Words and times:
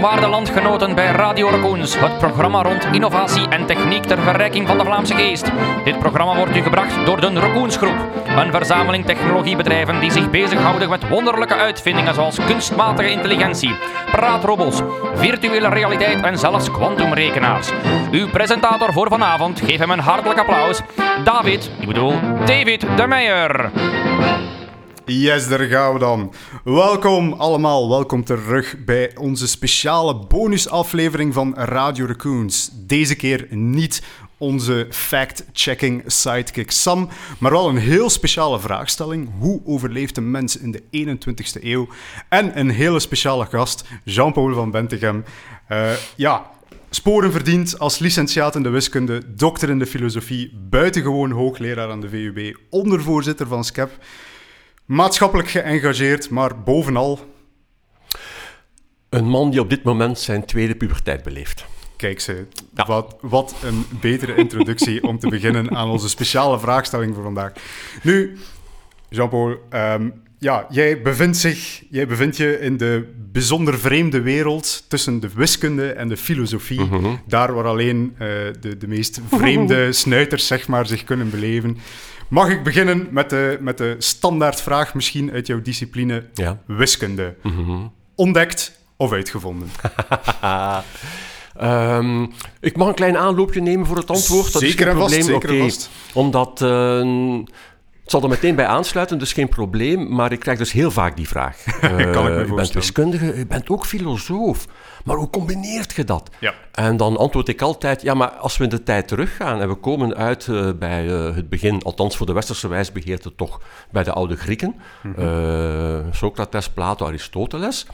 Waarde 0.00 0.26
landgenoten 0.26 0.94
bij 0.94 1.10
Radio 1.10 1.48
Raccoons, 1.48 2.00
het 2.00 2.18
programma 2.18 2.62
rond 2.62 2.84
innovatie 2.92 3.48
en 3.48 3.66
techniek 3.66 4.04
ter 4.04 4.18
verrijking 4.18 4.66
van 4.66 4.78
de 4.78 4.84
Vlaamse 4.84 5.14
geest. 5.14 5.50
Dit 5.84 5.98
programma 5.98 6.36
wordt 6.36 6.56
u 6.56 6.62
gebracht 6.62 7.06
door 7.06 7.20
de 7.20 7.32
Raccoons 7.32 7.76
Groep, 7.76 7.96
een 8.36 8.52
verzameling 8.52 9.04
technologiebedrijven 9.04 10.00
die 10.00 10.10
zich 10.10 10.30
bezighouden 10.30 10.88
met 10.88 11.08
wonderlijke 11.08 11.54
uitvindingen 11.54 12.14
zoals 12.14 12.38
kunstmatige 12.46 13.10
intelligentie, 13.10 13.74
praatrobots, 14.10 14.80
virtuele 15.14 15.68
realiteit 15.68 16.22
en 16.22 16.38
zelfs 16.38 16.70
kwantumrekenaars. 16.70 17.70
Uw 18.10 18.28
presentator 18.28 18.92
voor 18.92 19.08
vanavond, 19.08 19.60
geef 19.60 19.78
hem 19.78 19.90
een 19.90 19.98
hartelijk 19.98 20.38
applaus, 20.38 20.80
David, 21.24 21.70
ik 21.80 21.86
bedoel 21.86 22.14
David 22.44 22.86
de 22.96 23.06
Meijer. 23.06 23.70
Yes, 25.06 25.48
daar 25.48 25.60
gaan 25.60 25.92
we 25.92 25.98
dan. 25.98 26.32
Welkom 26.64 27.32
allemaal, 27.32 27.88
welkom 27.88 28.24
terug 28.24 28.84
bij 28.84 29.16
onze 29.16 29.48
speciale 29.48 30.26
bonusaflevering 30.26 31.34
van 31.34 31.54
Radio 31.54 32.06
Raccoons. 32.06 32.70
Deze 32.86 33.14
keer 33.14 33.46
niet 33.50 34.02
onze 34.38 34.86
fact-checking 34.90 36.02
sidekick 36.06 36.70
Sam, 36.70 37.08
maar 37.38 37.50
wel 37.50 37.68
een 37.68 37.76
heel 37.76 38.10
speciale 38.10 38.60
vraagstelling. 38.60 39.30
Hoe 39.38 39.60
overleeft 39.64 40.16
een 40.16 40.30
mens 40.30 40.58
in 40.58 40.70
de 40.70 40.82
21ste 40.82 41.62
eeuw? 41.62 41.88
En 42.28 42.58
een 42.58 42.70
hele 42.70 43.00
speciale 43.00 43.46
gast, 43.46 43.84
Jean-Paul 44.04 44.54
van 44.54 44.70
Bentegem. 44.70 45.24
Uh, 45.68 45.90
ja, 46.16 46.50
sporen 46.90 47.32
verdiend 47.32 47.78
als 47.78 47.98
licentiaat 47.98 48.54
in 48.54 48.62
de 48.62 48.68
wiskunde, 48.68 49.34
dokter 49.34 49.68
in 49.68 49.78
de 49.78 49.86
filosofie, 49.86 50.58
buitengewoon 50.70 51.30
hoogleraar 51.30 51.90
aan 51.90 52.00
de 52.00 52.08
VUB, 52.08 52.56
ondervoorzitter 52.70 53.46
van 53.46 53.64
SCEP 53.64 53.90
maatschappelijk 54.92 55.48
geëngageerd, 55.48 56.30
maar 56.30 56.62
bovenal. 56.62 57.20
Een 59.08 59.24
man 59.24 59.50
die 59.50 59.60
op 59.60 59.70
dit 59.70 59.82
moment 59.82 60.18
zijn 60.18 60.44
tweede 60.44 60.74
puberteit 60.74 61.22
beleeft. 61.22 61.64
Kijk 61.96 62.20
ze, 62.20 62.46
wat, 62.86 63.16
wat 63.20 63.54
een 63.64 63.84
betere 64.00 64.34
introductie 64.34 65.02
om 65.02 65.18
te 65.18 65.28
beginnen 65.28 65.76
aan 65.76 65.90
onze 65.90 66.08
speciale 66.08 66.58
vraagstelling 66.58 67.14
voor 67.14 67.22
vandaag. 67.22 67.52
Nu, 68.02 68.38
Jean-Paul, 69.08 69.56
ehm, 69.70 70.10
ja, 70.38 70.66
jij 70.70 71.02
bevindt, 71.02 71.36
zich, 71.36 71.82
jij 71.90 72.06
bevindt 72.06 72.36
je 72.36 72.60
in 72.60 72.76
de 72.76 73.12
bijzonder 73.32 73.78
vreemde 73.78 74.20
wereld 74.20 74.84
tussen 74.88 75.20
de 75.20 75.28
wiskunde 75.34 75.92
en 75.92 76.08
de 76.08 76.16
filosofie. 76.16 76.80
Mhm. 76.80 77.14
Daar 77.26 77.54
waar 77.54 77.66
alleen 77.66 78.12
uh, 78.12 78.18
de, 78.60 78.76
de 78.78 78.88
meest 78.88 79.20
vreemde 79.30 79.92
snuiters 80.02 80.46
zeg 80.46 80.68
maar, 80.68 80.86
zich 80.86 81.04
kunnen 81.04 81.30
beleven. 81.30 81.78
Mag 82.32 82.48
ik 82.48 82.62
beginnen 82.62 83.08
met 83.10 83.30
de, 83.30 83.58
met 83.60 83.78
de 83.78 83.94
standaardvraag, 83.98 84.94
misschien 84.94 85.32
uit 85.32 85.46
jouw 85.46 85.62
discipline 85.62 86.24
wiskunde? 86.66 87.34
Mhm. 87.42 87.86
Ontdekt 88.14 88.78
of 88.96 89.12
uitgevonden? 89.12 89.68
um, 91.62 92.32
ik 92.60 92.76
mag 92.76 92.88
een 92.88 92.94
klein 92.94 93.16
aanloopje 93.16 93.60
nemen 93.60 93.86
voor 93.86 93.96
het 93.96 94.10
antwoord. 94.10 94.52
Dat 94.52 94.62
zeker 94.62 94.78
is 94.78 94.84
geen 94.84 94.96
probleem. 94.96 95.24
Vast, 95.24 95.48
zeker 95.48 95.58
vast. 95.58 95.90
Omdat 96.12 96.60
uh, 96.62 96.98
het 96.98 97.48
zal 98.12 98.22
er 98.22 98.28
meteen 98.28 98.54
bij 98.54 98.66
aansluiten, 98.66 99.18
dus 99.18 99.32
geen 99.32 99.48
probleem. 99.48 100.14
Maar 100.14 100.32
ik 100.32 100.40
krijg 100.40 100.58
dus 100.58 100.72
heel 100.72 100.90
vaak 100.90 101.16
die 101.16 101.28
vraag. 101.28 101.64
Uh, 101.66 101.80
kan 102.12 102.26
ik 102.26 102.32
me 102.32 102.46
voorstellen. 102.46 102.46
Je 102.46 102.54
bent 102.54 102.72
wiskundige, 102.72 103.38
je 103.38 103.46
bent 103.46 103.68
ook 103.68 103.86
filosoof. 103.86 104.66
Maar 105.04 105.16
hoe 105.16 105.30
combineert 105.30 105.92
je 105.92 106.04
dat? 106.04 106.30
Ja. 106.38 106.54
En 106.72 106.96
dan 106.96 107.16
antwoord 107.16 107.48
ik 107.48 107.62
altijd, 107.62 108.02
ja, 108.02 108.14
maar 108.14 108.28
als 108.28 108.56
we 108.56 108.64
in 108.64 108.70
de 108.70 108.82
tijd 108.82 109.08
teruggaan 109.08 109.60
en 109.60 109.68
we 109.68 109.74
komen 109.74 110.16
uit 110.16 110.46
uh, 110.46 110.70
bij 110.78 111.04
uh, 111.04 111.34
het 111.34 111.48
begin, 111.48 111.82
althans 111.82 112.16
voor 112.16 112.26
de 112.26 112.32
westerse 112.32 112.68
wijsbegeerte 112.68 113.34
toch, 113.34 113.60
bij 113.90 114.04
de 114.04 114.12
oude 114.12 114.36
Grieken, 114.36 114.74
mm 115.02 115.14
-hmm. 115.14 116.12
Socrates, 116.12 116.68
Plato, 116.68 117.06
Aristoteles. 117.06 117.86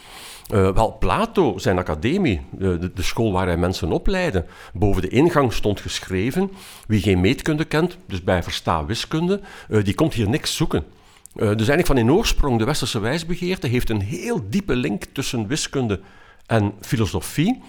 Uh, 0.54 0.70
wel, 0.70 0.96
Plato, 0.98 1.58
zijn 1.58 1.78
academie, 1.78 2.40
de, 2.50 2.92
de, 2.94 3.02
school 3.02 3.32
waar 3.32 3.46
hij 3.46 3.56
mensen 3.56 3.92
opleidde, 3.92 4.44
boven 4.72 5.02
de 5.02 5.08
ingang 5.08 5.52
stond 5.52 5.80
geschreven: 5.80 6.50
wie 6.86 7.00
geen 7.00 7.20
meetkunde 7.20 7.64
kent, 7.64 7.96
dus 8.06 8.24
bij 8.24 8.42
versta 8.42 8.84
wiskunde, 8.84 9.40
uh, 9.68 9.84
die 9.84 9.94
komt 9.94 10.14
hier 10.14 10.28
niks 10.28 10.56
zoeken. 10.56 10.84
Uh, 11.34 11.48
dus 11.48 11.68
eigenlijk 11.68 11.86
van 11.86 11.98
in 11.98 12.12
oorsprong, 12.12 12.58
de 12.58 12.64
westerse 12.64 12.98
wijsbegeerte 12.98 13.66
heeft 13.66 13.90
een 13.90 14.00
heel 14.00 14.48
diepe 14.48 14.76
link 14.76 15.04
tussen 15.04 15.46
wiskunde 15.46 16.00
en 16.46 16.72
filosofie. 16.80 17.62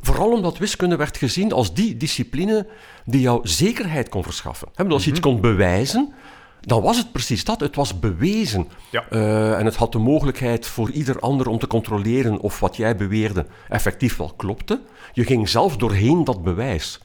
Vooral 0.00 0.32
omdat 0.32 0.58
wiskunde 0.58 0.96
werd 0.96 1.16
gezien 1.16 1.52
als 1.52 1.74
die 1.74 1.96
discipline 1.96 2.66
die 3.04 3.20
jou 3.20 3.40
zekerheid 3.48 4.08
kon 4.08 4.22
verschaffen. 4.22 4.68
Als 4.74 5.04
je 5.04 5.10
iets 5.10 5.20
mhm. 5.20 5.28
kon 5.28 5.40
bewijzen, 5.40 6.14
dan 6.60 6.82
was 6.82 6.96
het 6.96 7.12
precies 7.12 7.44
dat. 7.44 7.60
Het 7.60 7.76
was 7.76 7.98
bewezen. 7.98 8.68
Ja. 8.90 9.04
Uh, 9.10 9.58
en 9.58 9.64
het 9.64 9.76
had 9.76 9.92
de 9.92 9.98
mogelijkheid 9.98 10.66
voor 10.66 10.90
ieder 10.90 11.20
ander 11.20 11.48
om 11.48 11.58
te 11.58 11.66
controleren 11.66 12.40
of 12.40 12.60
wat 12.60 12.76
jij 12.76 12.96
beweerde 12.96 13.46
effectief 13.68 14.16
wel 14.16 14.32
klopte. 14.36 14.80
Je 15.12 15.24
ging 15.24 15.48
zelf 15.48 15.76
doorheen 15.76 16.24
dat 16.24 16.42
bewijs. 16.42 17.00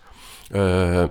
Uh, 0.51 1.03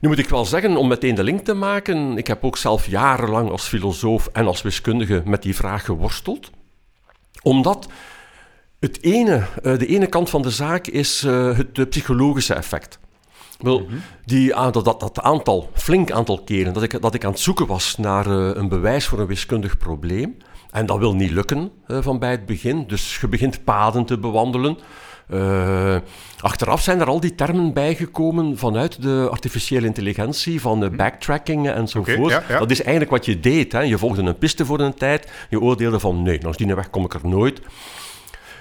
nu 0.00 0.08
moet 0.08 0.18
ik 0.18 0.28
wel 0.28 0.44
zeggen, 0.44 0.76
om 0.76 0.88
meteen 0.88 1.14
de 1.14 1.24
link 1.24 1.44
te 1.44 1.54
maken, 1.54 2.18
ik 2.18 2.26
heb 2.26 2.44
ook 2.44 2.56
zelf 2.56 2.86
jarenlang 2.86 3.50
als 3.50 3.66
filosoof 3.66 4.28
en 4.32 4.46
als 4.46 4.62
wiskundige 4.62 5.22
met 5.24 5.42
die 5.42 5.56
vraag 5.56 5.84
geworsteld. 5.84 6.50
Omdat 7.42 7.88
het 8.80 9.02
ene, 9.02 9.46
uh, 9.62 9.78
de 9.78 9.86
ene 9.86 10.06
kant 10.06 10.30
van 10.30 10.42
de 10.42 10.50
zaak 10.50 10.86
is 10.86 11.22
het 11.22 11.88
psychologische 11.88 12.54
effect. 12.54 12.98
Wel, 13.58 13.78
-hmm. 13.78 14.00
die, 14.24 14.54
dat, 14.54 14.84
dat, 14.84 15.00
dat, 15.00 15.20
aantal, 15.20 15.70
flink 15.74 16.10
aantal 16.10 16.42
keren 16.44 16.72
dat 16.72 16.82
ik, 16.82 17.02
dat 17.02 17.14
ik 17.14 17.24
aan 17.24 17.30
het 17.30 17.40
zoeken 17.40 17.66
was 17.66 17.96
naar 17.96 18.26
uh, 18.26 18.50
een 18.54 18.68
bewijs 18.68 19.06
voor 19.06 19.18
een 19.18 19.26
wiskundig 19.26 19.76
probleem. 19.78 20.36
En 20.70 20.86
dat 20.86 20.98
wil 20.98 21.14
niet 21.14 21.30
lukken 21.30 21.70
uh, 21.86 21.98
van 22.00 22.18
bij 22.18 22.30
het 22.30 22.46
begin. 22.46 22.84
Dus 22.86 23.18
je 23.20 23.28
begint 23.28 23.64
paden 23.64 24.04
te 24.04 24.18
bewandelen. 24.18 24.78
Uh, 25.32 25.96
achteraf 26.40 26.82
zijn 26.82 27.00
er 27.00 27.06
al 27.06 27.20
die 27.20 27.34
termen 27.34 27.72
bijgekomen 27.72 28.58
vanuit 28.58 29.02
de 29.02 29.28
artificiële 29.30 29.86
intelligentie, 29.86 30.60
van 30.60 30.80
de 30.80 30.90
backtracking 30.90 31.70
enzovoort. 31.70 32.18
Okay, 32.18 32.30
ja, 32.30 32.42
ja. 32.48 32.58
Dat 32.58 32.70
is 32.70 32.80
eigenlijk 32.80 33.10
wat 33.10 33.24
je 33.24 33.40
deed. 33.40 33.72
Hè. 33.72 33.80
Je 33.80 33.98
volgde 33.98 34.22
een 34.22 34.38
piste 34.38 34.64
voor 34.64 34.80
een 34.80 34.94
tijd. 34.94 35.30
Je 35.50 35.60
oordeelde 35.60 36.00
van 36.00 36.22
nee, 36.22 36.42
langs 36.42 36.56
die 36.56 36.74
weg 36.74 36.90
kom 36.90 37.04
ik 37.04 37.14
er 37.14 37.20
nooit. 37.28 37.60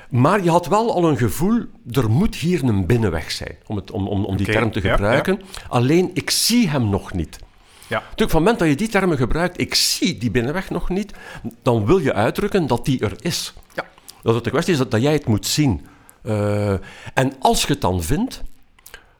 Maar 0.10 0.44
je 0.44 0.50
had 0.50 0.68
wel 0.68 0.94
al 0.94 1.10
een 1.10 1.18
gevoel, 1.18 1.66
er 1.92 2.10
moet 2.10 2.36
hier 2.36 2.64
een 2.64 2.86
binnenweg 2.86 3.32
zijn, 3.32 3.56
om, 3.66 3.76
het, 3.76 3.92
om, 3.92 4.08
om, 4.08 4.26
om 4.26 4.38
die 4.38 4.48
okay, 4.48 4.60
term 4.62 4.72
te 4.72 4.82
gebruiken. 4.82 5.34
Ja, 5.34 5.46
ja. 5.54 5.68
Alleen, 5.68 6.10
ik 6.14 6.30
zie 6.30 6.70
hem 6.70 6.90
nog 6.90 7.14
niet. 7.14 7.40
Ja. 7.88 8.00
Natuurlijk, 8.00 8.18
van 8.18 8.26
het 8.26 8.34
moment 8.34 8.60
dat 8.60 8.68
je 8.68 8.76
die 8.76 8.88
termen 8.88 9.18
gebruikt, 9.18 9.60
ik 9.60 9.76
zie 9.76 10.18
die 10.18 10.32
binnenweg 10.32 10.70
nog 10.70 10.90
niet, 10.90 11.14
dan 11.62 11.86
wil 11.86 11.98
je 11.98 12.14
uitdrukken 12.14 12.68
dat 12.68 12.86
die 12.86 13.00
er 13.00 13.14
is. 13.20 13.54
Ja. 13.74 13.86
Dat 14.24 14.36
het 14.36 14.44
de 14.44 14.50
kwestie 14.50 14.74
is 14.74 14.80
dat, 14.80 14.92
dat 14.92 15.02
jij 15.02 15.14
het 15.14 15.26
moet 15.26 15.46
zien. 15.46 15.86
Uh, 16.24 16.72
en 17.14 17.34
als 17.40 17.62
je 17.62 17.68
het 17.68 17.82
dan 17.82 18.04
vindt, 18.04 18.42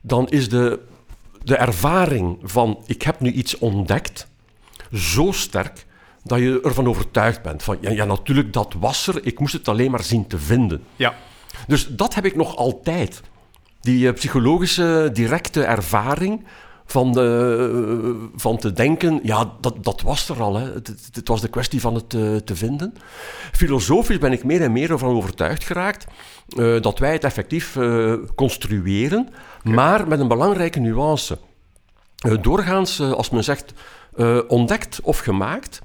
dan 0.02 0.30
is 0.30 0.50
de, 0.50 0.80
de 1.44 1.56
ervaring 1.56 2.40
van 2.44 2.84
ik 2.86 3.02
heb 3.02 3.20
nu 3.20 3.32
iets 3.32 3.58
ontdekt 3.58 4.28
zo 4.94 5.32
sterk 5.32 5.86
dat 6.28 6.40
je 6.40 6.60
ervan 6.64 6.88
overtuigd 6.88 7.42
bent. 7.42 7.64
Van, 7.64 7.78
ja, 7.82 7.90
ja, 7.90 8.06
natuurlijk, 8.06 8.54
dat 8.54 8.76
was 8.80 9.08
er. 9.08 9.26
Ik 9.26 9.40
moest 9.40 9.54
het 9.54 9.68
alleen 9.68 9.92
maar 9.92 10.04
zien 10.04 10.28
te 10.28 10.38
vinden. 10.38 10.84
Ja. 10.96 11.16
Dus 11.68 11.88
dat 11.88 12.16
heb 12.16 12.26
ik 12.26 12.36
nog 12.36 12.56
altijd. 12.56 13.22
Die 13.82 14.08
uh, 14.08 14.14
psychologische, 14.14 15.10
directe 15.14 15.64
ervaring 15.64 16.46
van, 16.86 17.12
de, 17.12 18.30
van 18.36 18.58
te 18.58 18.74
denken, 18.74 19.20
ja, 19.24 19.52
dat, 19.62 19.84
dat 19.84 20.02
was 20.02 20.30
er 20.30 20.42
al. 20.42 20.56
Hè. 20.56 20.74
Het, 20.74 20.94
het, 21.14 21.28
was 21.28 21.42
de 21.42 21.48
kwestie 21.48 21.82
van 21.82 21.96
het 21.96 22.14
uh, 22.14 22.36
te 22.36 22.56
vinden. 22.56 22.94
Filosofisch 23.52 24.18
ben 24.18 24.32
ik 24.32 24.44
meer 24.44 24.62
en 24.62 24.72
meer 24.72 24.92
ervan 24.92 25.16
overtuigd 25.16 25.64
geraakt 25.64 26.06
uh, 26.58 26.82
dat 26.82 27.00
wij 27.00 27.12
het 27.12 27.24
effectief 27.24 27.78
construeren, 28.36 29.30
okay. 29.60 29.74
maar 29.74 30.08
met 30.08 30.20
een 30.20 30.28
belangrijke 30.28 30.80
nuance. 30.80 31.38
doorgaans, 32.42 33.02
als 33.02 33.30
men 33.30 33.44
zegt 33.44 33.74
ontdekt 34.48 35.02
of 35.02 35.20
gemaakt, 35.20 35.82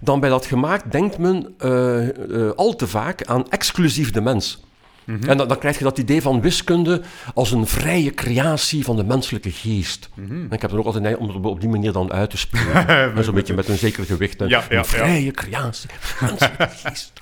dan 0.00 0.20
bij 0.20 0.28
dat 0.28 0.46
gemaakt 0.46 0.92
denkt 0.92 1.18
men 1.18 1.54
uh, 1.64 2.08
uh, 2.28 2.50
al 2.50 2.76
te 2.76 2.86
vaak 2.86 3.24
aan 3.24 3.50
exclusief 3.50 4.10
de 4.10 4.20
mens. 4.20 4.62
Mm 5.04 5.14
-hmm. 5.20 5.28
En 5.28 5.36
dan, 5.36 5.48
dan, 5.48 5.58
krijg 5.58 5.78
je 5.78 5.84
dat 5.84 5.98
idee 5.98 6.22
van 6.22 6.40
wiskunde 6.40 7.02
als 7.34 7.50
een 7.50 7.66
vrije 7.66 8.14
creatie 8.14 8.84
van 8.84 8.96
de 8.96 9.04
menselijke 9.04 9.50
geest. 9.50 10.08
Mm 10.14 10.28
-hmm. 10.28 10.52
Ik 10.52 10.62
heb 10.62 10.72
er 10.72 10.78
ook 10.78 10.84
altijd 10.84 11.16
om 11.16 11.28
het 11.28 11.44
op 11.44 11.60
die 11.60 11.68
manier 11.68 11.92
dan 11.92 12.12
uit 12.12 12.30
te 12.30 12.36
spelen. 12.36 13.24
Zo'n 13.24 13.34
beetje 13.34 13.54
met 13.54 13.68
een 13.68 13.78
zeker 13.78 14.04
gewicht. 14.04 14.42
Ja, 14.46 14.64
een 14.68 14.84
vrije 14.84 15.24
ja. 15.24 15.30
creatie 15.30 15.90
van 15.98 16.28
de 16.28 16.32
menselijke 16.32 16.76
geest. 16.88 17.12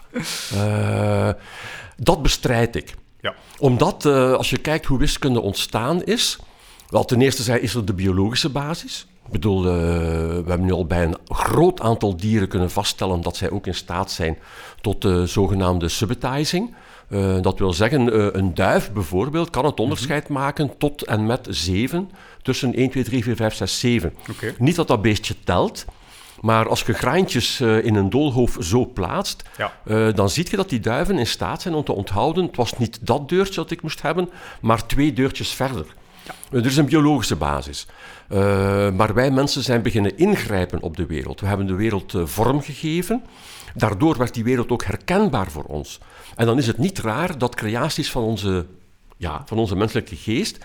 Uh, 0.55 1.31
dat 1.97 2.23
bestrijd 2.23 2.77
ik. 2.77 2.95
Ja. 3.21 3.35
Omdat, 3.59 4.07
als 4.07 4.51
je 4.51 4.59
kijkt 4.59 4.87
hoe 4.87 4.99
wiskunde 4.99 5.41
ontstaan 5.41 6.03
is... 6.03 6.39
Wel, 6.89 7.05
ten 7.05 7.21
eerste 7.21 7.61
is 7.61 7.75
er 7.75 7.85
de 7.85 7.95
biologische 7.95 8.49
basis. 8.49 9.07
Ik 9.27 9.33
bedoel, 9.33 9.59
uh, 9.59 9.73
we 9.73 10.45
hebben 10.47 10.65
nu 10.67 10.73
al 10.73 10.87
bij 10.87 11.05
een 11.05 11.17
groot 11.29 11.81
aantal 11.81 12.17
dieren 12.17 12.49
kunnen 12.49 12.71
vaststellen 12.71 13.21
dat 13.21 13.37
zij 13.37 13.51
ook 13.51 13.67
in 13.67 13.75
staat 13.75 14.11
zijn 14.11 14.39
tot 14.81 15.03
de 15.03 15.09
uh, 15.09 15.23
zogenaamde 15.23 15.89
subitizing. 15.89 16.75
Uh, 17.11 17.41
dat 17.43 17.59
wil 17.59 17.73
zeggen, 17.73 18.37
een 18.39 18.55
duif 18.55 18.93
bijvoorbeeld 18.93 19.51
kan 19.51 19.65
het 19.65 19.81
onderscheid 19.81 20.29
mm 20.29 20.37
-hmm. 20.37 20.45
maken 20.45 20.79
tot 20.79 21.03
en 21.03 21.27
met 21.27 21.47
7, 21.51 22.11
tussen 22.43 22.75
1, 22.75 22.91
2, 22.91 23.05
3, 23.05 23.23
4, 23.23 23.37
5, 23.37 23.55
6, 23.55 23.81
7. 23.81 24.15
Okay. 24.31 24.55
Niet 24.59 24.77
dat 24.77 24.89
dat 24.89 25.03
beestje 25.03 25.35
telt, 25.45 25.85
Maar 26.41 26.69
als 26.69 26.83
je 26.83 26.93
graantjes 26.93 27.61
eh, 27.61 27.85
in 27.85 27.95
een 27.95 28.11
doolhof 28.11 28.57
zo 28.61 28.87
plaatst, 28.87 29.43
Ja. 29.57 29.73
eh, 29.85 30.09
dan 30.15 30.31
zie 30.31 30.47
je 30.51 30.57
dat 30.57 30.69
die 30.69 30.81
duiven 30.81 31.19
in 31.19 31.27
staat 31.27 31.63
zijn 31.63 31.75
om 31.75 31.85
te 31.85 31.93
onthouden. 31.93 32.45
Het 32.45 32.57
was 32.57 32.79
niet 32.79 32.99
dat 33.03 33.29
deurtje 33.29 33.55
dat 33.55 33.71
ik 33.71 33.83
moest 33.83 34.03
hebben, 34.03 34.31
maar 34.61 34.87
twee 34.87 35.13
deurtjes 35.13 35.51
verder. 35.51 35.87
Er 36.51 36.67
is 36.67 36.77
een 36.77 36.87
biologische 36.87 37.37
basis. 37.37 37.87
Eh, 38.29 38.91
maar 38.91 39.15
wij 39.15 39.31
mensen 39.31 39.63
zijn 39.63 39.83
beginnen 39.83 40.19
ingrijpen 40.19 40.83
op 40.83 40.97
de 40.97 41.07
wereld. 41.07 41.41
We 41.41 41.47
hebben 41.47 41.67
de 41.67 41.75
wereld 41.75 42.15
eh, 42.15 42.27
vorm 42.27 42.61
gegeven. 42.61 43.23
Daardoor 43.75 44.19
werd 44.19 44.35
die 44.35 44.45
wereld 44.45 44.71
ook 44.71 44.85
herkenbaar 44.85 45.51
voor 45.51 45.65
ons. 45.65 46.01
En 46.37 46.47
dan 46.47 46.59
is 46.59 46.67
het 46.67 46.79
niet 46.79 46.99
raar 46.99 47.39
dat 47.39 47.55
creaties 47.55 48.11
van 48.11 48.23
onze, 48.23 48.67
ja, 49.17 49.43
van 49.47 49.59
onze 49.59 49.77
menselijke 49.77 50.17
geest 50.17 50.59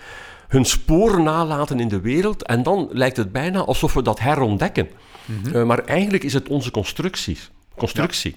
hun 0.51 0.65
sporen 0.65 1.23
nalaten 1.23 1.79
in 1.79 1.87
de 1.87 1.99
wereld. 1.99 2.43
En 2.43 2.63
dan 2.63 2.89
lijkt 2.91 3.17
het 3.17 3.31
bijna 3.31 3.59
alsof 3.59 3.93
we 3.93 4.01
dat 4.01 4.19
herontdekken. 4.19 4.89
Eh, 5.53 5.63
maar 5.63 5.79
eigenlijk 5.79 6.23
is 6.23 6.33
het 6.33 6.49
onze 6.49 6.71
constructies, 6.71 7.51
constructie. 7.77 8.35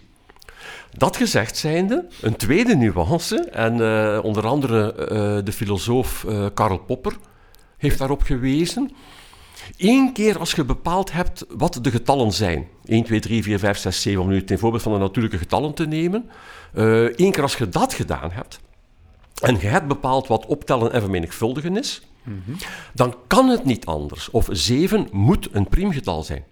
Dat 0.97 1.17
gezegd 1.17 1.57
zijnde, 1.57 2.07
een 2.21 2.37
tweede 2.37 2.77
nuance, 2.77 3.37
en 3.37 3.81
eh, 3.81 4.25
onder 4.25 4.47
andere 4.47 4.95
eh, 4.95 5.45
de 5.45 5.53
filosoof 5.53 6.25
eh, 6.25 6.47
Karl 6.55 6.79
Popper 6.79 7.17
heeft 7.77 7.99
daarop 7.99 8.23
gewezen. 8.23 8.91
Eén 9.77 10.13
keer 10.13 10.39
als 10.39 10.53
je 10.53 10.65
bepaald 10.65 11.13
hebt 11.13 11.45
wat 11.49 11.79
de 11.83 11.91
getallen 11.91 12.33
zijn, 12.33 12.69
1, 12.85 13.05
2, 13.05 13.21
3, 13.21 13.43
4, 13.43 13.59
5, 13.59 13.79
6, 13.79 14.03
7, 14.03 14.23
om 14.23 14.29
nu 14.29 14.45
ten 14.45 14.59
voorbeeld 14.59 14.83
van 14.83 14.93
de 14.93 14.99
natuurlijke 14.99 15.39
getallen 15.39 15.75
te 15.75 15.87
nemen, 15.87 16.31
één 17.17 17.33
keer 17.33 17.43
als 17.43 17.57
je 17.57 17.69
dat 17.69 17.95
gedaan 17.95 18.31
hebt, 18.31 18.61
en 19.43 19.61
je 19.61 19.67
hebt 19.67 19.87
bepaald 19.87 20.27
wat 20.27 20.47
optellen 20.47 20.93
en 20.93 21.01
vermenigvuldigen 21.01 21.77
is, 21.77 22.03
dan 22.93 23.17
kan 23.27 23.49
het 23.49 23.65
niet 23.65 23.87
anders. 23.87 24.31
Of 24.31 24.49
7 24.51 25.09
moet 25.11 25.49
een 25.53 25.69
priemgetal 25.69 26.23
zijn. 26.23 26.45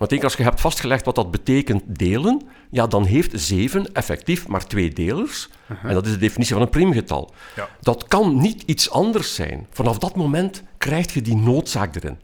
Want 0.00 0.12
keer 0.12 0.24
als 0.24 0.34
je 0.34 0.42
hebt 0.42 0.60
vastgelegd 0.60 1.04
wat 1.04 1.14
dat 1.14 1.30
betekent 1.30 1.82
delen, 1.86 2.42
ja, 2.70 2.86
dan 2.86 3.04
heeft 3.04 3.40
7 3.40 3.92
effectief 3.92 4.48
maar 4.48 4.66
twee 4.66 4.90
delers. 4.92 5.48
En 5.82 5.94
dat 5.94 6.06
is 6.06 6.12
de 6.12 6.18
definitie 6.18 6.54
van 6.54 6.62
een 6.62 6.68
priemgetal. 6.68 7.34
Ja. 7.56 7.68
Dat 7.80 8.08
kan 8.08 8.40
niet 8.40 8.62
iets 8.62 8.90
anders 8.90 9.34
zijn. 9.34 9.66
Vanaf 9.70 9.98
dat 9.98 10.16
moment 10.16 10.62
krijg 10.78 11.14
je 11.14 11.22
die 11.22 11.36
noodzaak 11.36 11.96
erin. 11.96 12.18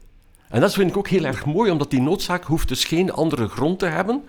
En 0.49 0.61
dat 0.61 0.73
vind 0.73 0.89
ik 0.89 0.97
ook 0.97 1.07
heel 1.07 1.23
erg 1.23 1.45
mooi, 1.45 1.71
omdat 1.71 1.91
die 1.91 2.01
noodzaak 2.01 2.43
hoeft 2.43 2.67
dus 2.67 2.85
geen 2.85 3.11
andere 3.11 3.47
grond 3.47 3.79
te 3.79 3.85
hebben 3.85 4.23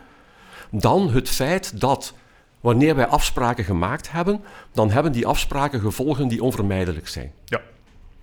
dan 0.70 1.10
het 1.10 1.28
feit 1.28 1.80
dat 1.80 2.14
wanneer 2.60 2.94
wij 2.94 3.06
afspraken 3.06 3.64
gemaakt 3.64 4.10
hebben, 4.10 4.40
dan 4.72 4.90
hebben 4.90 5.12
die 5.12 5.26
afspraken 5.26 5.80
gevolgen 5.80 6.28
die 6.28 6.42
onvermijdelijk 6.42 7.08
zijn. 7.08 7.32
Ja. 7.44 7.60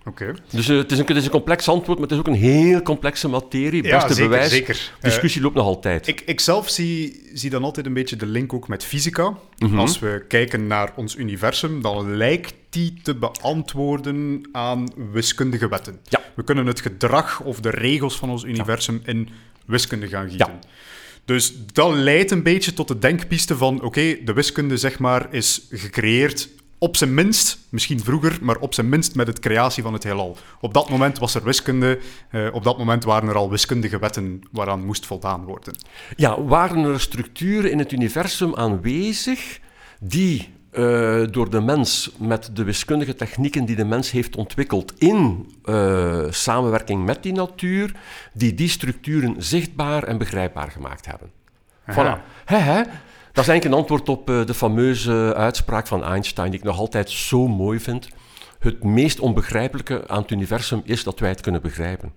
Oké. 0.06 0.34
Dus 0.50 0.68
eh, 0.68 0.76
het, 0.76 0.92
is 0.92 0.98
een, 0.98 1.06
het 1.06 1.16
is 1.16 1.24
een 1.24 1.30
complex 1.30 1.68
antwoord, 1.68 1.98
maar 1.98 2.08
het 2.08 2.16
is 2.16 2.18
ook 2.18 2.34
een 2.34 2.40
heel 2.40 2.82
complexe 2.82 3.28
materie. 3.28 3.82
Ja, 3.82 3.96
Beste 3.96 4.14
zeker, 4.14 4.30
bewijs. 4.30 4.50
zeker. 4.50 4.92
Discussie 5.00 5.42
loopt 5.42 5.54
nog 5.54 5.66
altijd. 5.66 6.06
Ik, 6.06 6.22
ik 6.26 6.40
zelf 6.40 6.68
zie, 6.68 7.22
zie 7.32 7.50
dan 7.50 7.64
altijd 7.64 7.86
een 7.86 7.92
beetje 7.92 8.16
de 8.16 8.26
link 8.26 8.52
ook 8.52 8.68
met 8.68 8.84
fysica. 8.84 9.34
Mhm. 9.58 9.78
Als 9.78 9.98
we 9.98 10.24
kijken 10.28 10.66
naar 10.66 10.92
ons 10.96 11.16
universum, 11.16 11.82
dan 11.82 12.16
lijkt 12.16 12.54
die 12.70 12.94
te 13.02 13.14
beantwoorden 13.14 14.48
aan 14.52 14.88
wiskundige 15.12 15.68
wetten. 15.68 15.98
Ja. 16.04 16.20
We 16.34 16.44
kunnen 16.44 16.66
het 16.66 16.80
gedrag 16.80 17.40
of 17.40 17.60
de 17.60 17.70
regels 17.70 18.16
van 18.16 18.30
ons 18.30 18.44
universum 18.44 19.00
in 19.04 19.28
wiskunde 19.66 20.08
gaan 20.08 20.28
gieten. 20.28 20.52
Ja. 20.52 20.68
Dus 21.24 21.52
dat 21.72 21.94
leidt 21.94 22.30
een 22.30 22.42
beetje 22.42 22.72
tot 22.72 22.88
de 22.88 22.98
denkpiste 22.98 23.56
van, 23.56 23.82
oké, 23.82 24.16
de 24.24 24.32
wiskunde 24.32 24.76
zeg 24.76 24.98
maar 24.98 25.26
is 25.30 25.66
gecreëerd 25.70 26.48
op 26.78 26.96
zijn 26.96 27.14
minst, 27.14 27.58
misschien 27.68 28.00
vroeger, 28.00 28.38
maar 28.42 28.56
op 28.56 28.74
zijn 28.74 28.88
minst 28.88 29.14
met 29.14 29.26
het 29.26 29.38
creatie 29.38 29.82
van 29.82 29.92
het 29.92 30.02
heelal. 30.02 30.36
Op 30.60 30.74
dat 30.74 30.90
moment 30.90 31.18
was 31.18 31.34
er 31.34 31.44
wiskunde, 31.44 31.98
eh, 32.30 32.46
op 32.52 32.64
dat 32.64 32.78
moment 32.78 33.04
waren 33.04 33.28
er 33.28 33.36
al 33.36 33.50
wiskundige 33.50 33.98
wetten 33.98 34.42
waaraan 34.50 34.84
moest 34.84 35.06
voldaan 35.06 35.44
worden. 35.44 35.76
Ja, 36.16 36.42
waren 36.42 36.84
er 36.84 37.00
structuren 37.00 37.70
in 37.70 37.78
het 37.78 37.92
universum 37.92 38.54
aanwezig 38.54 39.60
die 40.00 40.54
eh, 40.70 41.22
door 41.30 41.50
de 41.50 41.60
mens 41.60 42.10
met 42.18 42.50
de 42.52 42.64
wiskundige 42.64 43.14
technieken 43.14 43.64
die 43.64 43.76
de 43.76 43.84
mens 43.84 44.10
heeft 44.10 44.36
ontwikkeld 44.36 44.92
in 44.98 45.52
eh, 45.64 46.24
samenwerking 46.30 47.04
met 47.04 47.22
die 47.22 47.32
natuur, 47.32 47.92
die 48.32 48.54
die 48.54 48.68
structuren 48.68 49.34
zichtbaar 49.38 50.02
en 50.02 50.18
begrijpbaar 50.18 50.70
gemaakt 50.70 51.06
hebben? 51.06 51.30
Aha. 51.84 52.18
Voilà. 52.18 52.22
Hè? 52.44 52.82
Dat 53.36 53.44
is 53.44 53.50
eigenlijk 53.50 53.64
een 53.64 53.80
antwoord 53.80 54.08
op 54.08 54.30
eh, 54.30 54.44
de 54.46 54.54
fameuze 54.54 55.32
uitspraak 55.36 55.86
van 55.86 56.04
Einstein, 56.04 56.50
die 56.50 56.58
ik 56.58 56.64
nog 56.64 56.78
altijd 56.78 57.10
zo 57.10 57.48
mooi 57.48 57.80
vind. 57.80 58.08
Het 58.58 58.84
meest 58.84 59.20
onbegrijpelijke 59.20 60.08
aan 60.08 60.22
het 60.22 60.30
universum 60.30 60.80
is 60.84 61.04
dat 61.04 61.18
wij 61.18 61.28
het 61.28 61.40
kunnen 61.40 61.62
begrijpen. 61.62 62.12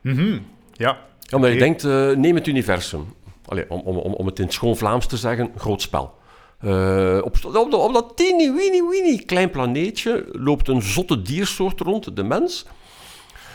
Mhm. 0.00 0.38
Ja. 0.72 0.98
Omdat 1.32 1.52
je 1.52 1.58
denkt, 1.58 1.84
eh, 1.84 2.10
neem 2.10 2.34
het 2.34 2.46
universum. 2.46 3.14
Allee, 3.46 3.70
om, 3.70 3.80
om, 3.80 3.96
om, 3.96 4.12
om 4.12 4.26
het 4.26 4.38
in 4.38 4.44
het 4.44 4.52
schoon 4.54 4.76
Vlaams 4.76 5.06
te 5.06 5.16
zeggen, 5.16 5.50
groot 5.56 5.82
spel. 5.82 6.14
Eh, 6.60 7.18
op, 7.24 7.36
op, 7.44 7.52
dat- 7.52 7.74
op 7.74 7.92
dat 7.92 8.12
teeny, 8.16 8.52
weeny, 8.54 8.82
weeny 8.90 9.22
klein 9.26 9.50
planeetje 9.50 10.26
loopt 10.32 10.68
een 10.68 10.82
zotte 10.82 11.22
diersoort 11.22 11.80
rond, 11.80 12.16
de 12.16 12.24
mens. 12.24 12.66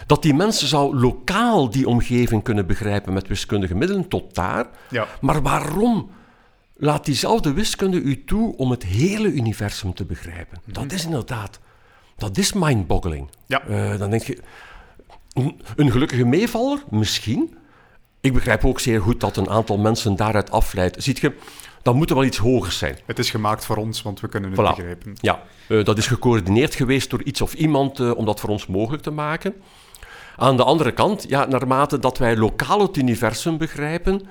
Dat 0.06 0.22
die 0.22 0.34
mensen 0.34 0.68
zou 0.68 0.96
lokaal 1.00 1.70
die 1.70 1.88
omgeving 1.88 2.44
kunnen 2.44 2.68
begrijpen 2.68 3.14
met 3.14 3.28
wiskundige 3.28 3.76
middelen, 3.76 4.08
tot 4.08 4.36
daar. 4.36 4.68
Ja. 4.90 5.08
Maar 5.22 5.42
waarom 5.42 6.10
laat 6.80 7.06
diezelfde 7.06 7.54
wiskunde 7.54 8.02
u 8.02 8.24
toe 8.24 8.58
om 8.58 8.72
het 8.72 8.84
hele 8.84 9.32
universum 9.32 9.94
te 9.94 10.06
begrijpen? 10.06 10.62
Dat 10.66 10.92
is 10.92 11.06
inderdaad, 11.06 11.60
dat 12.18 12.38
is 12.38 12.54
mindboggling. 12.54 13.30
Ja. 13.46 13.62
Eh, 13.62 13.98
dan 13.98 14.10
denk 14.10 14.24
je, 14.24 14.38
een, 15.34 15.62
een 15.76 15.92
gelukkige 15.92 16.26
meevaller? 16.26 16.84
Misschien. 16.90 17.58
Ik 18.22 18.34
begrijp 18.34 18.66
ook 18.66 18.80
zeer 18.80 19.02
goed 19.02 19.20
dat 19.20 19.38
een 19.38 19.50
aantal 19.50 19.78
mensen 19.78 20.16
daaruit 20.16 20.52
afleidt. 20.52 21.04
Ziet 21.04 21.20
je, 21.20 21.36
dan 21.82 21.96
moet 21.96 22.10
er 22.10 22.16
wel 22.16 22.26
iets 22.26 22.38
hogers 22.38 22.78
zijn. 22.78 22.98
Het 23.06 23.20
is 23.20 23.30
gemaakt 23.30 23.66
voor 23.66 23.78
ons, 23.78 24.02
want 24.02 24.20
we 24.20 24.28
kunnen 24.28 24.52
het 24.52 24.60
Voilà. 24.60 24.76
begrijpen. 24.76 25.14
Ja, 25.22 25.42
eh, 25.68 25.84
dat 25.84 25.98
is 25.98 26.08
gecoördineerd 26.08 26.76
geweest 26.76 27.10
door 27.10 27.24
iets 27.24 27.42
of 27.42 27.54
iemand 27.54 28.00
eh, 28.00 28.12
om 28.16 28.26
dat 28.26 28.40
voor 28.40 28.50
ons 28.50 28.68
mogelijk 28.68 29.04
te 29.04 29.12
maken. 29.12 29.54
Aan 30.36 30.58
de 30.58 30.64
andere 30.64 30.92
kant, 30.92 31.26
ja, 31.28 31.46
naarmate 31.46 32.00
dat 32.00 32.18
wij 32.18 32.38
lokaal 32.38 32.82
het 32.82 32.98
universum 32.98 33.58
begrijpen, 33.58 34.22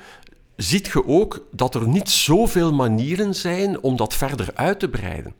ziet 0.58 0.86
je 0.86 1.06
ook 1.06 1.46
dat 1.50 1.74
er 1.74 1.88
niet 1.88 2.10
zoveel 2.10 2.72
manieren 2.72 3.34
zijn 3.34 3.80
om 3.80 3.96
dat 3.96 4.14
verder 4.14 4.50
uit 4.54 4.80
te 4.80 4.88
breiden. 4.88 5.34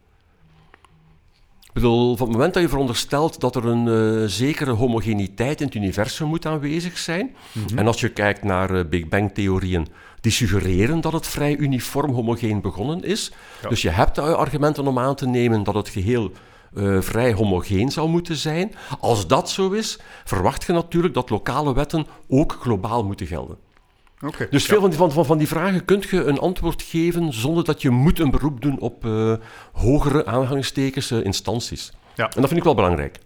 Ik 1.63 1.75
bedoel, 1.75 2.17
van 2.17 2.27
het 2.27 2.37
moment 2.37 2.55
dat 2.55 2.63
je 2.63 2.69
veronderstelt 2.69 3.41
dat 3.41 3.57
er 3.57 3.67
een 3.67 3.89
eh, 3.89 4.29
zekere 4.29 4.71
homogeniteit 4.71 5.61
in 5.61 5.67
het 5.67 5.75
universum 5.75 6.27
moet 6.29 6.47
aanwezig 6.47 6.99
zijn, 6.99 7.35
en 7.77 7.87
als 7.87 8.01
je 8.01 8.09
kijkt 8.09 8.43
naar 8.43 8.75
eh, 8.75 8.85
Big 8.89 9.09
Bang-theorieën, 9.09 9.87
die 10.21 10.33
suggereren 10.33 11.01
dat 11.01 11.13
het 11.13 11.27
vrij 11.27 11.57
uniform 11.57 12.13
homogeen 12.13 12.61
begonnen 12.61 13.05
is. 13.05 13.33
Ja. 13.63 13.69
Dus 13.69 13.83
je 13.83 13.91
hebt 13.91 14.19
argumenten 14.19 14.87
om 14.87 14.99
aan 14.99 15.15
te 15.15 15.27
nemen 15.27 15.63
dat 15.63 15.75
het 15.75 15.89
geheel 15.89 16.33
eh, 16.75 17.01
vrij 17.01 17.33
homogeen 17.33 17.91
zou 17.91 18.09
moeten 18.09 18.37
zijn. 18.37 18.75
Als 19.01 19.27
dat 19.27 19.51
zo 19.51 19.71
is, 19.71 19.99
verwacht 20.25 20.65
je 20.65 20.73
natuurlijk 20.73 21.15
dat 21.15 21.31
lokale 21.31 21.75
wetten 21.75 22.07
ook 22.29 22.57
globaal 22.61 23.05
moeten 23.05 23.27
gelden. 23.27 23.59
Dus 24.51 24.65
veel 24.65 24.81
van 24.81 24.91
die, 24.91 24.99
van, 24.99 25.13
van, 25.13 25.27
van 25.27 25.39
die 25.39 25.49
vragen 25.49 25.85
kun 25.85 26.03
je 26.11 26.25
een 26.25 26.39
antwoord 26.39 26.83
geven 26.83 27.33
zonder 27.33 27.65
dat 27.65 27.83
je 27.83 27.91
moet 27.91 28.19
een 28.19 28.31
beroep 28.31 28.61
doen 28.61 28.79
op 28.79 29.05
eh, 29.05 29.35
hogere 29.73 30.27
aanhalingstekens 30.27 31.11
eh, 31.11 31.25
instanties. 31.25 31.93
Ja. 32.15 32.25
En 32.25 32.41
dat 32.41 32.47
vind 32.47 32.59
ik 32.59 32.65
wel 32.65 32.75
belangrijk. 32.75 33.19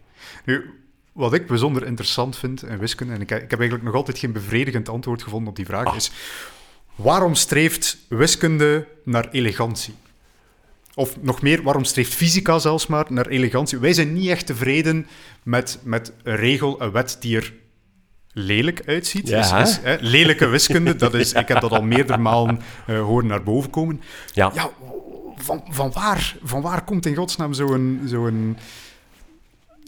Nu, 0.45 0.71
wat 1.13 1.35
ik 1.35 1.47
bijzonder 1.47 1.87
interessant 1.87 2.37
vind 2.37 2.63
in 2.63 2.79
wiskunde, 2.79 3.15
en 3.15 3.21
ik, 3.21 3.31
ik 3.31 3.51
heb 3.51 3.59
eigenlijk 3.59 3.83
nog 3.83 3.95
altijd 3.95 4.19
geen 4.19 4.33
bevredigend 4.33 4.89
antwoord 4.89 5.23
gevonden 5.23 5.49
op 5.49 5.57
die 5.57 5.67
vraag, 5.67 5.87
Ah. 5.87 5.97
is 5.97 6.11
waarom 6.95 7.35
streeft 7.35 7.99
wiskunde 8.09 8.89
naar 9.05 9.29
elegantie? 9.31 9.95
Of 10.95 11.21
nog 11.21 11.43
meer, 11.43 11.63
waarom 11.63 11.85
streeft 11.85 12.15
fysica 12.15 12.59
zelfs 12.59 12.87
maar 12.87 13.07
naar 13.09 13.27
elegantie? 13.27 13.79
Wij 13.79 13.93
zijn 13.93 14.13
niet 14.13 14.29
echt 14.29 14.47
tevreden 14.47 15.07
met, 15.43 15.79
met 15.83 16.13
een 16.23 16.37
regel, 16.37 16.83
een 16.83 16.91
wet 16.91 17.17
die 17.21 17.37
er 17.37 17.53
lelijk 18.33 18.83
uitziet. 18.87 19.29
Ja. 19.29 19.61
Is, 19.61 19.71
is, 19.71 19.79
hè, 19.83 19.97
lelijke 20.01 20.47
wiskunde, 20.47 20.97
dat 20.97 21.15
is, 21.15 21.33
ik 21.43 21.49
heb 21.49 21.61
dat 21.61 21.71
al 21.71 21.83
meerdere 21.83 22.19
malen 22.19 22.61
eh, 22.87 23.01
horen 23.01 23.27
naar 23.27 23.43
boven 23.43 23.71
komen. 23.71 24.01
Ja. 24.33 24.51
Ja, 24.55 24.71
van, 25.37 25.63
van, 25.69 25.93
waar, 25.93 26.37
van 26.43 26.63
waar 26.63 26.85
komt 26.85 27.07
in 27.07 27.15
godsnaam 27.15 27.53
zo'n... 27.53 28.01
zo'n 28.05 28.57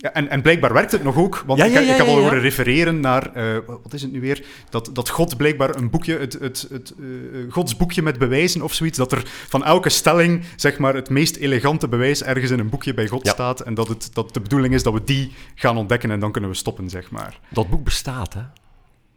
ja, 0.05 0.13
en, 0.13 0.29
en 0.29 0.43
blijkbaar 0.43 0.73
werkt 0.73 0.93
het 0.93 1.03
nog 1.03 1.17
ook, 1.17 1.43
want 1.47 1.59
Ja, 1.59 1.65
ik, 1.65 1.73
ja, 1.73 1.81
ik 1.81 1.87
ja, 1.87 1.93
heb 1.93 2.07
al 2.07 2.13
ja, 2.13 2.19
ja. 2.19 2.23
horen 2.25 2.41
refereren 2.41 3.01
naar, 3.01 3.33
eh, 3.35 3.57
wat 3.83 3.93
is 3.93 4.03
het 4.03 4.13
nu 4.13 4.21
weer, 4.21 4.45
dat, 4.71 4.91
dat 4.93 5.09
God 5.09 5.37
blijkbaar 5.37 5.77
een 5.77 5.91
boekje, 5.91 6.19
het, 6.19 6.33
het, 6.33 6.67
het 6.71 6.95
eh, 6.99 7.53
Gods 7.53 7.77
boekje 7.77 8.03
met 8.03 8.19
bewijzen 8.19 8.63
of 8.63 8.73
zoiets, 8.75 8.99
dat 8.99 9.13
er 9.13 9.23
van 9.49 9.65
elke 9.65 9.89
stelling, 9.89 10.45
zeg 10.57 10.79
maar, 10.79 10.95
het 10.95 11.11
meest 11.11 11.37
elegante 11.37 11.89
bewijs 11.89 12.23
ergens 12.23 12.51
in 12.51 12.59
een 12.59 12.69
boekje 12.69 12.95
bij 12.95 13.07
God 13.09 13.27
Ja. 13.27 13.33
staat 13.33 13.61
en 13.61 13.75
dat, 13.75 13.89
het, 13.89 14.11
dat 14.13 14.35
de 14.35 14.41
bedoeling 14.41 14.75
is 14.75 14.83
dat 14.83 14.93
we 14.93 15.05
die 15.05 15.33
gaan 15.55 15.77
ontdekken 15.77 16.11
en 16.11 16.21
dan 16.21 16.33
kunnen 16.33 16.51
we 16.51 16.57
stoppen, 16.57 16.91
zeg 16.91 17.11
maar. 17.11 17.41
Dat 17.49 17.69
boek 17.69 17.85
bestaat, 17.85 18.35
hè? 18.35 18.41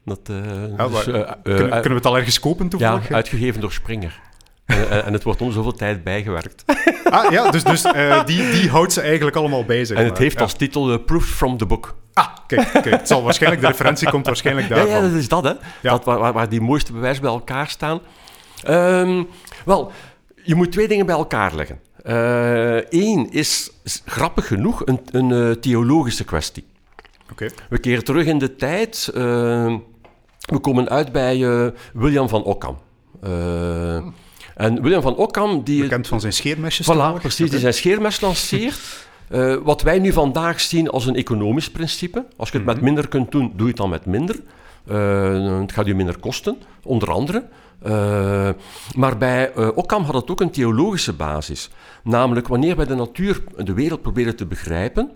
Dat, 0.05 0.19
eh, 0.29 0.35
Ja, 0.77 0.87
dus, 0.87 1.03
kunnen, 1.03 1.35
kunnen 1.43 1.89
we 1.89 1.95
het 1.95 2.05
al 2.05 2.17
ergens 2.17 2.39
kopen 2.39 2.63
ja, 2.65 2.69
toevallig? 2.69 3.11
uitgegeven 3.11 3.61
door 3.61 3.71
Springer. 3.71 4.19
En, 4.67 4.89
en- 4.89 5.05
en 5.05 5.13
het 5.13 5.23
wordt 5.23 5.41
om 5.41 5.51
zoveel 5.51 5.71
tijd 5.73 6.03
bijgewerkt. 6.03 6.63
Ah 7.09 7.31
ja, 7.31 7.51
dus, 7.51 7.63
dus 7.63 7.83
eh, 7.83 8.25
die, 8.25 8.51
die 8.51 8.69
houdt 8.69 8.93
ze 8.93 9.01
eigenlijk 9.01 9.35
allemaal 9.35 9.65
bij, 9.65 9.85
zeg 9.85 9.97
En 9.97 10.03
het 10.03 10.11
maar. 10.13 10.21
heeft 10.21 10.35
Ja. 10.35 10.41
als 10.41 10.53
titel 10.53 10.91
eh, 10.91 10.97
Proof 11.05 11.25
from 11.25 11.57
the 11.57 11.65
Book. 11.65 11.95
Ah, 12.13 12.27
kijk, 12.47 12.69
kijk. 12.71 12.85
Het 12.89 13.07
zal 13.07 13.23
waarschijnlijk, 13.23 13.61
de 13.61 13.67
referentie 13.67 14.09
komt 14.09 14.25
waarschijnlijk 14.25 14.67
Ja, 14.67 14.75
daarvan. 14.75 14.95
ja, 14.95 15.01
dat 15.01 15.11
is 15.11 15.27
dat, 15.27 15.43
hè. 15.43 15.49
Ja. 15.49 15.57
Dat, 15.81 16.05
waar, 16.05 16.33
waar- 16.33 16.49
die 16.49 16.61
mooiste 16.61 16.91
bewijzen 16.93 17.21
bij 17.21 17.31
elkaar 17.31 17.67
staan. 17.67 17.99
Ehm, 18.63 19.23
wel, 19.65 19.91
je 20.43 20.55
moet 20.55 20.71
twee 20.71 20.87
dingen 20.87 21.05
bij 21.05 21.15
elkaar 21.15 21.55
leggen. 21.55 21.79
Eén 22.89 23.29
is, 23.31 23.71
is 23.83 24.01
grappig 24.05 24.47
genoeg 24.47 24.81
een, 24.85 24.99
een 25.11 25.31
eh, 25.31 25.51
theologische 25.51 26.23
kwestie. 26.23 26.65
Oké. 27.31 27.47
We 27.69 27.77
keren 27.77 28.03
terug 28.03 28.25
in 28.25 28.37
de 28.37 28.55
tijd. 28.55 29.11
ehm, 29.13 29.77
we 30.45 30.59
komen 30.61 30.89
uit 30.89 31.11
bij 31.11 31.43
eh, 31.49 31.67
William 31.93 32.29
van 32.29 32.43
Occam. 32.43 32.77
Eh, 33.21 34.05
En 34.57 34.81
William 34.81 35.01
van 35.01 35.15
Occam, 35.15 35.63
die... 35.63 35.81
Bekend 35.81 36.07
van 36.07 36.19
zijn 36.19 36.33
scheermesjes. 36.33 36.91
Voilà, 36.91 37.19
precies, 37.21 37.49
die 37.49 37.59
zijn 37.59 37.73
scheermes 37.73 38.21
lanceert. 38.21 38.79
Eh, 39.27 39.55
wat 39.63 39.81
wij 39.81 39.99
nu 39.99 40.11
vandaag 40.13 40.59
zien 40.59 40.89
als 40.89 41.05
een 41.05 41.15
economisch 41.15 41.71
principe. 41.71 42.25
Als 42.37 42.49
je 42.49 42.57
het 42.57 42.65
Mhm. 42.65 42.75
met 42.75 42.83
minder 42.83 43.07
kunt 43.07 43.31
doen, 43.31 43.51
doe 43.55 43.61
je 43.61 43.67
het 43.67 43.77
dan 43.77 43.89
met 43.89 44.05
minder. 44.05 44.35
Eh, 44.87 45.59
het 45.59 45.71
gaat 45.71 45.85
je 45.85 45.95
minder 45.95 46.17
kosten, 46.19 46.57
onder 46.83 47.11
andere. 47.11 47.43
Eh, 47.81 48.49
maar 48.95 49.17
bij 49.17 49.55
Occam 49.55 50.03
had 50.03 50.13
het 50.13 50.31
ook 50.31 50.41
een 50.41 50.51
theologische 50.51 51.13
basis. 51.13 51.69
Namelijk, 52.03 52.47
wanneer 52.47 52.75
wij 52.75 52.85
de 52.85 52.95
natuur 52.95 53.41
en 53.57 53.65
de 53.65 53.73
wereld 53.73 54.01
proberen 54.01 54.35
te 54.35 54.45
begrijpen, 54.45 55.11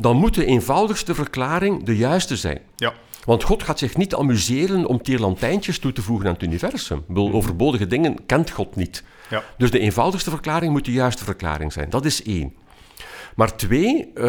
dan 0.00 0.16
moet 0.16 0.34
de 0.34 0.44
eenvoudigste 0.44 1.14
verklaring 1.14 1.84
de 1.84 1.96
juiste 1.96 2.36
zijn. 2.36 2.58
Ja. 2.76 2.92
Want 3.24 3.42
God 3.42 3.62
gaat 3.62 3.78
zich 3.78 3.96
niet 3.96 4.14
amuseren 4.14 4.86
om 4.86 5.02
tierlantijntjes 5.02 5.78
toe 5.78 5.92
te 5.92 6.02
voegen 6.02 6.26
aan 6.26 6.32
het 6.32 6.42
universum. 6.42 6.98
Ik 6.98 7.06
bedoel, 7.06 7.32
overbodige 7.32 7.86
dingen 7.86 8.26
kent 8.26 8.50
God 8.50 8.76
niet. 8.76 9.04
Ja. 9.30 9.44
Dus 9.58 9.70
de 9.70 9.78
eenvoudigste 9.78 10.30
verklaring 10.30 10.72
moet 10.72 10.84
de 10.84 10.92
juiste 10.92 11.24
verklaring 11.24 11.72
zijn. 11.72 11.90
Dat 11.90 12.04
is 12.04 12.22
één. 12.22 12.54
Maar 13.36 13.56
twee, 13.56 14.12
eh, 14.14 14.22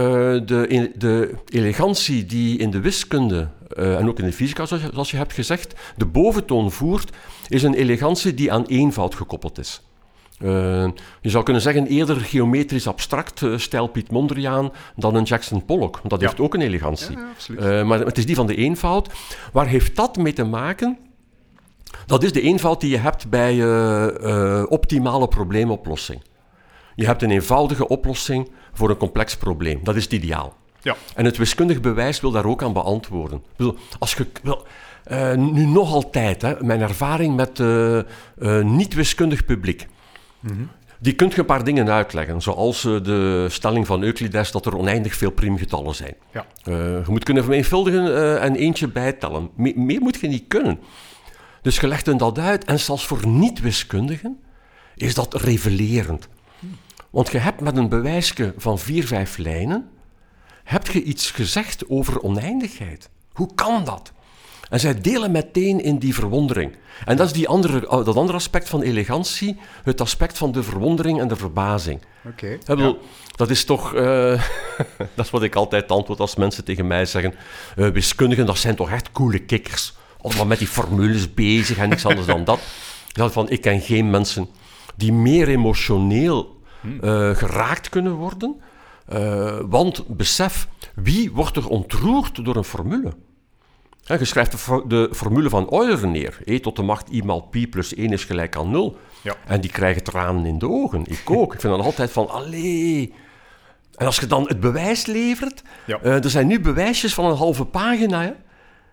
de, 0.46 0.92
de 0.96 1.36
elegantie 1.50 2.26
die 2.26 2.58
in 2.58 2.72
de 2.72 2.80
wiskunde 2.80 3.50
eh, 3.70 3.98
en 3.98 4.10
ook 4.10 4.20
in 4.20 4.26
de 4.26 4.34
fysica, 4.34 4.66
zoals 4.66 4.84
je, 4.84 4.90
zoals 4.94 5.12
je 5.12 5.18
hebt 5.18 5.34
gezegd, 5.34 5.74
de 5.98 6.06
boventoon 6.06 6.72
voert, 6.72 7.10
is 7.48 7.64
een 7.64 7.74
elegantie 7.74 8.34
die 8.34 8.52
aan 8.52 8.66
eenvoud 8.66 9.16
gekoppeld 9.16 9.58
is. 9.58 9.82
Eh, 10.44 10.86
je 11.22 11.30
zou 11.30 11.44
kunnen 11.44 11.62
zeggen 11.62 11.88
eerder 11.88 12.16
geometrisch 12.16 12.88
abstract, 12.88 13.42
eh, 13.42 13.58
stijl 13.58 13.88
Piet 13.88 14.12
Mondriaan, 14.12 14.72
dan 14.96 15.16
een 15.16 15.24
Jackson 15.24 15.66
Pollock. 15.66 16.00
Dat 16.04 16.20
Ja. 16.20 16.28
heeft 16.28 16.40
ook 16.40 16.54
een 16.54 16.62
elegantie. 16.62 17.18
Ja. 17.48 17.80
Eh, 17.80 17.86
maar 17.86 18.00
het 18.00 18.18
is 18.18 18.26
die 18.26 18.36
van 18.36 18.48
de 18.48 18.56
eenvoud. 18.56 19.10
Waar 19.52 19.68
heeft 19.68 19.96
dat 19.96 20.18
mee 20.18 20.34
te 20.34 20.44
maken? 20.44 20.98
Dat 22.06 22.24
is 22.24 22.32
de 22.32 22.42
eenvoud 22.42 22.82
die 22.82 22.90
je 22.90 22.98
hebt 22.98 23.30
bij 23.30 23.66
optimale 24.66 25.28
probleemoplossing. 25.28 26.22
Je 26.96 27.06
hebt 27.06 27.22
een 27.22 27.32
eenvoudige 27.32 27.88
oplossing 27.88 28.52
voor 28.74 28.90
een 28.90 28.98
complex 28.98 29.38
probleem. 29.38 29.80
Dat 29.84 29.96
is 29.96 30.04
het 30.04 30.14
ideaal. 30.14 30.54
Ja. 30.82 30.96
En 31.16 31.26
het 31.26 31.38
wiskundig 31.38 31.82
bewijs 31.82 32.22
wil 32.22 32.32
daar 32.32 32.46
ook 32.46 32.64
aan 32.64 32.74
beantwoorden. 32.74 33.38
Ik 33.38 33.58
bedoel, 33.58 33.76
als 34.00 34.14
je, 34.14 34.28
wel, 34.44 34.66
nu 35.38 35.66
nog 35.66 35.94
altijd, 35.94 36.42
hè, 36.42 36.64
mijn 36.64 36.82
ervaring 36.82 37.36
met 37.36 37.60
niet-wiskundig 38.64 39.46
publiek. 39.46 39.88
Die 41.00 41.14
kunt 41.14 41.34
je 41.34 41.40
een 41.40 41.46
paar 41.46 41.64
dingen 41.64 41.90
uitleggen, 41.90 42.42
zoals 42.42 42.86
eh, 42.86 43.04
de 43.04 43.48
stelling 43.50 43.88
van 43.88 44.04
Euclides 44.04 44.52
dat 44.52 44.66
er 44.66 44.78
oneindig 44.78 45.16
veel 45.16 45.32
priemgetallen 45.32 45.96
zijn. 45.96 46.16
Ja. 46.34 46.46
Eh, 46.64 46.74
je 46.76 47.04
moet 47.08 47.24
kunnen 47.24 47.44
vermenigvuldigen 47.44 48.16
eh, 48.16 48.44
en 48.44 48.56
eentje 48.56 48.88
bijtellen. 48.88 49.50
Me- 49.56 49.74
meer 49.76 50.02
moet 50.02 50.20
je 50.20 50.28
niet 50.28 50.48
kunnen. 50.48 50.80
Dus 51.62 51.80
je 51.80 51.88
legt 51.88 52.06
hen 52.06 52.18
dat 52.18 52.40
uit 52.40 52.66
en 52.66 52.80
zelfs 52.80 53.06
voor 53.06 53.28
niet-wiskundigen 53.28 54.40
is 54.96 55.14
dat 55.14 55.34
revelerend. 55.34 56.28
Want 57.10 57.32
je 57.32 57.38
hebt 57.38 57.62
met 57.62 57.78
een 57.78 57.90
bewijsje 57.90 58.54
van 58.58 58.80
vier, 58.80 59.08
vijf 59.08 59.38
lijnen, 59.38 59.90
heb 60.64 60.88
je 60.88 61.04
iets 61.04 61.32
gezegd 61.32 61.90
over 61.90 62.22
oneindigheid. 62.22 63.10
Hoe 63.32 63.50
kan 63.56 63.84
dat? 63.84 64.12
En 64.70 64.80
zij 64.80 65.02
delen 65.02 65.32
meteen 65.32 65.84
in 65.84 65.98
die 65.98 66.14
verwondering. 66.14 66.76
En 67.06 67.18
dat 67.18 67.26
is 67.26 67.34
die 67.34 67.48
andere, 67.48 67.80
dat 67.80 68.16
andere 68.16 68.38
aspect 68.38 68.70
van 68.70 68.82
elegantie, 68.82 69.60
het 69.84 70.02
aspect 70.02 70.38
van 70.38 70.52
de 70.52 70.64
verwondering 70.64 71.20
en 71.20 71.28
de 71.28 71.36
verbazing. 71.36 72.02
Oké. 72.28 72.58
Dat 73.36 73.50
is 73.50 73.66
toch, 73.66 73.94
eh, 73.94 74.04
dat 75.16 75.26
is 75.26 75.30
wat 75.30 75.44
ik 75.44 75.56
altijd 75.56 75.92
antwoord 75.92 76.20
als 76.20 76.36
mensen 76.36 76.64
tegen 76.64 76.88
mij 76.88 77.06
zeggen, 77.06 77.34
eh, 77.76 77.88
wiskundigen, 77.88 78.46
dat 78.46 78.58
zijn 78.58 78.76
toch 78.76 78.92
echt 78.92 79.12
coole 79.12 79.40
kikkers. 79.40 79.94
Allemaal 80.22 80.46
met 80.46 80.58
die 80.58 80.68
formules 80.68 81.34
bezig 81.34 81.78
en 81.78 81.90
niks 81.90 82.06
anders 82.06 82.28
dan 82.28 82.44
dat. 82.44 82.60
Ik 83.08 83.16
dacht 83.16 83.34
van, 83.34 83.50
ik 83.50 83.62
ken 83.62 83.82
geen 83.82 84.10
mensen 84.10 84.48
die 84.96 85.14
meer 85.14 85.48
emotioneel 85.48 86.62
eh, 87.02 87.36
geraakt 87.36 87.90
kunnen 87.90 88.14
worden. 88.14 88.62
Eh, 89.06 89.60
want 89.70 90.08
besef, 90.08 90.68
wie 90.96 91.32
wordt 91.32 91.56
er 91.56 91.68
ontroerd 91.68 92.46
door 92.46 92.56
een 92.56 92.64
formule? 92.64 93.14
Je 94.20 94.26
schrijft 94.26 94.52
de, 94.52 94.58
for- 94.58 94.88
de 94.88 95.10
formule 95.14 95.50
van 95.50 95.68
Euler 95.72 96.08
neer. 96.08 96.38
E 96.46 96.60
tot 96.60 96.76
de 96.76 96.82
macht 96.82 97.10
i 97.12 97.24
maal 97.24 97.42
pi 97.42 97.68
plus 97.68 97.94
1 97.96 98.12
is 98.12 98.24
gelijk 98.24 98.56
aan 98.56 98.72
0. 98.72 98.98
Ja. 99.22 99.36
En 99.48 99.62
die 99.62 99.72
krijgen 99.72 100.04
tranen 100.04 100.46
in 100.46 100.60
de 100.60 100.70
ogen. 100.70 101.02
Ik 101.06 101.22
ook. 101.26 101.54
Ik 101.54 101.60
vind 101.60 101.74
dan 101.76 101.86
altijd 101.86 102.12
van, 102.12 102.30
allee. 102.30 103.14
En 103.96 104.06
als 104.06 104.20
je 104.20 104.28
dan 104.28 104.48
het 104.48 104.60
bewijs 104.60 105.06
levert... 105.06 105.62
Ja. 105.86 106.00
eh, 106.02 106.24
er 106.24 106.30
zijn 106.30 106.48
nu 106.48 106.60
bewijsjes 106.60 107.14
van 107.14 107.26
een 107.26 107.36
halve 107.38 107.66
pagina. 107.66 108.22
Hè. 108.22 108.32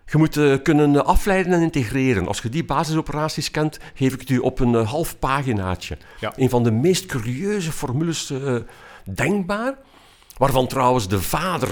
Je 0.05 0.17
moet 0.17 0.37
eh, 0.37 0.55
kunnen 0.63 1.05
afleiden 1.05 1.53
en 1.53 1.61
integreren. 1.61 2.27
Als 2.27 2.41
je 2.41 2.49
die 2.49 2.65
basisoperaties 2.65 3.51
kent, 3.51 3.79
geef 3.93 4.13
ik 4.13 4.19
het 4.19 4.29
u 4.29 4.37
op 4.37 4.59
een 4.59 4.75
eh, 4.75 4.89
half 4.89 5.19
paginaatje. 5.19 5.97
Ja. 6.19 6.33
Een 6.35 6.49
van 6.49 6.63
de 6.63 6.71
meest 6.71 7.05
curieuze 7.05 7.71
formules 7.71 8.33
denkbaar. 9.05 9.73
Waarvan 10.41 10.67
trouwens 10.67 11.07
de 11.07 11.21
vader, 11.21 11.69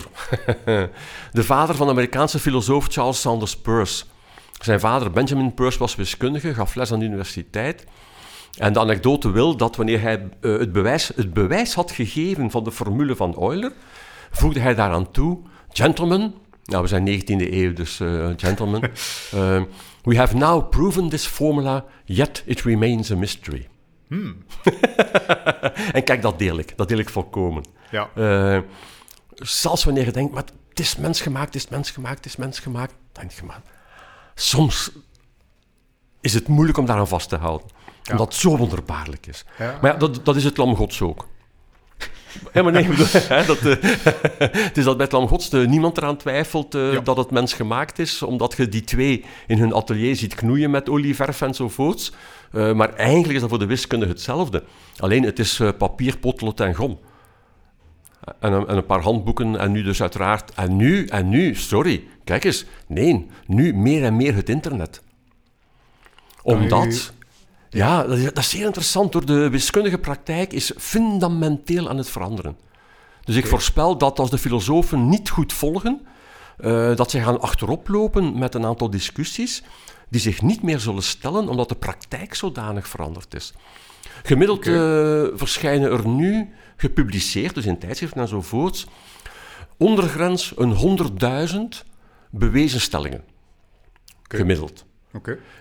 de 1.31 1.43
vader 1.43 1.75
van 1.75 1.85
de 1.85 1.91
Amerikaanse 1.91 2.39
filosoof 2.39 2.87
Charles 2.89 3.21
Sanders 3.21 3.57
Peirce. 3.57 4.05
Zijn 4.61 4.79
vader 4.79 5.11
Benjamin 5.11 5.53
Peirce 5.53 5.79
was 5.79 5.95
wiskundige, 5.95 6.53
gaf 6.53 6.75
les 6.75 6.91
aan 6.91 6.99
de 6.99 7.05
universiteit. 7.05 7.85
En 8.57 8.73
de 8.73 8.79
anekdote 8.79 9.31
wil 9.31 9.57
dat 9.57 9.75
wanneer 9.75 10.01
hij 10.01 10.29
eh, 10.41 10.57
het, 10.57 10.71
bewijs, 10.71 11.11
het 11.15 11.33
bewijs 11.33 11.73
had 11.73 11.91
gegeven 11.91 12.51
van 12.51 12.63
de 12.63 12.71
formule 12.71 13.15
van 13.15 13.35
Euler, 13.39 13.71
voegde 14.31 14.59
hij 14.59 14.75
daaraan 14.75 15.11
toe: 15.11 15.39
Gentlemen, 15.69 16.33
nou 16.63 16.81
we 16.81 16.87
zijn 16.87 17.21
19e 17.21 17.53
eeuw, 17.53 17.73
dus 17.73 17.99
eh, 17.99 18.29
gentlemen, 18.37 18.81
eh, 19.31 19.61
we 20.03 20.17
have 20.17 20.35
now 20.35 20.69
proven 20.69 21.09
this 21.09 21.25
formula, 21.25 21.85
yet 22.05 22.43
it 22.45 22.61
remains 22.61 23.11
a 23.11 23.15
mystery. 23.15 23.67
en 25.91 26.03
kijk, 26.03 26.21
dat 26.21 26.39
deel 26.39 26.57
ik, 26.59 26.77
dat 26.77 26.87
deel 26.87 26.97
ik 26.97 27.09
volkomen. 27.09 27.63
Ja. 27.91 28.09
Eh, 28.15 28.59
zelfs 29.35 29.83
wanneer 29.83 30.05
je 30.05 30.11
denkt, 30.11 30.33
maar 30.33 30.43
het 30.69 30.79
is 30.79 30.95
mensgemaakt, 30.95 31.45
het 31.53 31.55
is 31.63 31.67
mensgemaakt, 31.67 32.17
het 32.17 32.25
is 32.25 32.35
mensgemaakt, 32.35 32.93
denk 33.11 33.31
je 33.31 33.43
maar. 33.43 33.61
Soms 34.35 34.91
is 36.21 36.33
het 36.33 36.47
moeilijk 36.47 36.77
om 36.77 36.85
daaraan 36.85 37.07
vast 37.07 37.29
te 37.29 37.37
houden. 37.37 37.67
Omdat 38.11 38.27
het 38.27 38.35
zo 38.35 38.57
wonderbaarlijk 38.57 39.27
is. 39.27 39.45
Ja. 39.57 39.77
Maar 39.81 39.91
ja, 39.91 39.97
dat, 39.97 40.25
dat 40.25 40.35
is 40.35 40.43
het 40.43 40.57
lam 40.57 40.75
gods 40.75 41.01
ook. 41.01 41.27
Maar 42.53 42.71
nee, 42.71 42.87
dat, 43.47 43.57
eh, 43.57 43.75
het 44.39 44.77
is 44.77 44.83
dat 44.83 44.95
bij 44.97 45.05
het 45.05 45.11
lam 45.13 45.27
gods 45.27 45.49
eh, 45.49 45.65
niemand 45.67 45.97
eraan 45.97 46.17
twijfelt 46.17 46.73
Ja. 46.73 46.99
dat 46.99 47.17
het 47.17 47.31
mensgemaakt 47.31 47.99
is, 47.99 48.21
omdat 48.21 48.53
je 48.57 48.69
die 48.69 48.83
twee 48.83 49.25
in 49.47 49.57
hun 49.57 49.73
atelier 49.73 50.15
ziet 50.15 50.35
knoeien 50.35 50.71
met 50.71 50.89
olieverf 50.89 51.41
enzovoorts. 51.41 52.13
Eh 52.51 52.73
maar 52.73 52.93
eigenlijk 52.93 53.33
is 53.33 53.39
dat 53.41 53.49
voor 53.49 53.59
de 53.59 53.65
wiskunde 53.65 54.05
hetzelfde. 54.07 54.63
Alleen 54.97 55.23
het 55.23 55.39
is 55.39 55.59
eh, 55.59 55.69
papier, 55.77 56.17
potlood 56.17 56.59
en 56.59 56.73
gom. 56.75 56.99
En, 58.39 58.53
een- 58.53 58.67
en 58.67 58.77
een 58.77 58.85
paar 58.85 59.01
handboeken 59.01 59.59
en 59.59 59.71
nu 59.71 59.83
dus 59.83 60.01
uiteraard... 60.01 60.51
En 60.53 60.75
nu, 60.75 61.05
en 61.05 61.29
nu, 61.29 61.55
sorry, 61.55 62.03
kijk 62.23 62.43
eens. 62.43 62.65
Nee, 62.87 63.27
nu 63.45 63.73
meer 63.73 64.03
en 64.03 64.15
meer 64.15 64.35
het 64.35 64.49
internet. 64.49 65.01
Omdat... 66.43 67.13
Ja, 67.69 68.03
dat 68.03 68.17
is, 68.17 68.23
dat 68.23 68.37
is 68.37 68.49
zeer 68.49 68.65
interessant. 68.65 69.11
Door 69.11 69.25
de 69.25 69.49
wiskundige 69.49 69.97
praktijk 69.97 70.53
is 70.53 70.71
fundamenteel 70.77 71.89
aan 71.89 71.97
het 71.97 72.09
veranderen. 72.09 72.57
Dus 73.23 73.35
ik 73.35 73.47
voorspel 73.47 73.97
dat 73.97 74.19
als 74.19 74.29
de 74.29 74.37
filosofen 74.37 75.09
niet 75.09 75.29
goed 75.29 75.53
volgen, 75.53 76.01
eh, 76.57 76.95
dat 76.95 77.11
ze 77.11 77.19
gaan 77.21 77.41
achterop 77.41 77.87
lopen 77.87 78.37
met 78.37 78.55
een 78.55 78.65
aantal 78.65 78.89
discussies 78.89 79.63
die 80.09 80.21
zich 80.21 80.41
niet 80.41 80.63
meer 80.63 80.79
zullen 80.79 81.03
stellen, 81.03 81.47
omdat 81.47 81.69
de 81.69 81.75
praktijk 81.75 82.33
zodanig 82.33 82.87
veranderd 82.87 83.33
is. 83.33 83.53
Gemiddeld 84.23 84.67
eh, 84.67 85.37
verschijnen 85.37 85.91
er 85.91 86.07
nu, 86.07 86.53
gepubliceerd, 86.75 87.55
dus 87.55 87.65
in 87.65 87.79
tijdschriften 87.79 88.21
enzovoorts, 88.21 88.87
ondergrens 89.77 90.53
een 90.55 90.99
100.000 91.81 91.87
bewezen 92.29 92.81
stellingen. 92.81 93.23
Gemiddeld. 94.27 94.85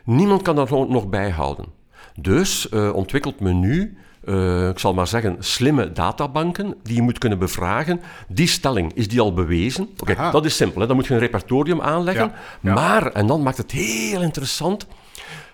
Niemand 0.05 0.43
kan 0.43 0.57
dat 0.57 0.71
nog 0.71 0.89
nog 0.89 1.09
bijhouden. 1.09 1.67
Dus 2.15 2.69
eh, 2.69 2.95
ontwikkelt 2.95 3.41
men 3.41 3.61
nu, 3.61 3.99
eh, 4.25 4.69
ik 4.69 4.79
zal 4.79 4.95
maar 4.95 5.07
zeggen, 5.07 5.37
slimme 5.39 5.93
databanken 5.93 6.75
die 6.83 6.95
je 6.95 7.03
moet 7.03 7.19
kunnen 7.19 7.39
bevragen. 7.39 8.01
Die 8.29 8.47
stelling, 8.47 8.95
is 8.95 9.09
die 9.09 9.21
al 9.21 9.33
bewezen? 9.33 9.89
Oké, 10.01 10.31
dat 10.31 10.45
is 10.45 10.57
simpel. 10.57 10.81
Hè? 10.81 10.87
Dan 10.87 10.97
moet 10.97 11.07
je 11.07 11.15
een 11.15 11.21
repertorium 11.21 11.81
aanleggen. 11.81 12.27
Ja, 12.27 12.35
ja. 12.61 12.75
Maar, 12.75 13.13
en 13.13 13.27
dan 13.27 13.43
maakt 13.43 13.57
het 13.57 13.71
heel 13.71 14.23
interessant, 14.23 14.87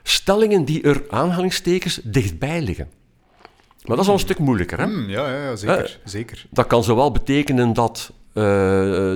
stellingen 0.02 0.64
die 0.64 0.82
er 0.82 1.02
aanhalingstekens 1.08 2.00
dichtbij 2.02 2.62
liggen. 2.62 2.88
Maar 3.84 3.96
dat 3.96 4.04
is 4.04 4.06
al 4.06 4.14
een 4.14 4.20
stuk 4.20 4.38
moeilijker. 4.38 4.78
Hè? 4.78 4.84
Hmm, 4.84 5.08
ja, 5.08 5.28
ja, 5.28 5.42
ja, 5.42 5.56
zeker. 5.56 5.84
Eh, 5.84 5.90
zeker. 6.04 6.46
Dat 6.50 6.66
kan 6.66 6.84
zowel 6.84 7.12
betekenen 7.12 7.72
dat, 7.72 8.12
eh, 8.32 8.44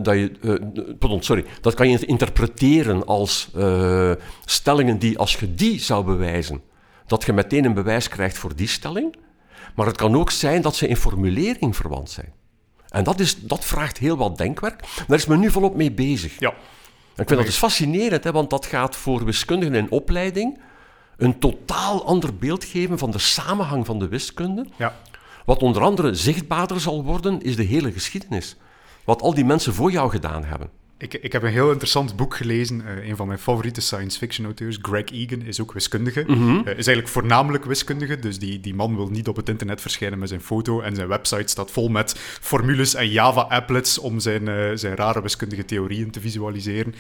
dat 0.03 0.15
je. 0.15 0.97
pardon, 0.99 1.23
sorry. 1.23 1.45
Dat 1.61 1.75
kan 1.75 1.91
je 1.91 2.07
interpreteren 2.07 3.07
als 3.07 3.51
stellingen 4.45 4.99
die, 4.99 5.19
als 5.19 5.37
je 5.37 5.55
die 5.55 5.81
zou 5.81 6.05
bewijzen, 6.05 6.61
dat 7.07 7.25
je 7.25 7.33
meteen 7.33 7.65
een 7.65 7.75
bewijs 7.75 8.09
krijgt 8.09 8.39
voor 8.39 8.57
die 8.57 8.69
stelling. 8.69 9.17
Maar 9.79 9.87
het 9.87 9.97
kan 9.97 10.17
ook 10.17 10.31
zijn 10.31 10.63
dat 10.63 10.77
ze 10.77 10.89
in 10.89 10.97
formulering 10.97 11.77
verwant 11.77 12.11
zijn. 12.11 12.33
En 12.89 13.05
dat, 13.05 13.21
is, 13.21 13.41
dat 13.41 13.65
vraagt 13.65 13.99
heel 13.99 14.17
wat 14.17 14.39
denkwerk. 14.39 14.85
Daar 15.07 15.19
is 15.19 15.27
men 15.27 15.41
nu 15.41 15.51
volop 15.51 15.77
mee 15.77 15.93
bezig. 15.93 16.39
Ja. 16.39 16.49
En 16.49 17.23
ik 17.23 17.29
vind 17.29 17.29
dat 17.29 17.45
dus 17.45 17.57
fascinerend, 17.57 18.25
hè, 18.25 18.33
want 18.33 18.51
dat 18.51 18.67
gaat 18.67 18.97
voor 18.97 19.25
wiskundigen 19.25 19.75
in 19.75 19.91
opleiding 19.91 20.61
een 21.17 21.39
totaal 21.39 22.07
ander 22.07 22.37
beeld 22.37 22.65
geven 22.65 22.99
van 22.99 23.11
de 23.11 23.19
samenhang 23.19 23.87
van 23.87 23.99
de 23.99 24.09
wiskunde. 24.09 24.67
Ja. 24.77 24.97
Wat 25.45 25.63
onder 25.63 25.83
andere 25.83 26.15
zichtbaarder 26.15 26.81
zal 26.81 27.05
worden, 27.05 27.43
is 27.43 27.57
de 27.57 27.63
hele 27.63 27.93
geschiedenis. 27.93 28.57
Wat 29.05 29.23
al 29.23 29.35
die 29.35 29.45
mensen 29.45 29.75
voor 29.75 29.91
jou 29.91 30.11
gedaan 30.11 30.45
hebben. 30.45 30.71
Ik, 31.01 31.15
ik 31.15 31.33
heb 31.33 31.43
een 31.43 31.51
heel 31.51 31.69
interessant 31.69 32.17
boek 32.17 32.37
gelezen. 32.37 32.87
Eh, 32.87 33.09
een 33.09 33.17
van 33.17 33.27
mijn 33.27 33.39
favoriete 33.39 33.81
science 33.81 34.19
fiction 34.19 34.47
auteurs, 34.47 34.79
Greg 34.83 35.05
Egan, 35.05 35.43
is 35.43 35.61
ook 35.61 35.73
wiskundige. 35.73 36.21
Eh, 36.21 36.59
is 36.59 36.87
eigenlijk 36.87 37.09
voornamelijk 37.09 37.65
wiskundige. 37.65 38.19
Dus 38.19 38.39
die, 38.39 38.61
die 38.61 38.75
man 38.75 38.97
wil 38.97 39.09
niet 39.09 39.29
op 39.29 39.37
het 39.37 39.49
internet 39.49 39.81
verschijnen 39.81 40.19
met 40.19 40.29
zijn 40.29 40.41
foto. 40.41 40.81
En 40.81 40.95
zijn 40.95 41.09
website 41.09 41.49
staat 41.49 41.71
vol 41.71 41.89
met 41.89 42.15
formules 42.41 42.95
en 42.95 43.09
Java-applets 43.09 43.99
om 43.99 44.21
zijn, 44.21 44.49
eh, 44.49 44.71
zijn 44.75 44.97
rare 44.97 45.23
wiskundige 45.23 45.65
theorieën 45.65 46.11
te 46.11 46.21
visualiseren. 46.21 46.95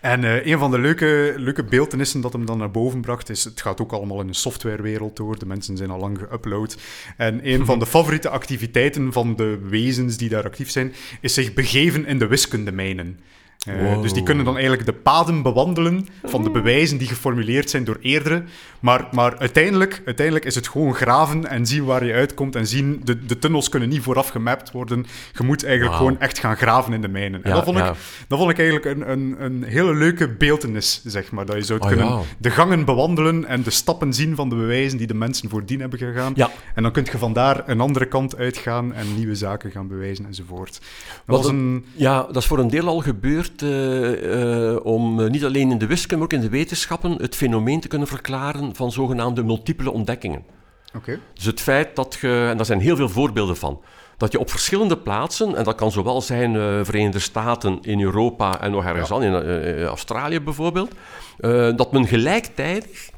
En 0.00 0.48
een 0.50 0.58
van 0.58 0.70
de 0.70 0.78
leuke, 0.78 1.34
leuke 1.36 1.64
beeldenissen 1.64 2.20
dat 2.20 2.32
hem 2.32 2.46
dan 2.46 2.58
naar 2.58 2.70
boven 2.70 3.00
bracht, 3.00 3.30
is 3.30 3.44
het 3.44 3.60
gaat 3.60 3.80
ook 3.80 3.92
allemaal 3.92 4.20
in 4.20 4.28
een 4.28 4.34
softwarewereld 4.34 5.16
door. 5.16 5.38
De 5.38 5.46
mensen 5.46 5.76
zijn 5.76 5.90
al 5.90 6.00
lang 6.00 6.18
geüpload. 6.18 6.80
En 7.16 7.40
een 7.48 7.66
van 7.66 7.78
de 7.78 7.86
favoriete 7.86 8.28
activiteiten 8.28 9.12
van 9.12 9.36
de 9.36 9.58
wezens 9.68 10.16
die 10.16 10.28
daar 10.28 10.44
actief 10.44 10.70
zijn, 10.70 10.92
is 11.20 11.34
zich 11.34 11.54
begeven 11.54 12.06
in 12.06 12.18
de 12.18 12.26
wiskundemijnen. 12.26 13.18
Eh, 13.64 13.74
Wow. 13.92 14.02
Dus 14.02 14.12
die 14.12 14.22
kunnen 14.22 14.44
dan 14.44 14.54
eigenlijk 14.54 14.86
de 14.86 14.92
paden 14.92 15.42
bewandelen 15.42 16.08
van 16.24 16.42
de 16.42 16.50
bewijzen 16.50 16.98
die 16.98 17.08
geformuleerd 17.08 17.70
zijn 17.70 17.84
door 17.84 17.96
eerdere. 18.00 18.42
Maar, 18.80 19.08
maar 19.12 19.38
uiteindelijk, 19.38 20.02
uiteindelijk 20.04 20.46
is 20.46 20.54
het 20.54 20.68
gewoon 20.68 20.94
graven 20.94 21.46
en 21.46 21.66
zien 21.66 21.84
waar 21.84 22.04
je 22.04 22.12
uitkomt. 22.12 22.56
En 22.56 22.66
zien, 22.66 23.00
de, 23.04 23.24
de 23.24 23.38
tunnels 23.38 23.68
kunnen 23.68 23.88
niet 23.88 24.02
vooraf 24.02 24.28
gemapt 24.28 24.70
worden. 24.70 25.06
Je 25.38 25.42
moet 25.44 25.64
eigenlijk 25.64 25.96
gewoon 25.96 26.20
echt 26.20 26.38
gaan 26.38 26.56
graven 26.56 26.92
in 26.92 27.00
de 27.00 27.08
mijnen. 27.08 27.44
en 27.44 27.50
dat 27.52 27.64
vond, 27.64 27.76
ja. 27.78 27.88
ik, 27.90 27.94
dat 28.28 28.38
vond 28.38 28.50
ik 28.50 28.58
eigenlijk 28.58 28.86
een, 28.96 29.10
een, 29.10 29.36
een 29.38 29.62
hele 29.62 29.94
leuke 29.94 30.28
beeltenis, 30.28 31.00
zeg 31.04 31.30
maar. 31.30 31.46
Dat 31.46 31.56
je 31.56 31.62
zou 31.62 31.80
Ah, 31.80 31.88
kunnen 31.88 32.06
ja. 32.06 32.20
de 32.38 32.50
gangen 32.50 32.84
bewandelen 32.84 33.44
en 33.44 33.62
de 33.62 33.70
stappen 33.70 34.12
zien 34.14 34.34
van 34.36 34.48
de 34.48 34.54
bewijzen 34.56 34.98
die 34.98 35.06
de 35.06 35.14
mensen 35.14 35.48
voordien 35.48 35.80
hebben 35.80 35.98
gegaan. 35.98 36.32
Ja. 36.36 36.50
En 36.74 36.82
dan 36.82 36.92
kun 36.92 37.06
je 37.12 37.18
vandaar 37.18 37.62
een 37.68 37.80
andere 37.80 38.06
kant 38.06 38.36
uitgaan 38.36 38.92
en 38.94 39.14
nieuwe 39.16 39.34
zaken 39.34 39.70
gaan 39.70 39.88
bewijzen 39.88 40.26
enzovoort. 40.26 40.72
Dat 40.72 40.80
Wat 41.26 41.36
was 41.42 41.46
een- 41.48 41.56
een... 41.58 41.84
Ja, 41.94 42.22
dat 42.22 42.36
is 42.36 42.46
voor 42.46 42.58
een 42.58 42.70
deel 42.70 42.86
al 42.88 43.00
gebeurd 43.00 43.53
eh, 43.62 44.72
eh, 44.72 44.84
om 44.84 45.20
eh, 45.20 45.30
niet 45.30 45.44
alleen 45.44 45.70
in 45.70 45.78
de 45.78 45.86
wiskunde, 45.86 46.16
maar 46.16 46.24
ook 46.24 46.32
in 46.32 46.50
de 46.50 46.56
wetenschappen 46.56 47.12
het 47.12 47.36
fenomeen 47.36 47.80
te 47.80 47.88
kunnen 47.88 48.08
verklaren 48.08 48.74
van 48.74 48.92
zogenaamde 48.92 49.42
multiple 49.42 49.90
ontdekkingen. 49.90 50.44
Oké. 50.96 51.18
Dus 51.34 51.44
het 51.44 51.60
feit 51.60 51.96
dat 51.96 52.18
je, 52.20 52.46
en 52.50 52.56
daar 52.56 52.66
zijn 52.66 52.80
heel 52.80 52.96
veel 52.96 53.08
voorbeelden 53.08 53.56
van, 53.56 53.80
dat 54.16 54.32
je 54.32 54.38
op 54.38 54.50
verschillende 54.50 54.98
plaatsen, 54.98 55.56
en 55.56 55.64
dat 55.64 55.74
kan 55.74 55.92
zowel 55.92 56.20
zijn 56.22 56.56
eh 56.56 56.80
Verenigde 56.82 57.18
Staten, 57.18 57.78
in 57.82 58.00
Europa 58.00 58.60
en 58.60 58.70
nog 58.70 58.84
ergens 58.84 59.08
Ja. 59.08 59.14
aan, 59.14 59.22
in 59.22 59.84
Australië 59.84 60.40
bijvoorbeeld, 60.40 60.94
dat 61.76 61.92
men 61.92 62.06
gelijktijdig 62.06 63.10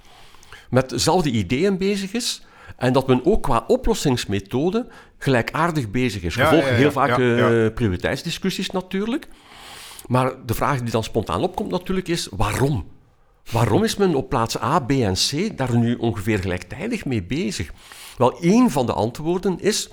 met 0.70 0.88
dezelfde 0.88 1.30
ideeën 1.30 1.78
bezig 1.78 2.12
is 2.12 2.42
en 2.76 2.92
dat 2.92 3.06
men 3.06 3.20
ook 3.24 3.42
qua 3.42 3.64
oplossingsmethode 3.66 4.86
gelijkaardig 5.18 5.90
bezig 5.90 6.22
is. 6.22 6.34
Gevolg 6.34 6.64
ja, 6.64 6.70
ja, 6.70 6.74
heel 6.74 6.92
vaak 6.92 7.14
prioriteitsdiscussies 7.74 8.70
natuurlijk. 8.70 9.28
Maar 10.06 10.32
de 10.46 10.54
vraag 10.54 10.80
die 10.82 10.90
dan 10.90 11.04
spontaan 11.04 11.42
opkomt 11.42 11.70
natuurlijk 11.70 12.08
is, 12.08 12.28
waarom? 12.30 12.86
Waarom 13.50 13.84
is 13.84 13.96
men 13.96 14.14
op 14.14 14.28
plaats 14.28 14.62
A, 14.62 14.78
B 14.80 14.90
en 14.90 15.14
C 15.14 15.56
daar 15.56 15.76
nu 15.76 15.94
ongeveer 15.94 16.38
gelijktijdig 16.38 17.04
mee 17.04 17.22
bezig? 17.22 17.70
Wel, 18.18 18.40
één 18.40 18.70
van 18.70 18.86
de 18.86 18.92
antwoorden 18.92 19.60
is, 19.60 19.88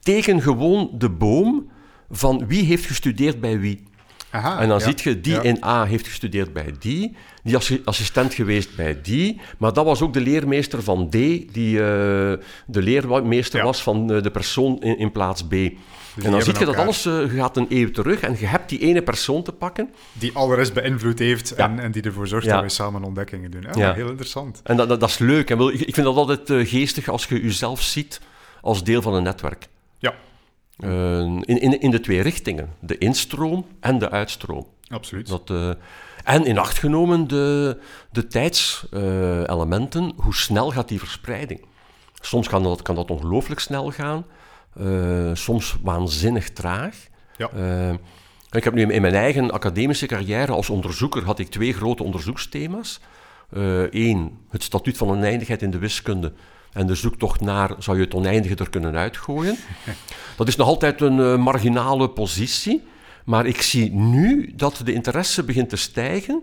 teken 0.00 0.42
gewoon 0.42 0.90
de 0.98 1.10
boom 1.10 1.70
van 2.10 2.46
wie 2.46 2.64
heeft 2.64 2.86
gestudeerd 2.86 3.40
bij 3.40 3.58
wie. 3.60 3.82
Aha, 4.30 4.60
En 4.60 4.68
dan 4.68 4.78
ja. 4.78 4.84
ziet 4.84 5.00
je, 5.00 5.20
die 5.20 5.32
Ja. 5.32 5.42
in 5.42 5.64
A 5.64 5.84
heeft 5.84 6.06
gestudeerd 6.06 6.52
bij 6.52 6.74
die, 6.78 7.16
die 7.42 7.56
assi- 7.56 7.82
assistent 7.84 8.34
geweest 8.34 8.76
bij 8.76 9.00
die, 9.02 9.40
maar 9.58 9.72
dat 9.72 9.84
was 9.84 10.00
ook 10.02 10.12
de 10.12 10.20
leermeester 10.20 10.82
van 10.82 11.08
D, 11.08 11.12
die 11.12 11.78
eh, 11.78 11.84
de 12.66 12.82
leermeester 12.82 13.58
Ja. 13.58 13.64
was 13.64 13.82
van 13.82 14.12
eh, 14.12 14.22
de 14.22 14.30
persoon 14.30 14.80
in, 14.82 14.98
in 14.98 15.12
plaats 15.12 15.42
B. 15.46 15.54
en 16.22 16.30
dan 16.30 16.42
zie 16.42 16.58
je 16.58 16.64
dat 16.64 16.76
alles 16.76 17.06
eh, 17.06 17.18
gaat 17.28 17.56
een 17.56 17.66
eeuw 17.68 17.90
terug 17.90 18.20
en 18.20 18.36
je 18.38 18.46
hebt 18.46 18.68
die 18.68 18.78
ene 18.78 19.02
persoon 19.02 19.42
te 19.42 19.52
pakken. 19.52 19.90
Die 20.12 20.30
alle 20.34 20.54
rest 20.54 20.72
beïnvloed 20.74 21.18
heeft 21.18 21.54
Ja. 21.56 21.68
en, 21.68 21.78
en 21.78 21.92
die 21.92 22.02
ervoor 22.02 22.26
zorgt 22.26 22.44
Ja. 22.46 22.52
dat 22.52 22.60
wij 22.60 22.70
samen 22.70 23.04
ontdekkingen 23.04 23.50
doen. 23.50 23.66
Ja. 23.74 23.92
Heel 23.94 24.08
interessant. 24.08 24.60
En 24.64 24.76
dat, 24.76 24.88
dat, 24.88 25.00
dat 25.00 25.08
is 25.08 25.18
leuk. 25.18 25.50
En 25.50 25.60
ik, 25.60 25.94
vind 25.94 26.06
dat 26.06 26.16
altijd 26.16 26.50
eh, 26.50 26.66
geestig 26.68 27.08
als 27.08 27.24
je 27.26 27.42
jezelf 27.42 27.82
ziet 27.82 28.20
als 28.60 28.84
deel 28.84 29.02
van 29.02 29.14
een 29.14 29.22
netwerk. 29.22 29.68
Ja, 29.98 30.14
Eh, 30.78 31.18
in, 31.20 31.44
in, 31.60 31.80
in 31.80 31.90
de 31.90 32.00
twee 32.00 32.20
richtingen. 32.20 32.68
De 32.80 32.98
instroom 32.98 33.66
en 33.80 33.98
de 33.98 34.10
uitstroom. 34.10 34.66
absoluut. 34.88 35.28
Dat, 35.28 35.52
en 36.24 36.44
in 36.44 36.58
acht 36.58 36.78
genomen 36.78 37.26
de, 37.28 37.76
de 38.12 38.26
tijdselementen, 38.26 40.12
hoe 40.16 40.34
snel 40.34 40.70
gaat 40.70 40.88
die 40.88 40.98
verspreiding? 40.98 41.60
Soms 42.20 42.48
kan 42.48 42.62
dat, 42.62 42.82
kan 42.82 42.94
dat 42.94 43.10
ongelooflijk 43.10 43.60
snel 43.60 43.90
gaan, 43.90 44.24
eh, 44.76 45.30
soms 45.32 45.76
waanzinnig 45.82 46.50
traag. 46.50 46.96
Ja. 47.36 47.50
Eh, 47.50 47.94
ik 48.50 48.64
heb 48.64 48.74
nu 48.74 48.92
in 48.92 49.02
mijn 49.02 49.14
eigen 49.14 49.50
academische 49.50 50.06
carrière 50.06 50.52
als 50.52 50.70
onderzoeker 50.70 51.24
had 51.24 51.38
ik 51.38 51.48
twee 51.48 51.72
grote 51.72 52.02
onderzoeksthema's. 52.02 53.00
Eén, 53.90 54.38
het 54.50 54.62
statuut 54.62 54.96
van 54.96 55.08
oneindigheid 55.08 55.62
in 55.62 55.70
de 55.70 55.78
wiskunde 55.78 56.32
en 56.74 56.86
de 56.86 56.94
zoektocht 56.94 57.40
naar, 57.40 57.74
zou 57.78 57.96
je 57.96 58.04
het 58.04 58.14
oneindige 58.14 58.54
er 58.54 58.70
kunnen 58.70 58.96
uitgooien? 58.96 59.56
Dat 60.36 60.48
is 60.48 60.56
nog 60.56 60.66
altijd 60.66 61.00
een 61.00 61.20
eh, 61.20 61.36
marginale 61.36 62.10
positie, 62.10 62.82
maar 63.24 63.46
ik 63.46 63.62
zie 63.62 63.92
nu 63.92 64.52
dat 64.56 64.80
de 64.84 64.92
interesse 64.92 65.44
begint 65.44 65.68
te 65.68 65.76
stijgen. 65.76 66.42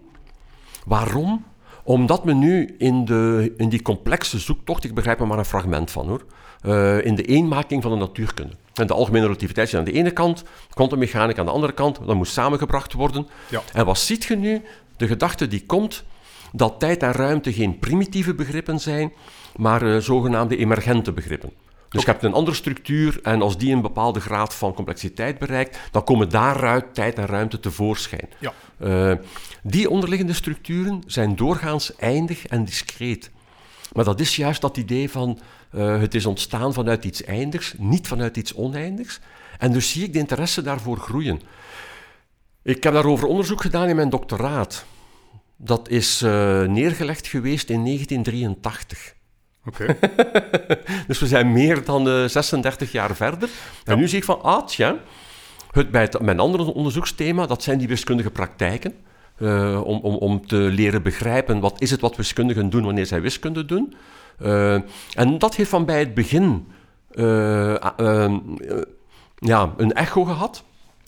Waarom? 0.86 1.46
Omdat 1.84 2.26
men 2.26 2.40
nu 2.40 2.76
in, 2.78 3.06
de, 3.06 3.54
in 3.58 3.70
die 3.70 3.82
complexe 3.82 4.40
zoektocht, 4.40 4.84
ik 4.84 4.94
begrijp 4.94 5.20
er 5.20 5.28
maar 5.28 5.38
een 5.38 5.46
fragment 5.46 5.92
van 5.92 6.08
hoor, 6.08 6.26
eh, 6.62 7.06
in 7.06 7.16
de 7.16 7.24
eenmaking 7.24 7.82
van 7.82 7.92
de 7.92 7.98
natuurkunde. 7.98 8.54
En 8.74 8.88
de 8.88 8.94
algemene 8.94 9.26
relativiteit 9.26 9.74
aan 9.74 9.84
de 9.84 9.92
ene 9.92 10.12
kant, 10.12 10.44
kwantummechanica 10.70 11.40
aan 11.40 11.46
de 11.46 11.52
andere 11.52 11.74
kant, 11.74 12.00
dat 12.06 12.16
moet 12.16 12.28
samengebracht 12.28 12.94
worden. 12.94 13.28
Ja. 13.50 13.62
En 13.74 13.86
wat 13.86 13.98
ziet 13.98 14.24
je 14.24 14.36
nu? 14.36 14.62
De 14.98 15.08
gedachte 15.08 15.48
die 15.48 15.66
komt 15.66 16.04
dat 16.52 16.80
tijd 16.80 17.04
en 17.04 17.12
ruimte 17.12 17.54
geen 17.54 17.80
primitieve 17.80 18.34
begrippen 18.34 18.80
zijn, 18.80 19.14
maar 19.56 19.82
eh, 19.82 19.98
zogenaamde 19.98 20.58
emergente 20.58 21.12
begrippen. 21.12 21.52
Dus 21.90 22.02
je 22.02 22.10
hebt 22.10 22.24
een 22.24 22.34
andere 22.34 22.56
structuur 22.56 23.20
en 23.24 23.42
als 23.42 23.58
die 23.58 23.74
een 23.74 23.82
bepaalde 23.82 24.20
graad 24.20 24.56
van 24.56 24.74
complexiteit 24.74 25.40
bereikt, 25.40 25.80
dan 25.92 26.04
komen 26.04 26.30
daaruit 26.30 26.94
tijd 26.94 27.18
en 27.18 27.26
ruimte 27.26 27.60
tevoorschijn. 27.60 28.30
Ja. 28.40 28.54
Eh, 28.78 29.14
die 29.64 29.90
onderliggende 29.90 30.34
structuren 30.34 31.04
zijn 31.06 31.36
doorgaans 31.36 31.96
eindig 31.96 32.48
en 32.48 32.66
discreet. 32.66 33.32
Maar 33.94 34.06
dat 34.06 34.20
is 34.20 34.36
juist 34.36 34.62
dat 34.62 34.78
idee 34.78 35.10
van 35.10 35.40
eh, 35.72 36.00
het 36.00 36.16
is 36.16 36.26
ontstaan 36.26 36.74
vanuit 36.74 37.06
iets 37.06 37.24
eindigs, 37.24 37.74
niet 37.78 38.08
vanuit 38.08 38.38
iets 38.38 38.54
oneindigs. 38.54 39.20
En 39.58 39.72
dus 39.72 39.92
zie 39.92 40.04
ik 40.04 40.14
de 40.14 40.20
interesse 40.20 40.62
daarvoor 40.62 40.98
groeien. 40.98 41.42
Ik 42.64 42.84
heb 42.84 42.94
daarover 42.94 43.28
onderzoek 43.28 43.62
gedaan 43.62 43.88
in 43.88 43.96
mijn 43.96 44.10
doctoraat. 44.10 44.86
Dat 45.56 45.90
is 45.90 46.22
eh, 46.22 46.64
neergelegd 46.64 47.28
geweest 47.28 47.70
in 47.70 47.84
1983. 47.84 49.16
Oké. 49.66 49.98
Dus 51.08 51.20
we 51.20 51.28
zijn 51.28 51.52
meer 51.52 51.86
dan 51.86 52.10
eh, 52.10 52.26
36 52.26 52.92
jaar 52.92 53.16
verder. 53.16 53.50
En 53.86 53.98
nu 53.98 54.08
zie 54.08 54.18
ik 54.18 54.24
van, 54.24 54.42
ah 54.42 54.66
tja, 54.66 55.00
het, 55.72 55.92
bij 55.92 56.02
het, 56.02 56.22
mijn 56.22 56.40
andere 56.40 56.64
onderzoeksthema, 56.64 57.46
dat 57.46 57.64
zijn 57.64 57.78
die 57.78 57.88
wiskundige 57.88 58.32
praktijken. 58.32 58.94
Eh, 59.38 59.82
om, 59.84 60.00
om, 60.00 60.16
om 60.16 60.48
te 60.48 60.56
leren 60.56 61.04
begrijpen 61.04 61.60
wat 61.60 61.82
is 61.82 61.92
het 61.92 62.02
wat 62.02 62.16
wiskundigen 62.16 62.70
doen 62.70 62.84
wanneer 62.84 63.06
zij 63.06 63.22
wiskunde 63.22 63.66
doen. 63.66 63.94
Eh, 64.42 64.74
en 65.14 65.38
dat 65.38 65.56
heeft 65.56 65.70
van 65.70 65.86
bij 65.86 66.00
het 66.00 66.14
begin 66.14 66.68
eh, 67.12 67.76
eh, 67.76 68.34
ja, 69.36 69.74
een 69.78 69.94
echo 69.94 70.24
gehad. 70.24 70.64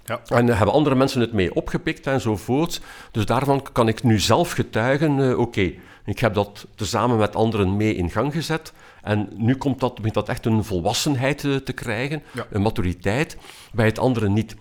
Ja. 0.06 0.22
En 0.28 0.48
hebben 0.48 0.76
andere 0.76 0.96
mensen 0.96 1.22
het 1.22 1.34
mee 1.34 1.56
opgepikt 1.56 2.08
enzovoort. 2.08 2.82
Dus 3.12 3.26
daarvan 3.26 3.62
kan 3.72 3.88
ik 3.88 4.04
nu 4.04 4.20
zelf 4.20 4.52
getuigen, 4.52 5.40
oké, 5.40 5.74
ik 6.06 6.20
heb 6.20 6.34
dat 6.34 6.68
tezamen 6.76 7.18
met 7.18 7.36
anderen 7.36 7.78
mee 7.78 7.96
in 7.96 8.10
gang 8.10 8.34
gezet. 8.34 8.74
En 9.02 9.30
nu 9.36 9.56
komt 9.56 9.80
dat, 9.80 9.96
begint 9.96 10.14
dat 10.14 10.30
echt 10.30 10.46
een 10.46 10.64
volwassenheid 10.64 11.40
te 11.40 11.74
krijgen, 11.74 12.24
Ja. 12.32 12.46
een 12.50 12.62
maturiteit, 12.62 13.38
bij 13.72 13.86
het 13.86 14.00
andere 14.00 14.30
niet. 14.30 14.56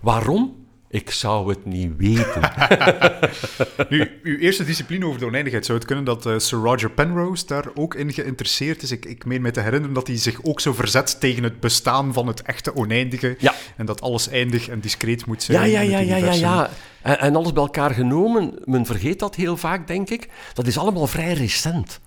Waarom? 0.00 0.65
Ik 0.88 1.10
zou 1.10 1.48
het 1.48 1.64
niet 1.64 1.92
weten. 1.96 2.52
nu, 3.88 4.10
uw 4.22 4.36
eerste 4.38 4.64
discipline 4.64 5.06
over 5.06 5.18
de 5.18 5.26
oneindigheid, 5.26 5.64
zou 5.64 5.78
het 5.78 5.86
kunnen 5.86 6.04
dat 6.04 6.26
uh, 6.26 6.38
Sir 6.38 6.58
Roger 6.58 6.90
Penrose 6.90 7.46
daar 7.46 7.64
ook 7.74 7.94
in 7.94 8.12
geïnteresseerd 8.12 8.82
is? 8.82 8.90
Ik, 8.90 9.04
ik 9.04 9.24
meen 9.24 9.42
me 9.42 9.50
te 9.50 9.60
herinneren 9.60 9.94
dat 9.94 10.06
hij 10.06 10.16
zich 10.16 10.38
ook 10.42 10.60
zo 10.60 10.72
verzet 10.72 11.20
tegen 11.20 11.42
het 11.42 11.60
bestaan 11.60 12.12
van 12.12 12.26
het 12.26 12.42
echte 12.42 12.74
oneindige. 12.74 13.36
Ja. 13.38 13.54
En 13.76 13.86
dat 13.86 14.00
alles 14.00 14.28
eindig 14.28 14.68
en 14.68 14.80
discreet 14.80 15.26
moet 15.26 15.42
zijn. 15.42 15.70
Ja, 15.70 15.80
ja, 15.80 15.98
ja, 15.98 16.16
ja, 16.16 16.16
ja, 16.16 16.32
ja. 16.32 16.70
En, 17.02 17.18
en 17.18 17.36
alles 17.36 17.52
bij 17.52 17.62
elkaar 17.62 17.90
genomen, 17.90 18.54
men 18.64 18.86
vergeet 18.86 19.18
dat 19.18 19.34
heel 19.34 19.56
vaak, 19.56 19.86
denk 19.86 20.10
ik. 20.10 20.28
Dat 20.52 20.66
is 20.66 20.78
allemaal 20.78 21.06
vrij 21.06 21.32
recent. 21.32 22.00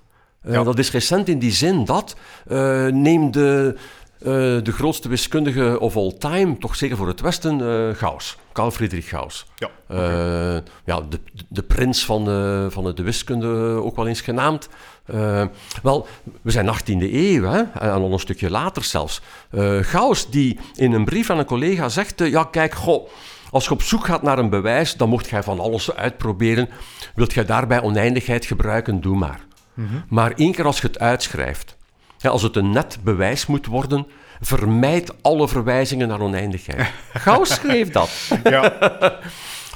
Uh, 0.45 0.53
Ja. 0.53 0.63
Dat 0.63 0.79
is 0.79 0.91
recent 0.91 1.27
in 1.27 1.39
die 1.39 1.51
zin 1.51 1.85
dat, 1.85 2.15
uh, 2.47 2.85
neem 2.87 3.31
de, 3.31 3.75
de 4.19 4.71
grootste 4.71 5.09
wiskundige 5.09 5.79
of 5.79 5.95
all 5.95 6.13
time, 6.17 6.57
toch 6.57 6.75
zeker 6.75 6.97
voor 6.97 7.07
het 7.07 7.21
Westen, 7.21 7.59
uh, 7.59 7.95
Gauss, 7.95 8.37
Carl 8.53 8.71
Friedrich 8.71 9.09
Gauss. 9.09 9.45
Ja, 9.55 9.69
Uh, 9.91 10.57
ja, 10.85 11.01
de, 11.09 11.19
de 11.47 11.63
prins 11.63 12.05
van 12.05 12.25
de, 12.25 12.67
van 12.69 12.95
de 12.95 13.03
wiskunde 13.03 13.47
ook 13.83 13.95
wel 13.95 14.07
eens 14.07 14.21
genaamd. 14.21 14.69
Uh, 15.13 15.45
wel, 15.83 16.07
we 16.41 16.51
zijn 16.51 16.67
18e 16.67 17.13
eeuw, 17.13 17.43
hè? 17.43 17.61
en 17.61 17.91
al 17.91 18.11
een 18.11 18.19
stukje 18.19 18.49
later 18.49 18.83
zelfs. 18.83 19.21
Uh, 19.51 19.77
Gauss 19.81 20.29
die 20.29 20.59
in 20.75 20.93
een 20.93 21.05
brief 21.05 21.29
aan 21.29 21.39
een 21.39 21.45
collega 21.45 21.89
zegt, 21.89 22.19
ja 22.19 22.43
kijk, 22.43 22.73
goh, 22.73 23.09
als 23.51 23.65
je 23.65 23.71
op 23.71 23.81
zoek 23.81 24.05
gaat 24.05 24.21
naar 24.21 24.39
een 24.39 24.49
bewijs, 24.49 24.95
dan 24.95 25.09
mocht 25.09 25.29
jij 25.29 25.43
van 25.43 25.59
alles 25.59 25.95
uitproberen. 25.95 26.69
Wilt 27.15 27.33
jij 27.33 27.45
daarbij 27.45 27.81
oneindigheid 27.81 28.45
gebruiken, 28.45 29.01
doe 29.01 29.17
maar. 29.17 29.39
Mm 29.73 29.87
-hmm. 29.87 30.03
Maar 30.09 30.31
één 30.31 30.51
keer 30.51 30.65
als 30.65 30.81
je 30.81 30.87
het 30.87 30.99
uitschrijft, 30.99 31.77
ja, 32.19 32.29
als 32.29 32.41
het 32.41 32.55
een 32.55 32.71
net 32.71 32.97
bewijs 33.03 33.45
moet 33.45 33.65
worden, 33.65 34.07
vermijd 34.39 35.23
alle 35.23 35.47
verwijzingen 35.47 36.07
naar 36.07 36.21
oneindigheid. 36.21 36.91
Gauss 37.13 37.53
schreef 37.53 37.89
dat. 37.89 38.09
Ja. 38.43 38.69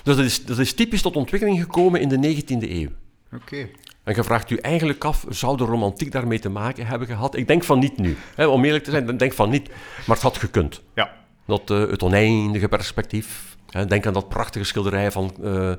dus 0.04 0.16
dat 0.16 0.26
is, 0.26 0.46
dat 0.46 0.60
is 0.60 0.74
typisch 0.74 1.02
tot 1.02 1.16
ontwikkeling 1.16 1.60
gekomen 1.62 2.02
in 2.02 2.10
de 2.10 2.36
19e 2.36 2.70
eeuw. 2.70 2.90
Oké. 3.34 3.44
Okay. 3.44 3.72
En 4.04 4.16
je 4.16 4.24
vraagt 4.24 4.50
u 4.50 4.56
eigenlijk 4.56 5.04
af, 5.04 5.26
zou 5.30 5.58
de 5.58 5.64
romantiek 5.64 6.12
daarmee 6.12 6.40
te 6.40 6.50
maken 6.50 6.86
hebben 6.86 7.08
gehad? 7.08 7.36
Ik 7.36 7.48
denk 7.48 7.64
van 7.64 7.80
niet 7.80 7.98
nu. 7.98 8.18
Om 8.38 8.66
eerlijk 8.66 8.84
te 8.84 8.92
zijn, 8.92 9.10
ik 9.10 9.20
denk 9.20 9.34
van 9.34 9.50
niet. 9.50 9.70
Maar 10.06 10.16
het 10.16 10.22
had 10.22 10.38
gekund. 10.38 10.82
Ja. 10.94 11.14
Dat, 11.46 11.70
uh, 11.70 11.90
het 11.90 12.04
oneindige 12.04 12.68
perspectief. 12.68 13.58
Denk 13.88 14.06
aan 14.06 14.14
dat 14.14 14.30
prachtige 14.30 14.66
schilderij 14.66 15.12
van 15.12 15.34
uh, 15.42 15.72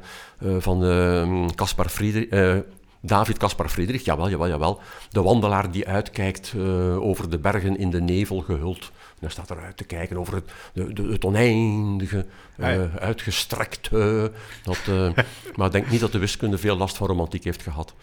uh, 0.43 0.57
van 0.59 1.53
Caspar 1.55 1.89
Friedrich... 1.89 2.65
David 3.07 3.39
Caspar 3.39 3.69
Friedrich, 3.69 4.05
jawel, 4.05 4.31
jawel, 4.31 4.49
jawel. 4.49 4.81
De 5.11 5.23
wandelaar 5.23 5.71
die 5.71 5.89
uitkijkt 5.89 6.53
uh, 6.57 7.03
over 7.03 7.31
de 7.31 7.39
bergen 7.39 7.79
in 7.79 7.91
de 7.91 8.01
nevel 8.01 8.41
gehuld. 8.41 8.81
En 8.81 9.21
hij 9.21 9.31
staat 9.31 9.51
eruit 9.51 9.77
te 9.77 9.85
kijken 9.85 10.17
over 10.17 10.35
het, 10.35 10.51
de, 10.73 10.93
de, 10.93 11.03
het 11.03 11.25
oneindige, 11.25 12.27
uh, 12.57 12.75
ja. 12.75 12.89
uitgestrekt. 12.99 13.91
Uh, 13.93 14.25
dat, 14.63 14.79
maar 15.57 15.67
ik 15.67 15.73
denk 15.73 15.91
niet 15.91 16.01
dat 16.01 16.13
de 16.13 16.19
wiskunde 16.19 16.59
veel 16.59 16.77
last 16.77 16.97
van 16.97 17.07
romantiek 17.07 17.45
heeft 17.45 17.63
gehad. 17.63 17.95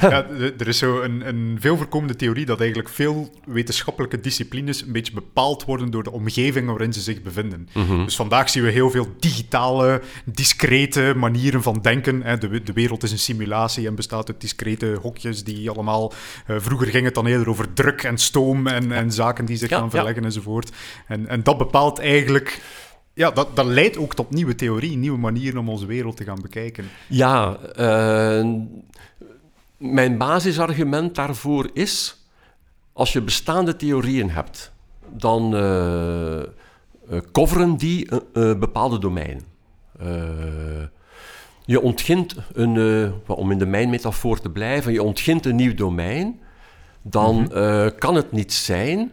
Ja, 0.00 0.26
er 0.58 0.68
is 0.68 0.78
zo 0.78 1.00
een, 1.00 1.28
een 1.28 1.56
veel 1.60 1.76
voorkomende 1.76 2.16
theorie 2.16 2.46
dat 2.46 2.58
eigenlijk 2.60 2.88
veel 2.88 3.30
wetenschappelijke 3.44 4.20
disciplines 4.20 4.82
een 4.82 4.92
beetje 4.92 5.12
bepaald 5.12 5.64
worden 5.64 5.90
door 5.90 6.02
de 6.02 6.12
omgeving 6.12 6.66
waarin 6.66 6.92
ze 6.92 7.00
zich 7.00 7.22
bevinden. 7.22 7.68
Mhm. 7.72 7.78
Mm 7.78 7.86
-hmm. 7.86 8.04
Dus 8.04 8.16
vandaag 8.16 8.50
zien 8.50 8.62
we 8.62 8.70
heel 8.70 8.90
veel 8.90 9.08
digitale, 9.18 10.02
discrete 10.24 11.12
manieren 11.16 11.62
van 11.62 11.78
denken. 11.82 12.40
De, 12.40 12.62
de 12.62 12.72
wereld 12.72 13.02
is 13.02 13.12
een 13.12 13.18
simulatie 13.18 13.86
en 13.86 13.94
bestaat 13.94 14.28
uit 14.28 14.40
discrete 14.40 14.98
hokjes 15.02 15.44
die 15.44 15.70
allemaal... 15.70 16.12
Uh, 16.50 16.56
vroeger 16.58 16.86
ging 16.86 17.04
het 17.04 17.14
dan 17.14 17.26
eerder 17.26 17.48
over 17.48 17.72
druk 17.72 18.02
en 18.02 18.18
stoom 18.18 18.66
en, 18.66 18.92
en 18.92 19.12
zaken 19.12 19.44
die 19.44 19.56
zich 19.56 19.70
ja, 19.70 19.78
gaan 19.78 19.90
verleggen 19.90 20.20
ja. 20.20 20.26
enzovoort. 20.26 20.72
En, 21.06 21.28
en 21.28 21.42
dat 21.42 21.58
bepaalt 21.58 21.98
eigenlijk 21.98 22.60
ja, 23.16 23.30
dat, 23.30 23.56
dat 23.56 23.66
leidt 23.66 23.98
ook 23.98 24.14
tot 24.14 24.30
nieuwe 24.30 24.54
theorieën, 24.54 25.00
nieuwe 25.00 25.18
manieren 25.18 25.58
om 25.58 25.68
onze 25.68 25.86
wereld 25.86 26.16
te 26.16 26.24
gaan 26.24 26.42
bekijken. 26.42 26.84
Ja, 27.06 27.58
uh, 27.78 28.54
mijn 29.76 30.18
basisargument 30.18 31.14
daarvoor 31.14 31.70
is, 31.72 32.26
als 32.92 33.12
je 33.12 33.22
bestaande 33.22 33.76
theorieën 33.76 34.30
hebt, 34.30 34.72
dan 35.08 35.54
uh, 35.54 36.38
uh, 36.40 37.20
coveren 37.32 37.76
die 37.76 38.08
bepaalde 38.32 38.98
domeinen. 38.98 39.44
Je 41.64 41.80
ontgint 41.80 42.36
een, 42.52 43.12
om 43.26 43.50
in 43.50 43.58
de 43.58 43.66
mijnmetafoor 43.66 44.40
te 44.40 44.50
blijven, 44.50 44.92
je 44.92 45.02
ontgint 45.02 45.46
een 45.46 45.56
nieuw 45.56 45.74
domein, 45.74 46.40
dan 47.02 47.36
mm 47.36 47.46
-hmm. 47.46 47.94
kan 47.98 48.14
het 48.14 48.32
niet 48.32 48.52
zijn 48.52 49.12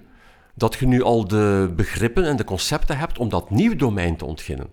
dat 0.56 0.76
je 0.76 0.88
nu 0.88 1.04
al 1.04 1.28
de 1.28 1.74
begrippen 1.76 2.26
en 2.26 2.36
de 2.36 2.44
concepten 2.44 2.98
hebt 2.98 3.18
om 3.18 3.30
dat 3.30 3.50
nieuw 3.50 3.76
domein 3.76 4.18
te 4.18 4.26
ontginnen. 4.26 4.68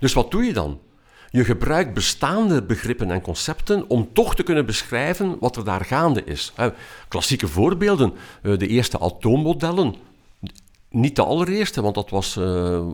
Dus 0.00 0.12
wat 0.12 0.30
doe 0.30 0.44
je 0.44 0.52
dan? 0.52 0.80
Je 1.30 1.44
gebruikt 1.44 1.94
bestaande 1.94 2.62
begrippen 2.62 3.10
en 3.10 3.20
concepten 3.20 3.88
om 3.88 4.08
toch 4.12 4.34
te 4.34 4.42
kunnen 4.42 4.66
beschrijven 4.66 5.36
wat 5.40 5.56
er 5.56 5.64
daar 5.64 5.84
gaande 5.84 6.24
is. 6.24 6.52
Klassieke 7.08 7.48
voorbeelden, 7.48 8.12
eh, 8.42 8.58
de 8.58 8.66
eerste 8.66 8.98
atoommodellen. 8.98 9.94
Niet 10.90 11.16
de 11.16 11.24
allereerste, 11.24 11.82
want 11.82 11.94
dat 11.94 12.10
was 12.10 12.36
uh, 12.36 12.44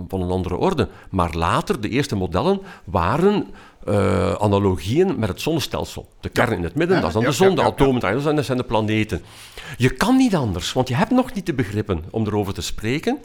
van 0.09 0.23
een 0.23 0.31
andere 0.31 0.57
orde. 0.57 0.89
Maar 1.11 1.35
later, 1.35 1.81
de 1.81 1.89
eerste 1.89 2.17
modellen 2.17 2.61
waren 2.85 3.47
uh, 3.89 4.33
analogieën 4.33 5.19
met 5.19 5.29
het 5.29 5.41
zonnestelsel. 5.41 6.09
De 6.21 6.29
kern 6.29 6.51
ja. 6.51 6.57
in 6.57 6.63
het 6.63 6.75
midden, 6.75 6.97
ja, 6.97 7.03
dat 7.03 7.09
is 7.09 7.15
dan 7.15 7.23
ja, 7.23 7.29
de 7.29 7.35
zon, 7.35 7.55
de 7.55 7.63
atomen, 7.63 8.35
dat 8.35 8.45
zijn 8.45 8.59
de 8.59 8.65
planeten. 8.65 9.23
Je 9.77 9.91
kan 9.91 10.17
niet 10.17 10.35
anders, 10.35 10.73
want 10.73 10.89
je 10.89 10.95
hebt 10.95 11.11
nog 11.11 11.35
niet 11.35 11.47
de 11.47 11.55
begrippen 11.55 12.05
om 12.11 12.27
erover 12.27 12.55
te 12.55 12.63
spreken. 12.63 13.19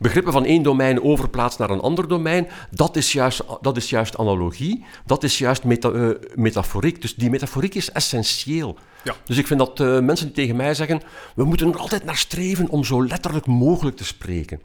Begrippen 0.00 0.32
van 0.32 0.44
één 0.44 0.62
domein 0.62 1.02
overplaatst 1.02 1.58
naar 1.58 1.70
een 1.70 1.80
ander 1.80 2.08
domein, 2.08 2.48
dat 2.70 2.96
is 2.96 3.12
juist, 3.12 3.42
dat 3.60 3.76
is 3.76 3.90
juist 3.90 4.18
analogie, 4.18 4.84
dat 5.06 5.22
is 5.22 5.38
juist 5.38 5.64
meta, 5.64 5.90
uh, 5.90 6.10
metaforiek. 6.34 7.00
Dus 7.00 7.14
die 7.14 7.30
metaforiek 7.30 7.74
is 7.74 7.92
essentieel. 7.92 8.78
Ja. 9.04 9.14
Dus 9.24 9.36
ik 9.36 9.46
vind 9.46 9.58
dat 9.58 9.80
uh, 9.80 9.98
mensen 9.98 10.26
die 10.26 10.34
tegen 10.34 10.56
mij 10.56 10.74
zeggen, 10.74 11.02
we 11.34 11.44
moeten 11.44 11.72
er 11.72 11.78
altijd 11.78 12.04
naar 12.04 12.16
streven 12.16 12.68
om 12.68 12.84
zo 12.84 13.06
letterlijk 13.06 13.46
mogelijk 13.46 13.96
te 13.96 14.04
spreken. 14.04 14.60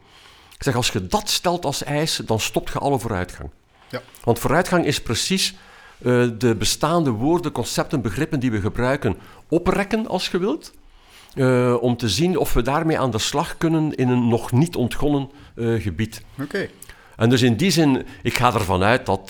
Ik 0.54 0.62
zeg, 0.62 0.74
als 0.74 0.90
je 0.90 1.06
dat 1.06 1.30
stelt 1.30 1.64
als 1.64 1.84
eis, 1.84 2.20
dan 2.24 2.40
stopt 2.40 2.72
je 2.72 2.78
alle 2.78 2.98
vooruitgang. 2.98 3.50
Ja. 3.88 4.02
Want 4.24 4.38
vooruitgang 4.38 4.84
is 4.86 5.02
precies 5.02 5.54
uh, 5.98 6.28
de 6.38 6.54
bestaande 6.54 7.10
woorden, 7.10 7.52
concepten, 7.52 8.00
begrippen 8.00 8.40
die 8.40 8.50
we 8.50 8.60
gebruiken 8.60 9.16
oprekken, 9.48 10.06
als 10.06 10.28
je 10.28 10.38
wilt. 10.38 10.72
Uh, 11.36 11.76
om 11.80 11.96
te 11.96 12.08
zien 12.08 12.38
of 12.38 12.52
we 12.52 12.62
daarmee 12.62 12.98
aan 12.98 13.10
de 13.10 13.18
slag 13.18 13.56
kunnen 13.56 13.94
in 13.94 14.08
een 14.08 14.28
nog 14.28 14.52
niet 14.52 14.76
ontgonnen 14.76 15.30
uh, 15.54 15.82
gebied. 15.82 16.22
Oké. 16.32 16.42
Okay. 16.42 16.70
En 17.16 17.30
dus 17.30 17.42
in 17.42 17.56
die 17.56 17.70
zin, 17.70 18.06
ik 18.22 18.36
ga 18.36 18.54
ervan 18.54 18.82
uit 18.82 19.06
dat 19.06 19.20
uh, 19.20 19.28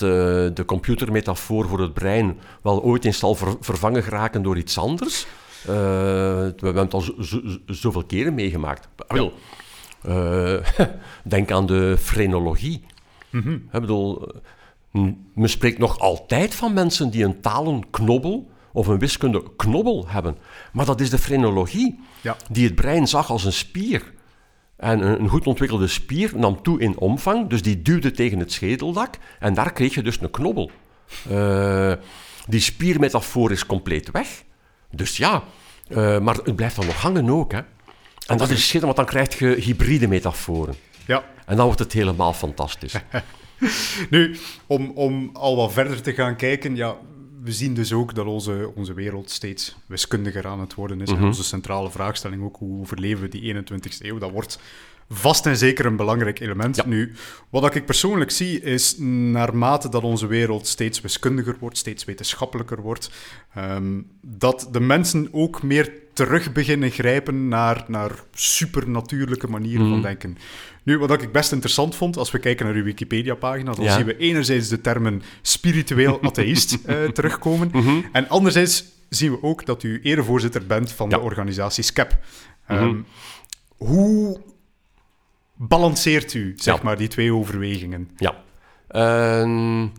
de 0.54 0.62
computermetafoor 0.66 1.68
voor 1.68 1.80
het 1.80 1.94
brein 1.94 2.38
wel 2.62 2.82
ooit 2.82 3.04
eens 3.04 3.18
zal 3.18 3.34
ver 3.34 3.56
vervangen 3.60 4.02
geraken 4.02 4.42
door 4.42 4.56
iets 4.56 4.78
anders. 4.78 5.26
we 5.64 6.54
hebben 6.56 6.82
het 6.82 6.94
al 6.94 7.00
zo, 7.00 7.22
zo, 7.22 7.40
zoveel 7.66 8.04
keren 8.04 8.34
meegemaakt. 8.34 8.88
Ja. 9.08 9.30
denk 11.22 11.50
aan 11.50 11.66
de 11.66 11.96
frenologie. 11.98 12.84
Mm 13.30 13.40
-hmm. 13.42 13.68
Ik 13.72 13.80
bedoel, 13.80 14.28
men 15.34 15.48
spreekt 15.48 15.78
nog 15.78 15.98
altijd 15.98 16.54
van 16.54 16.72
mensen 16.72 17.10
die 17.10 17.24
een 17.24 17.40
talenknobbel 17.40 18.50
of 18.76 18.86
een 18.86 18.98
wiskunde 18.98 19.42
knobbel 19.56 20.04
hebben. 20.08 20.36
Maar 20.72 20.86
dat 20.86 21.00
is 21.00 21.10
de 21.10 21.18
frenologie, 21.18 22.00
ja. 22.20 22.36
die 22.50 22.64
het 22.64 22.74
brein 22.74 23.08
zag 23.08 23.30
als 23.30 23.44
een 23.44 23.52
spier. 23.52 24.12
En 24.76 25.06
een, 25.06 25.20
een 25.20 25.28
goed 25.28 25.46
ontwikkelde 25.46 25.86
spier 25.86 26.32
nam 26.34 26.62
toe 26.62 26.80
in 26.80 26.98
omvang, 26.98 27.48
dus 27.48 27.62
die 27.62 27.82
duwde 27.82 28.10
tegen 28.10 28.38
het 28.38 28.52
schedeldak 28.52 29.14
en 29.38 29.54
daar 29.54 29.72
kreeg 29.72 29.94
je 29.94 30.02
dus 30.02 30.20
een 30.20 30.30
knobbel. 30.30 30.70
Uh, 31.30 31.92
die 32.48 32.60
spiermetafoor 32.60 33.52
is 33.52 33.66
compleet 33.66 34.10
weg. 34.10 34.28
Dus 34.90 35.16
ja, 35.16 35.42
uh, 35.88 36.18
maar 36.18 36.34
het 36.34 36.56
blijft 36.56 36.76
dan 36.76 36.86
nog 36.86 37.00
hangen 37.00 37.30
ook. 37.30 37.52
Hè? 37.52 37.60
En 38.26 38.36
dat 38.36 38.50
is 38.50 38.68
schitterend, 38.68 38.96
want 38.96 38.96
dan 38.96 39.06
krijg 39.06 39.38
je 39.38 39.62
hybride 39.62 40.08
metaforen. 40.08 40.74
Ja. 41.06 41.24
En 41.46 41.56
dan 41.56 41.64
wordt 41.64 41.80
het 41.80 41.92
helemaal 41.92 42.32
fantastisch. 42.32 42.94
nu, 44.10 44.36
om, 44.66 44.90
om 44.90 45.30
al 45.32 45.56
wat 45.56 45.72
verder 45.72 46.02
te 46.02 46.12
gaan 46.12 46.36
kijken, 46.36 46.76
ja, 46.76 46.96
we 47.46 47.52
zien 47.52 47.74
dus 47.74 47.92
ook 47.92 48.14
dat 48.14 48.26
onze, 48.26 48.70
onze 48.74 48.94
wereld 48.94 49.30
steeds 49.30 49.76
wiskundiger 49.86 50.46
aan 50.46 50.60
het 50.60 50.74
worden 50.74 51.00
is. 51.00 51.10
Mhm. 51.10 51.18
En 51.20 51.26
onze 51.26 51.44
centrale 51.44 51.90
vraagstelling 51.90 52.42
ook, 52.42 52.56
hoe 52.56 52.80
overleven 52.80 53.22
we 53.22 53.28
die 53.28 53.54
21ste 53.54 54.06
eeuw, 54.06 54.18
dat 54.18 54.30
wordt 54.30 54.58
vast 55.08 55.46
en 55.46 55.56
zeker 55.56 55.86
een 55.86 55.96
belangrijk 55.96 56.40
element. 56.40 56.76
Ja. 56.76 56.86
Nu, 56.86 57.12
wat 57.48 57.74
ik 57.74 57.86
persoonlijk 57.86 58.30
zie, 58.30 58.60
is 58.60 58.96
naarmate 58.98 59.88
dat 59.88 60.02
onze 60.02 60.26
wereld 60.26 60.66
steeds 60.66 61.00
wiskundiger 61.00 61.56
wordt, 61.60 61.78
steeds 61.78 62.04
wetenschappelijker 62.04 62.80
wordt, 62.80 63.10
ehm, 63.54 64.00
dat 64.20 64.68
de 64.72 64.80
mensen 64.80 65.28
ook 65.32 65.62
meer 65.62 65.92
terug 66.16 66.52
beginnen 66.52 66.90
grijpen 66.90 67.48
naar, 67.48 67.84
naar 67.88 68.10
supernatuurlijke 68.34 69.46
manieren 69.48 69.82
Mhm. 69.82 69.90
van 69.92 70.02
denken. 70.02 70.38
Nu, 70.82 70.98
wat 70.98 71.22
ik 71.22 71.32
best 71.32 71.52
interessant 71.52 71.96
vond, 71.96 72.16
als 72.16 72.30
we 72.30 72.38
kijken 72.38 72.66
naar 72.66 72.74
uw 72.74 72.82
Wikipedia-pagina, 72.84 73.72
dan 73.72 73.84
Ja. 73.84 73.96
zien 73.96 74.06
we 74.06 74.16
enerzijds 74.16 74.68
de 74.68 74.80
termen 74.80 75.22
spiritueel 75.42 76.22
atheïst 76.28 76.78
eh, 76.84 77.04
terugkomen. 77.04 77.68
Mhm. 77.72 78.00
En 78.12 78.28
anderzijds 78.28 78.84
zien 79.08 79.30
we 79.32 79.42
ook 79.42 79.66
dat 79.66 79.82
u 79.82 80.00
erevoorzitter 80.02 80.66
bent 80.66 80.92
van 80.92 81.10
Ja. 81.10 81.16
de 81.16 81.22
organisatie 81.22 81.82
SCEP. 81.84 82.18
Ehm, 82.66 82.84
Mhm. 82.86 83.00
Hoe 83.76 84.40
balanceert 85.54 86.34
u, 86.34 86.52
zeg 86.56 86.76
Ja. 86.76 86.80
maar, 86.82 86.96
die 86.96 87.08
twee 87.08 87.32
overwegingen? 87.34 88.10
Ja. 88.16 88.34
En, 88.88 89.92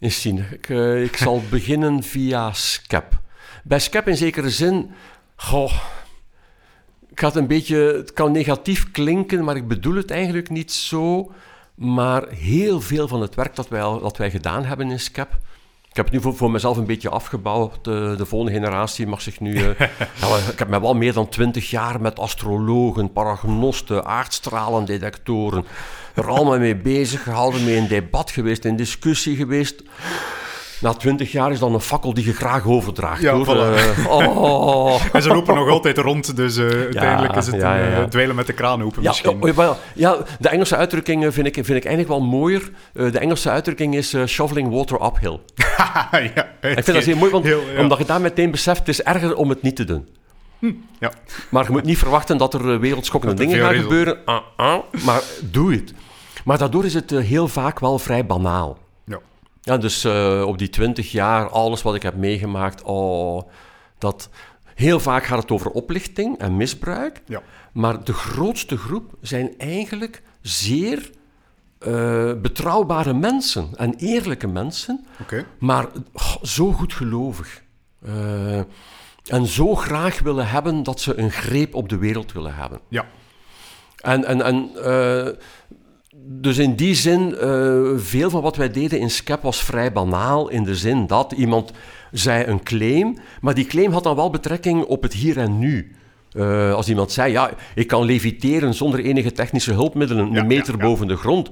eens 0.00 0.20
zien, 0.20 0.44
ik, 0.52 0.68
eh, 0.68 1.02
ik 1.02 1.16
zal 1.16 1.42
beginnen 1.50 2.02
via 2.02 2.52
Scap. 2.52 3.20
Bij 3.64 3.78
Scap 3.80 4.08
in 4.08 4.16
zekere 4.16 4.50
zin, 4.50 4.90
goh, 5.36 5.72
ik 7.10 7.18
had 7.18 7.36
een 7.36 7.46
beetje, 7.46 7.76
het 7.76 8.12
kan 8.12 8.32
negatief 8.32 8.90
klinken, 8.90 9.44
maar 9.44 9.56
ik 9.56 9.68
bedoel 9.68 9.94
het 9.96 10.10
eigenlijk 10.10 10.50
niet 10.50 10.72
zo. 10.72 11.32
Maar 11.74 12.28
heel 12.28 12.80
veel 12.80 13.08
van 13.08 13.20
het 13.20 13.34
werk 13.34 13.54
dat 13.56 13.68
wij, 13.68 13.82
al- 13.82 14.00
dat 14.00 14.16
wij 14.16 14.30
gedaan 14.30 14.64
hebben 14.64 14.90
in 14.90 15.00
Scap, 15.00 15.38
ik 15.88 15.96
heb 15.96 16.04
het 16.04 16.14
nu 16.14 16.20
voor, 16.20 16.36
voor 16.36 16.50
mezelf 16.50 16.76
een 16.76 16.86
beetje 16.86 17.08
afgebouwd. 17.08 17.84
De, 17.84 18.14
de 18.16 18.26
volgende 18.26 18.52
generatie 18.54 19.06
mag 19.06 19.20
zich 19.22 19.40
nu. 19.40 19.54
eh, 19.56 19.78
ja, 20.20 20.28
maar 20.30 20.48
ik 20.52 20.58
heb 20.58 20.68
me 20.68 20.80
wel 20.80 20.94
meer 20.94 21.12
dan 21.12 21.28
twintig 21.28 21.70
jaar 21.70 22.00
met 22.00 22.18
astrologen, 22.18 23.12
paragnosten, 23.12 24.04
aardstralendetectoren. 24.04 25.64
er 26.14 26.28
allemaal 26.28 26.58
mee 26.58 26.76
bezig 26.76 27.22
gehouden, 27.22 27.64
mee 27.64 27.76
in 27.76 27.86
debat 27.88 28.30
geweest, 28.30 28.64
in 28.64 28.76
discussie 28.76 29.36
geweest. 29.36 29.82
Na 30.84 30.92
twintig 30.92 31.32
jaar 31.32 31.52
is 31.52 31.58
dan 31.58 31.74
een 31.74 31.80
fakkel 31.80 32.14
die 32.14 32.24
je 32.24 32.32
graag 32.32 32.66
overdraagt. 32.66 33.22
Ja, 33.22 33.32
hoor. 33.32 33.46
voilà. 33.46 33.74
Eh, 34.06 34.36
oh. 34.36 35.00
En 35.12 35.22
ze 35.22 35.28
lopen 35.28 35.54
nog 35.54 35.68
altijd 35.68 35.98
rond, 35.98 36.36
dus 36.36 36.56
eh, 36.56 36.64
uiteindelijk 36.64 37.36
is 37.36 37.46
het 37.46 37.54
ja, 37.54 37.76
ja, 37.76 37.86
een, 37.86 38.02
eh, 38.02 38.08
dweilen 38.08 38.36
met 38.36 38.46
de 38.46 38.52
kraan 38.52 38.82
open 38.82 39.02
Ja, 39.02 39.08
misschien. 39.08 39.58
oh, 39.58 39.76
ja, 39.94 40.16
de 40.38 40.48
Engelse 40.48 40.76
uitdrukking 40.76 41.34
vind 41.34 41.46
ik, 41.46 41.54
vind 41.54 41.68
ik 41.68 41.84
eigenlijk 41.84 42.08
wel 42.08 42.20
mooier. 42.20 42.70
De 42.92 43.18
Engelse 43.18 43.50
uitdrukking 43.50 43.94
is 43.94 44.16
shoveling 44.26 44.70
water 44.72 45.04
uphill. 45.04 45.40
ja, 46.34 46.48
Ik 46.60 46.84
vind 46.84 46.86
dat 46.86 47.04
heel 47.04 47.16
mooi, 47.16 47.30
want 47.30 47.44
Heel, 47.44 47.60
ja. 47.74 47.80
omdat 47.80 47.98
je 47.98 48.04
daar 48.04 48.20
meteen 48.20 48.50
beseft, 48.50 48.78
het 48.78 48.88
is 48.88 49.02
erger 49.02 49.34
om 49.34 49.48
het 49.48 49.62
niet 49.62 49.76
te 49.76 49.84
doen. 49.84 50.08
Ja. 50.98 51.12
Maar 51.48 51.64
je 51.64 51.70
moet 51.70 51.84
niet 51.84 51.98
verwachten 51.98 52.36
dat 52.36 52.54
er 52.54 52.80
wereldschokkende 52.80 53.34
Dat 53.34 53.44
er 53.44 53.50
dingen 53.50 53.66
gaan 53.66 53.82
gebeuren. 53.82 54.18
Ah, 54.24 54.40
ah, 54.56 54.78
maar 55.04 55.22
doe 55.50 55.72
het. 55.72 55.94
Maar 56.44 56.58
daardoor 56.58 56.84
is 56.84 56.94
het 56.94 57.10
heel 57.10 57.48
vaak 57.48 57.80
wel 57.80 57.98
vrij 57.98 58.26
banaal. 58.26 58.78
Ja. 59.64 59.76
Dus 59.76 60.04
eh, 60.04 60.44
op 60.46 60.58
die 60.58 60.68
twintig 60.68 61.12
jaar, 61.12 61.48
alles 61.48 61.82
wat 61.82 61.94
ik 61.94 62.02
heb 62.02 62.16
meegemaakt, 62.16 62.82
oh, 62.82 63.50
dat... 63.98 64.28
Heel 64.74 65.00
vaak 65.00 65.24
gaat 65.24 65.42
het 65.42 65.50
over 65.50 65.70
oplichting 65.70 66.38
en 66.38 66.56
misbruik. 66.56 67.22
Ja. 67.26 67.42
Maar 67.72 68.04
de 68.04 68.12
grootste 68.12 68.76
groep 68.76 69.14
zijn 69.20 69.58
eigenlijk 69.58 70.22
zeer 70.40 71.10
eh, 71.78 72.32
betrouwbare 72.42 73.12
mensen 73.12 73.68
en 73.76 73.94
eerlijke 73.94 74.46
mensen, 74.46 75.06
Oké. 75.20 75.46
maar 75.58 75.86
oh, 76.12 76.34
zo 76.42 76.72
goed 76.72 76.92
gelovig. 76.92 77.62
Eh, 78.04 78.58
en 79.24 79.46
zo 79.46 79.74
graag 79.74 80.20
willen 80.20 80.48
hebben 80.48 80.82
dat 80.82 81.00
ze 81.00 81.18
een 81.18 81.30
greep 81.30 81.74
op 81.74 81.88
de 81.88 81.98
wereld 81.98 82.32
willen 82.32 82.54
hebben. 82.54 82.80
Ja. 82.88 83.06
En, 83.96 84.24
en, 84.24 84.42
en 84.42 84.70
dus 86.26 86.58
in 86.58 86.74
die 86.74 86.94
zin, 86.94 87.36
eh, 87.36 87.82
veel 87.96 88.30
van 88.30 88.42
wat 88.42 88.56
wij 88.56 88.70
deden 88.70 88.98
in 88.98 89.10
SCAP 89.10 89.42
was 89.42 89.62
vrij 89.62 89.92
banaal. 89.92 90.48
In 90.48 90.64
de 90.64 90.76
zin 90.76 91.06
dat 91.06 91.32
iemand 91.32 91.72
zei 92.12 92.44
een 92.44 92.62
claim, 92.62 93.18
maar 93.40 93.54
die 93.54 93.66
claim 93.66 93.92
had 93.92 94.02
dan 94.02 94.16
wel 94.16 94.30
betrekking 94.30 94.84
op 94.84 95.02
het 95.02 95.12
hier 95.12 95.38
en 95.38 95.58
nu. 95.58 95.94
Eh, 96.34 96.74
als 96.74 96.88
iemand 96.88 97.12
zei, 97.12 97.32
ja, 97.32 97.50
ik 97.74 97.86
kan 97.86 98.04
leviteren 98.04 98.74
zonder 98.74 99.00
enige 99.00 99.32
technische 99.32 99.72
hulpmiddelen, 99.72 100.32
Ja, 100.32 100.40
een 100.40 100.46
meter 100.46 100.72
ja, 100.72 100.78
ja. 100.78 100.88
boven 100.88 101.06
de 101.06 101.16
grond. 101.16 101.48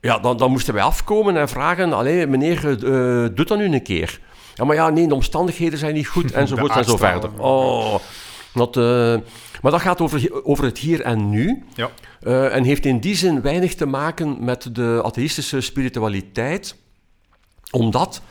Ja, 0.00 0.18
dan, 0.18 0.36
dan 0.36 0.50
moesten 0.50 0.74
wij 0.74 0.82
afkomen 0.82 1.36
en 1.36 1.48
vragen, 1.48 1.92
allee, 1.92 2.26
meneer, 2.26 2.66
eh, 2.66 2.72
eh, 2.72 3.30
doe 3.34 3.44
dat 3.44 3.58
nu 3.58 3.64
een 3.64 3.82
keer. 3.82 4.20
Ja, 4.54 4.64
maar 4.64 4.76
ja, 4.76 4.90
nee, 4.90 5.08
de 5.08 5.14
omstandigheden 5.14 5.78
zijn 5.78 5.94
niet 5.94 6.06
goed, 6.06 6.32
enzovoort 6.42 6.76
en 6.76 6.84
zo 6.84 6.96
verder. 6.96 7.30
Oh, 7.36 7.94
dat, 8.56 8.76
eh, 8.76 8.82
maar 9.62 9.72
dat 9.72 9.80
gaat 9.80 10.00
over, 10.00 10.44
over 10.44 10.64
het 10.64 10.78
hier 10.78 11.00
en 11.00 11.30
nu. 11.30 11.64
Ja. 11.74 11.90
Eh, 12.20 12.54
en 12.54 12.64
heeft 12.64 12.84
in 12.84 13.00
die 13.00 13.14
zin 13.14 13.40
weinig 13.40 13.74
te 13.74 13.86
maken 13.86 14.44
met 14.44 14.74
de 14.74 15.00
atheïstische 15.04 15.60
spiritualiteit, 15.60 16.76
omdat 17.70 18.22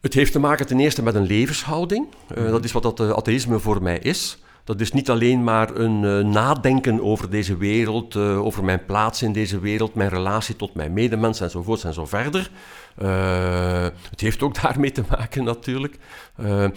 het 0.00 0.14
heeft 0.14 0.32
te 0.32 0.38
maken 0.38 0.66
ten 0.66 0.80
eerste 0.80 1.02
met 1.02 1.14
een 1.14 1.26
levenshouding. 1.26 2.06
Eh, 2.34 2.50
Dat 2.50 2.64
is 2.64 2.72
wat 2.72 2.82
dat 2.82 3.00
atheïsme 3.00 3.58
voor 3.58 3.82
mij 3.82 3.98
is. 3.98 4.38
Dat 4.64 4.80
is 4.80 4.92
niet 4.92 5.10
alleen 5.10 5.44
maar 5.44 5.76
een 5.76 6.30
nadenken 6.30 7.02
over 7.02 7.30
deze 7.30 7.56
wereld, 7.56 8.16
over 8.16 8.64
mijn 8.64 8.84
plaats 8.84 9.22
in 9.22 9.32
deze 9.32 9.60
wereld, 9.60 9.94
mijn 9.94 10.08
relatie 10.08 10.56
tot 10.56 10.74
mijn 10.74 10.92
medemens 10.92 11.40
enzovoorts 11.40 11.84
en 11.84 11.94
zo 11.94 12.06
verder. 12.06 12.50
Het 14.10 14.20
heeft 14.20 14.42
ook 14.42 14.60
daarmee 14.62 14.92
te 14.92 15.02
maken 15.08 15.44
natuurlijk. 15.44 15.98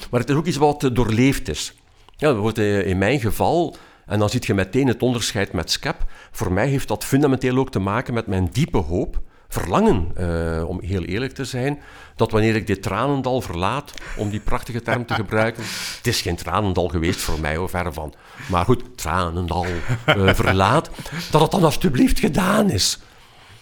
Maar 0.10 0.20
het 0.20 0.30
is 0.30 0.36
ook 0.36 0.46
iets 0.46 0.58
wat 0.58 0.90
doorleefd 0.94 1.50
is. 1.50 1.76
Ja, 2.22 2.28
bijvoorbeeld 2.28 2.58
eh, 2.58 2.88
in 2.88 2.98
mijn 2.98 3.20
geval, 3.20 3.76
en 4.06 4.20
dan 4.20 4.30
zie 4.30 4.42
je 4.46 4.54
meteen 4.54 4.88
het 4.88 5.02
onderscheid 5.02 5.54
met 5.54 5.72
SCAP. 5.72 6.06
Voor 6.32 6.52
mij 6.52 6.68
heeft 6.68 6.88
dat 6.88 7.06
fundamenteel 7.06 7.58
ook 7.58 7.72
te 7.72 7.80
maken 7.80 8.14
met 8.14 8.28
mijn 8.28 8.50
diepe 8.52 8.78
hoop, 8.78 9.22
verlangen, 9.48 10.12
eh, 10.16 10.64
om 10.68 10.82
heel 10.82 11.04
eerlijk 11.04 11.34
te 11.34 11.46
zijn, 11.46 11.80
dat 12.16 12.32
wanneer 12.32 12.56
ik 12.56 12.68
dit 12.68 12.82
tranendal 12.82 13.42
verlaat, 13.42 13.94
om 14.18 14.30
die 14.30 14.40
prachtige 14.40 14.82
term 14.82 15.06
te 15.06 15.14
gebruiken, 15.14 15.64
het 15.98 16.08
is 16.08 16.22
geen 16.22 16.36
tranendal 16.36 16.88
geweest 16.88 17.20
voor 17.20 17.40
mij, 17.40 17.56
hoor, 17.56 17.70
verre 17.70 17.94
van. 17.94 18.14
Maar 18.50 18.66
goed, 18.66 18.84
tranendal 18.98 19.66
eh, 20.06 20.34
verlaat, 20.34 20.90
dat 21.32 21.42
het 21.42 21.52
dan 21.52 21.64
alsjeblieft 21.64 22.20
gedaan 22.20 22.70
is. 22.70 23.00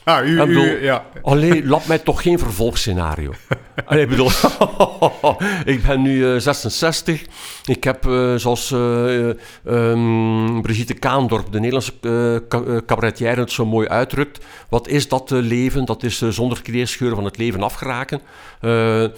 Ah, 0.10 0.28
u, 0.28 0.42
Ik 0.42 0.48
bedoel, 0.48 0.64
u, 0.66 0.84
ja. 0.84 1.06
Allee, 1.22 1.66
laat 1.66 1.86
mij 1.88 1.98
toch 2.00 2.22
geen 2.22 2.40
vervolgscenario. 2.40 3.32
Allee, 3.86 4.04
ik 4.04 4.10
bedoel, 4.10 4.30
ik 5.74 5.84
ben 5.88 6.02
nu 6.02 6.34
eh, 6.34 6.40
66. 6.40 7.26
Ik 7.66 7.84
heb, 7.84 8.08
eh, 8.08 8.36
zoals 8.36 8.72
eh, 8.72 9.30
ehm, 9.66 10.62
Brigitte 10.62 10.94
Kaandorp, 10.94 11.52
de 11.52 11.58
Nederlandse 11.60 11.92
eh, 12.02 12.48
ca- 12.50 12.64
eh, 12.68 12.78
cabaretière, 12.86 13.40
het 13.40 13.52
zo 13.52 13.66
mooi 13.66 13.88
uitdrukt. 13.88 14.46
Wat 14.70 14.88
is 14.88 15.08
dat 15.08 15.32
eh, 15.32 15.40
leven? 15.42 15.86
Dat 15.86 16.04
is 16.04 16.22
eh, 16.22 16.30
zonder 16.30 16.62
kleerscheuren 16.62 17.16
van 17.16 17.26
het 17.26 17.38
leven 17.38 17.64
afgeraken. 17.64 18.22
Eh, 18.62 19.04
eh, 19.04 19.10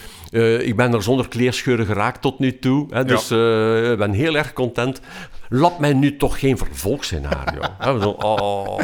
ik 0.67 0.75
ben 0.75 0.93
er 0.93 1.03
zonder 1.03 1.27
kleerscheuren 1.27 1.85
geraakt 1.85 2.21
tot 2.21 2.39
nu 2.39 2.59
toe. 2.59 2.87
Hè, 2.89 3.05
dus 3.05 3.31
eh, 3.31 3.91
ik 3.91 3.97
ben 3.97 4.11
heel 4.11 4.35
erg 4.37 4.53
content. 4.53 5.01
Laat 5.53 5.79
mij 5.79 5.93
nu 5.93 6.17
toch 6.17 6.39
geen 6.39 6.57
vervolgscenario. 6.57 7.59
Oh. 8.17 8.79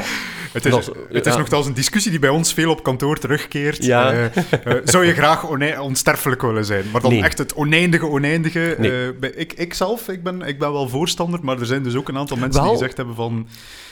Het 0.54 0.66
is, 0.66 0.72
Dat 0.72 0.86
het 1.12 1.26
is 1.26 1.32
ja. 1.34 1.38
nogthans 1.40 1.66
een 1.66 1.74
discussie 1.74 2.12
die 2.12 2.20
bij 2.20 2.30
ons 2.30 2.54
veel 2.54 2.72
op 2.72 2.84
kantoor 2.84 3.18
terugkeert. 3.20 3.84
Ja. 3.86 4.12
Eh, 4.12 4.26
eh, 4.26 4.82
zou 4.84 5.06
je 5.06 5.14
graag 5.14 5.44
onsterfelijk 5.80 6.42
willen 6.42 6.66
zijn? 6.66 6.84
Maar 6.92 7.02
dan 7.02 7.12
Nee. 7.12 7.24
echt 7.24 7.38
het 7.38 7.54
oneindige, 7.54 8.06
oneindige. 8.06 8.76
Nee. 8.80 9.06
eh, 9.08 9.20
bij- 9.20 9.30
ik, 9.30 9.54
ik 9.54 9.74
zelf, 9.74 10.08
ik 10.08 10.24
ben, 10.24 10.42
ik 10.42 10.60
ben 10.60 10.72
wel 10.72 10.90
voorstander, 10.90 11.40
maar 11.44 11.60
er 11.60 11.66
zijn 11.66 11.84
dus 11.84 11.96
ook 11.96 12.10
een 12.10 12.18
aantal 12.18 12.38
mensen 12.38 12.62
Wel- 12.62 12.70
die 12.70 12.78
gezegd 12.80 12.98
hebben 12.98 13.16
van... 13.16 13.48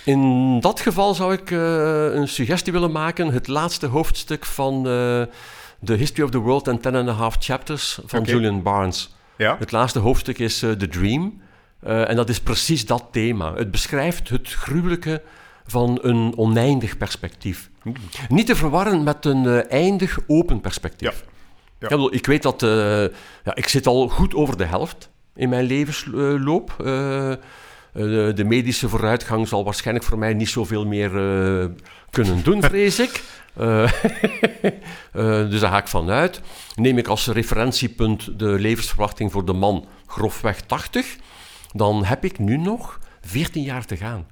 In 0.06 0.60
dat 0.60 0.80
geval 0.80 1.14
zou 1.14 1.34
ik 1.34 1.50
een 1.52 2.28
suggestie 2.28 2.74
willen 2.74 2.92
maken. 2.92 3.28
Het 3.32 3.48
laatste 3.48 3.86
hoofdstuk 3.88 4.46
van 4.46 4.84
The 5.84 5.94
History 5.94 6.24
of 6.24 6.30
the 6.30 6.38
World 6.40 6.68
and 6.68 6.82
Ten 6.82 6.96
and 6.96 7.10
a 7.10 7.12
Half 7.12 7.36
Chapters 7.40 8.00
van. 8.06 8.24
Julian 8.24 8.62
Barnes. 8.64 9.16
Ja, 9.38 9.56
Het 9.60 9.72
laatste 9.72 10.00
hoofdstuk 10.00 10.40
is 10.40 10.60
The 10.60 10.88
Dream. 10.90 11.44
Eh, 11.86 12.10
en 12.10 12.16
dat 12.16 12.30
is 12.30 12.40
precies 12.40 12.86
dat 12.86 13.08
thema. 13.12 13.54
Het 13.54 13.72
beschrijft 13.72 14.30
het 14.30 14.50
gruwelijke 14.50 15.22
van 15.66 16.00
een 16.02 16.34
oneindig 16.38 16.98
perspectief. 16.98 17.70
Niet 18.30 18.46
te 18.46 18.56
verwarren 18.56 19.04
met 19.04 19.26
een 19.26 19.46
eh, 19.46 19.72
eindig 19.72 20.20
open 20.28 20.62
perspectief. 20.62 21.10
Ja. 21.10 21.34
Ja. 21.80 21.86
Ik 21.86 21.90
bedoel, 21.90 22.14
ik 22.14 22.26
weet 22.26 22.42
dat... 22.44 22.64
eh, 22.64 23.02
ja, 23.44 23.56
ik 23.56 23.68
zit 23.68 23.88
al 23.88 24.10
goed 24.10 24.36
over 24.36 24.58
de 24.58 24.66
helft 24.66 25.10
in 25.36 25.50
mijn 25.50 25.66
levensloop. 25.66 26.74
De, 27.94 28.32
de 28.36 28.44
medische 28.44 28.90
vooruitgang 28.90 29.48
zal 29.48 29.64
waarschijnlijk 29.64 30.06
voor 30.06 30.18
mij 30.18 30.34
niet 30.34 30.50
zoveel 30.50 30.86
meer 30.86 31.10
kunnen 32.10 32.44
doen, 32.44 32.62
vrees 32.72 33.00
ik. 33.00 33.24
Dus 35.50 35.60
daar 35.60 35.72
ga 35.72 35.78
ik 35.78 35.88
vanuit. 35.88 36.42
Neem 36.76 36.98
ik 36.98 37.08
als 37.08 37.28
referentiepunt 37.28 38.40
de 38.40 38.50
levensverwachting 38.50 39.32
voor 39.32 39.46
de 39.46 39.54
man 39.54 39.86
grofweg 40.08 40.62
80, 40.62 41.16
dan 41.76 42.06
heb 42.06 42.26
ik 42.26 42.40
nu 42.40 42.58
nog 42.58 43.00
14 43.22 43.64
jaar 43.64 43.86
te 43.86 43.98
gaan. 43.98 44.26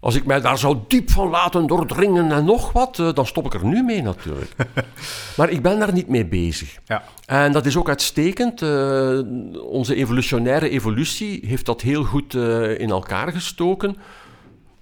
Als 0.00 0.14
ik 0.14 0.24
mij 0.24 0.40
daar 0.40 0.58
zou 0.58 0.78
diep 0.88 1.10
van 1.10 1.28
laten 1.28 1.66
doordringen 1.66 2.32
en 2.32 2.44
nog 2.44 2.72
wat, 2.72 2.98
eh, 2.98 3.12
dan 3.12 3.26
stop 3.26 3.46
ik 3.46 3.54
er 3.54 3.64
nu 3.64 3.82
mee 3.82 4.02
natuurlijk. 4.02 4.50
maar 5.36 5.50
ik 5.50 5.62
ben 5.62 5.78
daar 5.78 5.92
niet 5.92 6.08
mee 6.08 6.26
bezig. 6.26 6.78
ja. 6.86 7.04
En 7.26 7.52
dat 7.52 7.66
is 7.66 7.76
ook 7.76 7.88
uitstekend. 7.88 8.62
Eh, 8.62 9.18
onze 9.62 9.94
evolutionaire 9.94 10.68
evolutie 10.68 11.40
heeft 11.46 11.66
dat 11.66 11.80
heel 11.80 12.04
goed 12.04 12.34
eh, 12.34 12.78
in 12.78 12.90
elkaar 12.90 13.32
gestoken. 13.32 13.96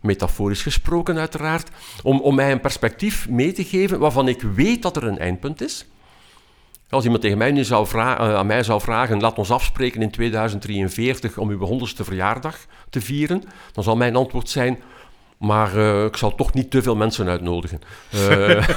Metaforisch 0.00 0.62
gesproken, 0.62 1.18
uiteraard. 1.18 1.70
Om, 2.02 2.20
om 2.20 2.34
mij 2.34 2.52
een 2.52 2.60
perspectief 2.60 3.28
mee 3.28 3.52
te 3.52 3.64
geven 3.64 3.98
waarvan 3.98 4.28
ik 4.28 4.42
weet 4.42 4.82
dat 4.82 4.96
er 4.96 5.04
een 5.04 5.18
eindpunt 5.18 5.62
is. 5.62 5.86
Als 6.92 7.04
iemand 7.04 7.22
tegen 7.22 7.38
mij 7.38 7.50
nu 7.50 7.64
zou 7.64 7.86
vra- 7.86 8.18
eh, 8.18 8.34
aan 8.34 8.46
mij 8.46 8.62
zou 8.62 8.80
vragen: 8.80 9.20
laat 9.20 9.38
ons 9.38 9.50
afspreken 9.50 10.02
in 10.02 10.10
2043 10.10 11.38
om 11.38 11.48
uw 11.50 11.58
honderdste 11.58 12.04
verjaardag 12.04 12.58
te 12.90 13.00
vieren, 13.00 13.42
dan 13.72 13.84
zal 13.84 13.96
mijn 13.96 14.16
antwoord 14.16 14.48
zijn. 14.48 14.78
Maar 15.38 15.76
eh, 15.76 16.04
ik 16.04 16.16
zal 16.16 16.34
toch 16.34 16.52
niet 16.52 16.70
te 16.70 16.82
veel 16.82 16.96
mensen 16.96 17.28
uitnodigen. 17.28 17.80
Eh, 18.10 18.68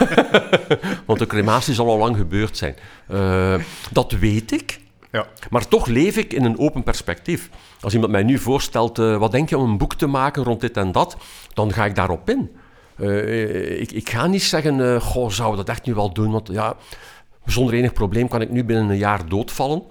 want 1.08 1.20
de 1.20 1.26
crematie 1.28 1.74
zal 1.74 1.90
al 1.90 1.98
lang 1.98 2.18
gebeurd 2.18 2.58
zijn. 2.58 2.76
Dat 3.92 4.12
weet 4.12 4.52
ik. 4.52 4.80
ja. 5.12 5.26
Maar 5.50 5.68
toch 5.68 5.88
leef 5.88 6.18
ik 6.18 6.34
in 6.34 6.46
een 6.46 6.60
open 6.60 6.84
perspectief. 6.84 7.50
Als 7.82 7.94
iemand 7.94 8.12
mij 8.12 8.24
nu 8.24 8.38
voorstelt, 8.38 8.98
wat 8.98 9.32
denk 9.32 9.50
je 9.50 9.58
om 9.58 9.70
een 9.70 9.78
boek 9.78 9.96
te 9.96 10.08
maken 10.08 10.44
rond 10.44 10.62
dit 10.62 10.78
en 10.78 10.92
dat, 10.92 11.18
dan 11.54 11.74
ga 11.74 11.86
ik 11.86 11.96
daarop 11.96 12.30
in. 12.30 12.52
ik, 13.80 13.92
ik 13.92 14.10
ga 14.10 14.28
niet 14.28 14.44
zeggen, 14.44 15.02
goh, 15.02 15.30
zou 15.30 15.52
we 15.52 15.58
dat 15.58 15.70
echt 15.70 15.86
nu 15.86 15.94
wel 15.94 16.14
doen? 16.14 16.32
Want 16.32 16.50
ja, 16.52 16.76
zonder 17.46 17.74
enig 17.74 17.94
probleem 17.94 18.28
kan 18.28 18.42
ik 18.42 18.50
nu 18.50 18.64
binnen 18.64 18.90
een 18.90 18.98
jaar 18.98 19.30
doodvallen. 19.30 19.84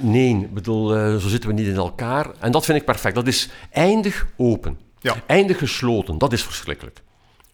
Nee, 0.00 0.48
bedoel, 0.52 0.96
eh, 0.96 1.16
zo 1.16 1.28
zitten 1.28 1.48
we 1.48 1.54
niet 1.54 1.66
in 1.66 1.74
elkaar. 1.74 2.30
En 2.38 2.52
dat 2.52 2.64
vind 2.64 2.78
ik 2.78 2.84
perfect. 2.84 3.14
Dat 3.14 3.26
is 3.26 3.50
eindig 3.70 4.26
open. 4.36 4.78
Ja. 5.00 5.16
Eindig 5.26 5.58
gesloten, 5.58 6.18
dat 6.18 6.32
is 6.32 6.42
verschrikkelijk. 6.42 7.02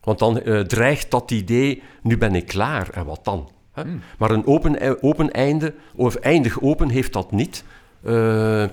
Want 0.00 0.18
dan 0.18 0.40
eh, 0.40 0.61
dreigt 0.61 1.11
dat 1.11 1.31
idee, 1.31 1.83
nu 2.03 2.18
ben 2.18 2.35
ik 2.35 2.46
klaar, 2.46 2.90
en 2.90 3.05
wat 3.05 3.24
dan? 3.24 3.50
Hè? 3.72 3.83
Maar 4.18 4.31
een 4.31 4.46
open, 4.46 4.87
e- 4.87 4.96
open 5.00 5.31
einde, 5.31 5.74
of 5.94 6.14
eindig 6.14 6.61
open, 6.61 6.88
heeft 6.88 7.12
dat 7.12 7.33
niet. 7.33 7.64
Eh, 8.05 8.64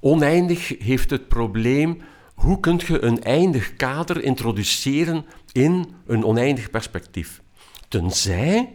oneindig 0.00 0.74
heeft 0.78 1.10
het 1.10 1.28
probleem, 1.28 2.02
hoe 2.34 2.60
kun 2.60 2.80
je 2.86 3.02
een 3.02 3.22
eindig 3.22 3.76
kader 3.76 4.22
introduceren 4.22 5.24
in 5.52 5.86
een 6.06 6.24
oneindig 6.24 6.70
perspectief? 6.70 7.42
Tenzij 7.88 8.72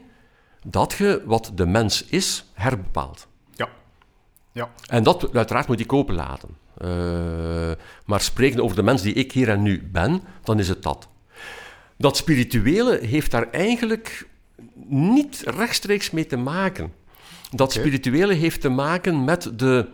dat 0.65 0.93
je 0.93 1.21
wat 1.25 1.51
de 1.55 1.65
mens 1.65 2.05
is, 2.05 2.45
herbepaalt. 2.53 3.27
Ja. 3.55 3.69
Ja. 4.51 4.69
En 4.89 5.03
dat 5.03 5.35
uiteraard 5.35 5.67
moet 5.67 5.79
ik 5.79 5.93
openlaten. 5.93 6.49
Eh 6.77 7.57
maar 8.07 8.21
spreken 8.21 8.63
over 8.63 8.75
de 8.75 8.83
mens 8.83 9.01
die 9.01 9.13
ik 9.13 9.31
hier 9.31 9.49
en 9.49 9.61
nu 9.61 9.89
ben, 9.91 10.21
dan 10.43 10.59
is 10.59 10.69
het 10.69 10.83
dat. 10.83 11.07
Dat 11.97 12.17
spirituele 12.17 12.99
heeft 13.01 13.31
daar 13.31 13.51
eigenlijk 13.51 14.27
niet 14.85 15.43
rechtstreeks 15.45 16.11
mee 16.11 16.25
te 16.25 16.37
maken. 16.37 16.93
Dat 17.49 17.71
spirituele 17.71 18.33
heeft 18.33 18.61
te 18.61 18.69
maken 18.69 19.23
met 19.23 19.51
de, 19.59 19.89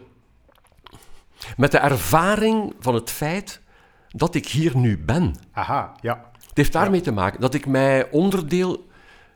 met 1.58 1.72
de 1.72 1.78
ervaring 1.78 2.74
van 2.80 2.94
het 2.94 3.10
feit 3.10 3.62
dat 4.08 4.36
ik 4.36 4.48
hier 4.48 4.78
nu 4.78 4.98
ben. 4.98 5.36
Aha, 5.52 5.96
ja. 6.02 6.32
Het 6.48 6.58
heeft 6.58 6.74
daarmee 6.74 7.02
te 7.02 7.12
maken 7.12 7.42
dat 7.42 7.54
ik 7.54 7.66
mij 7.66 8.12
onderdeel 8.12 8.88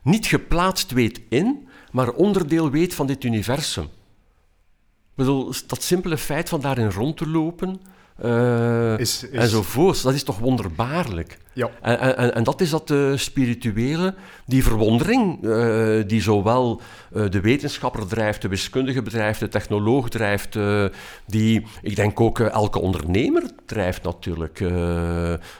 niet 0.08 0.26
geplaatst 0.26 0.90
weet 0.92 1.20
in, 1.28 1.68
maar 1.92 2.10
onderdeel 2.12 2.70
weet 2.70 2.94
van 2.94 3.06
dit 3.06 3.24
universum. 3.24 3.84
Ik 3.84 5.24
bedoel, 5.24 5.52
dat 5.66 5.82
simpele 5.82 6.18
feit 6.18 6.48
van 6.48 6.60
daarin 6.60 6.90
rond 6.90 7.16
te 7.16 7.28
lopen 7.28 7.80
eh, 8.16 8.98
Is- 8.98 9.22
is- 9.24 9.30
enzovoorts, 9.30 10.02
dat 10.02 10.14
is 10.14 10.22
toch 10.22 10.38
wonderbaarlijk. 10.38 11.38
Ja. 11.52 11.70
En, 11.82 12.16
en, 12.16 12.34
en 12.34 12.42
dat 12.44 12.60
is 12.60 12.70
dat 12.70 12.88
de 12.88 13.16
spirituele, 13.16 14.14
die 14.46 14.62
verwondering 14.62 15.44
eh, 15.44 15.96
die 16.06 16.22
zowel 16.22 16.80
eh, 17.14 17.30
de 17.30 17.40
wetenschapper 17.40 18.06
drijft, 18.06 18.42
de 18.42 18.48
wiskundige 18.48 19.02
bedrijft, 19.02 19.40
de 19.40 19.48
technoloog 19.48 20.08
drijft, 20.08 20.56
eh, 20.56 20.84
die, 21.26 21.66
ik 21.82 21.96
denk 21.96 22.20
ook 22.20 22.40
eh, 22.40 22.50
elke 22.52 22.78
ondernemer 22.80 23.42
drijft 23.66 24.02
natuurlijk. 24.02 24.60
eh, 24.60 24.68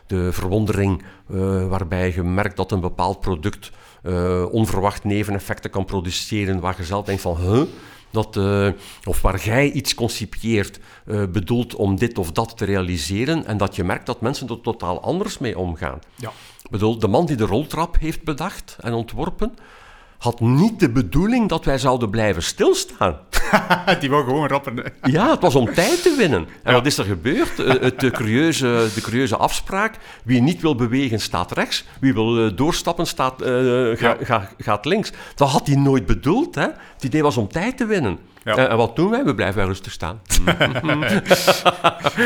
de 0.06 0.28
verwondering 0.32 1.02
eh, 1.30 1.68
waarbij 1.68 2.12
je 2.14 2.22
merkt 2.22 2.56
dat 2.56 2.72
een 2.72 2.80
bepaald 2.80 3.20
product 3.20 3.70
eh, 4.08 4.44
onverwacht 4.50 5.04
neveneffecten 5.04 5.70
kan 5.70 5.84
produceren, 5.84 6.60
waar 6.60 6.74
je 6.78 6.84
zelf 6.84 7.04
denkt 7.04 7.22
van, 7.22 7.36
huh? 7.36 7.62
Dat, 8.10 8.36
eh, 8.36 8.68
of 9.04 9.22
waar 9.22 9.40
jij 9.44 9.70
iets 9.70 9.94
concipieert, 9.94 10.78
eh, 11.06 11.22
bedoeld 11.32 11.74
om 11.74 11.96
dit 11.96 12.18
of 12.18 12.32
dat 12.32 12.56
te 12.56 12.64
realiseren, 12.64 13.46
en 13.46 13.56
dat 13.56 13.76
je 13.76 13.84
merkt 13.84 14.06
dat 14.06 14.20
mensen 14.20 14.48
er 14.48 14.60
totaal 14.60 15.02
anders 15.02 15.38
mee 15.38 15.58
omgaan. 15.58 15.98
Ja. 16.14 16.28
Ik 16.62 16.70
bedoel, 16.70 16.98
de 16.98 17.08
man 17.08 17.26
die 17.26 17.36
de 17.36 17.44
roltrap 17.44 17.98
heeft 17.98 18.22
bedacht 18.22 18.76
en 18.80 18.92
ontworpen, 18.92 19.54
had 20.18 20.40
niet 20.40 20.80
de 20.80 20.90
bedoeling 20.90 21.48
dat 21.48 21.64
wij 21.64 21.78
zouden 21.78 22.10
blijven 22.10 22.42
stilstaan. 22.42 23.16
Die 24.00 24.08
wil 24.08 24.22
gewoon 24.24 24.48
rappen. 24.48 24.82
Ja, 25.02 25.30
het 25.30 25.40
was 25.40 25.54
om 25.54 25.74
tijd 25.74 26.02
te 26.02 26.14
winnen. 26.18 26.40
En 26.62 26.70
Ja. 26.70 26.72
wat 26.72 26.86
is 26.86 26.98
er 26.98 27.04
gebeurd? 27.04 27.58
Eh, 27.58 27.80
het, 27.80 28.00
de, 28.00 28.10
curieuze, 28.10 28.88
de 28.94 29.00
curieuze 29.00 29.36
afspraak. 29.36 29.94
Wie 30.24 30.42
niet 30.42 30.60
wil 30.60 30.74
bewegen, 30.74 31.20
staat 31.20 31.52
rechts. 31.52 31.84
Wie 32.00 32.14
wil 32.14 32.44
eh, 32.46 32.56
doorstappen, 32.56 33.06
staat, 33.06 33.42
eh, 33.42 33.48
ga- 33.48 33.94
Ja. 33.98 34.16
ga- 34.20 34.50
gaat 34.58 34.84
links. 34.84 35.12
Dat 35.34 35.48
had 35.48 35.66
hij 35.66 35.76
nooit 35.76 36.06
bedoeld. 36.06 36.54
Hè? 36.54 36.66
Het 36.94 37.04
idee 37.04 37.22
was 37.22 37.36
om 37.36 37.48
tijd 37.48 37.76
te 37.76 37.86
winnen. 37.86 38.18
Ja. 38.48 38.56
En, 38.56 38.70
en 38.70 38.76
wat 38.76 38.96
doen 38.96 39.10
wij? 39.10 39.24
We 39.24 39.34
blijven 39.34 39.64
rustig 39.66 39.92
staan. 39.92 40.20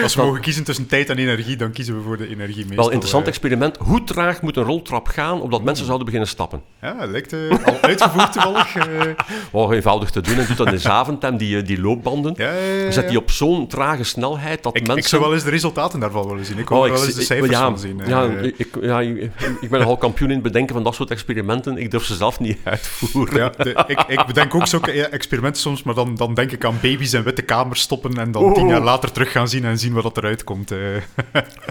Als 0.03 0.15
we 0.15 0.23
mogen 0.23 0.41
kiezen 0.41 0.65
tussen 0.65 0.87
tijd 0.87 1.11
en 1.11 1.19
energie, 1.19 1.57
dan 1.57 1.73
kiezen 1.73 1.97
we 1.97 2.03
voor 2.03 2.17
de 2.17 2.29
energie 2.29 2.57
meestal. 2.65 2.77
Wel, 2.77 2.89
interessant 2.91 3.23
eh. 3.23 3.29
experiment. 3.29 3.77
Hoe 3.77 4.05
traag 4.05 4.43
moet 4.43 4.57
een 4.57 4.63
roltrap 4.65 5.09
gaan 5.09 5.41
opdat 5.41 5.63
mensen 5.63 5.85
zouden 5.85 6.05
beginnen 6.05 6.29
stappen? 6.31 6.63
Ja, 6.81 6.95
dat 6.95 7.09
lijkt 7.09 7.33
eh, 7.33 7.39
al 7.65 7.75
uitgevoerd 7.81 8.33
toevallig. 8.33 8.75
eh. 8.77 9.01
Oh, 9.51 9.75
eenvoudig 9.75 10.11
te 10.11 10.21
doen. 10.21 10.39
En 10.39 10.47
doet 10.47 10.57
dat 10.57 10.73
in 10.73 10.81
Zaventem, 10.81 11.37
die, 11.37 11.57
eh, 11.59 11.65
die 11.67 11.81
loopbanden. 11.81 12.35
ja, 12.37 12.53
ja, 12.53 12.73
ja, 12.85 12.91
Zet 12.91 13.09
die 13.09 13.19
op 13.19 13.31
zo'n 13.31 13.67
trage 13.67 14.05
snelheid 14.05 14.63
dat 14.63 14.77
Ik, 14.77 14.81
mensen... 14.87 14.99
ik 15.03 15.07
zou 15.09 15.23
wel 15.23 15.33
eens 15.35 15.45
de 15.45 15.51
resultaten 15.51 16.01
daarvan 16.01 16.27
willen 16.29 16.45
zien. 16.45 16.59
Ik 16.59 16.69
wil 16.69 16.79
Oh, 16.79 16.85
wel 16.89 17.05
eens 17.05 17.15
de 17.15 17.23
cijfers 17.23 17.51
ja, 17.51 17.61
van 17.65 17.79
zien. 17.79 18.01
eh. 18.01 18.09
Ja, 18.09 18.25
ik, 18.57 18.69
ja, 18.81 19.01
ik, 19.01 19.31
ik 19.61 19.71
ben 19.71 19.81
nogal 19.81 19.97
kampioen 19.97 20.29
in 20.29 20.35
het 20.35 20.43
bedenken 20.45 20.75
van 20.75 20.85
dat 20.85 20.95
soort 20.95 21.11
experimenten. 21.11 21.79
Ik 21.79 21.91
durf 21.91 22.05
ze 22.05 22.15
zelf 22.15 22.41
niet 22.41 22.59
uitvoeren. 22.65 23.37
Ja, 23.39 23.53
de- 23.65 23.85
ik, 23.87 24.01
ik 24.07 24.27
bedenk 24.27 24.55
ook 24.55 24.67
zulke 24.67 24.93
ja, 24.95 25.07
experimenten 25.09 25.61
soms, 25.63 25.83
maar 25.83 25.95
dan, 25.95 26.12
dan 26.15 26.35
denk 26.35 26.51
ik 26.53 26.65
aan 26.65 26.79
baby's 26.83 27.13
in 27.13 27.23
witte 27.23 27.43
kamers 27.43 27.81
stoppen 27.81 28.19
en 28.19 28.33
dan 28.33 28.55
tien 28.55 28.69
jaar 28.69 28.81
later 28.81 29.13
terug 29.13 29.33
gaan 29.33 29.49
zien 29.49 29.65
en 29.65 29.79
zien 29.79 29.93
wat 29.93 30.03
dat 30.03 30.17
eruit 30.17 30.45
komt. 30.45 30.73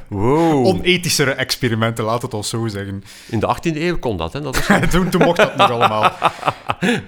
Wow. 0.08 0.65
Onethischere 0.71 1.32
experimenten, 1.32 2.04
laat 2.06 2.21
het 2.21 2.34
ons 2.34 2.49
zo 2.49 2.67
zeggen. 2.67 3.04
In 3.30 3.39
de 3.39 3.56
18e 3.56 3.75
eeuw 3.75 3.99
kon 3.99 4.17
dat, 4.17 4.34
hè? 4.34 4.41
Dat 4.41 4.58
is... 4.58 4.65
toen, 4.91 5.10
toen 5.10 5.21
mocht 5.21 5.38
dat 5.38 5.56
nog 5.56 5.71
allemaal. 5.71 6.12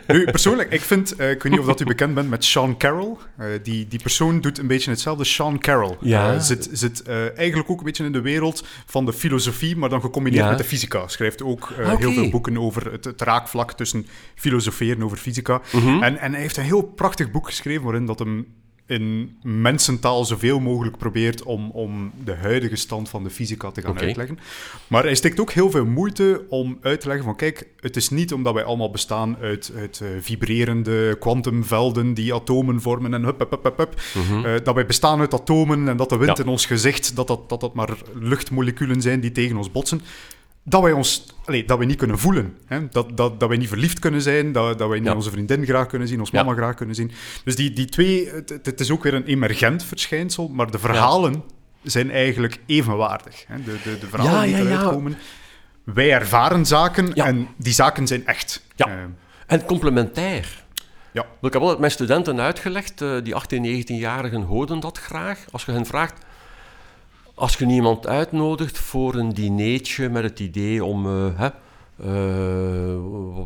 Nu, 0.07 0.23
persoonlijk, 0.25 0.71
ik 0.71 0.81
vind, 0.81 1.15
eh, 1.15 1.29
ik 1.31 1.43
weet 1.43 1.51
niet 1.51 1.61
of 1.61 1.67
dat 1.67 1.79
u 1.79 1.85
bekend 1.85 2.13
bent 2.13 2.29
met 2.29 2.45
Sean 2.45 2.77
Carroll. 2.77 3.15
Eh, 3.37 3.45
die, 3.63 3.87
die 3.87 4.01
persoon 4.01 4.41
doet 4.41 4.57
een 4.57 4.67
beetje 4.67 4.89
hetzelfde. 4.89 5.23
Sean 5.23 5.59
Carroll 5.59 5.97
Ja. 5.99 6.33
Eh, 6.33 6.39
zit, 6.39 6.69
zit 6.71 7.03
eigenlijk 7.35 7.69
ook 7.69 7.77
een 7.79 7.85
beetje 7.85 8.05
in 8.05 8.11
de 8.11 8.21
wereld 8.21 8.63
van 8.85 9.05
de 9.05 9.13
filosofie, 9.13 9.75
maar 9.77 9.89
dan 9.89 10.01
gecombineerd 10.01 10.43
Ja. 10.43 10.49
met 10.49 10.57
de 10.57 10.63
fysica. 10.63 11.07
Schrijft 11.07 11.43
ook 11.43 11.69
Oké. 11.79 11.95
heel 11.97 12.11
veel 12.11 12.29
boeken 12.29 12.57
over 12.57 12.91
het, 12.91 13.05
het 13.05 13.21
raakvlak 13.21 13.71
tussen 13.73 14.07
filosoferen 14.35 15.03
over 15.03 15.17
fysica. 15.17 15.61
Mhm. 15.71 16.03
en, 16.03 16.17
en 16.17 16.31
hij 16.31 16.41
heeft 16.41 16.57
een 16.57 16.63
heel 16.63 16.81
prachtig 16.81 17.12
boek 17.31 17.45
geschreven 17.45 17.83
waarin 17.83 18.05
dat 18.05 18.19
hem 18.19 18.47
in 18.85 19.37
mensentaal 19.43 20.25
zoveel 20.25 20.59
mogelijk 20.59 20.97
probeert 20.97 21.43
om, 21.43 21.69
om 21.71 22.11
de 22.23 22.35
huidige 22.35 22.75
stand 22.75 23.09
van 23.09 23.23
de 23.23 23.29
fysica 23.29 23.71
te 23.71 23.81
gaan 23.81 23.99
uitleggen. 23.99 24.39
Maar 24.87 25.03
hij 25.03 25.15
steekt 25.15 25.39
ook 25.39 25.51
heel 25.51 25.71
veel 25.71 25.85
moeite 25.85 26.45
om 26.49 26.77
uit 26.81 27.01
te 27.01 27.07
leggen 27.07 27.25
van 27.25 27.35
kijk, 27.35 27.67
het 27.79 27.95
is 27.95 28.09
niet 28.09 28.33
omdat 28.33 28.53
wij 28.53 28.63
allemaal 28.63 28.91
bestaan 28.91 29.37
uit, 29.41 29.71
uit 29.75 29.99
eh, 30.01 30.07
vibrerende 30.19 31.15
kwantumvelden 31.19 32.13
die 32.13 32.33
atomen 32.33 32.81
vormen 32.81 33.13
en 33.13 33.23
hup, 33.23 33.39
hup, 33.39 33.49
hup, 33.49 33.63
hup, 33.63 33.77
hup. 33.77 34.01
Mhm. 34.13 34.45
Eh, 34.45 34.53
dat 34.63 34.75
wij 34.75 34.85
bestaan 34.85 35.19
uit 35.19 35.33
atomen 35.33 35.87
en 35.87 35.97
dat 35.97 36.09
de 36.09 36.17
wind 36.17 36.37
Ja. 36.37 36.43
in 36.43 36.49
ons 36.49 36.65
gezicht, 36.65 37.15
dat 37.15 37.27
dat, 37.27 37.49
dat 37.49 37.61
dat 37.61 37.73
maar 37.73 37.97
luchtmoleculen 38.13 39.01
zijn 39.01 39.19
die 39.19 39.31
tegen 39.31 39.57
ons 39.57 39.71
botsen. 39.71 40.01
Dat 40.65 40.81
wij 40.81 40.91
ons, 40.91 41.25
allee, 41.45 41.65
dat 41.65 41.77
wij 41.77 41.87
niet 41.87 41.97
kunnen 41.97 42.19
voelen. 42.19 42.57
Hè? 42.65 42.87
Dat, 42.89 43.17
dat, 43.17 43.39
dat 43.39 43.49
wij 43.49 43.57
niet 43.57 43.67
verliefd 43.67 43.99
kunnen 43.99 44.21
zijn, 44.21 44.51
dat, 44.51 44.77
dat 44.77 44.89
wij 44.89 44.97
niet 44.99 45.07
Ja. 45.07 45.15
onze 45.15 45.31
vriendin 45.31 45.65
graag 45.65 45.87
kunnen 45.87 46.07
zien, 46.07 46.19
ons 46.19 46.29
Ja. 46.29 46.43
mama 46.43 46.55
graag 46.55 46.75
kunnen 46.75 46.95
zien. 46.95 47.11
Dus 47.43 47.55
die, 47.55 47.73
die 47.73 47.85
twee, 47.85 48.29
het, 48.63 48.79
is 48.79 48.91
ook 48.91 49.03
weer 49.03 49.13
een 49.13 49.25
emergent 49.25 49.83
verschijnsel, 49.85 50.47
maar 50.47 50.71
de 50.71 50.79
verhalen 50.79 51.43
zijn 51.83 52.11
eigenlijk 52.11 52.59
evenwaardig. 52.65 53.43
Hè? 53.47 53.55
De, 53.63 53.77
de, 53.83 53.97
de 53.99 54.07
verhalen 54.07 54.45
die 54.45 54.55
eruit 54.55 54.83
komen. 54.89 55.17
Wij 55.83 56.11
ervaren 56.11 56.65
zaken 56.65 57.13
en 57.13 57.47
die 57.57 57.73
zaken 57.73 58.07
zijn 58.07 58.25
echt. 58.25 58.63
Ja. 58.75 58.87
Eh, 58.87 58.93
En 59.47 59.65
complementair. 59.65 60.63
Ja. 61.11 61.25
Ik 61.41 61.53
heb 61.53 61.61
altijd 61.61 61.79
mijn 61.79 61.91
studenten 61.91 62.39
uitgelegd, 62.41 63.01
eh, 63.01 63.15
die 63.23 63.35
18, 63.35 63.63
19-jarigen 63.63 64.41
hoorden 64.41 64.79
dat 64.79 64.97
graag. 64.97 65.45
Als 65.51 65.65
je 65.65 65.71
hen 65.71 65.85
vraagt, 65.85 66.25
als 67.35 67.55
je 67.57 67.65
iemand 67.65 68.07
uitnodigt 68.07 68.77
voor 68.77 69.15
een 69.15 69.33
dineetje 69.33 70.09
met 70.09 70.23
het 70.23 70.39
idee 70.39 70.83
om 70.83 71.05
eh, 71.05 71.27
hè, 71.35 71.49
eh, 72.03 72.95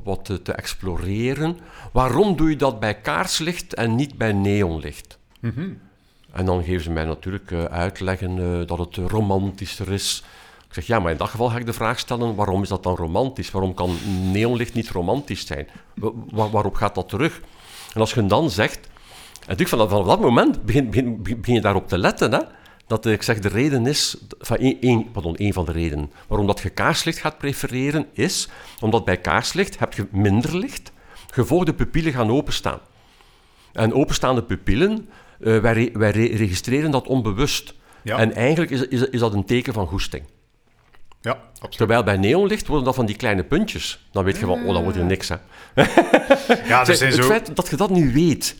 wat 0.03 0.25
te, 0.25 0.41
te 0.41 0.51
exploreren, 0.53 1.57
waarom 1.91 2.35
doe 2.35 2.49
je 2.49 2.55
dat 2.55 2.79
bij 2.79 2.95
kaarslicht 2.95 3.73
en 3.73 3.95
niet 3.95 4.17
bij 4.17 4.33
neonlicht? 4.33 5.17
mhm. 5.39 5.69
En 6.31 6.45
dan 6.45 6.63
geven 6.63 6.83
ze 6.83 6.91
mij 6.91 7.05
natuurlijk 7.05 7.51
eh, 7.51 7.63
uitleggen 7.63 8.67
dat 8.67 8.77
het 8.77 8.95
romantischer 8.95 9.91
is. 9.91 10.23
Ik 10.67 10.73
zeg, 10.73 10.87
ja, 10.87 10.99
maar 10.99 11.11
in 11.11 11.17
dat 11.17 11.29
geval 11.29 11.49
ga 11.49 11.57
ik 11.57 11.65
de 11.65 11.73
vraag 11.73 11.99
stellen, 11.99 12.35
waarom 12.35 12.61
is 12.61 12.69
dat 12.69 12.83
dan 12.83 12.95
romantisch? 12.95 13.51
Waarom 13.51 13.73
kan 13.73 13.95
neonlicht 14.31 14.73
niet 14.73 14.89
romantisch 14.89 15.45
zijn? 15.47 15.67
Wa- 15.95 16.11
wa- 16.31 16.49
waarop 16.49 16.75
gaat 16.75 16.95
dat 16.95 17.09
terug? 17.09 17.41
En 17.93 17.99
als 17.99 18.13
je 18.13 18.25
dan 18.25 18.49
zegt, 18.49 18.77
en 18.85 18.89
natuurlijk 19.39 19.69
vanaf, 19.69 19.89
vanaf 19.89 20.05
dat 20.05 20.19
moment 20.21 20.63
begin, 20.65 20.85
begin, 20.89 21.23
begin 21.23 21.53
je 21.53 21.61
daarop 21.61 21.87
te 21.87 21.97
letten, 21.97 22.31
hè? 22.33 22.39
Dat 22.87 23.05
eh, 23.05 23.11
ik 23.11 23.21
zeg, 23.23 23.39
de 23.39 23.47
reden 23.47 23.85
is, 23.87 24.17
van 24.39 24.57
een, 24.59 24.77
een, 24.81 25.11
pardon, 25.11 25.35
een 25.37 25.53
van 25.53 25.65
de 25.65 25.71
redenen 25.71 26.11
waarom 26.27 26.47
dat 26.47 26.59
je 26.59 26.69
kaarslicht 26.69 27.17
gaat 27.19 27.37
prefereren, 27.37 28.05
is 28.13 28.47
omdat 28.79 29.05
bij 29.05 29.17
kaarslicht 29.17 29.79
heb 29.79 29.93
je 29.93 30.07
minder 30.11 30.57
licht, 30.57 30.91
gevolg 31.31 31.63
de 31.63 31.73
pupillen 31.73 32.13
gaan 32.13 32.29
openstaan. 32.31 32.79
En 33.73 33.93
openstaande 33.93 34.43
pupillen, 34.43 35.09
eh, 35.39 35.57
wij, 35.59 35.73
re- 35.73 35.89
wij 35.99 36.11
re- 36.11 36.35
registreren 36.35 36.91
dat 36.91 37.07
onbewust. 37.07 37.73
Ja. 38.03 38.17
En 38.17 38.33
eigenlijk 38.35 38.71
is, 38.71 38.87
is, 38.87 39.01
is 39.09 39.19
dat 39.19 39.33
een 39.33 39.45
teken 39.45 39.73
van 39.73 39.87
goesting. 39.87 40.23
ja, 41.21 41.31
absoluut. 41.53 41.77
Terwijl 41.77 42.03
bij 42.03 42.17
neonlicht 42.17 42.67
worden 42.67 42.85
dat 42.85 42.95
van 42.95 43.05
die 43.05 43.15
kleine 43.15 43.43
puntjes. 43.43 44.07
Dan 44.11 44.23
weet 44.23 44.37
je 44.37 44.45
van, 44.45 44.65
oh, 44.65 44.73
dat 44.73 44.81
wordt 44.83 44.97
hier 44.97 45.05
niks. 45.05 45.29
Hè. 45.29 45.35
Ja, 46.67 46.79
er 46.79 46.85
Zeg, 46.85 46.95
zijn 46.97 47.11
het 47.11 47.21
zo... 47.21 47.27
feit 47.27 47.55
dat 47.55 47.69
je 47.69 47.75
dat 47.75 47.89
nu 47.89 48.13
weet, 48.13 48.55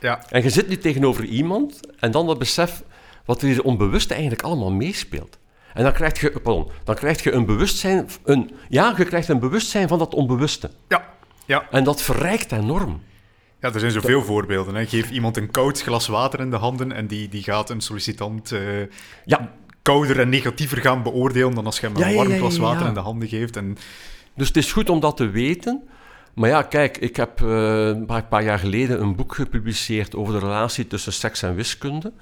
Ja, 0.00 0.22
en 0.28 0.42
je 0.42 0.50
zit 0.50 0.68
nu 0.68 0.78
tegenover 0.78 1.24
iemand, 1.24 1.80
en 2.00 2.10
dan 2.10 2.26
dat 2.26 2.38
besef 2.38 2.82
wat 3.24 3.42
er 3.42 3.48
hier 3.48 3.62
onbewust 3.62 4.10
eigenlijk 4.10 4.42
allemaal 4.42 4.72
meespeelt. 4.72 5.38
En 5.74 5.82
dan 5.82 5.92
krijg 5.92 6.20
je, 6.20 6.30
pardon, 6.30 6.70
dan 6.84 6.94
krijg 6.94 7.22
je 7.22 7.32
een 7.32 7.46
bewustzijn, 7.46 8.08
een, 8.24 8.50
ja, 8.68 8.94
je 8.96 9.04
krijgt 9.04 9.28
een 9.28 9.38
bewustzijn 9.38 9.88
van 9.88 9.98
dat 9.98 10.14
onbewuste. 10.14 10.70
Ja, 10.88 11.14
ja. 11.44 11.66
En 11.70 11.84
dat 11.84 12.02
verrijkt 12.02 12.52
enorm. 12.52 13.00
Ja, 13.60 13.72
er 13.72 13.80
zijn 13.80 13.92
zoveel 13.92 14.22
voorbeelden. 14.22 14.74
Hè. 14.74 14.86
Geef 14.86 15.10
iemand 15.10 15.36
een 15.36 15.50
koud 15.50 15.82
glas 15.82 16.06
water 16.06 16.40
in 16.40 16.50
de 16.50 16.56
handen 16.56 16.92
en 16.92 17.06
die, 17.06 17.28
die 17.28 17.42
gaat 17.42 17.70
een 17.70 17.80
sollicitant 17.80 18.52
eh, 18.52 18.60
Ja, 19.24 19.52
kouder 19.82 20.20
en 20.20 20.28
negatiever 20.28 20.78
gaan 20.78 21.02
beoordelen 21.02 21.54
dan 21.54 21.66
als 21.66 21.80
je 21.80 21.86
hem 21.86 21.98
Ja, 21.98 22.08
een 22.08 22.14
warm 22.14 22.30
ja, 22.30 22.36
glas 22.36 22.56
water 22.56 22.86
in 22.86 22.94
de 22.94 23.00
handen 23.00 23.28
geeft. 23.28 23.56
En, 23.56 23.76
dus 24.34 24.48
het 24.48 24.56
is 24.56 24.72
goed 24.72 24.90
om 24.90 25.00
dat 25.00 25.16
te 25.16 25.30
weten. 25.30 25.82
Maar 26.34 26.48
ja, 26.48 26.62
kijk, 26.62 26.98
ik 26.98 27.16
heb 27.16 27.42
eh, 27.42 27.86
een 27.86 28.06
paar 28.06 28.42
jaar 28.42 28.58
geleden 28.58 29.00
een 29.00 29.16
boek 29.16 29.34
gepubliceerd 29.34 30.14
over 30.14 30.32
de 30.32 30.46
relatie 30.46 30.86
tussen 30.86 31.12
seks 31.12 31.42
en 31.42 31.54
wiskunde. 31.54 32.12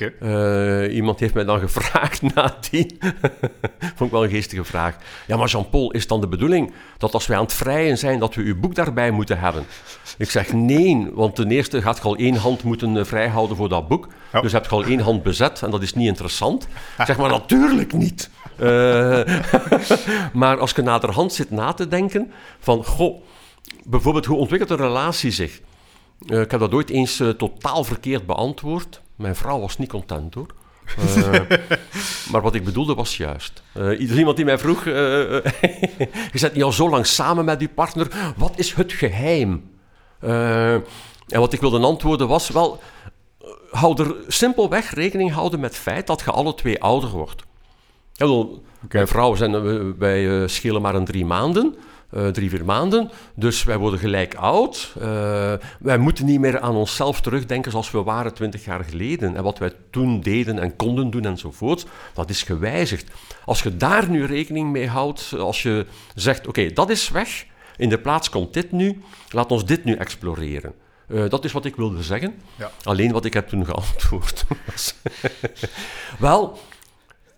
Eh, 0.00 0.94
iemand 0.94 1.20
heeft 1.20 1.34
mij 1.34 1.44
dan 1.44 1.58
gevraagd 1.58 2.22
nadien. 2.34 2.98
Vond 3.78 4.00
ik 4.00 4.10
wel 4.10 4.24
een 4.24 4.30
geestige 4.30 4.64
vraag. 4.64 4.96
Ja, 5.26 5.36
maar 5.36 5.48
Jean-Paul, 5.48 5.90
is 5.90 6.06
dan 6.06 6.20
de 6.20 6.28
bedoeling 6.28 6.72
dat 6.98 7.14
als 7.14 7.26
wij 7.26 7.36
aan 7.36 7.42
het 7.42 7.52
vrijen 7.52 7.98
zijn, 7.98 8.18
dat 8.18 8.34
we 8.34 8.42
uw 8.42 8.60
boek 8.60 8.74
daarbij 8.74 9.10
moeten 9.10 9.38
hebben? 9.38 9.64
Ik 10.18 10.30
zeg 10.30 10.52
nee, 10.52 11.08
want 11.12 11.34
ten 11.34 11.50
eerste 11.50 11.82
gaat 11.82 11.96
je 11.96 12.02
al 12.02 12.16
één 12.16 12.34
hand 12.34 12.62
moeten 12.62 12.96
eh, 12.96 13.04
vrijhouden 13.04 13.56
voor 13.56 13.68
dat 13.68 13.88
boek. 13.88 14.08
Dus 14.40 14.52
heb 14.52 14.64
je 14.64 14.70
al 14.70 14.84
één 14.84 15.00
hand 15.00 15.22
bezet 15.22 15.62
en 15.62 15.70
dat 15.70 15.82
is 15.82 15.94
niet 15.94 16.06
interessant. 16.06 16.68
Ik 16.98 17.04
zeg 17.04 17.16
maar 17.16 17.30
natuurlijk 17.30 17.92
niet. 17.92 18.30
Eh, 18.56 19.22
maar 20.32 20.58
als 20.58 20.70
je 20.70 20.82
naderhand 20.82 21.32
zit 21.32 21.50
na 21.50 21.72
te 21.72 21.88
denken 21.88 22.32
van, 22.58 22.84
goh, 22.84 23.22
bijvoorbeeld 23.84 24.26
hoe 24.26 24.38
ontwikkelt 24.38 24.70
een 24.70 24.86
relatie 24.86 25.30
zich? 25.30 25.60
Ik 26.26 26.50
heb 26.50 26.60
dat 26.60 26.72
ooit 26.72 26.90
eens 26.90 27.22
totaal 27.36 27.84
verkeerd 27.84 28.26
beantwoord. 28.26 29.00
Mijn 29.18 29.36
vrouw 29.36 29.60
was 29.60 29.78
niet 29.78 29.88
content 29.88 30.34
hoor. 30.34 30.46
Eh, 30.96 31.40
maar 32.32 32.42
wat 32.42 32.54
ik 32.54 32.64
bedoelde 32.64 32.94
was 32.94 33.16
juist. 33.16 33.62
Is 33.74 34.10
iemand 34.10 34.36
die 34.36 34.44
mij 34.44 34.58
vroeg: 34.58 34.86
eh, 34.86 34.92
Je 36.32 36.38
zit 36.38 36.54
niet 36.54 36.62
al 36.62 36.72
zo 36.72 36.88
lang 36.90 37.06
samen 37.06 37.44
met 37.44 37.60
je 37.60 37.68
partner, 37.68 38.34
wat 38.36 38.58
is 38.58 38.74
het 38.74 38.92
geheim? 38.92 39.70
Eh, 40.20 40.72
en 41.28 41.40
wat 41.40 41.52
ik 41.52 41.60
wilde 41.60 41.78
antwoorden 41.78 42.28
was: 42.28 42.48
Wel, 42.48 42.80
hou 43.70 44.02
er 44.02 44.16
simpelweg 44.28 44.94
rekening 44.94 45.32
houden 45.32 45.60
met 45.60 45.70
het 45.70 45.82
feit 45.82 46.06
dat 46.06 46.20
je 46.20 46.30
alle 46.30 46.54
twee 46.54 46.82
ouder 46.82 47.10
wordt. 47.10 47.42
Ja, 48.12 48.46
Mijn 48.88 49.08
vrouw 49.08 49.34
zijn, 49.34 49.98
wij 49.98 50.42
eh, 50.42 50.48
schelen 50.48 50.82
maar 50.82 50.94
een 50.94 51.04
drie 51.04 51.24
maanden. 51.24 51.76
Eh, 52.10 52.26
drie, 52.26 52.50
vier 52.50 52.64
maanden. 52.64 53.10
Dus 53.34 53.64
wij 53.64 53.78
worden 53.78 54.00
gelijk 54.00 54.34
oud. 54.34 54.94
Eh, 55.00 55.52
wij 55.78 55.98
moeten 55.98 56.24
niet 56.24 56.40
meer 56.40 56.60
aan 56.60 56.74
onszelf 56.74 57.20
terugdenken 57.20 57.70
zoals 57.70 57.90
we 57.90 58.02
waren 58.02 58.34
twintig 58.34 58.64
jaar 58.64 58.84
geleden. 58.84 59.36
En 59.36 59.42
wat 59.42 59.58
wij 59.58 59.72
toen 59.90 60.20
deden 60.20 60.58
en 60.58 60.76
konden 60.76 61.10
doen 61.10 61.24
enzovoort, 61.24 61.86
dat 62.14 62.30
is 62.30 62.42
gewijzigd. 62.42 63.10
Als 63.44 63.62
je 63.62 63.76
daar 63.76 64.10
nu 64.10 64.24
rekening 64.24 64.70
mee 64.70 64.88
houdt, 64.88 65.32
als 65.38 65.62
je 65.62 65.86
zegt, 66.14 66.46
oké, 66.46 66.72
dat 66.72 66.90
is 66.90 67.08
weg, 67.08 67.46
in 67.76 67.88
de 67.88 67.98
plaats 67.98 68.30
komt 68.30 68.54
dit 68.54 68.72
nu, 68.72 69.02
laat 69.30 69.50
ons 69.50 69.64
dit 69.64 69.84
nu 69.84 69.94
exploreren. 69.94 70.74
Eh, 71.08 71.28
dat 71.28 71.44
is 71.44 71.52
wat 71.52 71.64
ik 71.64 71.76
wilde 71.76 72.02
zeggen. 72.02 72.34
Ja. 72.58 72.70
Alleen 72.82 73.12
wat 73.12 73.24
ik 73.24 73.34
heb 73.34 73.48
toen 73.48 73.64
geantwoord 73.64 74.44
was... 74.66 74.94
Wel, 76.18 76.58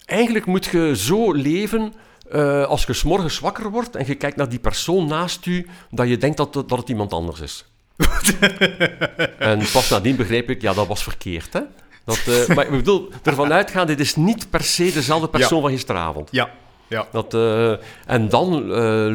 eigenlijk 0.04 0.46
moet 0.46 0.64
je 0.64 0.96
zo 0.96 1.32
leven 1.32 1.92
eh, 2.30 2.64
als 2.64 2.84
je 2.84 2.92
's 2.92 3.02
morgens 3.02 3.38
wakker 3.38 3.70
wordt 3.70 3.96
en 3.96 4.06
je 4.06 4.14
kijkt 4.14 4.36
naar 4.36 4.48
die 4.48 4.58
persoon 4.58 5.06
naast 5.06 5.46
u, 5.46 5.66
dat 5.90 6.08
je 6.08 6.16
denkt 6.16 6.36
dat, 6.36 6.54
het- 6.54 6.68
dat 6.68 6.78
het 6.78 6.88
iemand 6.88 7.12
anders 7.12 7.40
is. 7.40 7.64
en 9.38 9.58
pas 9.72 9.88
nadien 9.90 10.16
begreep 10.16 10.50
ik, 10.50 10.60
ja, 10.62 10.72
dat 10.72 10.86
was 10.86 11.02
verkeerd. 11.02 11.52
Hè? 11.52 11.60
Dat, 12.04 12.20
eh, 12.26 12.56
maar 12.56 12.64
ik 12.64 12.70
bedoel, 12.70 13.08
ervan 13.22 13.52
uitgaan, 13.52 13.86
dit 13.86 14.00
is 14.00 14.16
niet 14.16 14.50
per 14.50 14.62
se 14.62 14.90
dezelfde 14.92 15.28
persoon 15.28 15.60
van 15.60 15.70
gisteravond. 15.70 16.28
ja, 16.32 16.50
ja. 16.88 17.06
Dat, 17.12 17.34
eh, 17.34 17.72
en 18.06 18.28
dan 18.28 18.72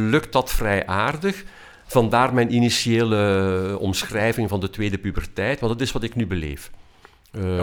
lukt 0.09 0.31
dat 0.33 0.51
vrij 0.51 0.85
aardig. 0.87 1.43
Vandaar 1.87 2.33
mijn 2.33 2.53
initiële 2.53 3.77
omschrijving 3.79 4.49
van 4.49 4.59
de 4.59 4.69
tweede 4.69 4.97
puberteit, 4.97 5.59
want 5.59 5.71
dat 5.73 5.81
is 5.81 5.91
wat 5.91 6.03
ik 6.03 6.15
nu 6.15 6.27
beleef. 6.27 6.71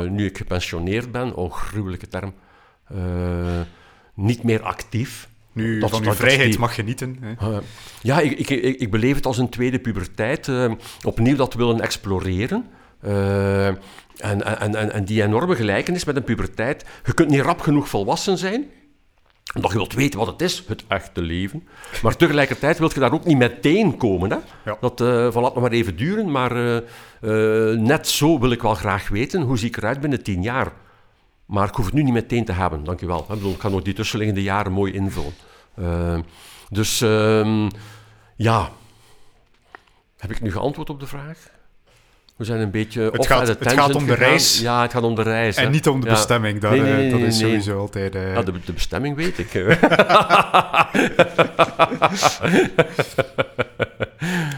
Nu 0.08 0.26
ik 0.26 0.36
gepensioneerd 0.36 1.12
ben, 1.12 1.34
oh, 1.34 1.52
gruwelijke 1.52 2.08
term, 2.08 2.34
niet 4.14 4.42
meer 4.42 4.62
actief. 4.62 5.28
Nu 5.52 5.78
Dat- 5.78 5.90
van 5.90 6.02
dat- 6.02 6.16
vrijheid 6.16 6.50
die- 6.50 6.58
mag 6.58 6.74
genieten. 6.74 7.16
Hè. 7.20 7.32
Eh, 7.52 7.58
ja, 8.02 8.20
ik, 8.20 8.38
ik, 8.38 8.50
ik, 8.50 8.80
ik 8.80 8.90
beleef 8.90 9.14
het 9.16 9.26
als 9.26 9.38
een 9.38 9.48
tweede 9.48 9.78
puberteit. 9.78 10.48
eh, 10.48 10.72
opnieuw 11.04 11.36
dat 11.36 11.54
willen 11.54 11.80
exploreren. 11.80 12.66
Eh, 13.00 13.66
en, 13.66 13.80
en, 14.16 14.74
en, 14.74 14.92
en 14.92 15.04
die 15.04 15.22
enorme 15.22 15.54
gelijkenis 15.56 16.04
met 16.04 16.16
een 16.16 16.24
puberteit. 16.24 16.84
Je 17.04 17.14
kunt 17.14 17.28
niet 17.30 17.40
rap 17.40 17.60
genoeg 17.60 17.88
volwassen 17.88 18.38
zijn. 18.38 18.64
Omdat 19.54 19.70
je 19.70 19.76
wilt 19.76 19.92
weten 19.94 20.18
wat 20.18 20.28
het 20.28 20.42
is, 20.42 20.64
het 20.66 20.84
echte 20.88 21.22
leven. 21.22 21.68
Maar 22.02 22.16
tegelijkertijd 22.16 22.78
wil 22.78 22.90
je 22.94 23.00
daar 23.00 23.12
ook 23.12 23.24
niet 23.24 23.38
meteen 23.38 23.96
komen. 23.96 24.30
Hè? 24.30 24.36
Ja. 24.64 24.76
Dat 24.80 25.00
uh, 25.00 25.32
van 25.32 25.42
laat 25.42 25.54
nog 25.54 25.62
maar 25.62 25.72
even 25.72 25.96
duren. 25.96 26.30
Maar 26.30 26.82
net 27.78 28.08
zo 28.08 28.38
wil 28.38 28.50
ik 28.50 28.62
wel 28.62 28.74
graag 28.74 29.08
weten 29.08 29.40
hoe 29.42 29.58
zie 29.58 29.68
ik 29.68 29.76
eruit 29.76 30.00
binnen 30.00 30.22
tien 30.22 30.42
jaar. 30.42 30.72
Maar 31.52 31.68
ik 31.68 31.74
hoef 31.74 31.84
het 31.84 31.94
nu 31.94 32.02
niet 32.02 32.12
meteen 32.12 32.44
te 32.44 32.52
hebben, 32.52 32.84
dankjewel. 32.84 33.18
Ik, 33.18 33.26
bedoel, 33.26 33.52
ik 33.52 33.60
ga 33.60 33.68
nog 33.68 33.82
die 33.82 33.94
tussenliggende 33.94 34.42
jaren 34.42 34.72
mooi 34.72 34.92
invullen. 34.92 35.34
Uh, 35.78 36.18
dus 36.68 37.00
uh, 37.00 37.68
ja, 38.36 38.70
heb 40.16 40.30
ik 40.30 40.40
nu 40.40 40.52
geantwoord 40.52 40.90
op 40.90 41.00
de 41.00 41.06
vraag? 41.06 41.50
We 42.36 42.44
zijn 42.44 42.60
een 42.60 42.70
beetje 42.70 43.10
het 43.12 43.26
gaat, 43.26 43.48
het 43.48 43.72
gaat 43.72 43.94
om 43.94 44.06
de 44.06 44.14
reis. 44.14 44.60
Ja, 44.60 44.82
het 44.82 44.92
gaat 44.92 45.02
om 45.02 45.14
de 45.14 45.22
reis. 45.22 45.56
En 45.56 45.64
hè. 45.64 45.70
niet 45.70 45.88
om 45.88 46.00
de 46.00 46.06
ja. 46.06 46.12
bestemming. 46.12 46.60
Dat, 46.60 46.70
nee, 46.70 46.80
nee, 46.80 46.92
nee, 46.92 47.10
dat 47.10 47.20
is 47.20 47.38
sowieso 47.38 47.78
altijd... 47.78 48.14
Uh... 48.14 48.34
Ja, 48.34 48.42
de, 48.42 48.52
de, 48.64 48.72
bestemming 48.72 49.16
weet 49.16 49.38
ik. 49.38 49.52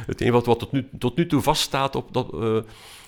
het 0.06 0.20
enige 0.20 0.32
wat, 0.32 0.46
wat 0.46 0.58
tot, 0.58 0.72
nu, 0.72 0.88
tot 0.98 1.16
nu 1.16 1.26
toe 1.26 1.42
vaststaat 1.42 1.96
op 1.96 2.12
dat... 2.12 2.30
Uh, 2.34 2.58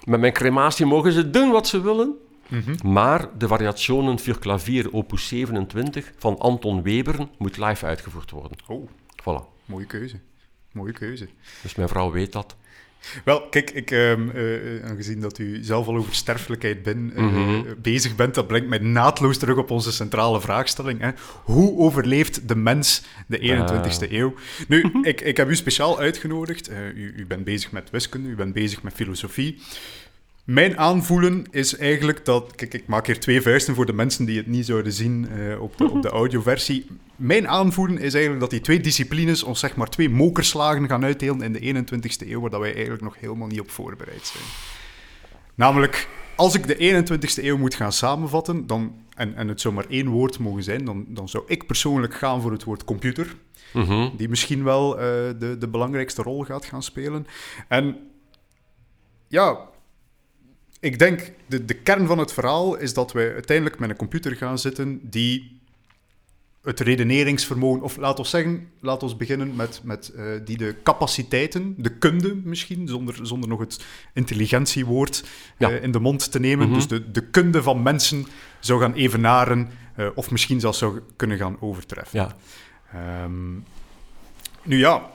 met 0.05 0.21
mijn 0.21 0.33
crematie 0.33 0.87
mogen 0.87 1.13
ze 1.13 1.31
doen 1.31 1.51
wat 1.51 1.67
ze 1.67 1.81
willen. 1.81 2.15
Mm 2.49 2.63
-hmm. 2.65 2.93
Maar 2.93 3.29
de 3.39 3.49
variationen 3.49 4.19
voor 4.19 4.39
klavier 4.39 4.93
opus 4.93 5.29
27 5.29 6.13
van 6.19 6.39
Anton 6.39 6.83
Webern 6.83 7.31
moet 7.39 7.57
live 7.57 7.87
uitgevoerd 7.87 8.31
worden. 8.31 8.59
Oh, 8.67 8.89
voilà. 9.21 9.65
mooie 9.65 9.87
keuze. 9.87 10.17
Mooie 10.73 10.93
keuze. 10.93 11.29
Dus 11.63 11.75
mijn 11.75 11.89
vrouw 11.89 12.11
weet 12.11 12.33
dat. 12.33 12.57
Wel, 13.25 13.49
kijk, 13.49 13.71
ik, 13.71 13.91
um, 13.91 14.31
uh, 14.35 14.85
aangezien 14.85 15.21
dat 15.21 15.39
u 15.39 15.59
zelf 15.63 15.87
al 15.87 15.97
over 15.97 16.15
sterfelijkheid 16.15 16.83
ben, 16.83 17.13
uh, 17.15 17.23
mm 17.23 17.35
-hmm. 17.35 17.75
bezig 17.83 18.15
bent, 18.17 18.35
dat 18.35 18.47
brengt 18.47 18.69
mij 18.69 18.79
naadloos 18.79 19.39
terug 19.39 19.57
op 19.57 19.71
onze 19.71 19.93
centrale 19.93 20.41
vraagstelling. 20.41 21.01
Hè. 21.01 21.11
Hoe 21.45 21.79
overleeft 21.79 22.49
de 22.49 22.57
mens 22.57 23.03
de 23.27 23.39
21ste 23.39 24.11
uh. 24.11 24.19
eeuw? 24.19 24.35
Nu, 24.69 24.91
ik, 25.03 25.21
ik 25.21 25.37
heb 25.37 25.49
u 25.49 25.57
speciaal 25.57 25.99
uitgenodigd. 25.99 26.71
U, 26.71 27.15
u 27.17 27.27
bent 27.27 27.45
bezig 27.45 27.73
met 27.73 27.91
wiskunde, 27.91 28.29
u 28.29 28.35
bent 28.35 28.53
bezig 28.53 28.83
met 28.83 28.93
filosofie. 28.93 29.59
Mijn 30.47 30.79
aanvoelen 30.79 31.45
is 31.51 31.77
eigenlijk 31.77 32.25
dat... 32.25 32.55
Kijk, 32.55 32.75
ik 32.75 32.87
maak 32.87 33.07
hier 33.07 33.21
twee 33.21 33.43
vuisten 33.43 33.75
voor 33.75 33.87
de 33.87 33.93
mensen 33.93 34.25
die 34.25 34.37
het 34.37 34.47
niet 34.47 34.67
zouden 34.67 34.93
zien 34.93 35.29
uh, 35.37 35.61
op, 35.61 35.77
de, 35.77 35.91
op 35.91 36.03
de 36.03 36.09
audioversie. 36.21 36.87
Mijn 37.17 37.49
aanvoelen 37.49 37.99
is 37.99 38.13
eigenlijk 38.13 38.41
dat 38.41 38.51
die 38.51 38.61
twee 38.61 38.81
disciplines 38.81 39.43
ons 39.43 39.61
zeg 39.61 39.77
maar 39.77 39.89
twee 39.89 40.11
mokerslagen 40.11 40.89
gaan 40.89 41.05
uitdelen 41.05 41.43
in 41.43 41.53
de 41.53 41.85
21ste 41.85 42.29
eeuw, 42.29 42.41
waar 42.41 42.51
dat 42.51 42.61
wij 42.61 42.73
eigenlijk 42.73 43.03
nog 43.03 43.17
helemaal 43.21 43.47
niet 43.47 43.61
op 43.61 43.71
voorbereid 43.71 44.27
zijn. 44.27 44.45
Namelijk, 45.55 46.09
als 46.37 46.55
ik 46.55 46.67
de 46.67 47.05
21ste 47.05 47.45
eeuw 47.45 47.57
moet 47.57 47.75
gaan 47.75 47.93
samenvatten, 47.93 48.67
dan, 48.67 48.95
en, 49.15 49.35
en 49.35 49.49
het 49.49 49.61
zou 49.61 49.75
maar 49.75 49.87
één 49.89 50.09
woord 50.09 50.39
mogen 50.39 50.63
zijn, 50.63 50.85
dan, 50.85 51.05
dan 51.09 51.29
zou 51.29 51.45
ik 51.47 51.67
persoonlijk 51.67 52.15
gaan 52.15 52.41
voor 52.41 52.53
het 52.53 52.65
woord 52.65 52.85
computer. 52.85 53.35
Mm 53.73 53.83
-hmm. 53.83 54.13
Die 54.17 54.29
misschien 54.29 54.65
wel 54.65 54.95
uh, 54.95 55.03
de, 55.39 55.57
de 55.59 55.69
belangrijkste 55.69 56.23
rol 56.23 56.43
gaat 56.43 56.65
gaan 56.65 56.83
spelen. 56.83 57.27
En 57.69 57.97
ja, 59.29 59.75
ik 60.81 60.99
denk, 60.99 61.33
de, 61.47 61.65
de 61.65 61.75
kern 61.75 62.07
van 62.07 62.19
het 62.19 62.33
verhaal 62.33 62.77
is 62.77 62.95
dat 62.95 63.13
wij 63.13 63.33
uiteindelijk 63.33 63.79
met 63.79 63.91
een 63.91 63.97
computer 63.97 64.37
gaan 64.37 64.59
zitten 64.59 65.01
die 65.03 65.61
het 66.63 66.81
redeneringsvermogen, 66.81 67.83
of 67.83 67.97
laat 67.97 68.19
ons 68.19 68.31
zeggen, 68.31 68.69
laat 68.81 69.03
ons 69.03 69.17
beginnen 69.17 69.57
met, 69.57 69.81
met 69.85 70.13
uh, 70.17 70.25
die 70.45 70.57
de 70.57 70.77
capaciteiten, 70.83 71.75
de 71.79 71.91
kunde 71.91 72.35
misschien, 72.45 72.89
zonder, 72.89 73.19
zonder 73.23 73.49
nog 73.49 73.61
het 73.61 73.85
intelligentiewoord 74.15 75.25
ja. 75.59 75.71
uh, 75.71 75.83
in 75.83 75.93
de 75.93 76.01
mond 76.01 76.31
te 76.33 76.41
nemen. 76.41 76.67
Mm 76.67 76.73
-hmm. 76.73 76.75
Dus 76.75 76.89
de, 76.89 77.11
de 77.11 77.23
kunde 77.23 77.63
van 77.63 77.83
mensen 77.83 78.27
zou 78.61 78.81
gaan 78.81 78.95
evenaren, 78.95 79.71
uh, 79.99 80.09
of 80.15 80.31
misschien 80.31 80.61
zelfs 80.61 80.79
zou 80.79 81.01
kunnen 81.17 81.39
gaan 81.39 81.61
overtreffen. 81.61 82.21
Ja. 82.21 82.37
Um, 83.25 83.65
nu 84.63 84.79
ja, 84.79 85.11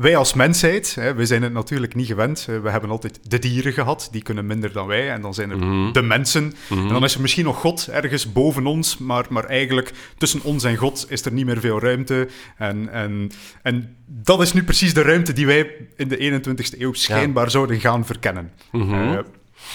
wij 0.00 0.16
als 0.16 0.34
mensheid, 0.34 0.94
hè, 0.94 1.14
we 1.14 1.26
zijn 1.26 1.42
het 1.42 1.52
natuurlijk 1.52 1.94
niet 1.94 2.06
gewend. 2.06 2.44
We 2.62 2.70
hebben 2.70 2.90
altijd 2.90 3.20
de 3.22 3.38
dieren 3.38 3.72
gehad, 3.72 4.08
die 4.12 4.22
kunnen 4.22 4.46
minder 4.46 4.72
dan 4.72 4.86
wij. 4.86 5.10
En 5.10 5.20
dan 5.20 5.34
zijn 5.34 5.50
er 5.50 5.56
Mhm. 5.56 5.66
mm 5.66 5.82
-hmm. 5.82 5.92
de 5.92 6.02
mensen. 6.02 6.44
Mm 6.44 6.52
-hmm. 6.68 6.86
En 6.86 6.92
dan 6.92 7.04
is 7.04 7.14
er 7.14 7.20
misschien 7.20 7.44
nog 7.44 7.56
God 7.56 7.88
ergens 7.88 8.32
boven 8.32 8.66
ons. 8.66 8.98
Maar, 8.98 9.26
maar 9.28 9.44
eigenlijk 9.44 9.92
tussen 10.18 10.42
ons 10.42 10.64
en 10.64 10.76
God 10.76 11.06
is 11.08 11.24
er 11.24 11.32
niet 11.32 11.46
meer 11.46 11.60
veel 11.60 11.80
ruimte. 11.80 12.28
En, 12.56 12.92
en, 12.92 13.30
en 13.62 13.96
dat 14.06 14.40
is 14.40 14.52
nu 14.52 14.64
precies 14.64 14.94
de 14.94 15.02
ruimte 15.02 15.32
die 15.32 15.46
wij 15.46 15.70
in 15.96 16.08
de 16.08 16.42
21ste 16.42 16.80
eeuw 16.80 16.92
schijnbaar 16.92 17.44
ja. 17.44 17.50
zouden 17.50 17.80
gaan 17.80 18.06
verkennen. 18.06 18.52
Mm 18.72 18.82
-hmm. 18.82 19.12
uh, 19.12 19.18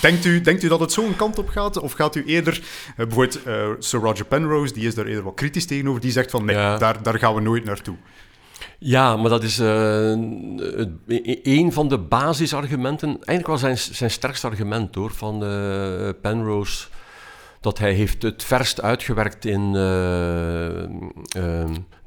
Denkt 0.02 0.26
u, 0.26 0.42
denkt 0.42 0.64
u 0.64 0.68
dat 0.68 0.80
het 0.80 0.92
zo'n 0.92 1.16
kant 1.16 1.38
op 1.38 1.50
gaat? 1.50 1.80
Of 1.80 1.92
gaat 1.92 2.16
u 2.16 2.24
eerder, 2.26 2.54
uh, 2.60 2.96
bijvoorbeeld 2.96 3.48
uh, 3.48 3.68
Sir 3.80 4.00
Roger 4.00 4.26
Penrose, 4.26 4.74
die 4.74 4.88
is 4.88 4.96
daar 4.96 5.06
eerder 5.06 5.24
wat 5.24 5.34
kritisch 5.34 5.66
tegenover, 5.66 6.02
die 6.02 6.12
zegt 6.12 6.32
van 6.32 6.46
nee, 6.46 6.56
ja. 6.56 6.78
daar, 6.78 7.04
daar 7.04 7.20
gaan 7.20 7.36
we 7.36 7.42
nooit 7.42 7.64
naartoe. 7.64 7.96
Ja, 8.80 9.18
maar 9.18 9.30
dat 9.30 9.44
is 9.44 9.60
uh, 9.60 10.10
een 11.44 11.72
van 11.72 11.88
de 11.88 11.98
basisargumenten, 11.98 13.08
eigenlijk 13.08 13.48
wel 13.48 13.58
zijn, 13.58 13.78
zijn 13.78 14.12
sterkste 14.12 14.48
argument 14.48 14.96
hoor, 14.96 15.12
van 15.12 15.40
Penrose 16.22 16.88
dat 17.64 17.78
hij 17.78 17.94
heeft 17.94 18.22
het 18.22 18.44
verst 18.44 18.82
uitgewerkt 18.82 19.46
in... 19.46 19.62
Uh, 19.62 19.74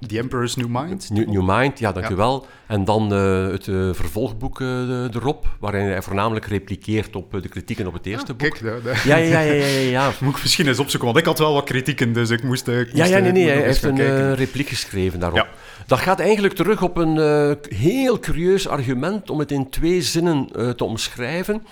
The 0.07 0.18
Emperor's 0.18 0.57
New 0.57 0.68
Mind? 0.68 1.11
New, 1.11 1.28
New 1.28 1.57
Mind, 1.57 1.78
ja, 1.78 1.92
dank 1.92 2.07
ja. 2.07 2.12
u 2.12 2.16
wel. 2.16 2.46
En 2.66 2.84
dan 2.84 3.12
uh, 3.12 3.46
het 3.46 3.66
uh, 3.66 3.94
vervolgboek 3.94 4.61
erop, 4.61 5.57
waarin 5.61 5.84
hij 5.84 6.02
voornamelijk 6.02 6.46
replikeert 6.46 7.16
op 7.16 7.42
de 7.42 7.48
kritieken 7.48 7.86
op 7.86 7.92
het 7.92 8.07
eerste 8.07 8.32
ah, 8.32 8.38
boek. 8.38 8.59
Kijk, 8.59 8.82
de. 8.82 9.00
Ja, 9.04 9.16
ja, 9.16 9.40
ja, 9.40 9.52
ja, 9.52 9.66
ja, 9.66 9.90
ja. 9.90 10.12
Moet 10.20 10.36
ik 10.36 10.42
misschien 10.42 10.66
eens 10.66 10.78
opzoeken, 10.78 11.09
want 11.09 11.20
ik 11.20 11.26
had 11.26 11.38
wel 11.38 11.52
wat 11.52 11.64
kritieken, 11.64 12.12
dus 12.12 12.30
ik 12.30 12.42
moest... 12.42 12.66
Ja, 12.66 13.04
ja, 13.04 13.18
nee, 13.18 13.32
nee, 13.32 13.48
hij 13.48 13.62
heeft 13.62 13.82
een 13.82 14.34
repliek 14.34 14.68
geschreven 14.68 15.20
daarop. 15.20 15.48
Dat 15.86 15.98
gaat 15.98 16.20
eigenlijk 16.20 16.54
terug 16.54 16.82
op 16.82 16.96
een 16.96 17.16
heel 17.68 18.18
curieus 18.18 18.68
argument 18.68 19.30
om 19.30 19.38
het 19.38 19.52
in 19.52 19.70
twee 19.70 20.02
zinnen 20.02 20.48
te 20.76 20.84
omschrijven. 20.84 21.62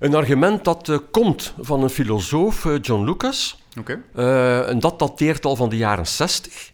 Een 0.00 0.14
argument 0.14 0.64
dat 0.64 0.88
uh, 0.88 0.98
komt 1.10 1.54
van 1.60 1.82
een 1.82 1.90
filosoof, 1.90 2.64
uh, 2.64 2.78
John 2.80 3.04
Lucas. 3.04 3.62
Okay. 3.78 4.02
Uh, 4.16 4.68
en 4.68 4.78
dat 4.78 4.98
dateert 4.98 5.44
al 5.44 5.56
van 5.56 5.68
de 5.68 5.76
jaren 5.76 6.06
60. 6.06 6.72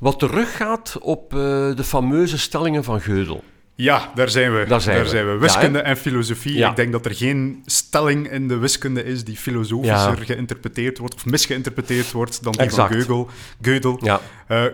Wat 0.00 0.18
teruggaat 0.18 0.98
op 1.00 1.30
de 1.30 1.84
fameuze 1.84 2.38
stellingen 2.38 2.84
van 2.84 3.00
Gödel. 3.00 3.53
Ja, 3.76 4.12
daar 4.14 4.28
zijn 4.28 4.54
we. 4.54 4.64
Daar 4.66 4.80
zijn, 4.80 4.96
daar 4.96 5.04
we. 5.04 5.10
zijn 5.10 5.26
we. 5.26 5.38
Wiskunde 5.38 5.78
ja, 5.78 5.84
en 5.84 5.96
filosofie. 5.96 6.56
Ja. 6.56 6.70
Ik 6.70 6.76
denk 6.76 6.92
dat 6.92 7.04
er 7.04 7.14
geen 7.14 7.62
stelling 7.66 8.30
in 8.30 8.48
de 8.48 8.56
wiskunde 8.56 9.04
is 9.04 9.24
die 9.24 9.36
filosofischer 9.36 10.18
ja. 10.18 10.24
geïnterpreteerd 10.24 10.98
wordt 10.98 11.14
of 11.14 11.26
misgeïnterpreteerd 11.26 12.12
wordt 12.12 12.42
dan 12.42 12.52
die 12.52 12.60
exact. 12.60 13.04
van 13.04 13.28
Gödel. 13.62 14.04
Ja. 14.04 14.20
Uh, 14.48 14.64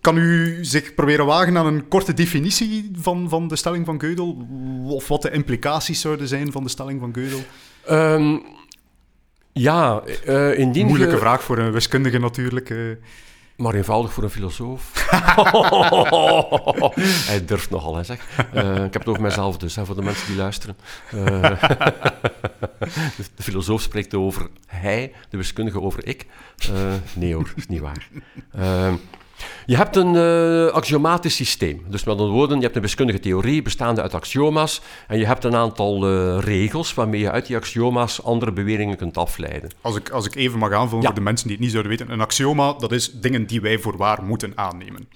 kan 0.00 0.16
u 0.16 0.58
zich 0.64 0.94
proberen 0.94 1.26
wagen 1.26 1.56
aan 1.56 1.66
een 1.66 1.88
korte 1.88 2.14
definitie 2.14 2.90
van, 3.00 3.28
van 3.28 3.48
de 3.48 3.56
stelling 3.56 3.86
van 3.86 4.02
Gödel? 4.04 4.36
Of 4.86 5.08
wat 5.08 5.22
de 5.22 5.30
implicaties 5.30 6.00
zouden 6.00 6.28
zijn 6.28 6.52
van 6.52 6.62
de 6.62 6.68
stelling 6.68 7.00
van 7.00 7.14
Gödel? 7.18 7.46
Um, 7.90 8.42
ja, 9.52 10.02
uh, 10.26 10.58
indien 10.58 10.86
Moeilijke 10.86 11.14
ge... 11.14 11.20
vraag 11.20 11.42
voor 11.42 11.58
een 11.58 11.72
wiskundige 11.72 12.18
natuurlijk. 12.18 12.70
Uh. 12.70 12.96
Maar 13.58 13.74
eenvoudig 13.74 14.12
voor 14.12 14.22
een 14.22 14.30
filosoof. 14.30 14.90
Hij 17.30 17.44
durft 17.44 17.70
nogal, 17.70 17.96
hè, 17.96 18.04
zeg. 18.04 18.20
Uh, 18.54 18.84
ik 18.84 18.92
heb 18.92 18.94
het 18.94 19.08
over 19.08 19.22
mezelf 19.22 19.56
dus, 19.56 19.76
hè, 19.76 19.86
voor 19.86 19.94
de 19.94 20.02
mensen 20.02 20.26
die 20.26 20.36
luisteren. 20.36 20.76
Uh, 21.14 21.42
de 23.34 23.42
filosoof 23.42 23.82
spreekt 23.82 24.14
over 24.14 24.48
hij, 24.66 25.12
de 25.28 25.36
wiskundige 25.36 25.80
over 25.80 26.06
ik. 26.06 26.26
Uh, 26.70 26.92
nee 27.14 27.34
hoor, 27.34 27.52
is 27.56 27.66
niet 27.66 27.80
waar. 27.80 28.08
Je 29.66 29.76
hebt 29.76 29.96
een 29.96 30.14
uh, 30.14 30.66
axiomatisch 30.66 31.36
systeem. 31.36 31.84
Dus 31.88 32.04
met 32.04 32.14
andere 32.14 32.32
woorden, 32.32 32.56
je 32.56 32.62
hebt 32.62 32.76
een 32.76 32.82
wiskundige 32.82 33.20
theorie 33.20 33.62
bestaande 33.62 34.02
uit 34.02 34.14
axioma's. 34.14 34.80
En 35.06 35.18
je 35.18 35.26
hebt 35.26 35.44
een 35.44 35.54
aantal 35.54 36.10
uh, 36.10 36.38
regels 36.40 36.94
waarmee 36.94 37.20
je 37.20 37.30
uit 37.30 37.46
die 37.46 37.56
axioma's 37.56 38.22
andere 38.22 38.52
beweringen 38.52 38.96
kunt 38.96 39.16
afleiden. 39.16 39.70
Als 39.80 39.96
ik, 39.96 40.10
als 40.10 40.26
ik 40.26 40.34
even 40.34 40.58
mag 40.58 40.72
aanvullen 40.72 41.00
ja. 41.00 41.06
voor 41.06 41.16
de 41.18 41.20
mensen 41.20 41.46
die 41.46 41.56
het 41.56 41.64
niet 41.64 41.72
zouden 41.72 41.92
weten. 41.92 42.12
Een 42.12 42.20
axioma, 42.20 42.72
dat 42.72 42.92
is 42.92 43.12
dingen 43.12 43.46
die 43.46 43.60
wij 43.60 43.78
voor 43.78 43.96
waar 43.96 44.22
moeten 44.22 44.52
aannemen. 44.54 45.08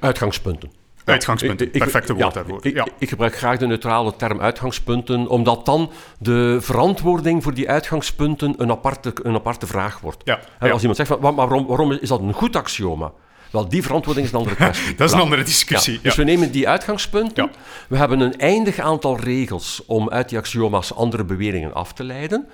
Uitgangspunten. 0.00 0.70
Uitgangspunten, 1.04 1.66
ik, 1.66 1.74
ik, 1.74 1.80
perfecte 1.80 2.14
woord 2.14 2.26
ja, 2.26 2.32
daarvoor. 2.32 2.58
Ik, 2.66 2.74
ja. 2.74 2.86
ik, 2.98 3.08
gebruik 3.08 3.36
graag 3.36 3.58
de 3.58 3.66
neutrale 3.66 4.16
term 4.16 4.40
uitgangspunten, 4.40 5.26
omdat 5.26 5.66
dan 5.66 5.90
de 6.18 6.58
verantwoording 6.60 7.42
voor 7.42 7.54
die 7.54 7.68
uitgangspunten 7.68 8.54
een 8.56 8.70
aparte, 8.70 9.12
een 9.22 9.34
aparte 9.34 9.66
vraag 9.66 10.00
wordt. 10.00 10.22
Ja, 10.24 10.40
en 10.58 10.70
als 10.70 10.80
iemand 10.80 10.96
zegt, 10.96 11.20
van, 11.20 11.34
waarom, 11.34 11.66
waarom 11.66 11.92
is 11.92 12.08
dat 12.08 12.20
een 12.20 12.32
goed 12.32 12.56
axioma? 12.56 13.12
Wel, 13.50 13.68
die 13.68 13.82
verantwoording 13.82 14.26
is 14.26 14.32
een 14.32 14.38
andere 14.38 14.56
kwestie. 14.56 14.94
dat 14.96 15.08
is 15.08 15.14
een 15.14 15.20
andere 15.20 15.42
discussie. 15.42 15.94
Ja. 15.94 16.00
Dus 16.02 16.14
we 16.14 16.24
nemen 16.24 16.52
die 16.52 16.68
uitgangspunten. 16.68 17.50
We 17.88 17.96
hebben 17.96 18.20
een 18.20 18.38
eindig 18.38 18.78
aantal 18.78 19.18
regels 19.18 19.82
om 19.86 20.10
uit 20.10 20.28
die 20.28 20.38
axioma's 20.38 20.92
andere 20.92 21.24
beweringen 21.24 21.74
af 21.74 21.92
te 21.92 22.04
leiden. 22.04 22.48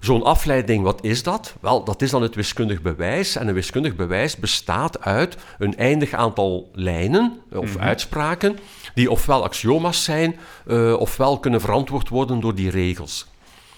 Zo'n 0.00 0.22
afleiding, 0.22 0.82
wat 0.82 1.04
is 1.04 1.22
dat? 1.22 1.54
Wel, 1.60 1.84
dat 1.84 2.02
is 2.02 2.10
dan 2.10 2.22
het 2.22 2.34
wiskundig 2.34 2.82
bewijs. 2.82 3.36
En 3.36 3.48
een 3.48 3.54
wiskundig 3.54 3.96
bewijs 3.96 4.36
bestaat 4.36 5.00
uit 5.00 5.36
een 5.58 5.76
eindig 5.76 6.12
aantal 6.12 6.70
lijnen 6.72 7.40
of 7.52 7.64
mm 7.64 7.72
-hmm. 7.72 7.80
uitspraken, 7.80 8.58
die 8.94 9.10
ofwel 9.10 9.44
axioma's 9.44 10.04
zijn, 10.04 10.36
uh, 10.66 11.00
ofwel 11.00 11.38
kunnen 11.38 11.60
verantwoord 11.60 12.08
worden 12.08 12.40
door 12.40 12.54
die 12.54 12.70
regels. 12.70 13.26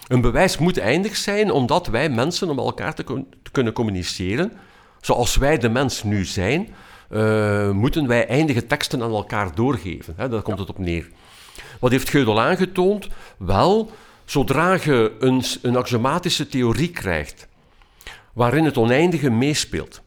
Een 0.08 0.20
bewijs 0.20 0.58
moet 0.58 0.78
eindig 0.78 1.16
zijn, 1.16 1.50
omdat 1.50 1.86
wij 1.86 2.08
mensen, 2.08 2.50
om 2.50 2.58
elkaar 2.58 2.94
te, 2.94 3.04
te 3.42 3.50
kunnen 3.50 3.72
communiceren, 3.72 4.52
zoals 5.00 5.36
wij 5.36 5.58
de 5.58 5.68
mens 5.68 6.02
nu 6.02 6.24
zijn, 6.24 6.68
uh, 7.10 7.70
moeten 7.70 8.06
wij 8.06 8.26
eindige 8.26 8.66
teksten 8.66 9.02
aan 9.02 9.12
elkaar 9.12 9.54
doorgeven. 9.54 10.14
Hè? 10.16 10.28
Daar 10.28 10.42
komt 10.42 10.58
het 10.58 10.68
op 10.68 10.78
neer. 10.78 11.08
Wat 11.80 11.90
heeft 11.90 12.16
Gödel 12.16 12.38
aangetoond? 12.38 13.08
Wel, 13.38 13.90
zodra 14.24 14.72
je 14.72 15.16
een, 15.18 15.44
een 15.62 15.76
axiomatische 15.76 16.48
theorie 16.48 16.90
krijgt, 16.90 17.48
waarin 18.32 18.64
het 18.64 18.76
oneindige 18.76 19.30
meespeelt, 19.30 20.02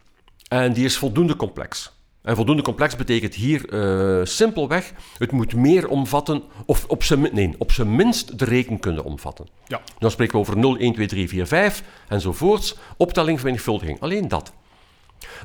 en 0.48 0.74
die 0.74 0.86
is 0.86 0.98
voldoende 0.98 1.36
complex. 1.36 1.92
En 2.22 2.36
voldoende 2.36 2.62
complex 2.62 2.96
betekent 2.96 3.36
hier 3.36 3.74
uh, 3.74 4.26
simpelweg, 4.26 4.94
het 5.18 5.32
moet 5.32 5.56
meer 5.56 5.88
omvatten, 5.88 6.44
of 6.66 6.86
op 6.86 7.04
zijn, 7.04 7.30
nee, 7.32 7.56
op 7.58 7.72
zijn 7.72 7.96
minst 7.96 8.40
de 8.40 8.46
rekenkunde 8.46 9.04
omvatten. 9.04 9.48
Ja. 9.68 9.82
Dan 10.00 10.12
spreken 10.12 10.34
we 10.34 10.40
over 10.40 10.58
0, 10.58 10.78
1, 10.78 10.94
2, 10.94 11.08
3, 11.08 11.30
4, 11.30 11.48
5 11.48 11.84
enzovoorts, 12.08 12.76
optelling, 12.98 13.38
vermenigvuldiging. 13.40 14.00
Alleen 14.00 14.28
dat. 14.28 14.54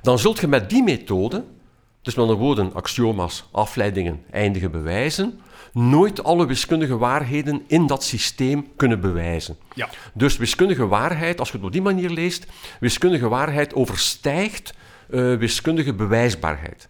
Dan 0.03 0.18
zult 0.18 0.41
je 0.41 0.49
met 0.49 0.70
die 0.70 0.83
methode, 0.83 1.45
dus 2.03 2.14
met 2.14 2.24
andere 2.24 2.45
woorden, 2.45 2.74
axioma's, 2.74 3.45
afleidingen, 3.51 4.24
eindige 4.31 4.68
bewijzen, 4.68 5.41
nooit 5.72 6.24
alle 6.24 6.47
wiskundige 6.47 6.99
waarheden 6.99 7.62
in 7.66 7.87
dat 7.87 8.05
systeem 8.05 8.68
kunnen 8.76 9.01
bewijzen. 9.01 9.57
Ja. 9.74 9.89
Dus 10.14 10.37
wiskundige 10.37 10.87
waarheid, 10.87 11.39
als 11.39 11.51
je 11.51 11.57
het 11.57 11.66
op 11.66 11.72
die 11.72 11.83
manier 11.83 12.11
leest, 12.11 12.47
wiskundige 12.81 13.29
waarheid 13.29 13.74
overstijgt 13.74 14.74
uh, 15.11 15.37
wiskundige 15.37 15.95
bewijsbaarheid. 15.95 16.89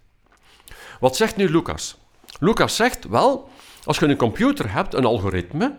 Wat 1.01 1.16
zegt 1.16 1.36
nu 1.36 1.51
Lucas? 1.51 1.97
Lucas 2.41 2.76
zegt, 2.76 3.09
wel, 3.09 3.49
als 3.84 3.99
je 3.99 4.07
een 4.07 4.16
computer 4.16 4.72
hebt, 4.72 4.95
een 4.95 5.05
algoritme, 5.05 5.76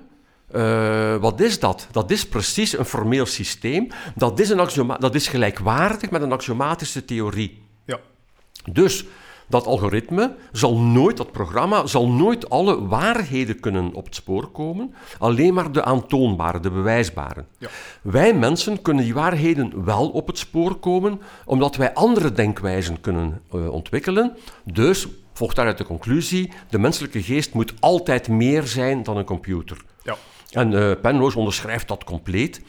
uh, 0.56 1.16
wat 1.16 1.40
is 1.40 1.60
dat? 1.60 1.88
Dat 1.92 2.12
is 2.12 2.28
precies 2.28 2.78
een 2.78 2.86
formeel 2.86 3.26
systeem. 3.26 3.88
Dat 4.16 4.40
is, 4.40 4.50
een 4.50 4.60
axioma 4.60 4.98
dat 4.98 5.16
is 5.16 5.28
gelijkwaardig 5.28 6.10
met 6.10 6.22
een 6.22 6.32
axiomatische 6.32 7.06
theorie. 7.06 7.62
Ja. 7.86 8.00
Dus 8.72 9.06
dat 9.50 9.66
algoritme 9.66 10.36
zal 10.52 10.78
nooit, 10.78 11.18
dat 11.18 11.32
programma, 11.32 11.86
zal 11.86 12.10
nooit 12.10 12.50
alle 12.50 12.88
waarheden 12.88 13.60
kunnen 13.60 13.94
op 13.94 14.06
het 14.06 14.16
spoor 14.16 14.48
komen, 14.48 14.94
alleen 15.18 15.54
maar 15.54 15.72
de 15.72 15.84
aantoonbare, 15.84 16.60
de 16.60 16.72
bewijsbare. 16.72 17.46
Ja. 17.58 17.68
Wij 18.02 18.34
mensen 18.34 18.82
kunnen 18.82 19.04
die 19.04 19.14
waarheden 19.14 19.86
wel 19.86 20.10
op 20.10 20.28
het 20.28 20.38
spoor 20.38 20.76
komen, 20.76 21.22
omdat 21.46 21.76
wij 21.76 21.94
andere 21.94 22.32
denkwijzen 22.32 23.02
kunnen 23.02 23.42
uh, 23.54 23.70
ontwikkelen. 23.70 24.38
Dus 24.64 25.08
volgt 25.34 25.56
daaruit 25.56 25.78
de 25.78 25.86
conclusie, 25.86 26.52
de 26.70 26.80
menselijke 26.80 27.24
geest 27.24 27.54
moet 27.54 27.74
altijd 27.80 28.28
meer 28.28 28.64
zijn 28.64 29.04
dan 29.04 29.18
een 29.18 29.26
computer. 29.26 29.78
Ja. 30.04 30.16
En 30.50 30.72
uh, 30.72 30.92
Penrose 31.02 31.38
onderschrijft 31.38 31.88
dat 31.88 32.04
compleet. 32.04 32.62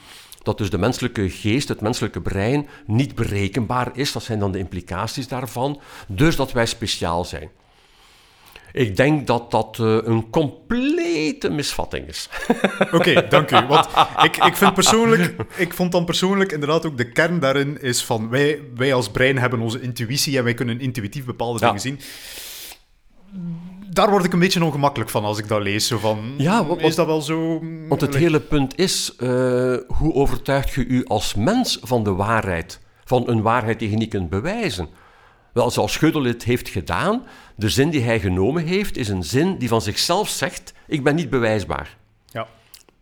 Dat 0.43 0.59
dus 0.59 0.71
de 0.71 0.79
menselijke 0.79 1.31
geest, 1.31 1.69
het 1.69 1.81
menselijke 1.81 2.21
brein, 2.21 2.69
niet 2.87 3.15
berekenbaar 3.15 3.91
is. 3.95 4.13
Dat 4.13 4.23
zijn 4.23 4.39
dan 4.39 4.53
de 4.53 4.59
implicaties 4.59 5.29
daarvan. 5.29 5.81
Dus 6.09 6.37
dat 6.37 6.53
wij 6.53 6.67
speciaal 6.67 7.25
zijn. 7.25 7.51
Ik 8.73 8.97
denk 8.97 9.27
dat 9.27 9.51
dat 9.51 9.79
uh, 9.81 9.99
een 10.03 10.31
complete 10.31 11.51
misvatting 11.51 12.07
is. 12.07 12.29
Oké, 12.81 12.97
okay, 12.97 13.29
dank 13.29 13.51
u. 13.51 13.67
Want 13.67 13.89
ik, 14.23 14.37
ik, 14.37 14.57
vind 14.57 14.75
persoonlijk, 14.75 15.35
ik 15.57 15.75
vond 15.75 15.93
dan 15.93 16.05
persoonlijk 16.05 16.53
inderdaad 16.53 16.87
ook 16.87 16.97
de 16.97 17.13
kern 17.13 17.41
daarin 17.41 17.81
is 17.81 18.05
van 18.05 18.29
wij, 18.29 18.61
wij 18.75 18.95
als 18.95 19.11
brein 19.11 19.39
hebben 19.39 19.61
onze 19.61 19.81
intuïtie 19.81 20.39
en 20.39 20.45
wij 20.45 20.55
kunnen 20.55 20.81
intuïtief 20.81 21.25
bepaalde 21.25 21.59
Ja. 21.59 21.67
dingen 21.67 21.81
zien. 21.81 22.01
Daar 23.93 24.11
word 24.11 24.25
ik 24.25 24.33
een 24.33 24.39
beetje 24.39 24.65
ongemakkelijk 24.65 25.11
van 25.11 25.25
als 25.25 25.39
ik 25.39 25.49
dat 25.49 25.63
lees. 25.63 25.87
Zo 25.87 25.99
van, 25.99 26.35
Ja, 26.37 26.67
wat- 26.67 26.81
is 26.81 26.95
dat 26.95 27.07
wel 27.07 27.21
zo... 27.23 27.63
Want 27.89 28.01
het 28.01 28.15
hele 28.17 28.41
punt 28.41 28.79
is, 28.79 29.15
eh, 29.19 29.29
hoe 29.87 30.15
overtuigt 30.15 30.73
je 30.75 30.85
u 30.87 31.05
als 31.05 31.35
mens 31.35 31.79
van 31.83 32.05
de 32.05 32.13
waarheid? 32.13 32.81
Van 33.05 33.29
een 33.29 33.43
waarheid 33.43 33.79
die 33.79 33.91
je 33.91 33.97
niet 33.97 34.09
kunt 34.11 34.31
bewijzen? 34.31 34.89
Wel, 35.53 35.71
zoals 35.71 35.99
Gödel 35.99 36.23
het 36.23 36.45
heeft 36.45 36.69
gedaan, 36.69 37.23
de 37.57 37.69
zin 37.69 37.91
die 37.91 38.03
hij 38.03 38.21
genomen 38.21 38.65
heeft, 38.65 38.97
is 38.97 39.09
een 39.09 39.25
zin 39.25 39.59
die 39.59 39.69
van 39.69 39.83
zichzelf 39.83 40.29
zegt, 40.29 40.73
ik 40.87 41.03
ben 41.05 41.15
niet 41.15 41.31
bewijsbaar. 41.31 41.97
Ja. 42.27 42.47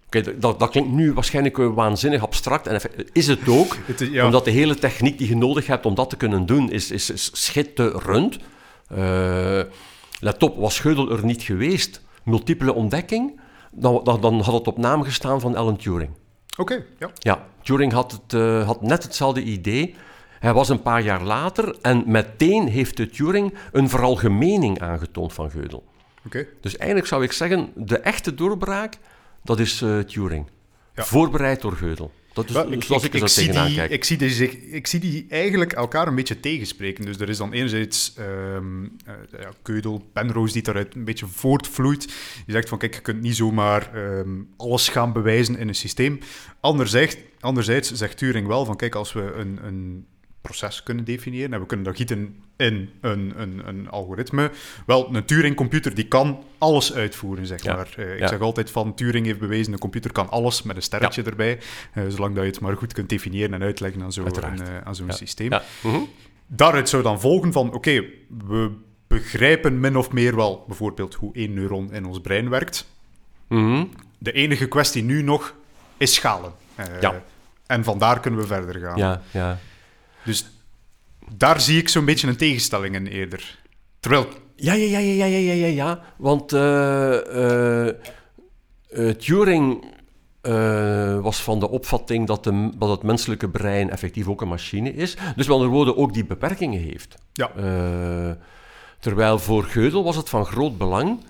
Oké, 0.07 0.39
dat, 0.39 0.59
dat 0.61 0.71
klinkt 0.71 0.91
nu 0.91 1.13
waarschijnlijk 1.13 1.57
waanzinnig 1.57 2.23
abstract, 2.23 2.67
en 2.67 2.81
is 3.13 3.27
het 3.27 3.49
ook, 3.49 3.77
Het 3.87 4.01
is- 4.01 4.09
ja. 4.09 4.25
omdat 4.25 4.45
de 4.45 4.51
hele 4.51 4.75
techniek 4.75 5.19
die 5.19 5.29
je 5.29 5.37
nodig 5.37 5.67
hebt 5.67 5.87
om 5.87 5.95
dat 5.95 6.11
te 6.11 6.17
kunnen 6.17 6.47
doen, 6.47 6.71
is, 6.71 6.91
is, 6.91 7.11
is 7.11 7.31
schitterend. 7.33 8.39
Eh, 8.89 9.61
let 10.21 10.43
op, 10.43 10.57
was 10.57 10.81
Gödel 10.81 11.11
er 11.11 11.25
niet 11.25 11.43
geweest, 11.43 12.03
multiple 12.25 12.73
ontdekking, 12.73 13.41
dan, 13.73 14.01
dan, 14.05 14.21
dan 14.21 14.41
had 14.41 14.55
het 14.55 14.67
op 14.67 14.79
naam 14.79 15.03
gestaan 15.03 15.41
van 15.41 15.57
Alan 15.57 15.77
Turing. 15.77 16.11
Oké, 16.57 16.85
ja. 16.99 17.11
Ja, 17.19 17.47
Turing 17.63 17.93
had, 17.93 18.13
het, 18.13 18.33
eh, 18.33 18.67
had 18.67 18.83
net 18.83 19.03
hetzelfde 19.03 19.43
idee. 19.43 19.95
Hij 20.39 20.53
was 20.53 20.69
een 20.69 20.83
paar 20.83 21.03
jaar 21.03 21.23
later 21.23 21.77
en 21.83 22.03
meteen 22.07 22.69
heeft 22.69 22.97
de 22.97 23.09
Turing 23.09 23.55
een 23.73 23.89
veralgemening 23.89 24.81
aangetoond 24.81 25.33
van 25.33 25.51
Gödel. 25.51 25.83
Oké. 26.27 26.47
Dus 26.61 26.77
eigenlijk 26.77 27.09
zou 27.09 27.23
ik 27.23 27.33
zeggen, 27.33 27.73
de 27.75 27.99
echte 27.99 28.35
doorbraak, 28.35 28.99
dat 29.43 29.59
is 29.59 29.83
eh, 29.83 29.99
Turing. 29.99 30.47
Ja. 30.95 31.05
Voorbereid 31.05 31.61
door 31.61 31.77
Gödel. 31.77 32.11
Dat 32.39 32.49
is 32.49 32.55
Wel, 32.55 32.83
zoals 32.83 33.05
ik, 33.05 33.29
zie 33.29 33.47
tegenaan 33.47 33.67
die, 33.67 33.89
ik, 33.89 34.05
zie 34.05 34.17
die, 34.17 34.71
ik 34.71 34.87
zie 34.87 35.01
die 35.01 35.27
eigenlijk 35.29 35.73
elkaar 35.73 36.07
een 36.09 36.15
beetje 36.15 36.41
tegenspreken. 36.41 37.05
Dus 37.05 37.19
er 37.19 37.29
is 37.29 37.37
dan 37.37 37.53
enerzijds 37.53 38.15
ehm 38.17 38.85
eh, 39.05 39.41
ja, 39.41 39.51
Keudel, 39.63 40.09
Penrose 40.13 40.53
die 40.53 40.63
daaruit 40.63 40.95
een 40.95 41.05
beetje 41.05 41.27
voortvloeit. 41.27 42.07
Die 42.45 42.55
zegt 42.55 42.69
van 42.69 42.79
kijk, 42.79 42.95
je 42.95 43.01
kunt 43.01 43.21
niet 43.21 43.37
zomaar 43.37 43.95
ehm, 43.95 44.29
alles 44.57 44.89
gaan 44.89 45.13
bewijzen 45.13 45.59
in 45.59 45.69
een 45.69 45.75
systeem. 45.75 46.19
Anderzijds, 46.61 47.17
anderzijds 47.41 47.93
zegt 47.93 48.19
Turing 48.19 48.47
wel 48.47 48.65
van 48.65 48.77
kijk, 48.77 48.95
als 48.95 49.13
we 49.13 49.33
een, 49.33 49.59
een 49.63 50.07
proces 50.49 50.83
kunnen 50.83 51.05
definiëren 51.05 51.53
en 51.53 51.61
we 51.61 51.67
kunnen 51.67 51.87
dat 51.87 51.97
gieten 51.97 52.37
in 52.57 52.91
een, 53.01 53.33
een, 53.37 53.63
een 53.69 53.89
algoritme. 53.91 54.51
Wel, 54.87 55.15
een 55.15 55.25
Turing-computer 55.25 55.95
die 55.95 56.09
kan 56.09 56.45
alles 56.59 56.95
uitvoeren, 56.95 57.47
zeg 57.47 57.63
Ja, 57.63 57.75
maar. 57.75 57.95
Eh, 57.97 58.13
ik 58.13 58.19
ja. 58.19 58.29
zeg 58.29 58.41
altijd 58.41 58.71
van 58.71 58.95
Turing 58.95 59.27
heeft 59.27 59.39
bewezen, 59.39 59.73
een 59.73 59.79
computer 59.79 60.13
kan 60.13 60.29
alles 60.31 60.63
met 60.63 60.77
een 60.77 60.83
sterretje 60.83 61.23
erbij. 61.23 61.59
Eh, 61.93 62.03
zolang 62.09 62.35
dat 62.35 62.45
je 62.45 62.51
het 62.51 62.61
maar 62.61 62.77
goed 62.77 62.93
kunt 62.93 63.09
definiëren 63.09 63.55
en 63.55 63.63
uitleggen 63.63 64.03
aan 64.03 64.13
zo'n 64.13 64.27
eh, 64.33 64.79
aan 64.85 64.95
zo'n 64.95 65.07
Ja. 65.07 65.13
systeem. 65.13 65.51
Ja. 65.51 65.63
mhm. 65.83 65.99
Daaruit 66.47 66.89
zou 66.89 67.03
dan 67.03 67.21
volgen 67.21 67.53
van, 67.53 67.73
oké, 67.73 68.05
we 68.47 68.71
begrijpen 69.07 69.81
min 69.81 69.97
of 69.97 70.13
meer 70.13 70.37
wel 70.37 70.65
bijvoorbeeld 70.67 71.15
hoe 71.15 71.35
één 71.35 71.55
neuron 71.55 71.93
in 71.93 72.05
ons 72.05 72.21
brein 72.21 72.49
werkt. 72.49 72.87
Mhm. 73.49 73.85
De 74.19 74.33
enige 74.33 74.67
kwestie 74.69 75.03
nu 75.03 75.23
nog 75.23 75.55
is 75.97 76.15
schalen. 76.15 76.53
Ja. 77.01 77.23
En 77.67 77.85
vandaar 77.85 78.21
kunnen 78.21 78.41
we 78.41 78.47
verder 78.47 78.81
gaan. 78.81 78.97
ja, 78.99 79.23
ja. 79.31 79.59
Dus 80.25 80.47
daar 81.37 81.61
zie 81.61 81.79
ik 81.79 81.89
zo'n 81.89 82.05
beetje 82.05 82.29
een 82.29 82.37
tegenstelling 82.37 82.95
in 82.95 83.07
eerder. 83.07 83.59
Terwijl, 84.01 84.29
Ja, 84.61 84.73
ja, 84.73 84.99
ja, 84.99 84.99
ja, 84.99 85.25
ja, 85.25 85.39
ja, 85.39 85.53
ja, 85.53 85.67
ja. 85.67 86.03
Want 86.17 86.53
eh, 86.53 87.87
eh, 87.87 87.95
eh, 88.89 89.15
Turing 89.15 89.97
was 91.23 91.43
van 91.43 91.61
de 91.61 91.71
opvatting 91.71 92.27
dat, 92.27 92.45
de, 92.45 92.71
dat 92.79 92.89
het 92.89 93.03
menselijke 93.03 93.49
brein 93.49 93.91
effectief 93.91 94.29
ook 94.29 94.41
een 94.41 94.49
machine 94.49 94.95
is. 94.95 95.15
Dus 95.15 95.47
met 95.47 95.51
andere 95.51 95.71
woorden 95.71 95.97
ook 95.97 96.13
die 96.13 96.25
beperkingen 96.25 96.81
heeft. 96.81 97.15
ja, 97.33 97.51
terwijl 99.01 99.39
voor 99.39 99.69
Gödel 99.69 100.05
was 100.05 100.17
het 100.17 100.29
van 100.29 100.47
groot 100.47 100.79
belang. 100.79 101.25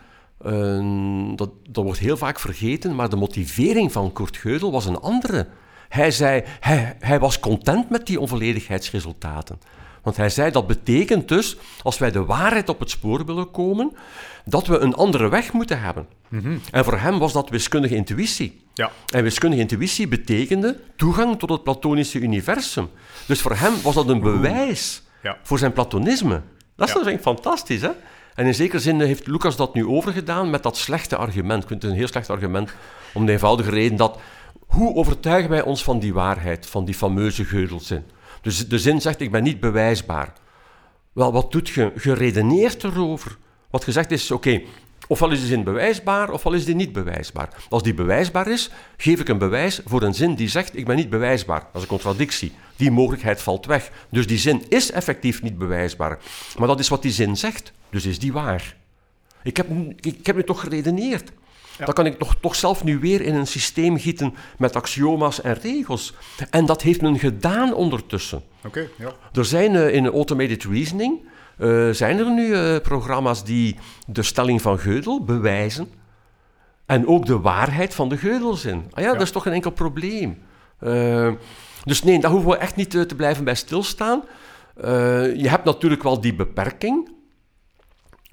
dat, 1.37 1.51
dat 1.69 1.85
wordt 1.85 1.99
heel 1.99 2.17
vaak 2.17 2.41
vergeten, 2.41 2.95
maar 2.95 3.09
de 3.09 3.17
motivering 3.17 3.93
van 3.93 4.13
Kurt 4.13 4.39
Gödel 4.39 4.71
was 4.71 4.87
een 4.87 5.01
andere. 5.01 5.47
Hij 5.89 6.11
zei, 6.11 6.43
hij, 6.61 6.97
hij 7.01 7.19
was 7.21 7.41
content 7.41 7.91
met 7.91 8.07
die 8.07 8.21
onvolledigheidsresultaten. 8.21 9.61
Want 10.03 10.17
hij 10.17 10.31
zei, 10.31 10.51
dat 10.51 10.67
betekent 10.67 11.29
dus, 11.29 11.57
als 11.83 11.99
wij 11.99 12.11
de 12.11 12.25
waarheid 12.25 12.69
op 12.69 12.81
het 12.81 12.91
spoor 12.91 13.25
willen 13.25 13.51
komen, 13.51 13.97
dat 14.45 14.67
we 14.67 14.79
een 14.79 14.95
andere 14.95 15.29
weg 15.29 15.53
moeten 15.53 15.81
hebben. 15.81 16.07
En 16.71 16.85
voor 16.85 16.99
hem 16.99 17.19
was 17.19 17.33
dat 17.33 17.49
wiskundige 17.51 17.95
intuïtie. 17.95 18.61
ja, 18.75 18.91
En 19.13 19.23
wiskundige 19.23 19.63
intuïtie 19.63 20.09
betekende 20.09 20.81
toegang 20.97 21.39
tot 21.39 21.51
het 21.51 21.63
platonische 21.63 22.19
universum. 22.19 22.89
Dus 23.27 23.41
voor 23.41 23.55
hem 23.57 23.73
was 23.83 23.95
dat 23.95 24.09
een 24.09 24.21
bewijs 24.21 25.03
Ja. 25.23 25.37
voor 25.43 25.59
zijn 25.59 25.73
platonisme. 25.73 26.41
Dat 26.77 26.89
is 26.89 26.95
Ja. 26.95 27.11
echt 27.11 27.23
fantastisch, 27.23 27.81
hè? 27.81 27.91
En 28.35 28.47
in 28.47 28.55
zekere 28.55 28.81
zin 28.81 29.01
heeft 29.01 29.27
Lucas 29.27 29.57
dat 29.57 29.75
nu 29.75 29.87
overgedaan 29.87 30.51
met 30.51 30.63
dat 30.63 30.77
slechte 30.77 31.17
argument. 31.17 31.63
Ik 31.63 31.69
vind 31.69 31.83
het 31.83 31.91
een 31.91 31.97
heel 31.97 32.07
slecht 32.09 32.31
argument 32.31 32.71
om 33.15 33.27
de 33.27 33.33
eenvoudige 33.33 33.71
reden 33.71 33.97
dat... 33.97 34.19
Hoe 34.69 34.95
overtuigen 34.95 35.51
wij 35.51 35.63
ons 35.63 35.83
van 35.83 35.99
die 35.99 36.15
waarheid, 36.15 36.67
van 36.67 36.85
die 36.85 36.95
fameuze 36.95 37.45
geudelzin? 37.45 38.05
Dus 38.43 38.69
de 38.69 38.79
zin 38.79 39.01
zegt, 39.01 39.21
ik 39.21 39.31
ben 39.31 39.43
niet 39.43 39.61
bewijsbaar. 39.61 40.33
Wel, 41.13 41.33
wat 41.33 41.53
doet 41.53 41.69
je? 41.69 41.93
Je 42.03 42.15
redeneert 42.15 42.85
erover. 42.85 43.37
Wat 43.71 43.85
gezegd 43.85 44.11
is, 44.11 44.31
oké, 44.31 44.63
ofwel 45.07 45.31
is 45.31 45.41
de 45.41 45.47
zin 45.47 45.65
bewijsbaar, 45.65 46.31
ofwel 46.31 46.53
is 46.53 46.65
die 46.65 46.75
niet 46.75 46.93
bewijsbaar. 46.93 47.49
Als 47.69 47.83
die 47.83 47.95
bewijsbaar 47.95 48.49
is, 48.49 48.71
geef 48.97 49.21
ik 49.21 49.29
een 49.29 49.39
bewijs 49.39 49.81
voor 49.85 50.03
een 50.03 50.15
zin 50.15 50.35
die 50.35 50.49
zegt, 50.49 50.77
ik 50.77 50.87
ben 50.87 50.97
niet 50.97 51.11
bewijsbaar. 51.11 51.61
Dat 51.61 51.75
is 51.75 51.83
een 51.83 51.89
contradictie. 51.89 52.53
Die 52.77 52.91
mogelijkheid 52.91 53.43
valt 53.43 53.67
weg. 53.67 53.91
Dus 54.11 54.27
die 54.27 54.39
zin 54.39 54.65
is 54.69 54.91
effectief 54.91 55.43
niet 55.43 55.59
bewijsbaar. 55.59 56.19
Maar 56.59 56.69
dat 56.69 56.81
is 56.81 56.89
wat 56.89 57.03
die 57.03 57.13
zin 57.13 57.37
zegt. 57.37 57.73
Dus 57.91 58.07
is 58.07 58.19
die 58.19 58.33
waar. 58.33 58.77
Ik 59.43 59.57
heb, 59.57 59.67
ik 60.01 60.27
heb 60.27 60.37
nu 60.37 60.45
toch 60.45 60.61
geredeneerd. 60.61 61.33
Dan 61.85 61.95
kan 61.95 62.07
ik 62.07 62.19
toch, 62.19 62.37
toch 62.41 62.55
zelf 62.55 62.85
nu 62.85 62.99
weer 62.99 63.21
in 63.21 63.35
een 63.35 63.47
systeem 63.47 63.99
gieten 63.99 64.35
met 64.59 64.77
axioma's 64.77 65.41
en 65.41 65.55
regels. 65.55 66.15
En 66.51 66.67
dat 66.67 66.83
heeft 66.83 67.01
men 67.01 67.19
gedaan 67.19 67.75
ondertussen. 67.75 68.43
oké, 68.67 68.89
ja. 68.97 69.13
Er 69.33 69.45
zijn 69.45 69.77
eh, 69.77 69.95
in 69.95 70.07
automated 70.07 70.65
reasoning 70.65 71.21
eh, 71.59 71.89
zijn 71.91 72.19
er 72.19 72.31
nu 72.31 72.55
eh, 72.55 72.81
programma's 72.81 73.45
die 73.45 73.77
de 74.07 74.23
stelling 74.23 74.63
van 74.63 74.79
Gödel 74.79 75.25
bewijzen. 75.25 75.89
En 76.87 77.07
ook 77.07 77.27
de 77.27 77.41
waarheid 77.41 77.95
van 77.95 78.09
de 78.09 78.19
Gödelzin. 78.19 78.91
Ah 78.91 79.03
ja, 79.03 79.13
dat 79.13 79.23
is 79.23 79.31
toch 79.31 79.43
geen 79.43 79.53
enkel 79.53 79.71
probleem. 79.71 80.39
Dus 81.85 82.03
nee, 82.03 82.21
daar 82.21 82.31
hoeven 82.31 82.51
we 82.51 82.57
echt 82.57 82.77
niet 82.77 82.91
te 82.91 83.15
blijven 83.17 83.45
bij 83.45 83.55
stilstaan. 83.55 84.23
Je 85.37 85.47
hebt 85.49 85.65
natuurlijk 85.65 86.03
wel 86.03 86.21
die 86.21 86.35
beperking. 86.35 87.11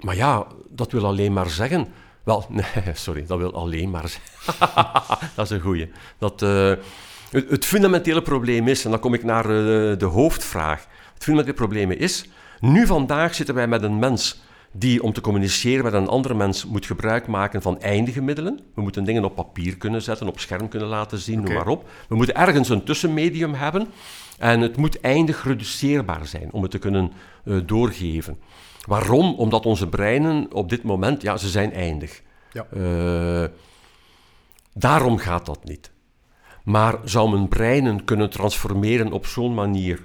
Maar 0.00 0.16
ja, 0.16 0.46
dat 0.68 0.92
wil 0.92 1.06
alleen 1.06 1.32
maar 1.32 1.50
zeggen. 1.50 1.86
Wel, 2.26 2.44
nee, 2.50 2.64
sorry, 2.92 3.24
dat 3.26 3.38
wil 3.38 3.54
alleen 3.54 3.90
maar 3.90 4.08
zeggen. 4.08 4.68
dat 5.36 5.44
is 5.44 5.50
een 5.50 5.60
goeie. 5.60 5.90
Dat, 6.18 6.42
eh, 6.42 6.72
het, 7.30 7.50
het 7.50 7.64
fundamentele 7.64 8.22
probleem 8.22 8.68
is, 8.68 8.84
en 8.84 8.90
dan 8.90 9.00
kom 9.00 9.14
ik 9.14 9.24
naar 9.24 9.44
eh, 9.44 9.98
de 9.98 10.04
hoofdvraag. 10.04 10.86
Het 11.14 11.22
fundamentele 11.22 11.56
probleem 11.56 11.90
is, 11.90 12.28
nu 12.60 12.86
vandaag 12.86 13.34
zitten 13.34 13.54
wij 13.54 13.66
met 13.66 13.82
een 13.82 13.98
mens 13.98 14.40
die 14.72 15.02
om 15.02 15.12
te 15.12 15.20
communiceren 15.20 15.84
met 15.84 15.92
een 15.92 16.08
andere 16.08 16.34
mens 16.34 16.64
moet 16.64 16.86
gebruik 16.86 17.26
maken 17.26 17.62
van 17.62 17.80
eindige 17.80 18.22
middelen. 18.22 18.60
We 18.74 18.82
moeten 18.82 19.04
dingen 19.04 19.24
op 19.24 19.34
papier 19.34 19.76
kunnen 19.76 20.02
zetten, 20.02 20.28
op 20.28 20.40
scherm 20.40 20.68
kunnen 20.68 20.88
laten 20.88 21.18
zien, 21.18 21.38
Oké. 21.38 21.48
noem 21.48 21.56
maar 21.56 21.68
op. 21.68 21.88
We 22.08 22.16
moeten 22.16 22.34
ergens 22.34 22.68
een 22.68 22.84
tussenmedium 22.84 23.54
hebben 23.54 23.86
en 24.38 24.60
het 24.60 24.76
moet 24.76 25.00
eindig 25.00 25.44
reduceerbaar 25.44 26.26
zijn 26.26 26.52
om 26.52 26.62
het 26.62 26.70
te 26.70 26.78
kunnen 26.78 27.12
eh, 27.44 27.56
doorgeven. 27.66 28.38
Waarom? 28.86 29.34
Omdat 29.34 29.66
onze 29.66 29.88
breinen 29.88 30.46
op 30.52 30.68
dit 30.68 30.82
moment, 30.82 31.22
ja, 31.22 31.36
ze 31.36 31.48
zijn 31.48 31.72
eindig. 31.72 32.22
Ja. 32.52 32.66
Eh, 32.70 33.48
daarom 34.74 35.18
gaat 35.18 35.46
dat 35.46 35.64
niet. 35.64 35.90
Maar 36.64 36.98
zou 37.04 37.30
men 37.30 37.48
breinen 37.48 38.04
kunnen 38.04 38.30
transformeren 38.30 39.12
op 39.12 39.26
zo'n 39.26 39.54
manier 39.54 40.04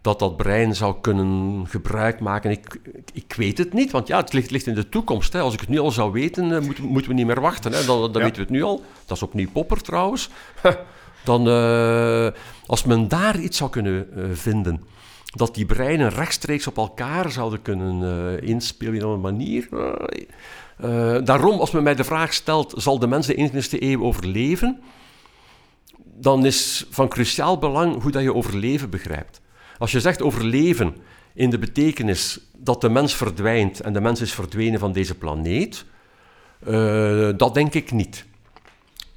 dat 0.00 0.18
dat 0.18 0.36
brein 0.36 0.74
zou 0.74 0.94
kunnen 1.00 1.64
gebruik 1.68 2.20
maken? 2.20 2.50
Ik, 2.50 2.80
ik, 3.12 3.34
weet 3.36 3.58
het 3.58 3.72
niet, 3.72 3.90
want 3.90 4.06
ja, 4.08 4.16
het 4.20 4.32
ligt, 4.32 4.50
ligt 4.50 4.66
in 4.66 4.74
de 4.74 4.88
toekomst. 4.88 5.32
Hè. 5.32 5.40
Als 5.40 5.54
ik 5.54 5.60
het 5.60 5.68
nu 5.68 5.78
al 5.78 5.90
zou 5.90 6.12
weten, 6.12 6.52
eh, 6.52 6.60
moeten, 6.60 6.84
moeten 6.84 7.10
we 7.10 7.16
niet 7.16 7.26
meer 7.26 7.40
wachten. 7.40 7.72
Hè. 7.72 7.84
Dan, 7.84 8.00
dan 8.12 8.12
Ja. 8.12 8.18
weten 8.18 8.34
we 8.34 8.40
het 8.42 8.50
nu 8.50 8.62
al. 8.62 8.82
Dat 9.06 9.16
is 9.16 9.22
opnieuw 9.22 9.50
Popper 9.52 9.82
trouwens. 9.82 10.30
Dan, 11.24 11.48
eh, 11.48 12.28
als 12.66 12.84
men 12.84 13.08
daar 13.08 13.38
iets 13.38 13.56
zou 13.56 13.70
kunnen 13.70 14.08
vinden, 14.32 14.84
dat 15.32 15.54
die 15.54 15.66
breinen 15.66 16.08
rechtstreeks 16.08 16.66
op 16.66 16.76
elkaar 16.76 17.30
zouden 17.30 17.62
kunnen 17.62 18.02
eh, 18.02 18.48
inspelen 18.48 19.08
op 19.08 19.14
een 19.14 19.20
manier. 19.20 19.68
eh, 20.76 21.18
daarom, 21.24 21.60
als 21.60 21.70
men 21.70 21.82
mij 21.82 21.94
de 21.94 22.04
vraag 22.04 22.32
stelt, 22.32 22.74
zal 22.76 22.98
de 22.98 23.06
mens 23.06 23.26
de 23.26 23.50
21e 23.52 23.82
eeuw 23.82 24.02
overleven? 24.02 24.80
Dan 26.14 26.46
is 26.46 26.86
van 26.90 27.08
cruciaal 27.08 27.58
belang 27.58 28.02
hoe 28.02 28.10
dat 28.10 28.22
je 28.22 28.34
overleven 28.34 28.90
begrijpt. 28.90 29.40
Als 29.78 29.92
je 29.92 30.00
zegt 30.00 30.22
overleven 30.22 30.96
in 31.34 31.50
de 31.50 31.58
betekenis 31.58 32.40
dat 32.56 32.80
de 32.80 32.88
mens 32.88 33.14
verdwijnt 33.14 33.80
en 33.80 33.92
de 33.92 34.00
mens 34.00 34.20
is 34.20 34.32
verdwenen 34.32 34.80
van 34.80 34.92
deze 34.92 35.14
planeet, 35.14 35.84
eh, 36.66 37.28
dat 37.36 37.54
denk 37.54 37.74
ik 37.74 37.92
niet. 37.92 38.26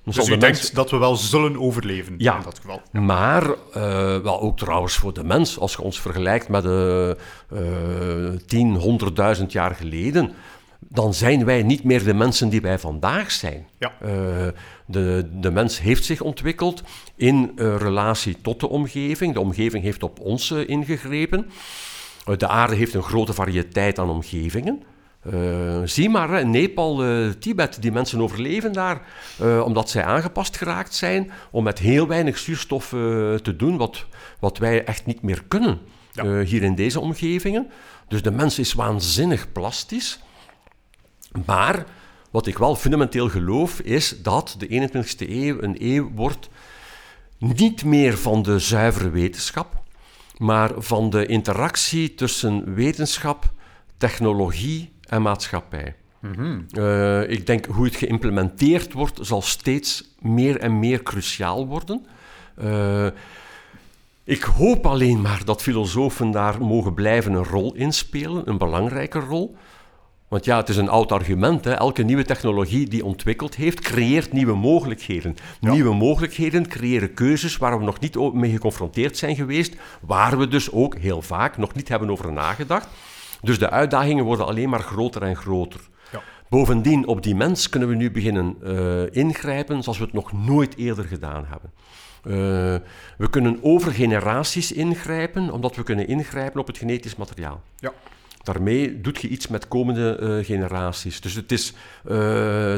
Dus 0.05 0.17
u 0.17 0.21
de 0.21 0.37
denkt 0.37 0.57
mens- 0.57 0.71
dat 0.71 0.91
we 0.91 0.97
wel 0.97 1.15
zullen 1.15 1.59
overleven 1.59 2.15
Ja. 2.17 2.35
in 2.37 2.43
dat 2.43 2.59
geval. 2.59 2.81
maar 2.91 3.43
eh, 3.73 4.17
wel 4.17 4.41
ook 4.41 4.57
trouwens 4.57 4.93
voor 4.95 5.13
de 5.13 5.23
mens, 5.23 5.59
als 5.59 5.71
je 5.71 5.81
ons 5.81 5.99
vergelijkt 6.01 6.49
met 6.49 6.63
de 6.63 7.17
eh 7.49 8.39
tien, 8.47 8.75
honderdduizend 8.75 9.51
jaar 9.51 9.75
geleden, 9.75 10.31
dan 10.79 11.13
zijn 11.13 11.45
wij 11.45 11.63
niet 11.63 11.83
meer 11.83 12.03
de 12.03 12.13
mensen 12.13 12.49
die 12.49 12.61
wij 12.61 12.79
vandaag 12.79 13.31
zijn. 13.31 13.67
Ja. 13.79 13.91
Eh, 14.01 14.47
de, 14.85 15.29
de 15.33 15.51
mens 15.51 15.79
heeft 15.79 16.05
zich 16.05 16.21
ontwikkeld 16.21 16.81
in 17.15 17.51
relatie 17.55 18.37
tot 18.41 18.59
de 18.59 18.69
omgeving. 18.69 19.33
De 19.33 19.39
omgeving 19.39 19.83
heeft 19.83 20.03
op 20.03 20.19
ons 20.19 20.51
ingegrepen. 20.51 21.49
De 22.37 22.47
aarde 22.47 22.75
heeft 22.75 22.93
een 22.93 23.03
grote 23.03 23.33
variëteit 23.33 23.99
aan 23.99 24.09
omgevingen. 24.09 24.83
Eh, 25.31 25.81
zie 25.83 26.09
maar, 26.09 26.39
in 26.39 26.49
Nepal, 26.49 27.03
eh, 27.03 27.29
Tibet, 27.29 27.77
die 27.81 27.91
mensen 27.91 28.21
overleven 28.21 28.73
daar 28.73 29.01
eh, 29.39 29.61
omdat 29.65 29.89
zij 29.89 30.03
aangepast 30.03 30.57
geraakt 30.57 30.93
zijn 30.93 31.31
om 31.51 31.63
met 31.63 31.79
heel 31.79 32.07
weinig 32.07 32.37
zuurstof 32.37 32.89
te 33.41 33.53
doen 33.57 33.77
wat, 33.77 34.05
wat 34.39 34.57
wij 34.57 34.83
echt 34.83 35.05
niet 35.05 35.21
meer 35.21 35.43
kunnen 35.47 35.79
Ja. 36.11 36.39
hier 36.41 36.63
in 36.63 36.75
deze 36.75 36.99
omgevingen. 36.99 37.71
Dus 38.07 38.21
de 38.21 38.31
mens 38.31 38.59
is 38.59 38.73
waanzinnig 38.73 39.51
plastisch. 39.51 40.19
Maar 41.45 41.85
wat 42.31 42.47
ik 42.47 42.57
wel 42.57 42.75
fundamenteel 42.75 43.29
geloof 43.29 43.79
is 43.79 44.21
dat 44.21 44.55
de 44.57 44.67
21ste 44.67 45.29
eeuw 45.29 45.61
een 45.61 45.75
eeuw 45.79 46.11
wordt 46.13 46.49
niet 47.37 47.85
meer 47.85 48.17
van 48.17 48.41
de 48.41 48.59
zuivere 48.59 49.09
wetenschap, 49.09 49.83
maar 50.37 50.71
van 50.77 51.09
de 51.09 51.25
interactie 51.25 52.15
tussen 52.15 52.73
wetenschap, 52.73 53.51
technologie 53.97 54.94
en 55.07 55.21
maatschappij. 55.21 55.95
Eh, 56.71 57.29
ik 57.29 57.45
denk 57.45 57.65
hoe 57.65 57.85
het 57.85 57.95
geïmplementeerd 57.95 58.93
wordt, 58.93 59.19
zal 59.21 59.41
steeds 59.41 60.15
meer 60.19 60.59
en 60.59 60.79
meer 60.79 61.03
cruciaal 61.03 61.67
worden. 61.67 62.05
Uh, 62.63 63.07
ik 64.23 64.43
hoop 64.43 64.85
alleen 64.85 65.21
maar 65.21 65.45
dat 65.45 65.61
filosofen 65.61 66.31
daar 66.31 66.61
mogen 66.61 66.93
blijven 66.93 67.33
een 67.33 67.43
rol 67.43 67.75
inspelen, 67.75 68.49
een 68.49 68.57
belangrijke 68.57 69.19
rol. 69.19 69.55
Want 70.27 70.45
ja, 70.45 70.57
het 70.57 70.69
is 70.69 70.77
een 70.77 70.89
oud 70.89 71.11
argument. 71.11 71.65
Hè. 71.65 71.71
Elke 71.71 72.03
nieuwe 72.03 72.23
technologie 72.23 72.87
die 72.87 73.05
ontwikkeld 73.05 73.55
heeft, 73.55 73.79
creëert 73.79 74.33
nieuwe 74.33 74.55
mogelijkheden. 74.55 75.35
Nieuwe 75.59 75.93
mogelijkheden 75.93 76.67
creëren 76.67 77.13
keuzes 77.13 77.57
waar 77.57 77.77
we 77.79 77.85
nog 77.85 77.99
niet 77.99 78.33
mee 78.33 78.51
geconfronteerd 78.51 79.17
zijn 79.17 79.35
geweest, 79.35 79.75
waar 80.01 80.37
we 80.37 80.47
dus 80.47 80.71
ook 80.71 80.97
heel 80.97 81.21
vaak 81.21 81.57
nog 81.57 81.73
niet 81.73 81.87
hebben 81.87 82.09
over 82.09 82.31
nagedacht. 82.31 82.87
Dus 83.45 83.59
de 83.59 83.69
uitdagingen 83.69 84.25
worden 84.25 84.45
alleen 84.45 84.69
maar 84.69 84.79
groter 84.79 85.21
en 85.21 85.35
groter. 85.35 85.79
Ja. 86.11 86.21
Bovendien, 86.49 87.07
op 87.07 87.23
die 87.23 87.35
mens 87.35 87.69
kunnen 87.69 87.89
we 87.89 87.95
nu 87.95 88.11
beginnen 88.11 88.57
uh, 88.63 89.01
ingrijpen 89.11 89.83
zoals 89.83 89.97
we 89.97 90.03
het 90.03 90.13
nog 90.13 90.31
nooit 90.33 90.77
eerder 90.77 91.05
gedaan 91.05 91.45
hebben. 91.47 91.71
Uh, 92.23 92.33
we 93.17 93.29
kunnen 93.29 93.59
over 93.61 93.91
generaties 93.91 94.71
ingrijpen, 94.71 95.51
omdat 95.51 95.75
we 95.75 95.83
kunnen 95.83 96.07
ingrijpen 96.07 96.59
op 96.59 96.67
het 96.67 96.77
genetisch 96.77 97.15
materiaal. 97.15 97.61
Ja. 97.77 97.93
Daarmee 98.43 99.01
doet 99.01 99.21
je 99.21 99.27
iets 99.27 99.47
met 99.47 99.67
komende 99.67 100.19
uh, 100.21 100.45
generaties. 100.45 101.21
Dus 101.21 101.33
het 101.33 101.51
is 101.51 101.73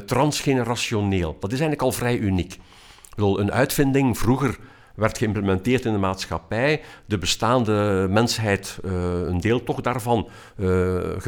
transgenerationeel. 0.06 1.38
Dat 1.40 1.52
is 1.52 1.60
eigenlijk 1.60 1.82
al 1.82 1.92
vrij 1.92 2.18
uniek. 2.18 2.54
Ik 2.54 3.16
bedoel, 3.16 3.40
een 3.40 3.52
uitvinding 3.52 4.18
vroeger 4.18 4.58
werd 4.98 5.18
geïmplementeerd 5.18 5.86
in 5.86 5.92
de 5.92 5.98
maatschappij. 5.98 6.82
De 7.06 7.18
bestaande 7.18 8.08
mensheid, 8.10 8.80
uh, 8.86 8.92
een 9.28 9.40
deel 9.40 9.64
toch 9.64 9.82
daarvan, 9.82 10.28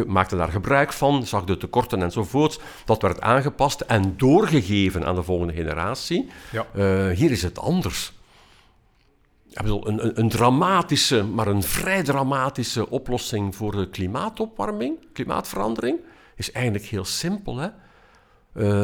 maakte 0.07 0.35
daar 0.35 0.51
gebruik 0.51 0.93
van, 0.93 1.25
zag 1.25 1.43
de 1.43 1.57
tekorten 1.57 2.01
enzovoorts. 2.01 2.59
Dat 2.85 3.01
werd 3.01 3.21
aangepast 3.21 3.81
en 3.81 4.13
doorgegeven 4.17 5.05
aan 5.05 5.15
de 5.15 5.23
volgende 5.23 5.53
generatie. 5.53 6.29
Ja. 6.51 6.65
hier 7.11 7.31
is 7.31 7.41
het 7.41 7.59
anders. 7.59 8.13
Ik 9.49 9.61
bedoel, 9.61 9.87
een, 9.87 10.05
een, 10.05 10.19
een, 10.19 10.29
dramatische, 10.29 11.23
maar 11.23 11.47
een 11.47 11.63
vrij 11.63 12.03
dramatische 12.03 12.89
oplossing 12.89 13.55
voor 13.55 13.71
de 13.71 13.89
klimaatopwarming, 13.89 14.97
klimaatverandering, 15.13 15.97
is 16.35 16.51
eigenlijk 16.51 16.85
heel 16.85 17.05
simpel. 17.05 17.57
Hè? 17.57 17.69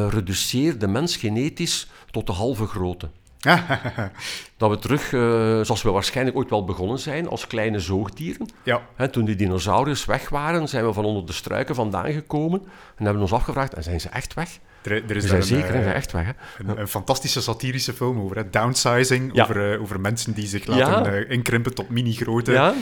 Reduceer 0.10 0.80
de 0.80 0.88
mens 0.88 1.18
genetisch 1.18 1.88
tot 2.12 2.28
de 2.28 2.34
halve 2.34 2.66
grootte. 2.66 3.10
dat 4.58 4.70
we 4.70 4.80
terug, 4.80 5.12
uh, 5.12 5.22
zoals 5.62 5.82
we 5.82 5.92
waarschijnlijk 5.92 6.38
ooit 6.38 6.50
wel 6.50 6.64
begonnen 6.64 7.00
zijn, 7.00 7.28
als 7.28 7.48
kleine 7.48 7.80
zoogdieren. 7.80 8.48
Ja. 8.64 8.82
Hè, 8.96 9.08
toen 9.08 9.26
die 9.26 9.36
dinosauriërs 9.36 10.06
weg 10.06 10.30
waren, 10.30 10.68
zijn 10.68 10.86
we 10.86 10.94
van 10.94 11.06
onder 11.06 11.26
de 11.26 11.34
struiken 11.34 11.76
vandaan 11.76 12.12
gekomen 12.12 12.62
en 12.96 13.04
hebben 13.04 13.22
ons 13.22 13.34
afgevraagd, 13.34 13.74
en 13.74 13.84
zijn 13.84 14.02
ze 14.02 14.10
echt 14.10 14.34
weg? 14.34 14.60
Er, 14.84 15.04
er 15.10 15.16
is 15.16 15.26
zijn 15.26 15.44
zeker 15.44 15.76
uh, 15.76 15.94
echt 15.94 16.12
weg. 16.12 16.26
Hè? 16.26 16.32
Een, 16.58 16.80
een, 16.80 16.88
fantastische 16.88 17.42
satirische 17.42 17.94
film 17.94 18.20
over 18.20 18.36
hè? 18.36 18.50
downsizing, 18.50 19.42
over, 19.42 19.74
uh, 19.74 19.82
over 19.82 20.00
mensen 20.00 20.34
die 20.34 20.48
zich 20.48 20.66
laten 20.66 21.14
ja. 21.14 21.26
inkrimpen 21.28 21.74
tot 21.74 21.90
mini-grootte. 21.90 22.52
Ja. 22.52 22.74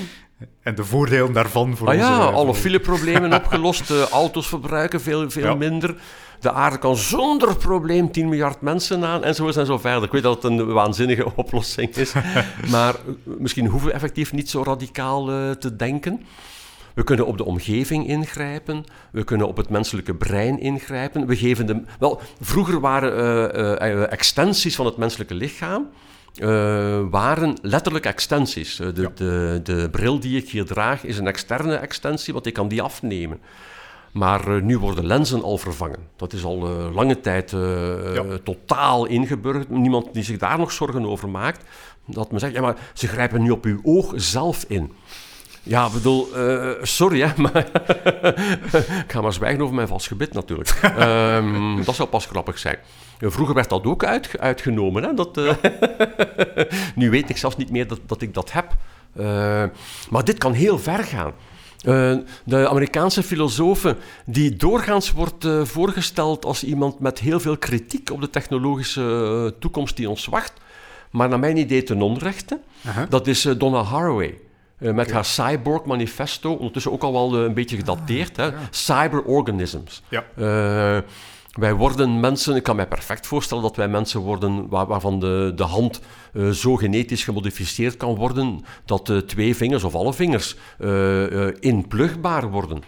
En 0.62 0.76
de 0.76 0.84
voordelen 0.84 1.34
daarvan 1.34 1.78
voor 1.78 1.88
ah, 1.88 1.94
onze... 1.94 2.06
Ja, 2.06 2.18
alle 2.18 2.56
fileproblemen 2.56 3.34
opgelost, 3.44 3.90
auto's 4.12 4.48
verbruiken 4.48 5.02
veel, 5.02 5.30
veel 5.30 5.58
minder 5.58 5.96
de 6.44 6.52
aarde 6.52 6.78
kan 6.78 6.96
zonder 6.96 7.56
probleem 7.58 8.12
10 8.12 8.30
miljard 8.30 8.62
mensen 8.62 9.06
aan 9.06 9.24
en 9.24 9.36
zo 9.36 9.48
en 9.48 9.66
zo 9.66 9.78
verder. 9.78 10.04
Ik 10.04 10.12
weet 10.12 10.24
dat 10.24 10.44
het 10.44 10.52
een 10.52 10.66
waanzinnige 10.74 11.36
oplossing 11.36 11.96
is, 11.96 12.14
maar 12.72 12.96
misschien 13.24 13.68
hoeven 13.68 13.90
we 13.90 13.94
effectief 13.94 14.34
niet 14.34 14.50
zo 14.50 14.64
radicaal 14.64 15.32
uh, 15.32 15.52
te 15.52 15.76
denken. 15.76 16.22
We 16.96 17.04
kunnen 17.04 17.26
op 17.26 17.38
de 17.38 17.46
omgeving 17.46 18.08
ingrijpen, 18.08 18.84
we 19.12 19.24
kunnen 19.24 19.48
op 19.48 19.58
het 19.58 19.70
menselijke 19.70 20.16
brein 20.16 20.60
ingrijpen. 20.60 21.28
We 21.28 21.36
geven 21.36 21.66
de, 21.66 21.82
wel, 22.00 22.22
vroeger 22.42 22.80
waren 22.80 23.14
uh, 23.56 23.94
uh, 23.96 24.12
extensies 24.12 24.76
van 24.76 24.86
het 24.86 24.98
menselijke 24.98 25.34
lichaam. 25.34 25.90
waren 27.10 27.58
letterlijk 27.62 28.06
extensies. 28.06 28.76
De, 28.76 28.94
ja. 28.96 29.12
de, 29.16 29.60
de 29.64 29.90
bril 29.92 30.20
die 30.20 30.38
ik 30.38 30.50
hier 30.50 30.66
draag 30.66 31.04
is 31.04 31.18
een 31.18 31.28
externe 31.28 31.76
extensie, 31.76 32.34
want 32.34 32.46
ik 32.46 32.54
kan 32.54 32.68
die 32.68 32.82
afnemen. 32.82 33.40
Maar 34.14 34.48
uh, 34.48 34.62
nu 34.62 34.78
worden 34.78 35.06
lenzen 35.06 35.44
al 35.44 35.58
vervangen. 35.58 36.00
Dat 36.16 36.34
is 36.34 36.44
al 36.44 36.70
uh, 36.70 36.96
lange 36.96 37.20
tijd 37.20 37.52
ja. 37.52 38.24
totaal 38.44 39.06
ingeburgerd. 39.06 39.70
Niemand 39.70 40.14
die 40.14 40.24
zich 40.24 40.38
daar 40.38 40.58
nog 40.58 40.72
zorgen 40.72 41.06
over 41.06 41.30
maakt. 41.30 41.66
Dat 42.06 42.32
men 42.32 42.40
zegt, 42.40 42.54
ja, 42.54 42.62
maar 42.62 42.78
ze 42.94 43.08
grijpen 43.08 43.42
nu 43.42 43.50
op 43.50 43.66
uw 43.66 43.80
oog 43.84 44.14
zelf 44.16 44.66
in. 44.68 44.94
Ja, 45.64 45.86
ik 45.86 45.92
bedoel, 45.92 46.28
sorry 46.82 47.22
hè, 47.22 47.28
maar 47.42 47.68
ik 48.78 49.12
ga 49.12 49.22
maar 49.22 49.34
zwijgen 49.34 49.62
over 49.62 49.76
mijn 49.76 49.88
vals 49.88 50.08
gebit 50.08 50.34
natuurlijk. 50.34 50.96
um, 51.00 51.84
dat 51.86 51.96
zou 51.96 52.10
pas 52.10 52.26
grappig 52.26 52.60
zijn. 52.60 52.78
Vroeger 53.20 53.56
werd 53.56 53.70
dat 53.70 53.84
ook 53.84 54.04
uit, 54.04 54.40
uitgenomen. 54.40 55.04
Hè? 55.04 55.14
Dat, 55.14 55.36
nu 56.96 57.10
weet 57.10 57.30
ik 57.30 57.38
zelfs 57.38 57.58
niet 57.58 57.72
meer 57.72 57.88
dat, 57.88 58.00
dat 58.06 58.22
ik 58.22 58.34
dat 58.34 58.52
heb. 58.52 58.76
maar 60.10 60.24
dit 60.24 60.38
kan 60.38 60.54
heel 60.54 60.80
ver 60.80 61.04
gaan. 61.04 61.34
Uh, 61.84 62.18
de 62.44 62.70
Amerikaanse 62.70 63.24
filosofen, 63.24 63.98
die 64.26 64.56
doorgaans 64.56 65.12
wordt 65.12 65.46
uh, 65.46 65.64
voorgesteld 65.64 66.46
als 66.46 66.64
iemand 66.64 67.00
met 67.00 67.20
heel 67.20 67.40
veel 67.40 67.58
kritiek 67.58 68.10
op 68.12 68.22
de 68.22 68.30
technologische 68.30 69.02
uh, 69.02 69.60
toekomst 69.60 69.98
die 69.98 70.10
ons 70.10 70.26
wacht, 70.26 70.54
maar 71.12 71.30
naar 71.30 71.40
mijn 71.40 71.58
idee 71.58 71.84
ten 71.84 72.02
onrechte. 72.02 72.60
-huh. 72.82 73.04
Dat 73.10 73.28
is 73.28 73.42
Donna 73.58 73.84
Haraway. 73.84 74.38
met 74.78 74.92
okay. 74.92 75.14
haar 75.14 75.26
Cyborg 75.26 75.86
Manifesto, 75.86 76.54
ondertussen 76.54 76.92
ook 76.92 77.04
al 77.04 77.14
wel 77.14 77.36
een 77.36 77.54
beetje 77.54 77.78
gedateerd. 77.78 78.40
Ah, 78.40 78.46
hè? 78.46 78.52
Ja. 78.52 78.60
Cyberorganisms. 78.70 80.02
Ja. 80.10 80.24
Wij 81.60 81.74
worden 81.74 82.20
mensen, 82.20 82.56
ik 82.56 82.64
kan 82.64 82.76
mij 82.76 82.88
perfect 82.88 83.28
voorstellen 83.28 83.64
dat 83.64 83.76
wij 83.76 83.88
mensen 83.88 84.20
worden 84.20 84.70
waar, 84.70 84.86
waarvan 84.86 85.20
de, 85.20 85.52
de 85.56 85.64
hand 85.64 86.00
uh, 86.34 86.50
zo 86.50 86.76
genetisch 86.76 87.24
gemodificeerd 87.24 87.98
kan 87.98 88.16
worden 88.16 88.66
dat 88.86 89.10
uh, 89.10 89.18
twee 89.18 89.56
vingers 89.56 89.84
of 89.84 89.96
alle 89.96 90.14
vingers 90.14 90.56
uh, 90.80 91.48
inplugbaar 91.60 92.50
worden. 92.50 92.82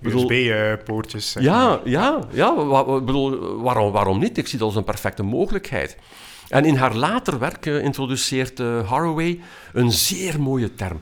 USB-poortjes. 0.00 1.36
Ja, 1.40 1.80
ja, 1.84 2.18
ja. 2.30 2.66
Wa 2.66 2.84
bedoel, 3.00 3.56
waarom, 3.62 3.92
waarom 3.92 4.18
niet? 4.18 4.38
Ik 4.38 4.48
zie 4.48 4.58
dat 4.58 4.68
als 4.68 4.76
een 4.76 4.84
perfecte 4.84 5.22
mogelijkheid. 5.22 5.96
En 6.48 6.64
in 6.64 6.76
haar 6.76 6.94
later 6.94 7.38
werk 7.38 7.66
introduceert 7.66 8.58
Haraway 8.58 9.40
een 9.72 9.92
zeer 9.92 10.40
mooie 10.40 10.74
term. 10.74 11.00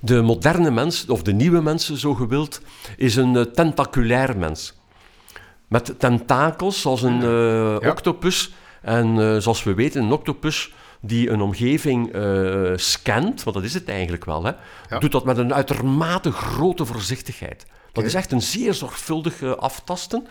De 0.00 0.22
moderne 0.22 0.70
mens, 0.70 1.06
of 1.06 1.22
de 1.22 1.32
nieuwe 1.32 1.62
mens 1.62 1.92
zo 1.92 2.14
gewild, 2.14 2.60
is 2.96 3.16
een 3.16 3.48
tentaculair 3.52 4.38
mens. 4.38 4.75
Met 5.68 5.94
tentakels, 5.98 6.80
zoals 6.80 7.02
een 7.02 7.22
uh, 7.22 7.76
ja. 7.80 7.90
octopus. 7.90 8.52
En 8.82 9.16
uh, 9.16 9.36
zoals 9.36 9.62
we 9.62 9.74
weten, 9.74 10.02
een 10.02 10.12
octopus 10.12 10.72
die 11.00 11.30
een 11.30 11.40
omgeving 11.40 12.14
uh, 12.14 12.72
scant, 12.76 13.42
want 13.42 13.56
dat 13.56 13.64
is 13.64 13.74
het 13.74 13.88
eigenlijk 13.88 14.24
wel, 14.24 14.44
hè, 14.44 14.52
ja. 14.88 14.98
doet 14.98 15.12
dat 15.12 15.24
met 15.24 15.38
een 15.38 15.54
uitermate 15.54 16.32
grote 16.32 16.84
voorzichtigheid. 16.84 17.66
Dat 17.66 17.88
okay. 17.92 18.04
is 18.04 18.14
echt 18.14 18.32
een 18.32 18.42
zeer 18.42 18.74
zorgvuldig 18.74 19.42
aftasten. 19.56 20.26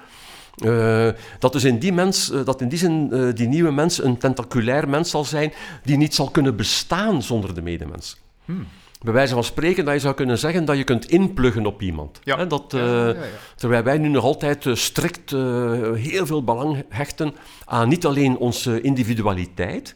Uh, 0.64 1.10
dat 1.40 1.54
dus 1.54 1.64
in 1.64 1.80
die, 1.80 1.94
mens, 1.94 2.32
uh, 2.32 2.46
dat 2.46 2.62
in 2.62 2.70
die 2.70 2.80
zin 2.80 3.10
uh, 3.12 3.34
die 3.34 3.48
nieuwe 3.48 3.72
mens 3.72 4.04
een 4.04 4.18
tentaculair 4.18 4.90
mens 4.90 5.10
zal 5.10 5.26
zijn 5.26 5.54
die 5.84 5.98
niet 5.98 6.16
zal 6.16 6.30
kunnen 6.30 6.56
bestaan 6.56 7.24
zonder 7.24 7.56
de 7.56 7.62
medemens. 7.62 8.18
Hmm 8.46 8.68
bij 9.02 9.14
wijze 9.14 9.34
van 9.34 9.44
spreken 9.44 9.86
dat 9.86 9.94
je 9.94 10.00
zou 10.00 10.16
kunnen 10.16 10.38
zeggen 10.38 10.66
dat 10.66 10.78
je 10.78 10.84
kunt 10.84 11.06
inpluggen 11.06 11.66
op 11.66 11.82
iemand. 11.82 12.20
Ja. 12.24 12.46
dat, 12.46 12.74
uh, 12.74 12.82
ja, 12.82 13.08
ja, 13.08 13.16
terwijl 13.56 13.84
wij 13.84 13.98
nu 13.98 14.08
nog 14.08 14.24
altijd 14.24 14.66
uh, 14.66 14.76
strikt 14.76 15.32
uh, 15.32 15.94
heel 15.94 16.26
veel 16.26 16.44
belang 16.44 16.86
hechten 16.90 17.36
aan 17.66 17.90
niet 17.90 18.06
alleen 18.06 18.38
onze 18.38 18.82
individualiteit, 18.82 19.96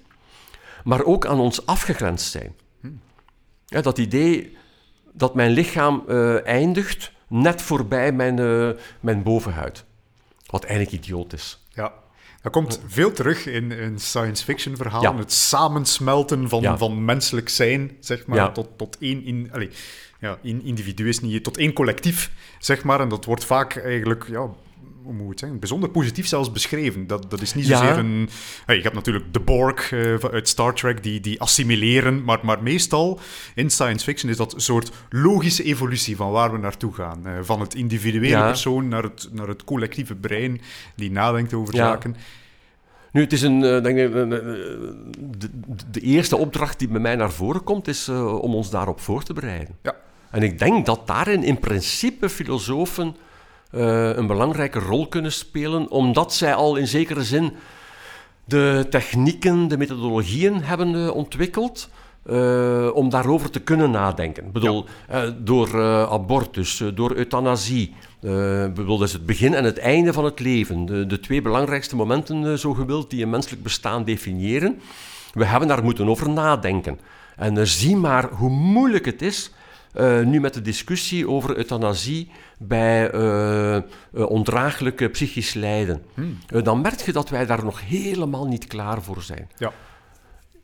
maar 0.84 1.04
ook 1.04 1.26
aan 1.26 1.40
ons 1.40 1.66
afgegrensd 1.66 2.32
zijn. 2.32 2.56
Hm. 2.82 3.82
dat 3.82 3.98
idee 3.98 4.58
dat 5.14 5.36
mijn 5.36 5.52
lichaam 5.52 6.04
eindigt 6.44 7.12
net 7.28 7.62
voorbij 7.62 8.12
mijn, 8.12 8.36
mijn 9.00 9.24
bovenhuid. 9.24 9.86
Wat 10.46 10.64
eigenlijk 10.64 11.04
idioot 11.04 11.34
is. 11.34 11.66
Dat 12.42 12.52
komt 12.52 12.82
veel 12.88 13.12
terug 13.12 13.46
in, 13.46 13.72
in 13.72 14.00
science 14.00 14.44
fiction 14.44 14.76
verhalen. 14.76 15.12
Ja. 15.12 15.18
Het 15.18 15.32
samensmelten 15.32 16.50
van, 16.50 16.62
ja. 16.62 16.78
van 16.78 17.06
menselijk 17.06 17.50
zijn, 17.50 17.98
zeg 18.00 18.26
maar, 18.26 18.38
ja. 18.38 18.52
tot, 18.52 18.68
tot 18.78 18.98
één... 19.00 19.26
In, 19.26 19.50
allez, 19.52 19.76
ja, 20.20 20.38
één 20.44 20.64
individu 20.64 21.08
is 21.08 21.20
niet... 21.20 21.44
Tot 21.44 21.58
één 21.58 21.74
collectief, 21.74 22.32
zeg 22.60 22.84
maar. 22.84 23.00
En 23.00 23.10
dat 23.10 23.26
wordt 23.26 23.46
vaak 23.46 23.76
eigenlijk... 23.76 24.26
Ja, 24.28 24.50
hoe 25.04 25.14
moet 25.14 25.30
het 25.30 25.40
zeggen? 25.40 25.60
Bijzonder 25.60 25.90
positief 25.90 26.28
zelfs 26.28 26.52
beschreven. 26.52 27.08
Dat, 27.08 27.30
dat 27.30 27.42
is 27.42 27.54
niet 27.54 27.66
zozeer 27.66 27.98
een... 27.98 28.30
Hey, 28.66 28.76
je 28.76 28.82
hebt 28.82 28.96
natuurlijk 28.96 29.34
de 29.34 29.40
Borg 29.40 29.92
uh, 29.92 30.16
uit 30.16 30.48
Star 30.48 30.74
Trek, 30.74 31.04
die, 31.04 31.20
die 31.20 31.42
assimileren. 31.42 32.24
Maar, 32.24 32.40
maar 32.42 32.64
meestal 32.64 33.20
in 33.56 33.70
science 33.70 34.04
fiction 34.06 34.32
is 34.32 34.38
dat 34.38 34.54
een 34.54 34.62
soort 34.62 34.92
logische 35.10 35.64
evolutie 35.64 36.16
van 36.16 36.32
waar 36.32 36.52
we 36.52 36.58
naartoe 36.58 36.94
gaan. 36.94 37.22
Uh, 37.26 37.34
van 37.42 37.60
het 37.60 37.76
individuele 37.76 38.28
ja. 38.28 38.48
persoon 38.48 38.88
naar 38.88 39.04
het, 39.04 39.30
naar 39.32 39.48
het 39.48 39.64
collectieve 39.64 40.16
brein 40.16 40.62
die 40.96 41.12
nadenkt 41.12 41.54
over 41.54 41.76
ja. 41.76 41.88
zaken. 41.88 42.16
Nu, 43.12 43.22
het 43.22 43.34
is 43.34 43.42
een, 43.42 43.64
uh, 43.64 43.84
denk 43.84 43.98
ik, 43.98 44.14
de, 44.14 45.50
de, 45.92 46.00
eerste 46.00 46.38
opdracht 46.38 46.80
die 46.80 46.88
bij 46.88 47.00
mij 47.00 47.16
naar 47.16 47.32
voren 47.32 47.64
komt, 47.64 47.88
is 47.88 48.08
uh, 48.08 48.36
om 48.36 48.56
ons 48.56 48.70
daarop 48.70 49.00
voor 49.00 49.24
te 49.24 49.34
bereiden. 49.34 49.78
Ja. 49.82 49.96
En 50.32 50.44
ik 50.44 50.60
denk 50.60 50.86
dat 50.86 51.08
daarin 51.08 51.44
in 51.44 51.60
principe 51.60 52.30
filosofen 52.30 53.16
uh, 53.72 54.16
een 54.16 54.28
belangrijke 54.28 54.80
rol 54.80 55.08
kunnen 55.08 55.32
spelen, 55.32 55.92
omdat 55.92 56.34
zij 56.34 56.54
al 56.54 56.76
in 56.76 56.88
zekere 56.88 57.24
zin 57.24 57.54
de 58.46 58.88
technieken, 58.90 59.68
de 59.68 59.78
methodologieën 59.78 60.64
hebben 60.64 61.14
ontwikkeld. 61.14 61.90
Uh, 62.26 62.90
om 62.94 63.10
daarover 63.10 63.50
te 63.50 63.60
kunnen 63.60 63.92
nadenken. 63.92 64.46
Ik 64.46 64.52
bedoel, 64.52 64.86
ja. 65.10 65.26
uh, 65.26 65.32
door 65.38 65.76
uh, 65.76 66.12
abortus, 66.12 66.84
door 66.94 67.16
euthanasie. 67.16 67.94
bedoel, 68.74 68.98
dat 68.98 69.08
is 69.08 69.14
het 69.14 69.26
begin 69.26 69.54
en 69.54 69.64
het 69.64 69.78
einde 69.78 70.14
van 70.14 70.26
het 70.26 70.40
leven. 70.40 70.86
De, 70.86 71.06
de 71.06 71.20
twee 71.20 71.42
belangrijkste 71.42 71.96
momenten, 71.96 72.60
zo 72.60 72.74
gewild, 72.74 73.10
die 73.10 73.24
een 73.24 73.30
menselijk 73.30 73.64
bestaan 73.64 74.04
definiëren. 74.04 74.80
We 75.34 75.46
hebben 75.46 75.68
daar 75.68 75.84
moeten 75.84 76.10
over 76.10 76.30
nadenken. 76.30 77.00
En 77.36 77.68
zie 77.68 77.96
maar 77.96 78.30
hoe 78.32 78.50
moeilijk 78.50 79.06
het 79.06 79.22
is 79.22 79.52
uh, 79.96 80.22
nu 80.22 80.40
met 80.40 80.54
de 80.54 80.62
discussie 80.62 81.30
over 81.30 81.58
euthanasie 81.58 82.32
bij 82.60 83.14
uh, 83.14 83.76
uh, 83.76 83.82
ondraaglijke 84.12 85.10
psychisch 85.10 85.54
lijden. 85.54 86.04
Hmm. 86.14 86.38
dan 86.64 86.82
merk 86.82 87.02
je 87.02 87.12
dat 87.12 87.30
wij 87.30 87.46
daar 87.46 87.64
nog 87.64 87.82
helemaal 87.88 88.48
niet 88.48 88.68
klaar 88.68 89.02
voor 89.02 89.22
zijn. 89.22 89.50
Ja. 89.58 89.72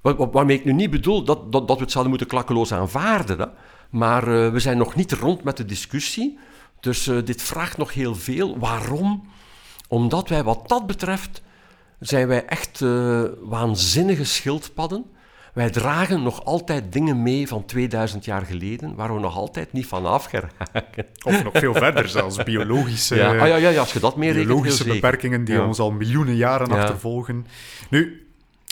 Waar, 0.01 0.32
waarmee 0.32 0.57
ik 0.57 0.65
nu 0.65 0.73
niet 0.73 0.89
bedoel 0.89 1.23
dat, 1.23 1.51
dat, 1.51 1.67
dat 1.67 1.78
we 1.78 1.84
het 1.84 1.91
zouden 1.91 2.13
moeten 2.13 2.30
klakkeloos 2.30 2.73
aanvaarden. 2.73 3.39
Hè? 3.39 3.45
Maar 3.89 4.51
we 4.51 4.59
zijn 4.59 4.78
nog 4.78 4.95
niet 4.95 5.11
rond 5.11 5.43
met 5.43 5.57
de 5.57 5.65
discussie. 5.65 6.39
Dus 6.80 7.03
dit 7.03 7.41
vraagt 7.41 7.78
nog 7.78 7.93
heel 7.93 8.15
veel. 8.15 8.59
Waarom? 8.59 9.30
Omdat 9.88 10.30
wij 10.30 10.43
wat 10.43 10.69
dat 10.69 10.88
betreft 10.88 11.41
zijn 11.99 12.28
wij 12.28 12.45
echt 12.45 12.80
waanzinnige 13.41 14.23
schildpadden 14.23 15.05
wij 15.56 15.70
dragen 15.70 16.24
nog 16.24 16.45
altijd 16.45 16.93
dingen 16.93 17.24
mee 17.24 17.47
van 17.47 17.66
2000 17.66 18.26
jaar 18.26 18.45
geleden, 18.45 18.95
waar 18.95 19.14
we 19.14 19.20
nog 19.20 19.36
altijd 19.36 19.74
niet 19.74 19.86
van 19.86 20.06
afgeraken. 20.06 21.06
Of 21.24 21.43
nog 21.43 21.53
veel 21.58 21.74
verder 21.74 22.10
zelfs, 22.10 22.43
biologische, 22.43 23.16
ja. 23.16 23.38
Ah, 23.38 23.47
ja, 23.47 23.56
ja, 23.56 23.70
ja, 23.70 23.80
als 23.80 23.93
je 23.93 23.99
dat 23.99 24.16
meer 24.16 24.34
biologische 24.34 24.84
rekent, 24.84 25.01
beperkingen 25.01 25.43
die 25.43 25.62
ons 25.62 25.80
al 25.80 25.91
miljoenen 25.91 26.36
jaren 26.36 26.72
achtervolgen. 26.72 27.45
Nu, 27.89 28.28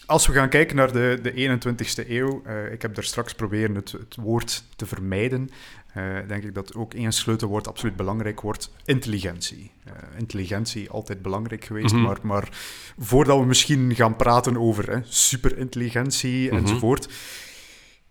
als 0.05 0.27
we 0.27 0.33
gaan 0.33 0.49
kijken 0.49 0.75
naar 0.75 0.91
de, 0.91 1.19
de 1.21 1.59
21ste 1.59 2.09
eeuw, 2.09 2.41
uh, 2.47 2.71
ik 2.71 2.81
heb 2.81 2.95
daar 2.95 3.03
straks 3.03 3.33
proberen 3.33 3.75
het, 3.75 3.91
het 3.91 4.15
woord 4.15 4.63
te 4.75 4.85
vermijden, 4.85 5.49
uh, 5.97 6.17
denk 6.27 6.43
ik 6.43 6.53
dat 6.53 6.75
ook 6.75 6.93
één 6.93 7.11
sleutelwoord 7.11 7.67
absoluut 7.67 7.95
belangrijk 7.95 8.41
wordt: 8.41 8.71
intelligentie. 8.85 9.71
Uh, 9.87 9.93
intelligentie 10.17 10.89
altijd 10.89 11.21
belangrijk 11.21 11.65
geweest, 11.65 11.93
mm 11.93 11.99
-hmm. 11.99 12.07
maar, 12.07 12.17
maar 12.21 12.49
voordat 12.97 13.39
we 13.39 13.45
misschien 13.45 13.95
gaan 13.95 14.15
praten 14.15 14.57
over 14.57 14.91
hè, 14.91 14.99
superintelligentie 15.03 16.41
mm 16.41 16.49
-hmm. 16.49 16.57
enzovoort, 16.57 17.07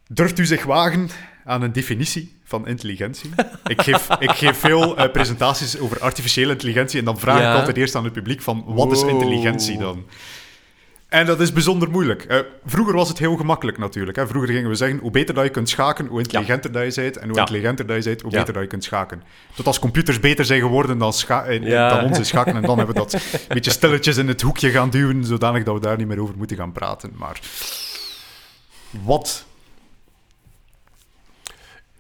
durft 0.09 0.39
u 0.39 0.47
zich 0.47 0.65
wagen 0.65 1.09
aan 1.45 1.63
een 1.63 1.73
definitie 1.73 2.37
van 2.45 2.67
intelligentie? 2.67 3.31
ik, 3.65 3.83
geef, 3.83 4.09
ik 4.29 4.31
geef 4.31 4.59
veel 4.59 4.99
uh, 4.99 5.11
presentaties 5.11 5.79
over 5.79 6.01
artificiële 6.01 6.53
intelligentie 6.53 6.99
en 6.99 7.05
dan 7.05 7.19
vraag 7.19 7.41
ja. 7.41 7.53
ik 7.53 7.59
altijd 7.59 7.77
eerst 7.77 7.95
aan 7.95 8.05
het 8.05 8.13
publiek 8.13 8.43
van 8.43 8.65
wat 8.67 8.75
wow. 8.75 8.93
is 8.93 9.03
intelligentie 9.03 9.79
dan? 9.79 10.05
En 11.13 11.27
dat 11.27 11.41
is 11.41 11.53
bijzonder 11.53 11.91
moeilijk. 11.91 12.27
Uh, 12.29 12.39
vroeger 12.65 12.95
was 12.95 13.09
het 13.09 13.19
heel 13.19 13.37
gemakkelijk 13.37 13.79
natuurlijk. 13.79 14.17
Hè. 14.17 14.27
Vroeger 14.27 14.53
gingen 14.53 14.69
we 14.69 14.75
zeggen, 14.75 14.99
hoe 14.99 15.11
beter 15.11 15.35
dat 15.35 15.45
je 15.45 15.51
kunt 15.51 15.69
schaken, 15.69 16.07
hoe 16.07 16.19
intelligenter 16.19 16.73
ja. 16.73 16.79
dat 16.79 16.95
je 16.95 17.01
bent. 17.01 17.17
En 17.17 17.27
hoe 17.27 17.35
ja. 17.35 17.41
intelligenter 17.41 17.87
dat 17.87 17.97
je 17.97 18.03
bent, 18.03 18.21
hoe 18.23 18.31
ja. 18.31 18.39
beter 18.39 18.53
dat 18.53 18.63
je 18.63 18.69
kunt 18.69 18.85
schaken. 18.85 19.23
Tot 19.55 19.67
als 19.67 19.79
computers 19.79 20.21
beter 20.21 20.45
zijn 20.45 20.61
geworden 20.61 20.99
dan, 20.99 21.13
in, 21.49 21.65
dan 21.65 22.05
onze 22.05 22.25
schaken. 22.25 22.55
En 22.57 22.63
dan 22.63 22.79
hebben 22.79 22.95
we 22.95 23.01
dat 23.01 23.13
een 23.13 23.21
beetje 23.55 23.71
stilletjes 23.71 24.17
in 24.17 24.29
het 24.29 24.41
hoekje 24.41 24.71
gaan 24.71 24.91
duwen, 24.91 25.25
zodanig 25.25 25.63
dat 25.63 25.75
we 25.75 25.81
daar 25.81 25.97
niet 25.97 26.07
meer 26.07 26.21
over 26.21 26.35
moeten 26.37 26.57
gaan 26.57 26.73
praten. 26.73 27.13
Maar 27.15 27.41
wat? 28.91 29.45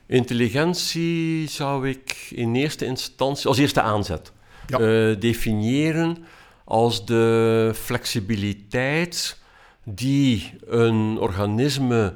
Intelligentie 0.07 1.49
zou 1.49 1.89
ik 1.89 2.27
in 2.31 2.55
eerste 2.55 2.85
instantie, 2.85 3.47
als 3.47 3.59
eerste 3.59 3.81
aanzet, 3.81 4.33
uh, 4.71 4.79
definiëren 5.21 6.25
als 6.65 7.07
de 7.07 7.71
flexibiliteit 7.75 9.39
die 9.85 10.55
een 10.67 11.19
organisme 11.19 12.15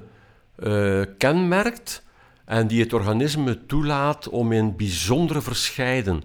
uh, 0.59 1.03
kenmerkt 1.19 2.03
en 2.45 2.67
die 2.67 2.83
het 2.83 2.93
organisme 2.93 3.67
toelaat 3.67 4.29
om 4.29 4.53
in 4.53 4.77
bijzondere 4.77 5.43
verscheiden 5.43 6.23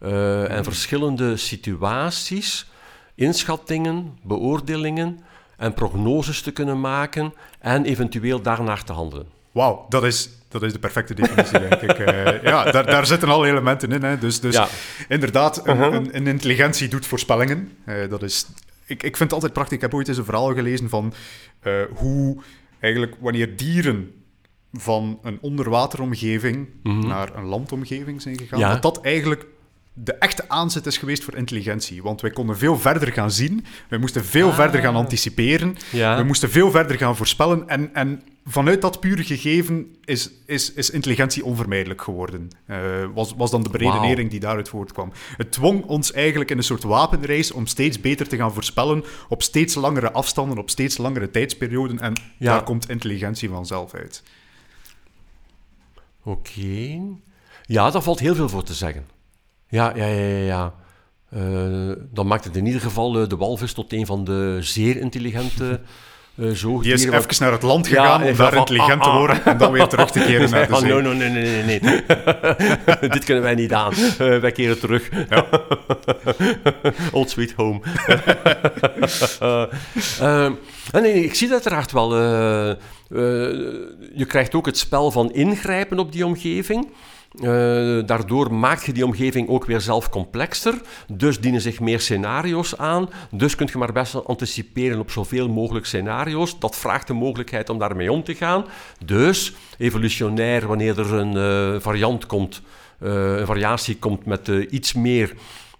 uh, 0.00 0.50
en 0.50 0.64
verschillende 0.64 1.36
situaties 1.36 2.70
inschattingen, 3.14 4.18
beoordelingen 4.22 5.20
en 5.56 5.74
prognoses 5.74 6.42
te 6.42 6.50
kunnen 6.50 6.80
maken 6.80 7.34
en 7.58 7.84
eventueel 7.84 8.42
daarnaar 8.42 8.84
te 8.84 8.92
handelen. 8.92 9.26
Wauw, 9.52 9.86
dat 9.88 10.04
is 10.04 10.30
dat 10.50 10.62
is 10.62 10.72
de 10.72 10.78
perfecte 10.78 11.14
definitie, 11.14 11.58
denk 11.58 11.82
ik. 11.82 11.98
Uh, 11.98 12.42
ja, 12.42 12.70
daar, 12.70 12.86
daar, 12.86 13.06
zitten 13.06 13.28
alle 13.28 13.48
elementen 13.48 13.92
in. 13.92 14.02
Hè. 14.02 14.18
Dus, 14.18 14.40
dus 14.40 14.54
ja. 14.54 14.68
inderdaad, 15.08 15.66
een, 15.66 15.76
uh 15.76 15.82
-huh. 15.82 15.94
een, 15.94 16.16
een, 16.16 16.26
intelligentie 16.26 16.88
doet 16.88 17.06
voorspellingen. 17.06 17.72
Uh, 17.86 18.08
dat 18.08 18.22
is, 18.22 18.46
ik, 18.86 19.02
ik 19.02 19.16
vind 19.16 19.18
het 19.18 19.32
altijd 19.32 19.52
prachtig. 19.52 19.76
Ik 19.76 19.82
heb 19.82 19.94
ooit 19.94 20.08
eens 20.08 20.18
een 20.18 20.24
verhaal 20.24 20.54
gelezen 20.54 20.88
van 20.88 21.14
uh, 21.62 21.72
hoe 21.94 22.42
eigenlijk 22.78 23.14
wanneer 23.20 23.56
dieren 23.56 24.12
van 24.72 25.18
een 25.22 25.38
onderwateromgeving 25.40 26.68
-huh. 26.82 27.02
naar 27.02 27.36
een 27.36 27.44
landomgeving 27.44 28.22
zijn 28.22 28.38
gegaan, 28.38 28.58
ja. 28.58 28.72
dat 28.72 28.82
dat 28.82 29.00
eigenlijk 29.04 29.46
de 29.92 30.14
echte 30.14 30.44
aanzet 30.48 30.86
is 30.86 30.98
geweest 30.98 31.24
voor 31.24 31.36
intelligentie. 31.36 32.02
Want 32.02 32.20
wij 32.20 32.30
konden 32.30 32.58
veel 32.58 32.78
verder 32.78 33.12
gaan 33.12 33.30
zien. 33.30 33.64
We 33.88 33.98
moesten 33.98 34.24
veel 34.24 34.48
ah. 34.48 34.54
verder 34.54 34.80
gaan 34.80 34.96
anticiperen. 34.96 35.76
Ja. 35.92 36.16
We 36.16 36.22
moesten 36.22 36.50
veel 36.50 36.70
verder 36.70 36.96
gaan 36.96 37.16
voorspellen. 37.16 37.68
En, 37.68 37.94
en 37.94 38.22
vanuit 38.44 38.80
dat 38.80 39.00
pure 39.00 39.24
gegeven 39.24 39.96
is, 40.04 40.30
is, 40.46 40.72
is 40.72 40.90
intelligentie 40.90 41.44
onvermijdelijk 41.44 42.02
geworden. 42.02 42.48
Uh, 42.66 42.76
was, 43.14 43.34
was 43.36 43.50
dan 43.50 43.62
de 43.62 43.68
beredenering 43.68 44.20
wow. 44.20 44.30
die 44.30 44.40
daaruit 44.40 44.68
voortkwam. 44.68 45.12
Het 45.36 45.52
dwong 45.52 45.84
ons 45.84 46.12
eigenlijk 46.12 46.50
in 46.50 46.56
een 46.56 46.62
soort 46.62 46.82
wapenreis 46.82 47.52
om 47.52 47.66
steeds 47.66 48.00
beter 48.00 48.28
te 48.28 48.36
gaan 48.36 48.52
voorspellen 48.52 49.04
op 49.28 49.42
steeds 49.42 49.74
langere 49.74 50.12
afstanden, 50.12 50.58
op 50.58 50.70
steeds 50.70 50.98
langere 50.98 51.30
tijdsperioden. 51.30 52.00
En 52.00 52.12
ja. 52.38 52.52
daar 52.52 52.62
komt 52.62 52.88
intelligentie 52.88 53.48
vanzelf 53.48 53.94
uit. 53.94 54.22
Oké. 56.22 56.38
Okay. 56.58 57.02
Ja, 57.62 57.90
daar 57.90 58.02
valt 58.02 58.20
heel 58.20 58.34
veel 58.34 58.48
voor 58.48 58.64
te 58.64 58.74
zeggen. 58.74 59.06
Ja, 59.68 59.96
ja, 59.96 60.06
ja, 60.06 60.26
ja. 60.26 60.44
ja. 60.44 60.74
Uh, 61.34 61.92
dan 62.10 62.26
maakt 62.26 62.44
het 62.44 62.56
in 62.56 62.66
ieder 62.66 62.80
geval 62.80 63.20
uh, 63.20 63.28
de 63.28 63.36
walvis 63.36 63.72
tot 63.72 63.92
een 63.92 64.06
van 64.06 64.24
de 64.24 64.58
zeer 64.60 64.96
intelligente 64.96 65.80
zoogdieren. 66.40 66.82
Die 66.82 66.92
is 66.92 67.04
even 67.04 67.28
wat... 67.28 67.38
naar 67.38 67.52
het 67.52 67.62
land 67.62 67.86
gegaan 67.86 68.24
ja, 68.24 68.30
om 68.30 68.36
daar 68.36 68.54
intelligent 68.54 69.00
ah, 69.00 69.06
ah, 69.06 69.12
te 69.12 69.18
worden 69.18 69.44
en 69.44 69.58
dan 69.58 69.72
weer 69.72 69.86
terug 69.86 70.10
te 70.10 70.18
keren 70.18 70.50
naar 70.50 70.68
de 70.68 70.76
zee. 70.80 70.96
Oh, 70.96 71.02
nee, 71.02 71.14
nee, 71.14 71.30
nee, 71.30 71.62
nee, 71.64 71.80
nee. 71.80 72.02
Dit 73.14 73.24
kunnen 73.24 73.42
wij 73.42 73.54
niet 73.54 73.72
aan. 73.72 73.92
wij 74.40 74.52
keren 74.52 74.78
terug. 74.78 75.08
Ja. 75.28 75.46
Old 77.12 77.30
sweet 77.30 77.52
home. 77.52 77.80
nee, 80.92 81.02
nee, 81.02 81.24
ik 81.24 81.34
zie 81.34 81.48
dat 81.48 81.56
uiteraard 81.56 81.92
wel. 81.92 82.16
je 84.14 84.24
krijgt 84.26 84.54
ook 84.54 84.66
het 84.66 84.78
spel 84.78 85.10
van 85.10 85.32
ingrijpen 85.32 85.98
op 85.98 86.12
die 86.12 86.26
omgeving. 86.26 86.88
Uh, 87.34 88.06
daardoor 88.06 88.54
maak 88.54 88.82
je 88.82 88.92
die 88.92 89.04
omgeving 89.04 89.48
ook 89.48 89.64
weer 89.64 89.80
zelf 89.80 90.08
complexer. 90.08 90.74
Dus 91.12 91.40
dienen 91.40 91.60
zich 91.60 91.80
meer 91.80 92.00
scenario's 92.00 92.76
aan. 92.76 93.08
Dus 93.30 93.54
kun 93.54 93.68
je 93.72 93.78
maar 93.78 93.92
best 93.92 94.24
anticiperen 94.24 94.98
op 94.98 95.10
zoveel 95.10 95.48
mogelijk 95.48 95.86
scenario's. 95.86 96.58
Dat 96.58 96.76
vraagt 96.76 97.06
de 97.06 97.12
mogelijkheid 97.12 97.68
om 97.70 97.78
daarmee 97.78 98.12
om 98.12 98.24
te 98.24 98.34
gaan. 98.34 98.64
Dus 99.04 99.52
evolutionair, 99.78 100.66
wanneer 100.66 100.98
er 100.98 101.12
een 101.12 101.36
uh, 101.36 101.80
variant 101.80 102.26
komt, 102.26 102.62
uh, 103.02 103.38
een 103.38 103.46
variatie 103.46 103.96
komt 103.96 104.26
met 104.26 104.48
iets 104.48 104.92
meer. 104.92 105.34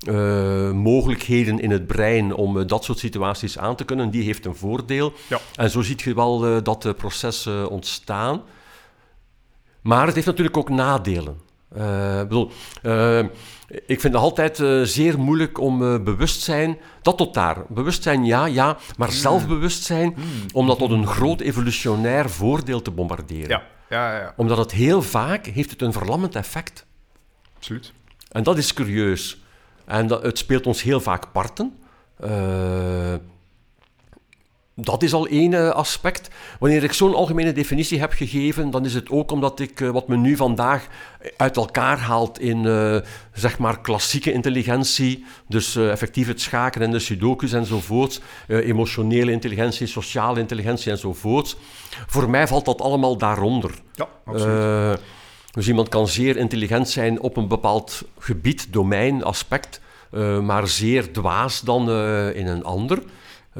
Uh, 0.08 0.70
mogelijkheden 0.70 1.60
in 1.60 1.70
het 1.70 1.86
brein 1.86 2.34
om 2.34 2.56
uh, 2.56 2.66
dat 2.66 2.84
soort 2.84 2.98
situaties 2.98 3.58
aan 3.58 3.76
te 3.76 3.84
kunnen, 3.84 4.10
die 4.10 4.22
heeft 4.22 4.46
een 4.46 4.54
voordeel. 4.54 5.12
Ja. 5.28 5.40
En 5.54 5.70
zo 5.70 5.82
ziet 5.82 6.00
je 6.00 6.14
wel 6.14 6.46
uh, 6.46 6.56
dat 6.62 6.96
proces 6.96 7.46
ontstaan. 7.68 8.42
Maar 9.82 10.06
het 10.06 10.14
heeft 10.14 10.26
natuurlijk 10.26 10.56
ook 10.56 10.68
nadelen. 10.68 11.40
Uh, 11.76 12.18
bedoel, 12.18 12.50
uh, 12.82 13.18
ik 13.68 14.00
vind 14.00 14.02
het 14.02 14.14
altijd 14.14 14.58
uh, 14.58 14.82
zeer 14.82 15.18
moeilijk 15.18 15.58
om 15.58 16.04
bewustzijn, 16.04 16.78
dat 17.02 17.16
tot 17.16 17.34
daar. 17.34 17.56
Bewustzijn 17.68 18.24
ja, 18.24 18.46
ja, 18.46 18.76
maar 18.96 19.08
mm. 19.08 19.14
zelfbewustzijn, 19.14 20.14
mm. 20.16 20.24
om 20.52 20.66
dat 20.66 20.78
tot 20.78 20.90
een 20.90 21.06
groot 21.06 21.40
evolutionair 21.40 22.30
voordeel 22.30 22.82
te 22.82 22.90
bombarderen. 22.90 23.48
Ja. 23.48 23.62
Ja, 23.90 24.18
ja. 24.18 24.34
Omdat 24.36 24.58
het 24.58 24.72
heel 24.72 25.02
vaak 25.02 25.46
heeft 25.46 25.70
het 25.70 25.82
een 25.82 25.92
verlammend 25.92 26.34
effect. 26.34 26.86
Absoluut. 27.56 27.92
En 28.28 28.42
dat 28.42 28.58
is 28.58 28.74
curieus. 28.74 29.42
En 29.84 30.06
dat, 30.06 30.22
het 30.22 30.38
speelt 30.38 30.66
ons 30.66 30.82
heel 30.82 31.00
vaak 31.00 31.32
parten. 31.32 31.78
Dat 34.74 35.02
is 35.02 35.12
al 35.12 35.26
één 35.26 35.54
eh, 35.54 35.68
aspect. 35.68 36.28
Wanneer 36.58 36.82
ik 36.82 36.92
zo'n 36.92 37.14
algemene 37.14 37.52
definitie 37.52 38.00
heb 38.00 38.12
gegeven, 38.12 38.70
dan 38.70 38.84
is 38.84 38.94
het 38.94 39.10
ook 39.10 39.30
omdat 39.30 39.60
ik 39.60 39.80
eh, 39.80 39.90
wat 39.90 40.08
men 40.08 40.20
nu 40.20 40.36
vandaag 40.36 40.86
uit 41.36 41.56
elkaar 41.56 41.98
haalt 41.98 42.40
in 42.40 42.66
eh, 42.66 42.96
zeg 43.32 43.58
maar 43.58 43.80
klassieke 43.80 44.32
intelligentie, 44.32 45.24
dus 45.48 45.76
effectief 45.76 46.26
het 46.26 46.40
schaken 46.40 46.82
en 46.82 46.90
de 46.90 46.98
sudokus 46.98 47.52
enzovoort, 47.52 48.20
emotionele 48.48 49.30
intelligentie, 49.30 49.86
sociale 49.86 50.40
intelligentie 50.40 50.90
enzovoort. 50.90 51.56
Voor 52.06 52.30
mij 52.30 52.48
valt 52.48 52.64
dat 52.64 52.80
allemaal 52.80 53.16
daaronder. 53.16 53.70
Ja, 53.94 54.08
absoluut. 54.24 55.00
dus 55.50 55.68
iemand 55.68 55.88
kan 55.88 56.08
zeer 56.08 56.36
intelligent 56.36 56.88
zijn 56.88 57.20
op 57.20 57.36
een 57.36 57.48
bepaald 57.48 58.02
gebied, 58.18 58.72
domein, 58.72 59.24
aspect, 59.24 59.80
maar 60.42 60.68
zeer 60.68 61.12
dwaas 61.12 61.60
dan 61.60 61.90
in 62.34 62.46
een 62.46 62.64
ander. 62.64 63.02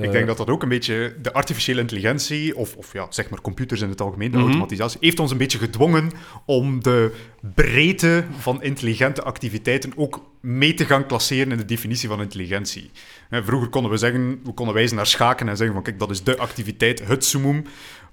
Ik 0.02 0.12
denk 0.12 0.26
dat 0.26 0.36
dat 0.36 0.48
ook 0.48 0.62
een 0.62 0.68
beetje 0.68 1.14
de 1.22 1.32
artificiële 1.32 1.80
intelligentie, 1.80 2.56
of, 2.56 2.76
of 2.76 2.92
ja, 2.92 3.06
zeg 3.10 3.30
maar 3.30 3.40
computers 3.40 3.80
in 3.80 3.88
het 3.88 4.00
algemeen, 4.00 4.30
de 4.30 4.36
mhm. 4.36 4.46
automatisatie, 4.46 4.98
heeft 5.00 5.20
ons 5.20 5.30
een 5.30 5.38
beetje 5.38 5.58
gedwongen 5.58 6.10
om 6.44 6.82
de 6.82 7.14
breedte 7.54 8.24
van 8.38 8.62
intelligente 8.62 9.22
activiteiten 9.22 9.92
ook 9.96 10.30
mee 10.40 10.74
te 10.74 10.84
gaan 10.84 11.06
klasseren 11.06 11.50
in 11.50 11.58
de 11.58 11.64
definitie 11.64 12.08
van 12.08 12.20
intelligentie. 12.20 12.90
Vroeger 13.30 13.68
konden 13.68 13.90
we 13.90 13.96
zeggen, 13.96 14.40
we 14.44 14.52
konden 14.52 14.74
wijzen 14.74 14.96
naar 14.96 15.06
schaken 15.06 15.48
en 15.48 15.56
zeggen 15.56 15.74
van 15.74 15.84
kijk, 15.84 15.98
dat 15.98 16.10
is 16.10 16.22
de 16.22 16.38
activiteit, 16.38 17.06
het 17.06 17.24
summum. 17.24 17.64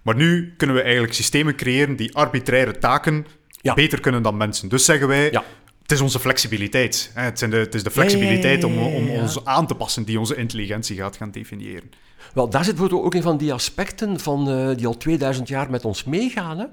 Maar 0.01 0.15
nu 0.15 0.53
kunnen 0.57 0.75
we 0.75 0.81
eigenlijk 0.81 1.13
systemen 1.13 1.55
creëren 1.55 1.95
die 1.95 2.15
arbitraire 2.15 2.77
taken 2.77 3.25
beter 3.61 3.99
kunnen 3.99 4.23
dan 4.23 4.37
mensen. 4.37 4.69
Dus 4.69 4.85
zeggen 4.85 5.07
wij, 5.07 5.31
ja 5.31 5.43
het 5.87 5.95
is 5.95 6.01
onze 6.01 6.19
flexibiliteit. 6.19 7.11
Hè? 7.13 7.21
Het, 7.21 7.39
zijn 7.39 7.51
de, 7.51 7.57
het 7.57 7.75
is 7.75 7.83
de 7.83 7.91
flexibiliteit 7.91 8.63
om, 8.63 8.77
om 8.77 9.09
ons 9.09 9.45
aan 9.45 9.67
te 9.67 9.75
passen 9.75 10.03
die 10.03 10.19
onze 10.19 10.35
intelligentie 10.35 10.97
gaat 10.97 11.17
gaan 11.17 11.31
definiëren. 11.31 11.91
Wel, 12.33 12.49
daar 12.49 12.63
zit 12.63 12.75
bijvoorbeeld 12.75 13.05
ook 13.05 13.13
een 13.13 13.21
van 13.21 13.37
die 13.37 13.53
aspecten 13.53 14.19
van, 14.19 14.49
uh, 14.49 14.75
die 14.75 14.87
al 14.87 14.97
2000 14.97 15.47
jaar 15.47 15.69
met 15.69 15.85
ons 15.85 16.03
meegaan. 16.03 16.57
Hè? 16.57 16.65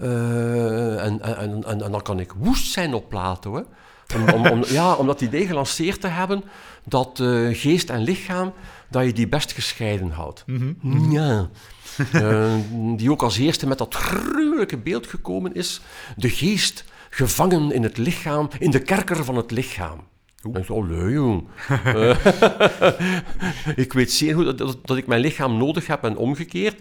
Uh, 0.00 1.04
en, 1.04 1.22
en, 1.22 1.64
en, 1.64 1.82
en, 1.82 1.90
dan 1.90 2.02
kan 2.02 2.20
ik 2.20 2.32
woest 2.36 2.72
zijn 2.72 2.94
op 2.94 3.08
Plato. 3.08 3.54
Hè? 3.54 3.62
Om, 4.16 4.28
om, 4.28 4.46
om, 4.46 4.64
ja, 4.78 4.94
om 4.94 5.06
dat 5.06 5.20
idee 5.20 5.46
gelanceerd 5.46 6.00
te 6.00 6.08
hebben 6.08 6.44
dat 6.84 7.18
uh, 7.22 7.56
geest 7.56 7.90
en 7.90 8.02
lichaam, 8.02 8.52
dat 8.88 9.04
je 9.04 9.12
die 9.12 9.28
best 9.28 9.52
gescheiden 9.52 10.10
houdt. 10.10 10.42
Mm 10.46 10.76
-hmm. 10.80 11.12
Ja. 11.12 11.48
die 12.96 13.10
ook 13.10 13.22
als 13.22 13.38
eerste 13.38 13.66
met 13.66 13.78
dat 13.78 13.94
gruwelijke 13.94 14.76
beeld 14.76 15.06
gekomen 15.06 15.54
is. 15.54 15.80
De 16.16 16.30
geest 16.30 16.84
gevangen 17.16 17.72
in 17.72 17.82
het 17.82 17.96
lichaam, 17.96 18.48
in 18.58 18.70
de 18.70 18.78
kerker 18.78 19.24
van 19.24 19.36
het 19.36 19.50
lichaam. 19.50 20.00
Ik 20.42 20.70
oh 20.70 20.88
leuk 20.88 21.12
jong. 21.12 21.48
Eh, 21.84 22.16
ik 23.84 23.92
weet 23.92 24.12
zeer 24.12 24.34
goed 24.34 24.58
dat, 24.58 24.76
dat, 24.84 24.96
ik 24.96 25.06
mijn 25.06 25.20
lichaam 25.20 25.56
nodig 25.56 25.86
heb 25.86 26.04
en 26.04 26.16
omgekeerd. 26.16 26.76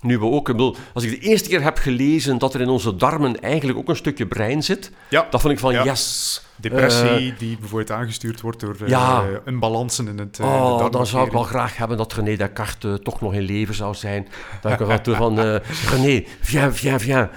Nu 0.00 0.18
we 0.18 0.24
ook, 0.24 0.48
als 0.92 1.04
ik 1.04 1.10
de 1.10 1.18
eerste 1.18 1.48
keer 1.48 1.62
heb 1.62 1.78
gelezen 1.78 2.38
dat 2.38 2.54
er 2.54 2.60
in 2.60 2.68
onze 2.68 2.96
darmen 2.96 3.40
eigenlijk 3.40 3.78
ook 3.78 3.88
een 3.88 3.96
stukje 3.96 4.26
brein 4.26 4.62
zit, 4.62 4.90
ja. 5.08 5.26
dat 5.30 5.40
vond 5.40 5.52
ik 5.52 5.58
van 5.58 5.72
yes. 5.72 6.42
Depressie 6.56 7.32
uh, 7.32 7.38
die 7.38 7.58
bijvoorbeeld 7.58 7.90
aangestuurd 7.90 8.40
wordt 8.40 8.60
door 8.60 8.76
uh, 8.82 8.88
ja. 8.88 9.24
unbalansen 9.44 10.08
in 10.08 10.18
het 10.18 10.38
uh, 10.38 10.46
oh, 10.46 10.90
Dan 10.90 11.06
zou 11.06 11.26
ik 11.26 11.32
wel 11.32 11.42
graag 11.42 11.76
hebben 11.76 11.96
dat 11.96 12.12
René 12.12 12.36
Descartes 12.36 12.98
toch 13.02 13.20
nog 13.20 13.34
in 13.34 13.42
leven 13.42 13.74
zou 13.74 13.94
zijn. 13.94 14.28
Dat 14.60 14.72
ik 14.72 15.06
er 15.06 15.16
van, 15.16 15.38
René, 15.92 16.24
viens, 16.40 16.80
viens, 16.80 17.02
viens. 17.02 17.28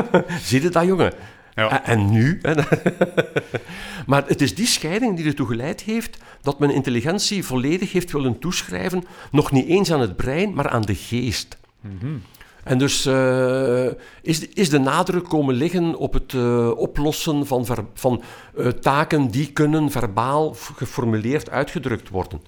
Zie 0.48 0.62
je 0.62 0.68
dat, 0.68 0.84
jongen? 0.84 1.12
Ja. 1.56 1.84
En 1.84 2.10
nu? 2.10 2.40
maar 4.06 4.24
het 4.26 4.40
is 4.40 4.54
die 4.54 4.66
scheiding 4.66 5.16
die 5.16 5.26
ertoe 5.26 5.46
geleid 5.46 5.80
heeft 5.80 6.18
dat 6.42 6.58
men 6.58 6.70
intelligentie 6.70 7.44
volledig 7.44 7.92
heeft 7.92 8.12
willen 8.12 8.38
toeschrijven, 8.38 9.04
nog 9.30 9.52
niet 9.52 9.66
eens 9.66 9.92
aan 9.92 10.00
het 10.00 10.16
brein, 10.16 10.54
maar 10.54 10.68
aan 10.68 10.82
de 10.82 10.94
geest. 10.94 11.56
Mhm. 11.80 12.16
En 12.64 12.78
dus 12.78 13.06
uh, 13.06 13.86
is, 14.22 14.48
is 14.48 14.70
de 14.70 14.78
nadruk 14.78 15.24
komen 15.24 15.54
liggen 15.54 15.96
op 15.96 16.12
het 16.12 16.32
uh, 16.32 16.70
oplossen 16.76 17.46
van, 17.46 17.66
ver, 17.66 17.84
van 17.94 18.22
uh, 18.58 18.68
taken 18.68 19.30
die 19.30 19.52
kunnen 19.52 19.90
verbaal 19.90 20.54
geformuleerd 20.54 21.50
uitgedrukt 21.50 22.08
worden. 22.08 22.40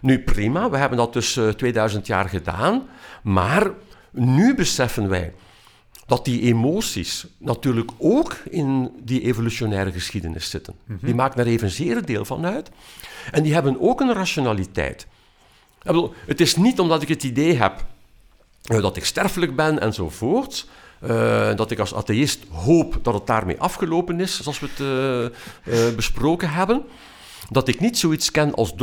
Nu 0.00 0.18
prima, 0.18 0.70
we 0.70 0.76
hebben 0.76 0.98
dat 0.98 1.12
dus 1.12 1.40
2000 1.56 2.06
jaar 2.06 2.28
gedaan, 2.28 2.82
maar 3.22 3.70
nu 4.10 4.54
beseffen 4.54 5.08
wij 5.08 5.32
dat 6.08 6.24
die 6.24 6.40
emoties 6.40 7.26
natuurlijk 7.38 7.90
ook 7.98 8.36
in 8.50 8.90
die 9.02 9.20
evolutionaire 9.20 9.92
geschiedenis 9.92 10.50
zitten. 10.50 10.74
Mhm. 10.84 11.06
Die 11.06 11.14
maken 11.14 11.36
daar 11.36 11.46
evenzeer 11.46 12.04
deel 12.04 12.24
van 12.24 12.46
uit. 12.46 12.70
En 13.30 13.42
die 13.42 13.52
hebben 13.52 13.80
ook 13.80 14.00
een 14.00 14.12
rationaliteit. 14.12 15.06
Bedoel, 15.82 16.12
het 16.26 16.40
is 16.40 16.56
niet 16.56 16.80
omdat 16.80 17.02
ik 17.02 17.08
het 17.08 17.22
idee 17.22 17.56
heb 17.56 17.84
uh, 18.70 18.80
dat 18.80 18.96
ik 18.96 19.04
sterfelijk 19.04 19.56
ben 19.56 19.80
enzovoort. 19.80 20.66
Uh, 21.02 21.54
dat 21.56 21.70
ik 21.70 21.78
als 21.78 21.94
atheïst 21.94 22.44
hoop 22.50 22.98
dat 23.02 23.14
het 23.14 23.26
daarmee 23.26 23.60
afgelopen 23.60 24.20
is, 24.20 24.42
zoals 24.42 24.60
we 24.60 24.68
het 24.74 25.32
uh, 25.74 25.94
besproken 25.94 26.50
hebben. 26.50 26.82
Dat 27.50 27.68
ik 27.68 27.80
niet 27.80 27.98
zoiets 27.98 28.30
ken 28.30 28.54
als 28.54 28.74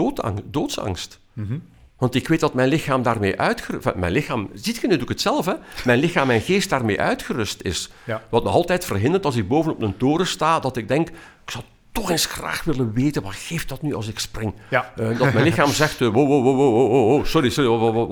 doodsangst. 0.51 1.19
Mm 1.33 1.61
want 1.97 2.15
ik 2.15 2.27
weet 2.27 2.39
dat 2.39 2.53
mijn 2.53 2.69
lichaam 2.69 3.03
daarmee 3.03 3.39
uitgerust... 3.39 3.95
Mijn 3.95 4.11
lichaam, 4.11 4.49
ziet 4.53 4.75
je 4.75 4.87
nu, 4.87 4.93
doe 4.93 5.03
ik 5.03 5.09
het 5.09 5.21
zelf, 5.21 5.45
hè? 5.45 5.53
Mijn 5.85 5.99
lichaam 5.99 6.29
en 6.29 6.41
geest 6.41 6.69
daarmee 6.69 7.01
uitgerust 7.01 7.61
is. 7.61 7.89
Wat 8.29 8.43
nog 8.43 8.53
altijd 8.53 8.85
verhindert 8.85 9.25
als 9.25 9.35
ik 9.35 9.47
bovenop 9.47 9.81
een 9.81 9.97
toren 9.97 10.27
sta, 10.27 10.59
dat 10.59 10.77
ik 10.77 10.87
denk, 10.87 11.09
ik 11.09 11.51
zou 11.51 11.63
toch 11.95 12.11
eens 12.11 12.25
graag 12.25 12.63
willen 12.63 12.93
weten, 12.93 13.21
wat 13.21 13.35
geeft 13.35 13.69
dat 13.69 13.81
nu 13.81 13.93
als 13.93 14.07
ik 14.07 14.19
spring? 14.19 14.53
Ja. 14.69 14.91
Uh, 14.99 15.19
dat 15.19 15.33
mijn 15.33 15.45
lichaam 15.45 15.69
zegt, 15.83 15.99
uh, 15.99 16.13
wow, 16.13 16.27
wow, 16.27 16.43
wow, 16.43 16.57
wow, 16.57 16.89
wow, 16.89 17.25
sorry, 17.25 17.49
sorry, 17.49 17.69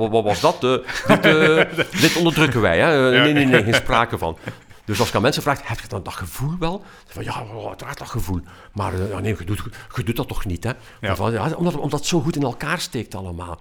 wat, 0.10 0.24
was 0.24 0.40
dat? 0.40 0.64
Uh, 0.64 0.78
dit, 1.22 2.02
dit, 2.02 2.16
onderdrukken 2.18 2.62
wij, 2.62 2.80
hè? 2.80 3.12
nee, 3.20 3.34
nee, 3.34 3.46
nee, 3.46 3.64
geen 3.64 3.74
sprake 3.74 4.18
van. 4.18 4.38
Dus 4.86 5.00
als 5.00 5.10
ik 5.10 5.16
aan 5.16 5.22
mensen 5.22 5.42
vraag, 5.42 5.68
heb 5.68 5.80
je 5.80 5.88
dan 5.88 6.04
dat 6.04 6.14
gevoel 6.14 6.56
wel? 6.60 6.84
Van, 7.06 7.24
ja, 7.24 7.46
uiteraard 7.68 7.98
dat 7.98 8.10
gevoel. 8.10 8.40
Maar 8.74 8.94
uh, 8.94 9.18
nee, 9.18 9.36
je 9.38 9.44
doet, 9.44 9.64
je 9.96 10.04
doet 10.04 10.16
dat 10.16 10.28
toch 10.28 10.46
niet, 10.46 10.64
hè? 10.64 10.72
Ja. 11.02 11.16
Van, 11.16 11.32
ja, 11.32 11.52
omdat, 11.56 11.76
omdat 11.76 12.00
het 12.00 12.08
zo 12.08 12.20
goed 12.20 12.36
in 12.36 12.44
elkaar 12.44 12.80
steekt 12.80 13.16
allemaal. 13.16 13.60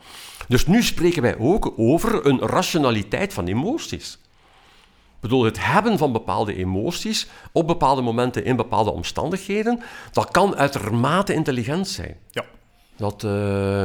Dus 0.48 0.66
nu 0.66 0.82
spreken 0.82 1.22
wij 1.22 1.38
ook 1.38 1.72
over 1.76 2.26
een 2.26 2.40
rationaliteit 2.40 3.32
van 3.32 3.46
emoties. 3.46 4.18
Ik 5.22 5.28
bedoel, 5.28 5.44
het 5.44 5.64
hebben 5.64 5.98
van 5.98 6.12
bepaalde 6.12 6.54
emoties 6.54 7.26
op 7.52 7.66
bepaalde 7.66 8.02
momenten 8.02 8.44
in 8.44 8.56
bepaalde 8.56 8.90
omstandigheden, 8.90 9.82
dat 10.12 10.30
kan 10.30 10.56
uitermate 10.56 11.34
intelligent 11.34 11.88
zijn. 11.88 12.16
Ja. 12.30 12.44
Dat 12.96 13.22
uh, 13.22 13.82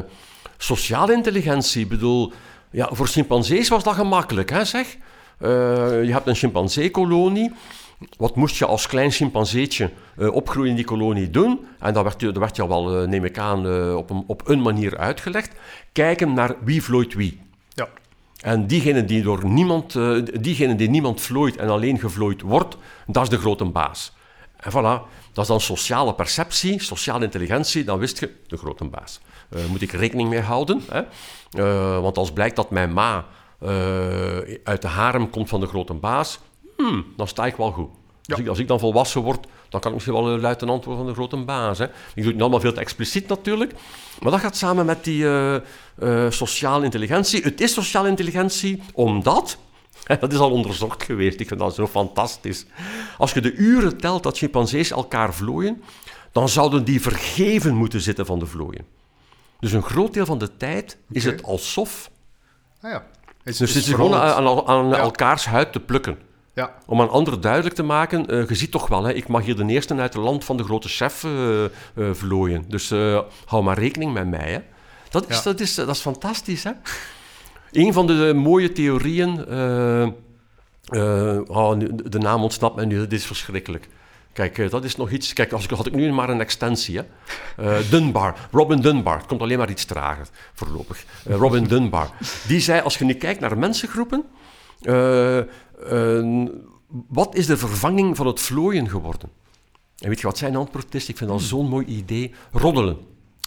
sociale 0.57 1.13
intelligentie, 1.13 1.87
bedoel, 1.87 2.33
ja, 2.71 2.89
voor 2.91 3.07
chimpansees 3.07 3.69
was 3.69 3.83
dat 3.83 3.95
gemakkelijk, 3.95 4.49
hè, 4.49 4.65
zeg. 4.65 4.97
Uh, 5.41 5.49
je 6.03 6.11
hebt 6.11 6.27
een 6.27 6.35
chimpansee-kolonie. 6.35 7.51
Wat 8.17 8.35
moest 8.35 8.55
je 8.55 8.65
als 8.65 8.87
klein 8.87 9.11
chimpanseetje 9.11 9.91
uh, 10.17 10.33
opgroeien 10.33 10.69
in 10.69 10.75
die 10.75 10.85
kolonie 10.85 11.29
doen? 11.29 11.65
En 11.79 11.93
dat 11.93 12.03
werd, 12.03 12.19
dat 12.19 12.37
werd 12.37 12.55
je 12.55 12.67
wel, 12.67 13.01
uh, 13.01 13.07
neem 13.07 13.25
ik 13.25 13.37
aan, 13.37 13.59
op, 13.95 14.09
een, 14.09 14.23
op 14.27 14.47
een 14.47 14.61
manier 14.61 14.97
uitgelegd. 14.97 15.51
Kijken 15.91 16.33
naar 16.33 16.55
wie 16.63 16.83
vlooit 16.83 17.13
wie. 17.13 17.41
Ja. 17.69 17.87
En 18.41 18.67
diegene 18.67 19.05
die, 19.05 19.21
door 19.21 19.45
niemand, 19.45 19.95
diegene 20.41 20.75
die 20.75 20.89
niemand 20.89 21.21
vlooit 21.21 21.55
en 21.55 21.69
alleen 21.69 21.99
gevlooid 21.99 22.41
wordt, 22.41 22.77
dat 23.07 23.23
is 23.23 23.29
de 23.29 23.37
grote 23.37 23.65
baas. 23.65 24.15
En 24.57 24.71
voilà, 24.71 25.09
dat 25.33 25.43
is 25.43 25.47
dan 25.47 25.61
sociale 25.61 26.13
perceptie, 26.13 26.83
sociale 26.83 27.23
intelligentie, 27.23 27.83
dan 27.83 27.99
wist 27.99 28.19
je, 28.19 28.31
de 28.47 28.57
grote 28.57 28.85
baas. 28.85 29.19
moet 29.69 29.81
ik 29.81 29.91
rekening 29.91 30.29
mee 30.29 30.41
houden. 30.41 30.81
Hè? 30.89 31.01
want 31.99 32.17
als 32.17 32.31
blijkt 32.31 32.55
dat 32.55 32.69
mijn 32.71 32.93
ma 32.93 33.25
uit 34.63 34.81
de 34.81 34.87
harem 34.87 35.29
komt 35.29 35.49
van 35.49 35.59
de 35.59 35.67
grote 35.67 35.93
baas, 35.93 36.39
hmm, 36.77 37.05
dan 37.15 37.27
sta 37.27 37.45
ik 37.45 37.55
wel 37.55 37.71
goed. 37.71 37.89
Als, 38.25 38.39
ik, 38.39 38.47
als, 38.47 38.59
ik, 38.59 38.67
dan 38.67 38.79
volwassen 38.79 39.21
word, 39.21 39.47
dan 39.69 39.79
kan 39.79 39.89
ik 39.89 39.93
misschien 39.93 40.15
wel 40.15 40.27
een 40.27 40.39
luitenant 40.39 40.85
worden 40.85 41.03
van 41.03 41.13
de 41.13 41.19
grote 41.19 41.45
baas. 41.45 41.77
Hè. 41.77 41.85
Ik 41.85 41.91
doe 42.15 42.23
het 42.23 42.33
niet 42.33 42.41
allemaal 42.41 42.59
veel 42.59 42.73
te 42.73 42.79
expliciet 42.79 43.27
natuurlijk, 43.27 43.73
maar 44.21 44.31
dat 44.31 44.39
gaat 44.39 44.55
samen 44.55 44.85
met 44.85 45.03
die 45.03 45.23
uh, 45.23 45.55
uh, 45.99 46.29
sociale 46.29 46.83
intelligentie. 46.83 47.41
Het 47.41 47.61
is 47.61 47.73
sociale 47.73 48.07
intelligentie 48.07 48.81
omdat, 48.93 49.57
dat 50.19 50.33
is 50.33 50.39
al 50.39 50.51
onderzocht 50.51 51.03
geweest, 51.03 51.39
ik 51.39 51.47
vind 51.47 51.59
dat 51.59 51.75
zo 51.75 51.87
fantastisch. 51.87 52.65
Als 53.17 53.33
je 53.33 53.41
de 53.41 53.53
uren 53.53 53.97
telt 53.97 54.23
dat 54.23 54.37
chimpansees 54.37 54.91
elkaar 54.91 55.33
vlooien, 55.33 55.83
dan 56.31 56.49
zouden 56.49 56.83
die 56.83 57.01
vergeven 57.01 57.75
moeten 57.75 58.01
zitten 58.01 58.25
van 58.25 58.39
de 58.39 58.45
vlooien. 58.45 58.85
Dus 59.59 59.71
een 59.71 59.83
groot 59.83 60.13
deel 60.13 60.25
van 60.25 60.37
de 60.37 60.57
tijd 60.57 60.97
is 61.09 61.23
het 61.23 61.43
alsof 61.43 62.09
ah 62.81 62.91
ja. 62.91 63.05
Dus 63.47 63.59
het 63.59 63.75
is 63.75 63.89
gewoon 63.89 64.13
aan, 64.13 64.67
aan 64.67 64.95
elkaars 64.95 65.45
huid 65.45 65.71
te 65.71 65.79
plukken. 65.79 66.17
Ja. 66.53 66.73
Om 66.85 67.01
aan 67.01 67.09
anderen 67.09 67.41
duidelijk 67.41 67.75
te 67.75 67.83
maken, 67.83 68.33
uh, 68.33 68.47
je 68.47 68.55
ziet 68.55 68.71
toch 68.71 68.87
wel, 68.87 69.03
hè, 69.03 69.13
ik 69.13 69.27
mag 69.27 69.45
hier 69.45 69.55
de 69.55 69.65
eerste 69.65 69.95
uit 69.95 70.13
het 70.13 70.23
land 70.23 70.43
van 70.45 70.57
de 70.57 70.63
grote 70.63 70.89
chef 70.89 71.23
uh, 71.23 71.63
uh, 71.63 71.69
vlooien. 72.13 72.65
Dus 72.67 72.93
hou 73.45 73.63
maar 73.63 73.79
rekening 73.79 74.13
met 74.13 74.27
mij. 74.27 74.51
Hè. 74.51 74.59
Dat, 75.09 75.29
is, 75.29 75.43
dat, 75.43 75.59
is, 75.59 75.75
dat 75.75 75.89
is 75.89 75.99
fantastisch. 75.99 76.63
Hè? 76.63 76.71
Een 77.71 77.93
van 77.93 78.07
de 78.07 78.33
mooie 78.35 78.71
theorieën, 78.71 79.39
oh, 81.47 81.79
de 81.89 82.19
naam 82.19 82.43
ontsnapt 82.43 82.75
mij 82.75 82.85
nu, 82.85 82.99
dit 82.99 83.13
is 83.13 83.25
verschrikkelijk. 83.25 83.87
Kijk, 84.37 84.57
eh, 84.57 84.69
dat 84.69 84.83
is 84.83 84.95
nog 84.95 85.11
iets. 85.11 85.33
Kijk, 85.33 85.51
als 85.51 85.63
ik, 85.63 85.69
had 85.69 85.85
ik 85.85 85.93
nu 85.93 86.11
maar 86.11 86.29
een 86.29 86.41
extensie. 86.41 86.97
Hè. 86.97 87.03
Eh, 87.63 87.89
Dunbar, 87.89 88.35
Robin 88.51 88.81
Dunbar. 88.81 89.17
Het 89.17 89.25
komt 89.25 89.41
alleen 89.41 89.57
maar 89.57 89.69
iets 89.69 89.85
trager 89.85 90.27
voorlopig. 90.53 91.05
Eh, 91.25 91.35
Robin 91.35 91.63
Dunbar. 91.63 92.09
Die 92.47 92.59
zei: 92.59 92.81
als 92.81 92.97
je 92.97 93.05
nu 93.05 93.13
kijkt 93.13 93.39
naar 93.39 93.57
mensengroepen. 93.57 94.23
wat 97.07 97.35
is 97.35 97.45
de 97.45 97.57
vervanging 97.57 98.15
van 98.15 98.27
het 98.27 98.39
vlooien 98.39 98.89
geworden? 98.89 99.29
En 99.97 100.09
weet 100.09 100.19
je 100.19 100.27
wat 100.27 100.37
zijn 100.37 100.55
antwoord 100.55 100.95
is? 100.95 101.09
Ik 101.09 101.17
vind 101.17 101.29
dat 101.29 101.41
zo'n 101.41 101.69
mooi 101.69 101.85
idee. 101.85 102.33
Roddelen. 102.51 102.97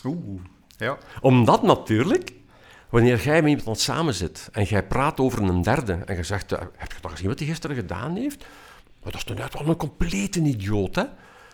Oeh, 0.05 0.41
ja. 0.77 0.99
Omdat 1.21 1.63
natuurlijk, 1.63 2.33
wanneer 2.89 3.21
jij 3.23 3.43
met 3.43 3.59
iemand 3.59 3.81
samen 3.81 4.15
zit 4.15 4.49
en 4.53 4.65
jij 4.65 4.87
praat 4.87 5.21
over 5.21 5.43
een 5.43 5.63
derde 5.63 5.93
en 5.93 6.17
je 6.17 6.23
zegt, 6.23 6.51
heb 6.51 6.93
je 6.93 7.01
toch 7.01 7.11
gezien 7.11 7.29
wat 7.29 7.39
hij 7.39 7.49
gisteren 7.49 7.77
gedaan 7.77 8.17
heeft? 8.17 8.45
Maar 9.03 9.13
dat 9.13 9.25
is 9.27 9.35
net 9.35 9.53
wel 9.53 9.69
een 9.69 9.77
complete 9.77 10.41
idioot, 10.41 10.95
hè? 10.95 11.05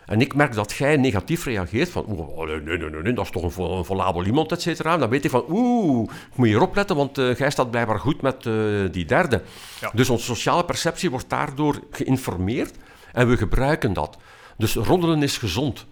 En 0.05 0.21
ik 0.21 0.35
merk 0.35 0.53
dat 0.53 0.71
jij 0.71 0.97
negatief 0.97 1.45
reageert 1.45 1.89
van, 1.89 2.05
oeh, 2.07 2.37
oh, 2.37 2.47
nee, 2.47 2.61
nee, 2.61 2.77
nee, 2.77 3.01
nee, 3.01 3.13
dat 3.13 3.25
is 3.25 3.31
toch 3.31 3.57
een, 3.57 3.63
een 3.63 3.85
volabel 3.85 4.25
iemand, 4.25 4.51
et 4.51 4.61
cetera. 4.61 4.97
Dan 4.97 5.09
weet 5.09 5.25
ik 5.25 5.31
van, 5.31 5.45
oeh, 5.49 6.11
ik 6.31 6.37
moet 6.37 6.47
hierop 6.47 6.75
letten, 6.75 6.95
want 6.95 7.17
eh, 7.17 7.35
jij 7.35 7.49
staat 7.51 7.71
blijkbaar 7.71 7.99
goed 7.99 8.21
met 8.21 8.45
eh, 8.45 8.53
die 8.91 9.05
derde. 9.05 9.41
Ja. 9.81 9.91
Dus 9.93 10.09
onze 10.09 10.25
sociale 10.25 10.65
perceptie 10.65 11.09
wordt 11.09 11.29
daardoor 11.29 11.79
geïnformeerd 11.91 12.75
en 13.13 13.29
we 13.29 13.37
gebruiken 13.37 13.93
dat. 13.93 14.17
Dus 14.57 14.75
roddelen 14.75 15.23
is 15.23 15.37
gezond, 15.37 15.85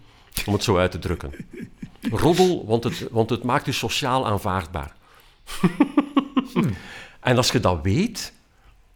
om 0.46 0.54
het 0.54 0.64
zo 0.64 0.78
uit 0.78 0.92
te 0.92 1.00
drukken. 1.00 1.32
Roddel, 2.12 2.66
want 2.66 2.84
het, 2.84 3.08
want 3.12 3.30
het 3.30 3.44
maakt 3.44 3.66
je 3.66 3.72
sociaal 3.72 4.28
aanvaardbaar. 4.28 4.96
En 7.26 7.38
als 7.38 7.52
je 7.52 7.60
dat 7.60 7.80
weet, 7.84 8.34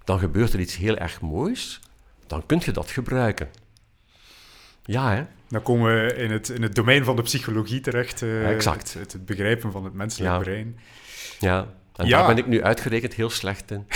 dan 0.04 0.20
gebeurt 0.20 0.54
er 0.54 0.60
iets 0.60 0.76
heel 0.76 0.98
erg 0.98 1.22
moois. 1.22 1.80
Dan 2.30 2.46
kun 2.46 2.62
je 2.66 2.72
dat 2.72 2.92
gebruiken. 2.92 3.48
Ja, 4.84 5.12
hè? 5.14 5.24
Dan 5.50 5.62
komen 5.62 5.94
we 6.06 6.14
in 6.14 6.32
het, 6.32 6.50
in 6.50 6.62
het 6.62 6.76
domein 6.76 7.04
van 7.04 7.16
de 7.16 7.22
psychologie 7.22 7.80
terecht. 7.82 8.22
eh, 8.22 8.50
Exact. 8.50 8.94
Het, 8.94 9.14
het 9.14 9.26
begrijpen 9.26 9.72
van 9.72 9.84
het 9.84 9.94
menselijk 9.94 10.32
Ja. 10.34 10.40
brein. 10.40 10.80
Ja. 11.40 11.68
En 11.96 12.08
Ja. 12.08 12.18
daar 12.18 12.28
ben 12.28 12.38
ik 12.38 12.48
nu 12.48 12.64
uitgerekend 12.64 13.14
heel 13.14 13.30
slecht 13.30 13.72
in. 13.72 13.88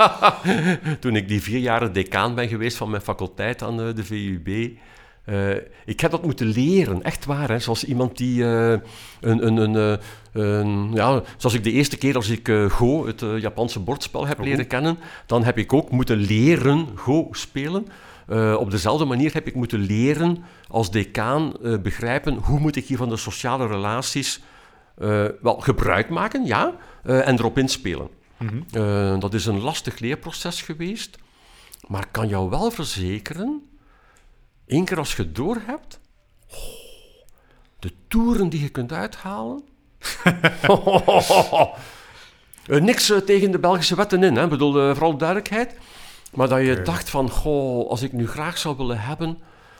Toen 1.00 1.16
ik 1.16 1.28
die 1.28 1.42
vier 1.42 1.58
jaren 1.58 1.92
decaan 1.92 2.34
ben 2.34 2.48
geweest 2.48 2.76
van 2.76 2.90
mijn 2.90 3.02
faculteit 3.02 3.62
aan 3.62 3.80
eh, 3.80 3.94
de 3.94 4.04
VUB. 4.04 4.48
eh, 5.24 5.50
ik 5.84 6.00
heb 6.00 6.10
dat 6.10 6.22
moeten 6.24 6.46
leren, 6.46 7.02
echt 7.02 7.24
waar. 7.24 7.48
Hè? 7.48 7.58
Zoals 7.58 7.84
iemand 7.84 8.16
die 8.16 8.44
een, 8.44 8.82
een, 9.20 9.46
een, 9.46 9.74
een- 9.74 10.00
ja, 10.92 11.22
zoals 11.36 11.54
ik 11.54 11.64
de 11.64 11.70
eerste 11.70 11.96
keer 11.96 12.16
als 12.16 12.28
ik 12.28 12.48
eh, 12.48 12.70
Go, 12.70 13.06
het 13.06 13.22
eh, 13.22 13.38
Japanse 13.38 13.80
bordspel, 13.80 14.26
heb 14.26 14.38
leren 14.38 14.66
kennen, 14.66 14.98
dan 15.26 15.44
heb 15.44 15.58
ik 15.58 15.72
ook 15.72 15.90
moeten 15.90 16.16
leren 16.16 16.88
Go 16.94 17.28
spelen. 17.30 17.86
Eh, 18.26 18.56
op 18.58 18.70
dezelfde 18.70 19.04
manier 19.04 19.32
heb 19.32 19.46
ik 19.46 19.54
moeten 19.54 19.80
leren 19.80 20.44
als 20.68 20.90
decaan 20.90 21.52
begrijpen 21.82 22.34
hoe 22.34 22.60
moet 22.60 22.76
ik 22.76 22.86
hier 22.86 22.96
van 22.96 23.08
de 23.08 23.16
sociale 23.16 23.66
relaties 23.66 24.40
eh, 24.94 25.24
wel 25.42 25.60
gebruik 25.60 26.08
maken, 26.08 26.44
ja, 26.44 26.74
en 27.02 27.38
erop 27.38 27.58
inspelen. 27.58 28.08
Eh, 28.70 29.18
dat 29.18 29.34
is 29.34 29.46
een 29.46 29.60
lastig 29.60 29.98
leerproces 29.98 30.62
geweest, 30.62 31.18
maar 31.86 32.02
ik 32.02 32.12
kan 32.12 32.28
jou 32.28 32.50
wel 32.50 32.70
verzekeren, 32.70 33.62
één 34.66 34.84
keer 34.84 34.98
als 34.98 35.16
je 35.16 35.22
het 35.22 35.34
door 35.34 35.62
hebt, 35.66 36.00
oh, 36.50 36.58
de 37.78 37.92
toeren 38.08 38.48
die 38.48 38.60
je 38.60 38.68
kunt 38.68 38.92
uithalen. 38.92 39.62
Eh, 42.66 42.80
niks 42.80 43.10
eh, 43.10 43.18
tegen 43.18 43.50
de 43.50 43.58
Belgische 43.58 43.94
wetten 43.96 44.22
in, 44.22 44.36
hè. 44.36 44.48
Bedoel, 44.48 44.80
eh, 44.80 44.90
vooral 44.90 45.16
duidelijkheid. 45.16 45.76
Maar 46.34 46.48
dat 46.48 46.60
je 46.60 46.82
dacht 46.82 47.10
van, 47.10 47.30
goh, 47.30 47.90
als 47.90 48.02
ik 48.02 48.12
nu 48.12 48.28
graag 48.28 48.58
zou 48.58 48.76
willen 48.76 49.00
hebben 49.00 49.38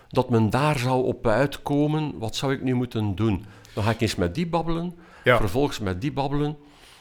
dat 0.08 0.30
men 0.30 0.50
daar 0.50 0.78
zou 0.78 1.04
op 1.04 1.26
uitkomen, 1.26 2.12
wat 2.18 2.36
zou 2.36 2.52
ik 2.52 2.62
nu 2.62 2.74
moeten 2.74 3.14
doen? 3.14 3.44
Dan 3.74 3.84
ga 3.84 3.90
ik 3.90 4.00
eens 4.00 4.14
met 4.14 4.34
die 4.34 4.46
babbelen, 4.46 4.94
Ja. 5.24 5.36
vervolgens 5.36 5.78
met 5.78 6.00
die 6.00 6.12
babbelen. 6.12 6.56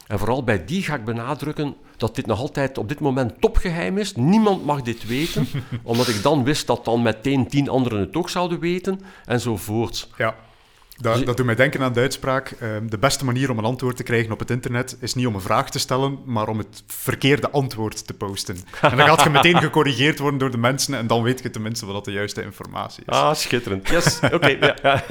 En 0.08 0.20
vooral 0.20 0.44
bij 0.44 0.66
die 0.66 0.84
ga 0.84 0.96
ik 0.96 1.06
benadrukken 1.06 1.76
dat 1.98 2.16
dit 2.16 2.26
nog 2.26 2.40
altijd 2.40 2.78
op 2.78 2.88
dit 2.90 3.00
moment 3.00 3.42
topgeheim 3.42 3.98
is. 3.98 4.16
Niemand 4.16 4.66
mag 4.66 4.82
dit 4.82 5.08
weten, 5.08 5.48
omdat 5.84 6.08
ik 6.08 6.24
dan 6.24 6.44
wist 6.44 6.68
dat 6.68 6.86
dan 6.86 7.02
meteen 7.02 7.48
tien 7.48 7.70
anderen 7.70 8.00
het 8.00 8.16
ook 8.16 8.30
zouden 8.30 8.60
weten, 8.60 9.00
enzovoorts. 9.26 10.10
Ja. 10.18 10.36
Dat, 10.98 11.26
dat 11.26 11.38
doet 11.38 11.46
mij 11.46 11.56
denken 11.56 11.82
aan 11.82 11.94
de 11.94 12.00
uitspraak. 12.00 12.52
ehm, 12.60 12.88
de 12.88 12.98
beste 12.98 13.26
manier 13.26 13.52
om 13.52 13.58
een 13.58 13.64
antwoord 13.66 13.96
te 13.96 14.04
krijgen 14.04 14.32
op 14.32 14.40
het 14.40 14.50
internet 14.52 14.98
is 15.00 15.14
niet 15.14 15.28
om 15.28 15.36
een 15.36 15.42
vraag 15.42 15.70
te 15.72 15.80
stellen, 15.80 16.20
maar 16.26 16.48
om 16.48 16.58
het 16.58 16.84
verkeerde 16.88 17.50
antwoord 17.50 18.08
te 18.08 18.14
posten. 18.14 18.56
En 18.82 18.98
dan 18.98 19.08
gaat 19.08 19.24
je 19.24 19.30
meteen 19.30 19.58
gecorrigeerd 19.68 20.20
worden 20.20 20.40
door 20.40 20.52
de 20.52 20.58
mensen 20.58 20.94
en 20.98 21.08
dan 21.08 21.24
weet 21.24 21.44
je 21.44 21.50
tenminste 21.50 21.86
wat 21.86 21.96
dat 21.96 22.06
de 22.06 22.12
juiste 22.12 22.44
informatie 22.44 23.04
is. 23.08 23.14
Ah, 23.14 23.34
schitterend. 23.34 23.90
Yes, 23.90 24.20
oké. 24.32 24.48
ja, 24.48 24.76
ja. 24.84 25.04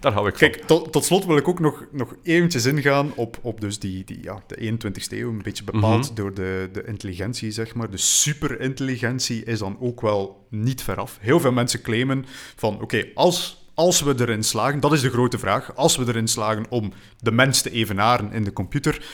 Daar 0.00 0.12
hou 0.12 0.28
ik 0.28 0.38
van. 0.38 0.48
Kijk, 0.50 0.64
tot, 0.66 0.92
tot 0.92 1.04
slot 1.04 1.24
wil 1.24 1.36
ik 1.36 1.48
ook 1.48 1.60
nog, 1.60 1.84
nog 1.92 2.14
eventjes 2.22 2.64
ingaan 2.64 3.12
op, 3.14 3.38
op 3.42 3.60
dus 3.60 3.78
die, 3.78 4.04
die, 4.04 4.22
ja, 4.22 4.42
de 4.46 4.72
21ste 4.72 5.16
eeuw, 5.18 5.30
een 5.30 5.42
beetje 5.42 5.64
bepaald 5.64 6.04
Mhm. 6.06 6.14
door 6.14 6.34
de, 6.34 6.68
de 6.72 6.84
intelligentie, 6.84 7.50
zeg 7.50 7.74
maar. 7.74 7.90
De 7.90 7.96
superintelligentie 7.96 9.44
is 9.44 9.58
dan 9.58 9.76
ook 9.80 10.00
wel 10.00 10.46
niet 10.50 10.82
veraf. 10.82 11.18
Heel 11.20 11.40
veel 11.40 11.52
mensen 11.52 11.82
claimen 11.82 12.24
van, 12.56 12.80
oké, 12.80 13.04
als, 13.14 13.63
als 13.74 14.00
we 14.02 14.14
erin 14.18 14.42
slagen, 14.44 14.80
dat 14.80 14.92
is 14.92 15.00
de 15.00 15.10
grote 15.10 15.38
vraag, 15.38 15.76
als 15.76 15.96
we 15.96 16.04
erin 16.06 16.28
slagen 16.28 16.66
om 16.68 16.92
de 17.18 17.30
mens 17.32 17.62
te 17.62 17.70
evenaren 17.70 18.32
in 18.32 18.44
de 18.44 18.52
computer, 18.52 19.04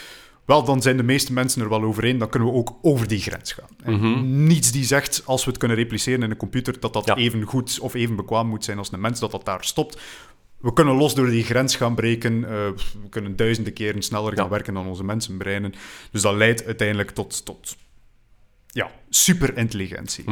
wel, 0.44 0.64
dan 0.64 0.82
zijn 0.82 0.96
de 0.96 1.02
meeste 1.02 1.32
mensen 1.32 1.62
er 1.62 1.68
wel 1.68 1.82
over 1.82 2.04
één, 2.04 2.18
dan 2.18 2.28
kunnen 2.28 2.48
we 2.48 2.54
ook 2.54 2.76
over 2.82 3.08
die 3.08 3.20
grens 3.20 3.52
gaan. 3.52 3.68
En 3.82 4.46
Niets 4.46 4.72
die 4.72 4.84
zegt, 4.84 5.22
als 5.24 5.44
we 5.44 5.50
het 5.50 5.58
kunnen 5.58 5.76
repliceren 5.76 6.22
in 6.22 6.30
een 6.30 6.36
computer, 6.36 6.80
dat 6.80 6.92
dat 6.92 7.06
Ja. 7.06 7.16
even 7.16 7.42
goed 7.42 7.78
of 7.80 7.94
even 7.94 8.16
bekwaam 8.16 8.48
moet 8.48 8.64
zijn 8.64 8.78
als 8.78 8.92
een 8.92 9.00
mens, 9.00 9.20
dat 9.20 9.30
dat 9.30 9.44
daar 9.44 9.64
stopt. 9.64 10.00
We 10.58 10.72
kunnen 10.72 10.94
los 10.94 11.14
door 11.14 11.30
die 11.30 11.44
grens 11.44 11.76
gaan 11.76 11.94
breken. 11.94 12.44
eh, 12.44 12.50
we 12.50 13.08
kunnen 13.10 13.36
duizenden 13.36 13.72
keren 13.72 14.02
sneller 14.02 14.32
gaan 14.34 14.44
Ja. 14.44 14.50
werken 14.50 14.74
dan 14.74 14.86
onze 14.86 15.04
mensenbreinen. 15.04 15.74
Dus 16.10 16.22
dat 16.22 16.34
leidt 16.34 16.64
uiteindelijk 16.64 17.10
tot, 17.10 17.44
tot 17.44 17.76
ja, 18.66 18.90
superintelligentie. 19.08 20.24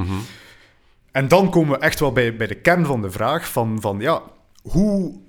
En 1.13 1.29
dan 1.29 1.51
komen 1.51 1.79
we 1.79 1.85
echt 1.85 2.01
wel 2.01 2.13
bij, 2.13 2.37
bij 2.37 2.47
de 2.47 2.55
kern 2.55 2.87
van 2.87 3.03
de 3.03 3.11
vraag 3.11 3.49
van, 3.49 3.81
van 3.81 4.01
ja, 4.01 4.23
hoe 4.63 5.21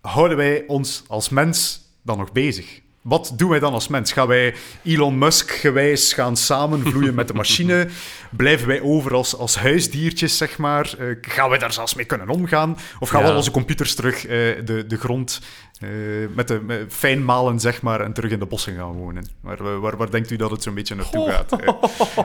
houden 0.00 0.36
wij 0.36 0.64
ons 0.66 1.04
als 1.06 1.28
mens 1.28 1.80
dan 2.02 2.18
nog 2.18 2.32
bezig? 2.32 2.80
Wat 3.06 3.32
doen 3.36 3.48
wij 3.48 3.58
dan 3.58 3.72
als 3.72 3.88
mens? 3.88 4.12
Gaan 4.12 4.26
wij 4.26 4.54
Elon 4.82 5.18
Musk 5.18 5.50
gewijs 5.50 6.12
gaan 6.12 6.36
samenvloeien 6.36 7.14
met 7.14 7.28
de 7.28 7.34
machine? 7.42 7.88
Blijven 8.30 8.68
wij 8.68 8.80
over 8.80 9.14
als, 9.14 9.36
als 9.36 9.56
huisdiertjes, 9.56 10.36
zeg 10.36 10.58
maar? 10.58 10.94
Eh, 10.98 11.06
gaan 11.20 11.48
wij 11.48 11.58
daar 11.58 11.72
zelfs 11.72 11.94
mee 11.94 12.04
kunnen 12.04 12.28
omgaan? 12.28 12.76
Of 12.98 13.08
gaan 13.08 13.22
we 13.22 13.28
al 13.28 13.36
onze 13.36 13.50
computers 13.50 13.94
terug 13.94 14.26
eh, 14.26 14.28
de, 14.64 14.84
de 14.86 14.96
grond 14.96 15.40
eh, 15.80 15.88
met 16.34 16.48
de 16.48 16.60
met 16.60 16.84
fijn 16.88 17.24
malen, 17.24 17.60
zeg 17.60 17.82
maar, 17.82 18.00
en 18.00 18.12
terug 18.12 18.30
in 18.30 18.38
de 18.38 18.46
bossen 18.46 18.76
gaan 18.76 18.92
wonen? 18.92 19.26
Waar, 19.40 19.96
waar, 19.96 20.10
denkt 20.10 20.30
u 20.30 20.36
dat 20.36 20.50
het 20.50 20.62
zo'n 20.62 20.74
beetje 20.74 20.94
naartoe 20.94 21.30
gaat? 21.30 21.56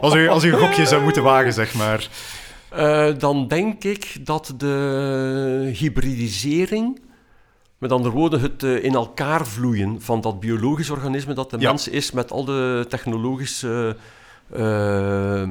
als, 0.01 0.15
u, 0.15 0.27
als 0.27 0.43
u 0.43 0.53
een 0.53 0.59
gokje 0.59 0.85
zou 0.85 1.03
moeten 1.03 1.23
wagen, 1.23 1.53
zeg 1.53 1.73
maar. 1.73 2.09
Eh, 2.71 3.07
dan 3.17 3.47
denk 3.47 3.83
ik 3.83 4.25
dat 4.25 4.53
de 4.57 5.71
hybridisering, 5.75 7.01
met 7.77 7.91
andere 7.91 8.15
woorden, 8.15 8.41
het 8.41 8.63
eh, 8.63 8.83
in 8.83 8.93
elkaar 8.93 9.47
vloeien 9.47 10.01
van 10.01 10.21
dat 10.21 10.39
biologisch 10.39 10.89
organisme 10.89 11.33
dat 11.33 11.49
de 11.49 11.59
Ja. 11.59 11.69
mens 11.69 11.87
is, 11.87 12.11
met 12.11 12.31
al 12.31 12.45
de 12.45 12.85
technologische 12.89 13.97
eh, 14.53 15.47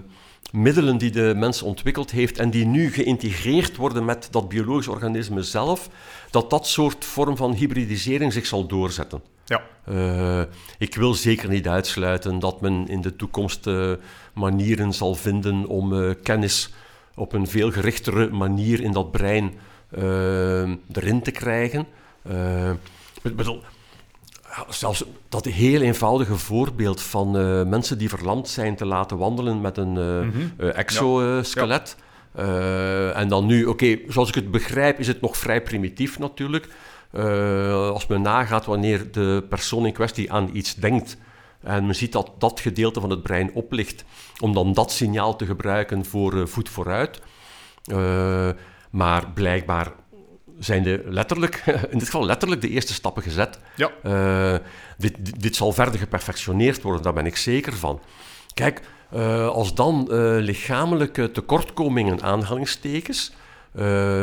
middelen 0.53 0.99
die 0.99 1.11
de 1.11 1.33
mens 1.37 1.63
ontwikkeld 1.63 2.11
heeft 2.11 2.39
en 2.39 2.51
die 2.51 2.67
nu 2.67 2.93
geïntegreerd 2.93 3.77
worden 3.77 4.05
met 4.05 4.29
dat 4.31 4.49
biologisch 4.49 4.89
organisme 4.89 5.43
zelf, 5.43 5.89
dat 6.31 6.51
dat 6.51 6.67
soort 6.67 7.05
vorm 7.05 7.37
van 7.37 7.55
hybridisering 7.55 8.33
zich 8.33 8.47
zal 8.47 8.67
doorzetten. 8.67 9.23
Ja. 9.45 9.63
Ik 10.79 10.95
wil 10.95 11.15
zeker 11.15 11.49
niet 11.49 11.69
uitsluiten 11.69 12.39
dat 12.39 12.61
men 12.61 12.89
in 12.89 13.01
de 13.01 13.17
toekomst 13.17 13.67
manieren 14.35 14.93
zal 14.93 15.15
vinden 15.15 15.67
om 15.67 16.03
eh, 16.03 16.15
kennis 16.23 16.71
op 17.21 17.33
een 17.33 17.47
veel 17.47 17.71
gerichtere 17.71 18.31
manier 18.31 18.81
in 18.81 18.93
dat 18.93 19.11
brein 19.11 19.53
eh, 19.91 20.63
erin 20.93 21.23
te 21.23 21.31
krijgen. 21.31 21.87
Eh, 22.23 22.71
ik 23.23 23.37
bedoel, 23.37 23.63
zelfs 24.69 25.05
dat 25.29 25.45
heel 25.45 25.81
eenvoudige 25.81 26.37
voorbeeld 26.37 27.03
van 27.03 27.39
eh, 27.39 27.65
mensen 27.65 27.99
die 27.99 28.09
verlamd 28.09 28.49
zijn 28.49 28.77
te 28.77 28.87
laten 28.87 29.19
wandelen 29.19 29.61
met 29.61 29.77
een 29.77 29.97
eh, 30.59 30.79
exoskelet. 30.79 31.97
En 33.15 33.29
dan 33.29 33.47
nu, 33.47 33.65
oké, 33.65 33.99
zoals 34.09 34.29
ik 34.29 34.35
het 34.35 34.51
begrijp, 34.51 34.99
is 34.99 35.07
het 35.07 35.21
nog 35.21 35.37
vrij 35.37 35.63
primitief 35.63 36.19
natuurlijk. 36.19 36.69
Als 37.93 38.07
men 38.07 38.23
nagaat 38.23 38.67
wanneer 38.67 39.13
de 39.13 39.45
persoon 39.49 39.87
in 39.87 39.93
kwestie 39.93 40.33
aan 40.33 40.51
iets 40.53 40.75
denkt 40.75 41.17
en 41.63 41.87
men 41.87 41.95
ziet 41.95 42.13
dat 42.13 42.31
dat 42.39 42.61
gedeelte 42.61 43.01
van 43.01 43.11
het 43.11 43.23
brein 43.23 43.53
oplicht, 43.55 44.05
om 44.39 44.55
dan 44.55 44.73
dat 44.73 44.93
signaal 44.93 45.37
te 45.37 45.47
gebruiken 45.47 46.05
voor 46.05 46.41
eh, 46.41 46.47
voet 46.47 46.69
vooruit. 46.69 47.21
Eh, 47.85 48.49
maar 48.91 49.31
blijkbaar 49.35 49.93
zijn 50.59 50.83
de 50.83 51.03
letterlijk, 51.07 51.63
in 51.91 51.99
dit 51.99 52.05
geval 52.05 52.25
letterlijk, 52.25 52.61
de 52.61 52.69
eerste 52.69 52.93
stappen 52.93 53.23
gezet. 53.23 53.59
Ja. 53.77 53.91
Eh, 54.03 54.67
dit, 54.99 55.17
dit, 55.19 55.43
dit 55.43 55.57
zal 55.57 55.73
verder 55.73 56.01
geperfectioneerd 56.01 56.83
worden, 56.83 57.03
daar 57.03 57.13
ben 57.13 57.27
ik 57.27 57.37
zeker 57.37 57.73
van. 57.73 58.01
Kijk, 58.55 58.81
als 59.53 59.75
dan 59.75 60.07
lichamelijke 60.41 61.31
tekortkomingen, 61.31 62.23
aanhalingstekens, 62.23 63.33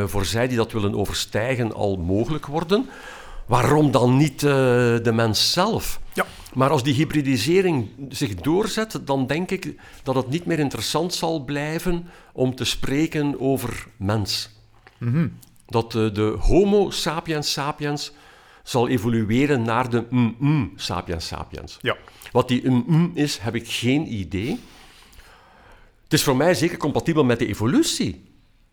voor 0.04 0.24
zij 0.24 0.48
die 0.48 0.56
dat 0.56 0.72
willen 0.72 0.94
overstijgen 0.94 1.74
al 1.74 1.96
mogelijk 1.96 2.46
worden. 2.46 2.88
Waarom 3.46 3.90
dan 3.90 4.16
niet 4.16 4.40
de 4.40 5.10
mens 5.14 5.52
zelf? 5.52 6.00
Maar 6.54 6.70
als 6.70 6.82
die 6.82 6.94
hybridisering 6.94 7.88
zich 8.08 8.34
doorzet, 8.34 9.00
dan 9.04 9.26
denk 9.26 9.50
ik 9.50 9.74
dat 10.02 10.14
het 10.14 10.28
niet 10.28 10.44
meer 10.44 10.58
interessant 10.58 11.14
zal 11.14 11.44
blijven 11.44 12.08
om 12.32 12.54
te 12.54 12.64
spreken 12.64 13.40
over 13.40 13.86
mens. 13.96 14.50
Dat 15.66 15.94
eh, 15.94 16.14
de 16.14 16.36
Homo 16.40 16.90
sapiens 16.90 17.52
sapiens 17.52 18.12
zal 18.62 18.88
evolueren 18.88 19.62
naar 19.62 19.90
de 19.90 20.06
mm 20.10 20.72
sapiens 20.76 21.26
sapiens. 21.26 21.78
Ja. 21.80 21.96
Wat 22.32 22.48
die 22.48 22.70
mm 22.70 23.10
is, 23.14 23.38
heb 23.38 23.54
ik 23.54 23.68
geen 23.68 24.12
idee. 24.12 24.60
Het 26.04 26.12
is 26.12 26.22
voor 26.22 26.36
mij 26.36 26.54
zeker 26.54 26.78
compatibel 26.78 27.24
met 27.24 27.38
de 27.38 27.46
evolutie. 27.46 28.24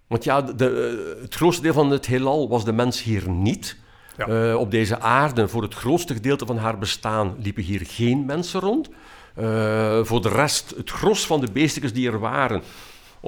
Want 0.08 0.24
ja, 0.24 0.42
de, 0.42 0.70
eh, 1.16 1.22
het 1.22 1.36
grootste 1.36 1.62
deel 1.62 1.74
van 1.74 1.90
het 1.90 2.06
heelal 2.06 2.50
was 2.50 2.66
de 2.66 2.72
mens 2.72 3.04
hier 3.04 3.30
niet. 3.30 3.78
Ja. 4.18 4.28
Eh, 4.28 4.56
op 4.60 4.72
deze 4.72 5.00
aarde, 5.00 5.48
voor 5.48 5.62
het 5.62 5.74
grootste 5.74 6.14
gedeelte 6.14 6.46
van 6.46 6.58
haar 6.58 6.78
bestaan, 6.78 7.36
liepen 7.40 7.64
hier 7.64 7.82
geen 7.84 8.26
mensen 8.26 8.60
rond. 8.60 8.90
Eh, 9.36 10.04
voor 10.04 10.22
de 10.22 10.30
rest, 10.30 10.74
het 10.78 10.90
gros 10.90 11.26
van 11.26 11.40
de 11.42 11.52
beestjes 11.52 11.94
die 11.94 12.10
er 12.10 12.20
waren, 12.20 12.62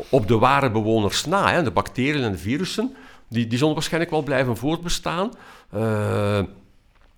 op 0.09 0.27
de 0.27 0.37
ware 0.37 0.71
bewoners 0.71 1.25
na, 1.25 1.51
hè, 1.51 1.63
de 1.63 1.71
bacteriën 1.71 2.23
en 2.23 2.31
de 2.31 2.37
virussen, 2.37 2.95
die, 3.29 3.47
die 3.47 3.57
zullen 3.57 3.73
waarschijnlijk 3.73 4.11
wel 4.11 4.23
blijven 4.23 4.57
voortbestaan. 4.57 5.31
Eh, 5.69 6.39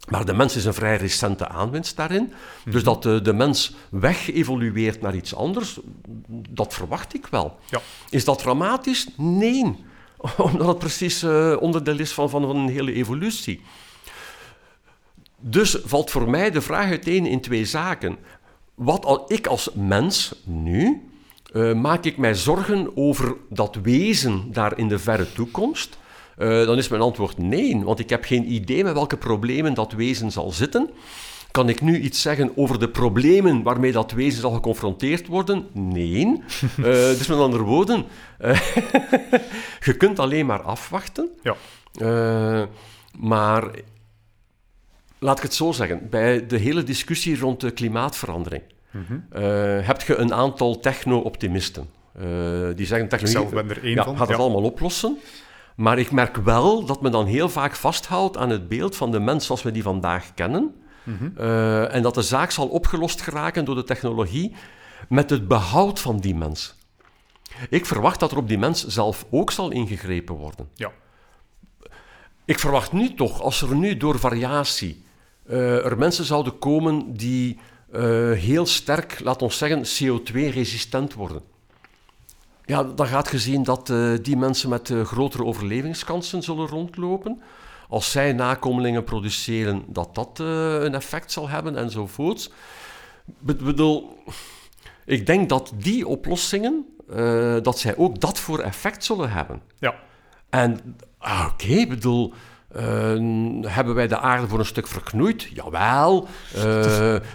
maar 0.09 0.25
de 0.25 0.33
mens 0.33 0.55
is 0.55 0.65
een 0.65 0.73
vrij 0.73 0.97
recente 0.97 1.47
aanwinst 1.47 1.95
daarin. 1.95 2.33
Dus 2.65 2.83
dat 2.83 3.03
de, 3.03 3.21
de 3.21 3.33
mens 3.33 3.75
weg 3.89 4.31
evolueert 4.31 5.01
naar 5.01 5.15
iets 5.15 5.35
anders, 5.35 5.79
dat 6.49 6.73
verwacht 6.73 7.13
ik 7.13 7.27
wel. 7.27 7.57
Ja. 7.69 7.79
Is 8.09 8.25
dat 8.25 8.39
dramatisch? 8.39 9.07
Nee. 9.17 9.87
Omdat 10.51 10.67
het 10.67 10.79
precies 10.79 11.23
eh, 11.23 11.55
onderdeel 11.59 11.99
is 11.99 12.11
van, 12.11 12.29
van, 12.29 12.41
van 12.41 12.55
een 12.55 12.69
hele 12.69 12.93
evolutie. 12.93 13.61
Dus 15.39 15.77
valt 15.83 16.11
voor 16.11 16.29
mij 16.29 16.51
de 16.51 16.61
vraag 16.61 16.89
uiteen 16.89 17.25
in 17.25 17.41
twee 17.41 17.65
zaken. 17.65 18.17
Wat 18.75 19.05
al 19.05 19.25
ik 19.27 19.47
als 19.47 19.69
mens 19.73 20.35
nu, 20.43 21.09
eh, 21.53 21.73
maak 21.73 22.05
ik 22.05 22.17
mij 22.17 22.35
zorgen 22.35 22.97
over 22.97 23.35
dat 23.49 23.75
wezen 23.75 24.51
daar 24.51 24.77
in 24.77 24.87
de 24.87 24.99
verre 24.99 25.33
toekomst? 25.33 25.97
Eh, 26.37 26.65
dan 26.65 26.77
is 26.77 26.87
mijn 26.87 27.01
antwoord 27.01 27.37
nee, 27.37 27.83
want 27.83 27.99
ik 27.99 28.09
heb 28.09 28.23
geen 28.23 28.51
idee 28.51 28.83
met 28.83 28.93
welke 28.93 29.17
problemen 29.17 29.73
dat 29.73 29.91
wezen 29.91 30.31
zal 30.31 30.51
zitten. 30.51 30.89
Kan 31.51 31.69
ik 31.69 31.81
nu 31.81 31.99
iets 31.99 32.21
zeggen 32.21 32.51
over 32.55 32.79
de 32.79 32.89
problemen 32.89 33.63
waarmee 33.63 33.91
dat 33.91 34.11
wezen 34.11 34.41
zal 34.41 34.51
geconfronteerd 34.51 35.27
worden? 35.27 35.67
Nee. 35.73 36.27
Eh, 36.77 36.83
dus 36.93 37.27
met 37.27 37.37
andere 37.37 37.63
woorden, 37.63 38.05
eh, 38.37 38.59
je 39.87 39.93
kunt 39.97 40.19
alleen 40.19 40.45
maar 40.45 40.61
afwachten. 40.61 41.29
Ja. 41.43 41.55
Eh, 41.93 42.63
maar 43.17 43.71
laat 45.19 45.37
ik 45.37 45.43
het 45.43 45.53
zo 45.53 45.71
zeggen, 45.71 46.09
bij 46.09 46.47
de 46.47 46.57
hele 46.57 46.83
discussie 46.83 47.39
rond 47.39 47.61
de 47.61 47.71
klimaatverandering 47.71 48.63
eh, 49.31 49.41
heb 49.87 50.01
je 50.01 50.15
een 50.15 50.33
aantal 50.33 50.79
techno-optimisten. 50.79 51.89
Die 52.75 52.85
zeggen 52.85 53.09
technologie 53.09 53.49
zelf 53.49 53.49
ben 53.49 53.69
er 53.69 53.83
één 53.83 53.95
ja, 53.95 54.03
van, 54.03 54.17
gaat 54.17 54.27
het 54.27 54.37
ja. 54.37 54.43
allemaal 54.43 54.63
oplossen. 54.63 55.17
Maar 55.75 55.99
ik 55.99 56.11
merk 56.11 56.35
wel 56.35 56.85
dat 56.85 57.01
men 57.01 57.11
dan 57.11 57.25
heel 57.25 57.49
vaak 57.49 57.75
vasthoudt 57.75 58.37
aan 58.37 58.49
het 58.49 58.67
beeld 58.67 58.95
van 58.95 59.11
de 59.11 59.19
mens 59.19 59.45
zoals 59.45 59.63
we 59.63 59.71
die 59.71 59.83
vandaag 59.83 60.33
kennen. 60.33 60.73
Eh, 61.35 61.95
en 61.95 62.01
dat 62.01 62.13
de 62.13 62.21
zaak 62.21 62.51
zal 62.51 62.67
opgelost 62.67 63.21
geraken 63.21 63.65
door 63.65 63.75
de 63.75 63.83
technologie 63.83 64.55
met 65.09 65.29
het 65.29 65.47
behoud 65.47 65.99
van 65.99 66.19
die 66.19 66.35
mens. 66.35 66.75
Ik 67.69 67.85
verwacht 67.85 68.19
dat 68.19 68.31
er 68.31 68.37
op 68.37 68.47
die 68.47 68.57
mens 68.57 68.87
zelf 68.87 69.25
ook 69.29 69.51
zal 69.51 69.71
ingegrepen 69.71 70.35
worden. 70.35 70.69
Ja. 70.75 70.91
Ik 72.45 72.59
verwacht 72.59 72.91
nu 72.91 73.13
toch, 73.13 73.41
als 73.41 73.61
er 73.61 73.75
nu 73.75 73.97
door 73.97 74.19
variatie 74.19 75.03
eh, 75.45 75.85
er 75.85 75.97
mensen 75.97 76.25
zouden 76.25 76.59
komen 76.59 77.13
die 77.13 77.59
eh, 77.91 78.01
heel 78.31 78.65
sterk, 78.65 79.19
laat 79.23 79.41
ons 79.41 79.57
zeggen, 79.57 79.83
CO2-resistent 79.83 81.13
worden. 81.13 81.41
Ja, 82.65 82.83
dan 82.83 83.07
gaat 83.07 83.31
je 83.31 83.39
zien 83.39 83.63
dat 83.63 83.93
die 84.21 84.37
mensen 84.37 84.69
met 84.69 84.93
grotere 85.03 85.45
overlevingskansen 85.45 86.43
zullen 86.43 86.67
rondlopen. 86.67 87.41
Als 87.89 88.11
zij 88.11 88.33
nakomelingen 88.33 89.03
produceren, 89.03 89.83
dat 89.87 90.15
dat 90.15 90.39
eh, 90.39 90.81
een 90.81 90.93
effect 90.93 91.31
zal 91.31 91.49
hebben 91.49 91.75
enzovoorts. 91.75 92.51
Ik 93.47 93.57
bedoel, 93.57 94.23
ik 95.05 95.25
denk 95.25 95.49
dat 95.49 95.71
die 95.75 96.07
oplossingen, 96.07 96.85
eh, 97.09 97.55
dat 97.61 97.79
zij 97.79 97.97
ook 97.97 98.19
dat 98.19 98.39
voor 98.39 98.59
effect 98.59 99.03
zullen 99.03 99.31
hebben. 99.31 99.61
Ja. 99.79 99.95
En 100.49 100.97
ah, 101.17 101.47
oké, 101.51 101.67
ik 101.67 101.89
bedoel, 101.89 102.33
eh, 102.71 102.83
hebben 103.61 103.95
wij 103.95 104.07
de 104.07 104.19
aarde 104.19 104.47
voor 104.47 104.59
een 104.59 104.65
stuk 104.65 104.87
verknoeid? 104.87 105.41
Jawel. 105.43 106.27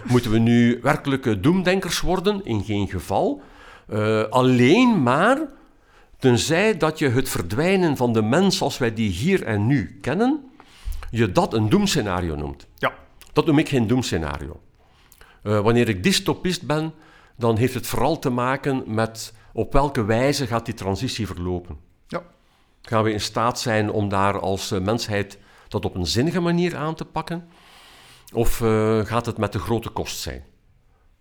Moeten 0.07 0.31
we 0.31 0.39
nu 0.39 0.79
werkelijke 0.81 1.39
doemdenkers 1.39 2.01
worden? 2.01 2.45
In 2.45 2.63
geen 2.63 2.87
geval. 2.87 3.41
Alleen 4.29 5.03
maar 5.03 5.37
tenzij 6.19 6.77
dat 6.77 6.99
je 6.99 7.09
het 7.09 7.29
verdwijnen 7.29 7.97
van 7.97 8.13
de 8.13 8.21
mens 8.21 8.57
zoals 8.57 8.77
wij 8.77 8.93
die 8.93 9.09
hier 9.09 9.43
en 9.43 9.67
nu 9.67 9.97
kennen, 10.01 10.51
je 11.11 11.31
dat 11.31 11.53
een 11.53 11.69
doemscenario 11.69 12.35
noemt. 12.35 12.67
Ja. 12.77 12.93
Dat 13.33 13.45
noem 13.45 13.59
ik 13.59 13.69
geen 13.69 13.87
doemscenario. 13.87 14.59
Eh, 15.43 15.59
wanneer 15.59 15.89
ik 15.89 16.03
dystopist 16.03 16.67
ben, 16.67 16.93
dan 17.37 17.57
heeft 17.57 17.73
het 17.73 17.87
vooral 17.87 18.19
te 18.19 18.29
maken 18.29 18.83
met 18.85 19.33
op 19.53 19.73
welke 19.73 20.05
wijze 20.05 20.47
gaat 20.47 20.65
die 20.65 20.73
transitie 20.73 21.27
verlopen. 21.27 21.77
Ja. 22.07 22.23
Gaan 22.81 23.03
we 23.03 23.11
in 23.11 23.21
staat 23.21 23.59
zijn 23.59 23.91
om 23.91 24.09
daar 24.09 24.39
als 24.39 24.71
eh, 24.71 24.79
mensheid 24.79 25.37
dat 25.67 25.85
op 25.85 25.95
een 25.95 26.07
zinnige 26.07 26.39
manier 26.39 26.75
aan 26.75 26.95
te 26.95 27.05
pakken? 27.05 27.47
Of 28.33 28.61
eh, 28.61 28.99
gaat 28.99 29.25
het 29.25 29.37
met 29.37 29.51
de 29.51 29.59
grote 29.59 29.89
kost 29.89 30.19
zijn? 30.19 30.43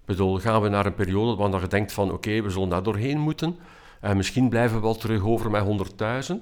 Ik 0.00 0.10
bedoel, 0.10 0.38
gaan 0.38 0.62
we 0.62 0.68
naar 0.68 0.86
een 0.86 0.94
periode 0.94 1.36
waar 1.36 1.60
je 1.60 1.66
denkt 1.66 1.92
van 1.92 2.12
oké, 2.12 2.42
we 2.42 2.50
zullen 2.50 2.68
daar 2.68 2.82
doorheen 2.82 3.18
moeten 3.18 3.58
en 4.04 4.16
misschien 4.16 4.48
blijven 4.48 4.76
we 4.76 4.82
wel 4.82 4.94
terug 4.96 5.22
over 5.24 5.50
met 5.50 5.64
100.000. 6.28 6.34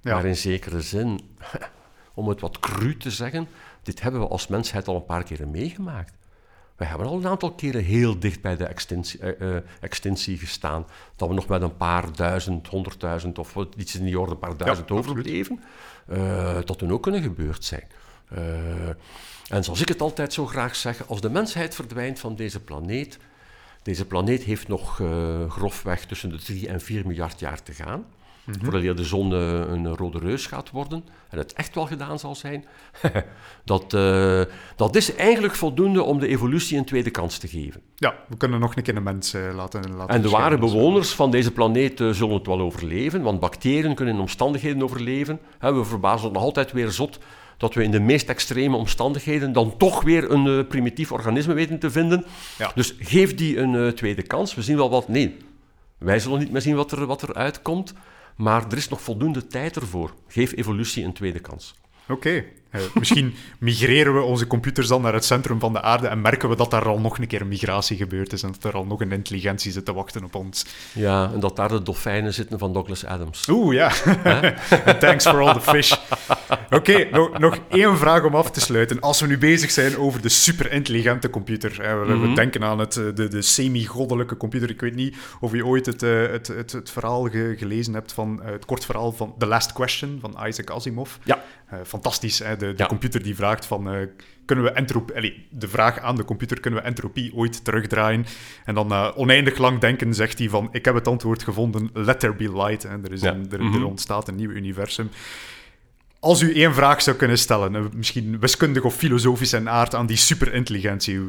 Ja. 0.00 0.14
Maar 0.14 0.24
in 0.24 0.36
zekere 0.36 0.80
zin, 0.80 1.20
om 2.14 2.28
het 2.28 2.40
wat 2.40 2.58
cru 2.60 2.96
te 2.96 3.10
zeggen, 3.10 3.48
dit 3.82 4.00
hebben 4.02 4.20
we 4.20 4.28
als 4.28 4.46
mensheid 4.46 4.88
al 4.88 4.94
een 4.96 5.04
paar 5.04 5.22
keren 5.22 5.50
meegemaakt. 5.50 6.12
We 6.76 6.84
hebben 6.84 7.06
al 7.06 7.16
een 7.16 7.26
aantal 7.26 7.52
keren 7.54 7.84
heel 7.84 8.18
dicht 8.18 8.40
bij 8.40 8.56
de 8.56 8.64
extintie, 8.64 9.20
eh, 9.20 9.56
eh, 9.56 9.62
extintie 9.80 10.38
gestaan. 10.38 10.86
Dat 11.16 11.28
we 11.28 11.34
nog 11.34 11.48
met 11.48 11.62
een 11.62 11.76
paar 11.76 12.12
duizend, 12.16 12.66
honderdduizend 12.66 13.38
of 13.38 13.54
wat- 13.54 13.74
iets 13.76 13.94
in 13.96 14.04
die 14.04 14.20
orde, 14.20 14.32
een 14.32 14.38
paar 14.38 14.56
duizend 14.56 14.90
absoluut. 14.90 15.08
overbleven. 15.10 15.60
Eh, 16.06 16.58
dat 16.64 16.78
toen 16.78 16.92
ook 16.92 17.02
kunnen 17.02 17.22
gebeurd 17.22 17.64
zijn. 17.64 17.86
Eh, 18.28 18.88
en 19.48 19.64
zoals 19.64 19.80
ik 19.80 19.88
het 19.88 20.00
altijd 20.00 20.32
zo 20.32 20.46
graag 20.46 20.76
zeg, 20.76 21.08
als 21.08 21.20
de 21.20 21.30
mensheid 21.30 21.74
verdwijnt 21.74 22.18
van 22.18 22.36
deze 22.36 22.60
planeet, 22.60 23.18
deze 23.82 24.04
planeet 24.04 24.42
heeft 24.42 24.68
nog 24.68 25.00
eh, 25.00 25.50
grofweg 25.50 26.06
tussen 26.06 26.30
de 26.30 26.38
3 26.38 26.68
en 26.68 26.80
4 26.80 27.06
miljard 27.06 27.40
jaar 27.40 27.62
te 27.62 27.72
gaan. 27.72 28.04
Voordat 28.62 28.96
de 28.96 29.04
zon 29.04 29.32
eh, 29.32 29.38
een 29.48 29.96
rode 29.96 30.18
reus 30.18 30.46
gaat 30.46 30.70
worden 30.70 31.04
en 31.30 31.38
het 31.38 31.52
echt 31.52 31.74
wel 31.74 31.86
gedaan 31.86 32.18
zal 32.18 32.34
zijn. 32.34 32.64
dat, 33.64 33.94
eh, 33.94 34.42
dat 34.76 34.96
is 34.96 35.14
eigenlijk 35.14 35.54
voldoende 35.54 36.02
om 36.02 36.18
de 36.18 36.28
evolutie 36.28 36.78
een 36.78 36.84
tweede 36.84 37.10
kans 37.10 37.38
te 37.38 37.48
geven. 37.48 37.80
Ja, 37.94 38.14
we 38.28 38.36
kunnen 38.36 38.60
nog 38.60 38.76
een 38.76 38.82
keer 38.82 38.96
een 38.96 39.02
mens 39.02 39.32
laten, 39.54 39.96
laten 39.96 40.14
En 40.14 40.22
de 40.22 40.28
ware 40.28 40.48
verschijnen. 40.48 40.60
bewoners 40.60 41.10
van 41.10 41.30
deze 41.30 41.52
planeet 41.52 41.98
zullen 41.98 42.34
het 42.34 42.46
wel 42.46 42.60
overleven, 42.60 43.22
want 43.22 43.40
bacteriën 43.40 43.94
kunnen 43.94 44.14
in 44.14 44.20
omstandigheden 44.20 44.82
overleven. 44.82 45.40
We 45.58 45.84
verbazen 45.84 46.24
ons 46.24 46.34
nog 46.34 46.42
altijd 46.42 46.72
weer 46.72 46.90
zot 46.90 47.18
dat 47.58 47.74
we 47.74 47.82
in 47.82 47.90
de 47.90 48.00
meest 48.00 48.28
extreme 48.28 48.76
omstandigheden 48.76 49.52
dan 49.52 49.76
toch 49.76 50.02
weer 50.02 50.30
een 50.30 50.46
eh, 50.46 50.68
primitief 50.68 51.12
organisme 51.12 51.54
weten 51.54 51.78
te 51.78 51.90
vinden. 51.90 52.24
Ja. 52.58 52.72
Dus 52.74 52.94
geef 52.98 53.34
die 53.34 53.58
een 53.58 53.74
eh, 53.74 53.88
tweede 53.92 54.22
kans. 54.22 54.54
We 54.54 54.62
zien 54.62 54.76
wel 54.76 54.90
wat. 54.90 55.08
Nee, 55.08 55.36
wij 55.98 56.18
zullen 56.18 56.38
niet 56.38 56.52
meer 56.52 56.60
zien 56.60 56.76
wat 56.76 56.92
er, 56.92 57.06
wat 57.06 57.22
er 57.22 57.34
uitkomt, 57.34 57.92
maar 58.36 58.66
er 58.70 58.76
is 58.76 58.88
nog 58.88 59.00
voldoende 59.00 59.46
tijd 59.46 59.76
ervoor. 59.76 60.14
Geef 60.28 60.56
evolutie 60.56 61.04
een 61.04 61.12
tweede 61.12 61.40
kans. 61.40 61.74
Oké. 62.08 62.44
Eh, 62.70 62.80
misschien 62.94 63.34
migreren 63.58 64.14
we 64.14 64.20
onze 64.20 64.46
computers 64.46 64.88
dan 64.88 65.02
naar 65.02 65.12
het 65.12 65.24
centrum 65.24 65.60
van 65.60 65.72
de 65.72 65.82
aarde 65.82 66.06
en 66.06 66.20
merken 66.20 66.48
we 66.48 66.56
dat 66.56 66.70
daar 66.70 66.88
al 66.88 66.98
nog 67.00 67.18
een 67.18 67.26
keer 67.26 67.40
een 67.40 67.48
migratie 67.48 67.96
gebeurd 67.96 68.32
is 68.32 68.42
en 68.42 68.52
dat 68.52 68.64
er 68.64 68.78
al 68.78 68.84
nog 68.86 69.00
een 69.00 69.12
intelligentie 69.12 69.72
zit 69.72 69.84
te 69.84 69.92
wachten 69.92 70.24
op 70.24 70.34
ons. 70.34 70.66
Ja, 70.92 71.30
en 71.34 71.40
dat 71.40 71.56
daar 71.56 71.68
de 71.68 71.82
dolfijnen 71.82 72.34
zitten 72.34 72.58
van 72.58 72.72
Douglas 72.72 73.04
Adams. 73.04 73.48
Oeh, 73.50 73.74
ja. 73.74 73.88
Thanks 75.00 75.24
for 75.26 75.40
all 75.40 75.52
the 75.54 75.60
fish. 75.60 75.92
Oké, 76.70 77.08
nog, 77.10 77.38
nog 77.38 77.58
één 77.68 77.98
vraag 77.98 78.24
om 78.24 78.34
af 78.34 78.50
te 78.50 78.60
sluiten. 78.60 79.00
Als 79.00 79.20
we 79.20 79.26
nu 79.26 79.38
bezig 79.38 79.70
zijn 79.70 79.96
over 79.98 80.22
de 80.22 80.28
superintelligente 80.28 81.30
computer. 81.30 81.82
Hè, 81.82 82.04
we, 82.06 82.16
we 82.18 82.32
denken 82.32 82.64
aan 82.64 82.78
het, 82.78 82.96
eh, 82.96 83.04
de, 83.14 83.28
de 83.28 83.42
semi-goddelijke 83.42 84.36
computer. 84.36 84.70
Ik 84.70 84.80
weet 84.80 84.94
niet 84.94 85.16
of 85.40 85.52
je 85.52 85.66
ooit 85.66 85.86
het, 85.86 86.02
eh, 86.02 86.26
het, 86.30 86.46
het, 86.46 86.72
het 86.72 86.90
verhaal 86.90 87.22
ge- 87.28 87.54
gelezen 87.58 87.94
hebt 87.94 88.12
van... 88.12 88.40
het 88.44 88.64
kort 88.64 88.84
verhaal 88.84 89.12
van 89.12 89.34
The 89.38 89.46
Last 89.46 89.72
Question 89.72 90.18
van 90.20 90.46
Isaac 90.46 90.70
Asimov. 90.70 91.10
Ja. 91.24 91.42
Eh, 91.70 91.78
fantastisch. 91.86 92.38
Hè? 92.38 92.56
De, 92.56 92.66
de 92.66 92.74
Ja. 92.76 92.86
computer 92.86 93.22
die 93.22 93.34
vraagt 93.34 93.66
van, 93.66 93.90
eh, 93.92 94.06
kunnen 94.44 94.64
we 94.64 94.70
entropie... 94.70 95.16
allee, 95.16 95.46
de 95.50 95.68
vraag 95.68 95.98
aan 96.00 96.16
de 96.16 96.24
computer, 96.24 96.60
kunnen 96.60 96.80
we 96.80 96.86
entropie 96.86 97.34
ooit 97.34 97.64
terugdraaien? 97.64 98.26
En 98.64 98.74
dan 98.74 98.86
na 98.86 99.12
oneindig 99.14 99.58
lang 99.58 99.78
denken 99.80 100.14
zegt 100.14 100.38
hij 100.38 100.48
van, 100.48 100.68
ik 100.72 100.84
heb 100.84 100.94
het 100.94 101.08
antwoord 101.08 101.42
gevonden, 101.42 101.90
let 101.92 102.20
there 102.20 102.34
be 102.34 102.52
light. 102.52 102.84
En 102.84 103.04
er, 103.04 103.12
is 103.12 103.20
Ja. 103.20 103.32
een, 103.32 103.46
er, 103.50 103.62
Mhm. 103.64 103.74
er 103.76 103.84
ontstaat 103.86 104.28
een 104.28 104.36
nieuw 104.36 104.50
universum. 104.50 105.10
Als 106.20 106.40
u 106.42 106.54
één 106.54 106.74
vraag 106.74 107.02
zou 107.02 107.16
kunnen 107.16 107.38
stellen, 107.38 107.90
misschien 107.96 108.38
wiskundig 108.40 108.82
of 108.84 108.94
filosofisch 108.94 109.52
in 109.52 109.68
aard 109.68 109.94
aan 109.94 110.06
die 110.06 110.16
superintelligentie, 110.16 111.20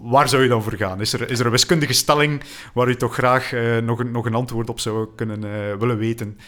waar 0.00 0.28
zou 0.28 0.42
je 0.42 0.48
dan 0.48 0.62
voor 0.62 0.76
gaan? 0.76 1.00
Is 1.00 1.12
er, 1.12 1.30
is 1.30 1.38
er 1.38 1.44
een 1.44 1.50
wiskundige 1.50 1.92
stelling 1.92 2.42
waar 2.74 2.88
u 2.88 2.96
toch 2.96 3.14
graag 3.14 3.52
nog, 3.82 3.98
een, 3.98 4.10
nog 4.10 4.26
een 4.26 4.34
antwoord 4.34 4.68
op 4.70 4.80
zou 4.80 5.08
kunnen 5.16 5.40
willen 5.78 5.98
weten? 5.98 6.38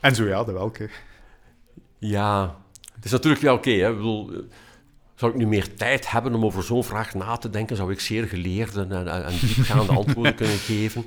En 0.00 0.14
zo 0.14 0.24
ja, 0.24 0.44
de 0.44 0.52
welke? 0.52 0.88
Ja, 2.00 2.56
het 2.94 3.04
is 3.04 3.10
natuurlijk 3.10 3.42
wel 3.42 3.54
oké. 3.54 3.70
hè. 3.70 3.88
Ik 3.90 3.96
bedoel, 3.96 4.30
zou 5.14 5.32
ik 5.32 5.38
nu 5.38 5.46
meer 5.46 5.74
tijd 5.74 6.10
hebben 6.10 6.34
om 6.34 6.44
over 6.44 6.62
zo'n 6.62 6.84
vraag 6.84 7.14
na 7.14 7.36
te 7.36 7.50
denken, 7.50 7.76
zou 7.76 7.92
ik 7.92 8.00
zeer 8.00 8.24
geleerde 8.26 8.80
en, 8.80 8.92
en, 9.08 9.24
en 9.24 9.32
diepgaande 9.40 9.92
antwoorden 9.92 10.34
kunnen 10.34 10.56
geven. 10.72 11.04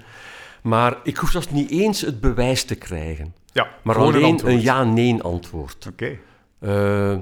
Maar 0.61 0.97
ik 1.03 1.17
hoef 1.17 1.31
zelfs 1.31 1.49
niet 1.49 1.69
eens 1.69 2.01
het 2.01 2.19
bewijs 2.19 2.63
te 2.63 2.75
krijgen, 2.75 3.33
Ja, 3.51 3.67
maar 3.83 3.95
alleen 3.97 4.47
een 4.47 4.61
ja-nee 4.61 5.21
antwoord. 5.21 5.87
Oké. 5.91 6.17
Eh, 6.59 7.17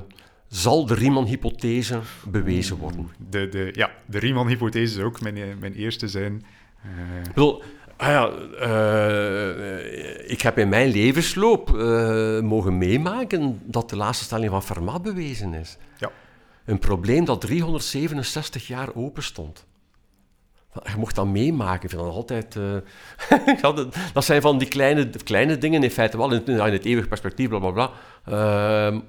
zal 0.48 0.86
de 0.86 0.94
Riemann-hypothese 0.94 2.00
bewezen 2.28 2.78
worden? 2.78 3.10
De, 3.30 3.50
de, 3.50 3.70
ja, 3.74 3.90
de 4.06 4.20
Riemann-hypothese 4.20 4.94
zou 4.94 5.06
ook 5.06 5.22
mijn, 5.22 5.38
eh, 5.38 5.44
mijn 5.60 5.74
eerste 5.74 6.08
zijn. 6.08 6.46
Eh, 6.84 6.90
Ik 7.20 7.28
bedoel, 7.34 7.64
ah 8.02 8.08
ja, 8.08 8.30
eh, 8.60 10.30
ik 10.32 10.42
heb 10.42 10.58
in 10.58 10.70
mijn 10.70 10.90
levensloop 10.90 11.78
eh, 11.80 12.40
mogen 12.40 12.78
meemaken 12.78 13.62
dat 13.64 13.90
de 13.90 13.96
laatste 13.96 14.24
stelling 14.24 14.52
van 14.52 14.64
Fermat 14.64 15.02
bewezen 15.02 15.54
is. 15.54 15.78
ja. 15.98 16.12
Een 16.66 16.80
probleem 16.80 17.26
dat 17.26 17.42
367 17.42 18.68
jaar 18.68 18.90
open 18.96 19.24
stond. 19.24 19.66
Je 20.84 20.98
mocht 20.98 21.16
dat 21.16 21.26
meemaken. 21.28 21.84
Ik 21.84 21.90
vind 21.90 22.02
dat 22.02 22.14
altijd... 22.14 22.56
eh, 22.56 23.62
dat- 24.14 24.26
zijn 24.26 24.42
van 24.42 24.58
die 24.58 24.68
kleine, 24.68 25.10
kleine 25.24 25.58
dingen, 25.58 25.84
in 25.84 25.92
feite 25.92 26.18
wel 26.18 26.32
in, 26.32 26.46
in 26.46 26.60
het 26.60 26.86
eeuwig 26.86 27.08
perspectief, 27.08 27.50
bla 27.50 27.60
bla 27.60 27.72
bla. 27.72 27.90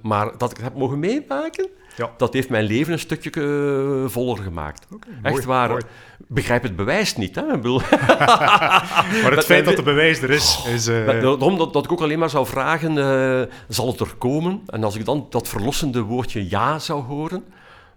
Maar 0.02 0.38
dat 0.38 0.50
ik 0.50 0.56
het 0.56 0.64
heb 0.66 0.74
mogen 0.74 0.98
meemaken, 0.98 1.68
Ja. 1.96 2.10
dat 2.16 2.32
heeft 2.32 2.48
mijn 2.48 2.64
leven 2.64 2.92
een 2.92 2.98
stukje 2.98 3.30
eh, 3.30 4.10
voller 4.10 4.42
gemaakt. 4.42 4.86
Echt 5.22 5.34
mooi, 5.34 5.46
waar. 5.46 5.68
mooi. 5.68 5.82
Begrijp 6.28 6.62
het 6.62 6.76
bewijs 6.76 7.16
niet. 7.16 7.34
Hè? 7.34 7.42
Ik 7.42 7.52
bedoel, 7.52 7.80
Maar 8.00 9.22
het 9.22 9.34
Met 9.34 9.44
feit 9.44 9.64
dat 9.64 9.76
de 9.76 9.82
bewijs 9.82 10.22
er 10.22 10.30
is, 10.30 10.64
is... 10.66 10.86
eh, 10.86 11.06
maar 11.06 11.20
Daarom 11.20 11.58
dat, 11.58 11.72
dat 11.72 11.84
ik 11.84 11.92
ook 11.92 12.00
alleen 12.00 12.18
maar 12.18 12.30
zou 12.30 12.46
vragen, 12.46 12.98
eh, 12.98 13.54
zal 13.68 13.86
het 13.86 14.00
er 14.00 14.14
komen? 14.18 14.60
En 14.66 14.84
als 14.84 14.96
ik 14.96 15.04
dan 15.04 15.26
dat 15.30 15.48
verlossende 15.48 16.00
woordje 16.00 16.50
ja 16.50 16.78
zou 16.78 17.02
horen, 17.02 17.44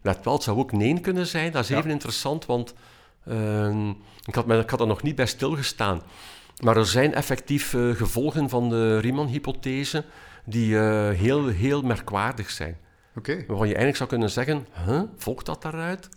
let 0.01 0.19
wel, 0.23 0.33
het 0.33 0.43
zou 0.43 0.57
ook 0.57 0.71
nee 0.71 0.99
kunnen 0.99 1.27
zijn. 1.27 1.51
Dat 1.51 1.63
is 1.63 1.69
Ja. 1.69 1.77
even 1.77 1.89
interessant, 1.89 2.45
want 2.45 2.73
ehm, 3.27 3.89
ik, 4.25 4.35
had 4.35 4.49
ik 4.49 4.69
had 4.69 4.79
er 4.79 4.87
nog 4.87 5.01
niet 5.03 5.15
bij 5.15 5.25
stilgestaan. 5.25 6.01
Maar 6.63 6.77
er 6.77 6.85
zijn 6.85 7.13
effectief 7.13 7.69
gevolgen 7.93 8.49
van 8.49 8.69
de 8.69 8.99
Riemann-hypothese 8.99 10.03
die 10.45 10.75
heel, 10.77 11.47
heel 11.47 11.81
merkwaardig 11.81 12.49
zijn. 12.49 12.77
Waarvan 13.23 13.57
je 13.57 13.63
eigenlijk 13.63 13.95
zou 13.95 14.09
kunnen 14.09 14.29
zeggen, 14.29 14.67
huh, 14.85 15.01
volgt 15.17 15.45
dat 15.45 15.61
daaruit? 15.61 16.09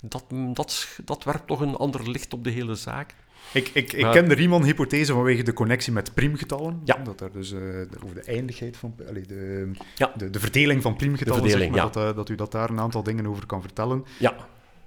Dat, 0.00 0.24
dat, 0.54 0.88
dat 1.04 1.24
werpt 1.24 1.46
toch 1.46 1.60
een 1.60 1.74
ander 1.76 2.10
licht 2.10 2.32
op 2.34 2.44
de 2.44 2.50
hele 2.50 2.74
zaak. 2.74 3.14
Ik, 3.52 3.68
ik, 3.72 3.92
ik 3.92 4.02
Maar- 4.02 4.12
ken 4.12 4.28
de 4.28 4.34
Riemann-hypothese 4.34 5.12
vanwege 5.12 5.42
de 5.42 5.52
connectie 5.52 5.92
met 5.92 6.14
priemgetallen. 6.14 6.80
Ja. 6.84 6.96
Dat 6.96 7.20
er 7.20 7.32
dus 7.32 7.52
eh, 7.52 7.58
over 8.04 8.14
de 8.14 8.22
eindigheid 8.26 8.76
van... 8.76 8.94
allee, 9.08 9.26
de, 9.26 9.70
Ja. 9.96 10.12
de, 10.16 10.30
de 10.30 10.40
verdeling 10.40 10.82
van 10.82 10.96
priemgetallen, 10.96 11.42
De 11.42 11.48
verdeling, 11.48 11.74
zeg 11.74 11.84
maar, 11.84 11.92
ja. 11.94 12.00
dat, 12.02 12.10
eh, 12.10 12.16
dat 12.16 12.28
u 12.28 12.34
dat 12.34 12.52
daar 12.52 12.70
een 12.70 12.80
aantal 12.80 13.02
dingen 13.02 13.26
over 13.26 13.46
kan 13.46 13.60
vertellen. 13.60 14.04
Ja, 14.18 14.34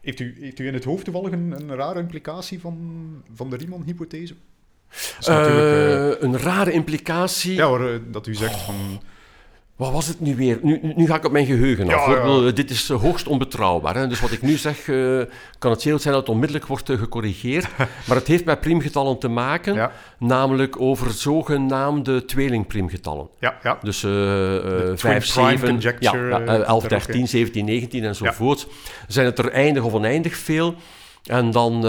Heeft 0.01 0.19
u, 0.19 0.35
heeft 0.39 0.59
u 0.59 0.67
in 0.67 0.73
het 0.73 0.83
hoofd 0.83 1.03
toevallig 1.03 1.31
een, 1.31 1.51
een 1.51 1.75
rare 1.75 1.99
implicatie 1.99 2.59
van, 2.59 2.77
van 3.33 3.49
de 3.49 3.55
Riemann-hypothese? 3.55 4.35
Eh, 5.25 6.09
een 6.19 6.37
rare 6.37 6.71
implicatie. 6.71 7.53
ja, 7.53 7.65
hoor, 7.67 8.01
dat 8.11 8.27
u 8.27 8.35
zegt 8.35 8.59
van... 8.61 9.01
Wat 9.81 9.91
was 9.91 10.07
het 10.07 10.19
nu 10.19 10.35
weer? 10.35 10.59
Nu, 10.61 10.93
nu- 10.95 11.07
ga 11.07 11.15
ik 11.15 11.25
op 11.25 11.31
mijn 11.31 11.45
geheugen 11.45 11.89
af. 11.93 12.07
Ja, 12.07 12.25
ja. 12.25 12.51
Dit 12.51 12.69
is 12.69 12.89
eh, 12.89 13.01
hoogst 13.01 13.27
onbetrouwbaar. 13.27 13.95
Hè? 13.95 14.07
Dus 14.07 14.19
wat 14.19 14.31
ik 14.31 14.41
nu 14.41 14.57
zeg, 14.57 14.87
eh, 14.87 15.21
kan 15.59 15.71
het 15.71 15.83
heel 15.83 15.99
zijn 15.99 16.13
dat 16.13 16.21
het 16.23 16.31
onmiddellijk 16.31 16.67
wordt 16.67 16.89
eh, 16.89 16.97
gecorrigeerd. 16.97 17.67
maar 18.07 18.17
het 18.17 18.27
heeft 18.27 18.45
met 18.45 18.59
priemgetallen 18.59 19.19
te 19.19 19.27
maken, 19.27 19.73
Ja, 19.73 19.91
namelijk 20.17 20.81
over 20.81 21.11
zogenaamde 21.11 22.25
tweelingpriemgetallen. 22.25 23.27
ja, 23.39 23.57
ja. 23.63 23.77
Dus 23.81 23.99
twin 23.99 24.97
5, 24.97 25.33
prime 25.33 25.57
7, 25.57 25.59
ja, 25.67 25.71
conjecture, 25.71 26.29
ja, 26.29 26.39
eh, 26.39 26.47
eh, 26.47 26.55
zit 26.55 26.65
11, 26.67 26.83
daar 26.83 26.99
ook 26.99 27.05
13, 27.05 27.19
in. 27.21 27.27
17, 27.27 27.65
19 27.65 28.03
enzovoort. 28.03 28.67
Zijn 29.07 29.25
het 29.25 29.39
er 29.39 29.51
eindig 29.51 29.83
of 29.83 29.93
oneindig 29.93 30.35
veel? 30.35 30.75
En 31.25 31.51
dan 31.51 31.81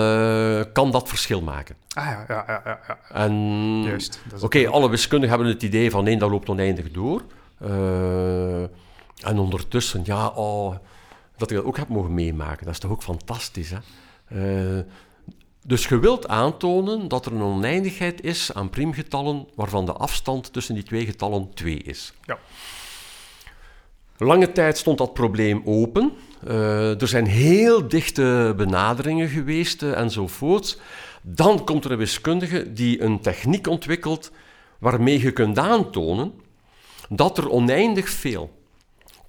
kan 0.73 0.90
dat 0.90 1.09
verschil 1.09 1.40
maken. 1.40 1.77
Ah 1.94 2.05
ja, 2.05 2.24
ja, 2.28 2.44
ja, 2.47 2.62
ja. 2.64 2.78
ja. 2.89 2.98
En 3.14 3.32
Juist. 3.82 4.23
Oké, 4.40 4.69
alle 4.69 4.90
wiskundigen 4.90 5.36
hebben 5.36 5.55
het 5.55 5.62
idee 5.62 5.90
van 5.90 6.05
nee, 6.05 6.16
dat 6.16 6.31
loopt 6.31 6.48
oneindig 6.48 6.90
door. 6.90 7.23
Eh, 7.62 8.62
en 9.22 9.39
ondertussen, 9.39 10.02
ja, 10.05 10.28
oh, 10.28 10.76
dat 11.36 11.51
ik 11.51 11.56
dat 11.56 11.66
ook 11.66 11.76
heb 11.76 11.89
mogen 11.89 12.14
meemaken, 12.14 12.64
dat 12.64 12.74
is 12.74 12.80
toch 12.80 12.90
ook 12.90 13.02
fantastisch, 13.02 13.70
hè? 13.70 13.78
Eh, 14.24 14.84
dus 15.66 15.86
je 15.86 15.98
wilt 15.98 16.28
aantonen 16.28 17.09
dat 17.09 17.26
er 17.26 17.32
een 17.32 17.43
oneindigheid 17.43 18.24
is 18.24 18.55
aan 18.55 18.70
priemgetallen 18.70 19.47
waarvan 19.55 19.86
de 19.86 19.93
afstand 19.93 20.52
tussen 20.52 20.74
die 20.74 20.84
twee 20.84 21.05
getallen 21.05 21.55
2 21.55 21.76
is. 21.76 22.12
Ja. 22.24 22.39
Lange 24.16 24.52
tijd 24.52 24.78
stond 24.78 24.98
dat 24.98 25.14
probleem 25.14 25.62
open. 25.64 26.12
Eh, 26.47 27.01
er 27.01 27.09
zijn 27.09 27.26
heel 27.26 27.89
dichte 27.89 28.55
benaderingen 28.56 29.28
geweest 29.28 29.82
enzovoort. 29.82 30.80
Dan 31.22 31.64
komt 31.64 31.84
er 31.84 31.93
een 31.93 31.98
wiskundige 31.98 32.72
die 32.72 33.02
een 33.02 33.20
techniek 33.20 33.66
ontwikkelt 33.66 34.30
waarmee 34.78 35.20
je 35.20 35.32
kunt 35.32 35.59
aantonen 35.59 36.32
dat 37.16 37.39
er 37.39 37.48
oneindig 37.51 38.10
veel 38.10 38.60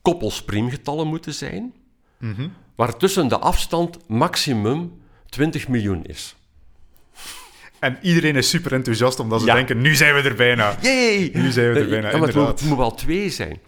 koppels 0.02 0.44
priemgetallen 0.44 1.08
moeten 1.08 1.34
zijn, 1.34 1.74
Mhm. 2.18 2.48
waartussen 2.76 3.28
de 3.28 3.38
afstand 3.40 3.98
maximum 4.08 5.02
20 5.30 5.68
miljoen 5.68 6.04
is. 6.04 6.36
En 7.80 7.98
iedereen 8.02 8.36
is 8.36 8.50
super 8.50 8.74
enthousiast 8.74 9.20
omdat 9.20 9.40
ze 9.42 9.46
Ja. 9.46 9.54
denken, 9.54 9.82
nu 9.82 9.96
zijn 9.96 10.14
we 10.16 10.22
er 10.22 10.36
bijna. 10.36 10.76
Yay! 10.82 11.30
Nu 11.34 11.52
zijn 11.52 11.74
we 11.74 11.80
er 11.80 11.90
bijna, 11.90 11.96
ja, 11.96 12.02
maar 12.02 12.12
het, 12.12 12.22
moet, 12.22 12.28
inderdaad. 12.28 12.60
het 12.60 12.70
moet 12.70 12.78
wel 12.78 12.94
twee 12.94 13.30
zijn. 13.30 13.60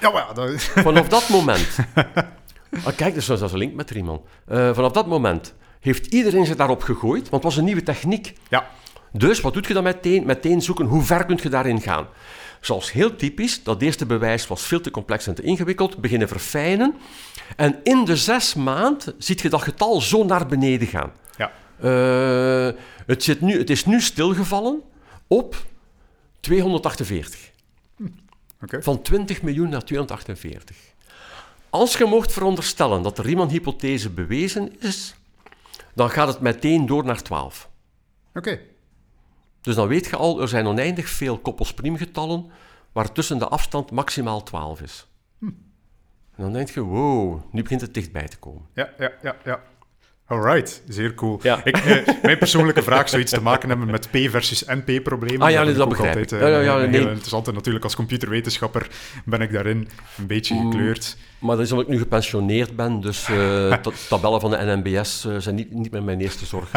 Ja, 0.00 0.10
maar 0.10 0.24
ja, 0.28 0.32
dat... 0.32 0.60
Vanaf 0.88 1.08
dat 1.08 1.28
moment. 1.28 1.78
Ah, 2.84 2.96
kijk, 2.96 3.14
dus 3.14 3.26
dat 3.26 3.42
is 3.42 3.52
een 3.52 3.58
link 3.58 3.74
met 3.74 3.90
Riemann. 3.90 4.20
Eh, 4.46 4.74
vanaf 4.74 4.92
dat 4.92 5.06
moment 5.06 5.54
heeft 5.80 6.06
iedereen 6.06 6.46
zich 6.46 6.56
daarop 6.56 6.82
gegooid, 6.82 7.20
want 7.20 7.32
het 7.32 7.42
was 7.42 7.56
een 7.56 7.64
nieuwe 7.64 7.82
techniek. 7.82 8.32
ja. 8.48 8.66
Dus 9.12 9.40
wat 9.40 9.52
doet 9.54 9.66
je 9.66 9.74
dan 9.74 9.82
meteen? 9.82 10.26
Meteen 10.26 10.62
zoeken 10.62 10.86
hoe 10.86 11.02
ver 11.02 11.24
kun 11.24 11.38
je 11.42 11.48
daarin 11.48 11.80
gaan. 11.80 12.06
Zoals 12.60 12.92
heel 12.92 13.16
typisch, 13.16 13.62
dat 13.62 13.82
eerste 13.82 14.06
bewijs 14.06 14.46
was 14.46 14.62
veel 14.62 14.80
te 14.80 14.90
complex 14.90 15.26
en 15.26 15.34
te 15.34 15.42
ingewikkeld, 15.42 15.96
beginnen 15.96 16.28
verfijnen. 16.28 16.94
En 17.56 17.80
in 17.82 18.04
de 18.04 18.16
zes 18.16 18.54
maand 18.54 19.14
ziet 19.18 19.40
je 19.40 19.48
dat 19.48 19.62
getal 19.62 20.00
zo 20.00 20.24
naar 20.24 20.46
beneden 20.46 20.88
gaan. 20.88 21.12
ja. 21.36 21.52
Eh, 21.80 22.74
het, 23.06 23.22
zit 23.22 23.40
nu, 23.40 23.58
het 23.58 23.70
is 23.70 23.84
nu 23.84 24.00
stilgevallen 24.00 24.82
op 25.26 25.66
248. 26.40 27.50
Oké. 28.62 28.82
Van 28.82 29.02
20 29.02 29.42
miljoen 29.42 29.68
naar 29.68 29.84
248. 29.84 30.76
Als 31.70 31.96
je 31.96 32.04
mocht 32.04 32.32
veronderstellen 32.32 33.02
dat 33.02 33.16
de 33.16 33.22
Riemann-hypothese 33.22 34.10
bewezen 34.10 34.80
is, 34.80 35.14
dan 35.94 36.10
gaat 36.10 36.28
het 36.28 36.40
meteen 36.40 36.86
door 36.86 37.04
naar 37.04 37.22
12. 37.22 37.68
Oké. 38.34 38.60
Dus 39.60 39.74
dan 39.74 39.88
weet 39.88 40.06
je 40.06 40.16
al, 40.16 40.40
er 40.40 40.48
zijn 40.48 40.66
oneindig 40.66 41.08
veel 41.08 41.38
koppels 41.38 41.74
priemgetallen 41.74 42.46
waartussen 42.92 43.38
de 43.38 43.48
afstand 43.48 43.90
maximaal 43.90 44.42
12 44.42 44.80
is. 44.80 45.06
En 46.36 46.44
dan 46.44 46.52
denk 46.52 46.70
je, 46.70 46.80
wow, 46.80 47.40
nu 47.52 47.62
begint 47.62 47.80
het 47.80 47.94
dichtbij 47.94 48.28
te 48.28 48.38
komen. 48.38 48.62
Ja, 48.74 48.88
ja, 48.98 49.10
ja, 49.22 49.36
ja. 49.44 49.60
Alright, 50.26 50.82
zeer 50.88 51.14
cool. 51.14 51.38
Ja. 51.42 51.60
Ik, 51.64 51.76
eh, 51.76 52.06
mijn 52.22 52.38
persoonlijke 52.38 52.82
vraag 52.82 53.08
zou 53.08 53.22
iets 53.22 53.32
te 53.32 53.40
maken 53.42 53.68
hebben 53.68 53.90
met 53.90 54.08
P 54.10 54.16
versus 54.30 54.64
NP-problemen. 54.66 55.40
Ah 55.46 55.50
ja, 55.50 55.64
dat 55.64 55.78
ook 55.80 55.88
begrijp 55.88 56.08
altijd, 56.16 56.32
ik. 56.32 56.40
eh, 56.40 56.48
Ja, 56.48 56.54
ja, 56.54 56.60
ja, 56.60 56.74
een 56.82 56.90
nee. 56.90 57.00
heel 57.00 57.08
interessant. 57.08 57.48
En 57.48 57.54
natuurlijk 57.54 57.84
als 57.84 57.94
computerwetenschapper 57.96 58.88
ben 59.24 59.40
ik 59.40 59.52
daarin 59.52 59.88
een 60.18 60.26
beetje 60.26 60.54
Mm. 60.54 60.70
gekleurd. 60.70 61.16
Maar 61.38 61.56
dat 61.56 61.64
is 61.64 61.70
omdat 61.72 61.86
ik 61.86 61.92
nu 61.92 61.98
gepensioneerd 61.98 62.76
ben, 62.76 63.00
dus 63.00 63.28
eh, 63.28 63.36
ta- 63.82 63.90
tabellen 64.08 64.40
van 64.40 64.50
de 64.50 64.56
NMBS 64.82 65.24
eh, 65.24 65.36
zijn 65.38 65.54
niet, 65.54 65.72
niet 65.72 65.90
meer 65.92 66.02
mijn 66.02 66.20
eerste 66.20 66.46
zorg. 66.46 66.70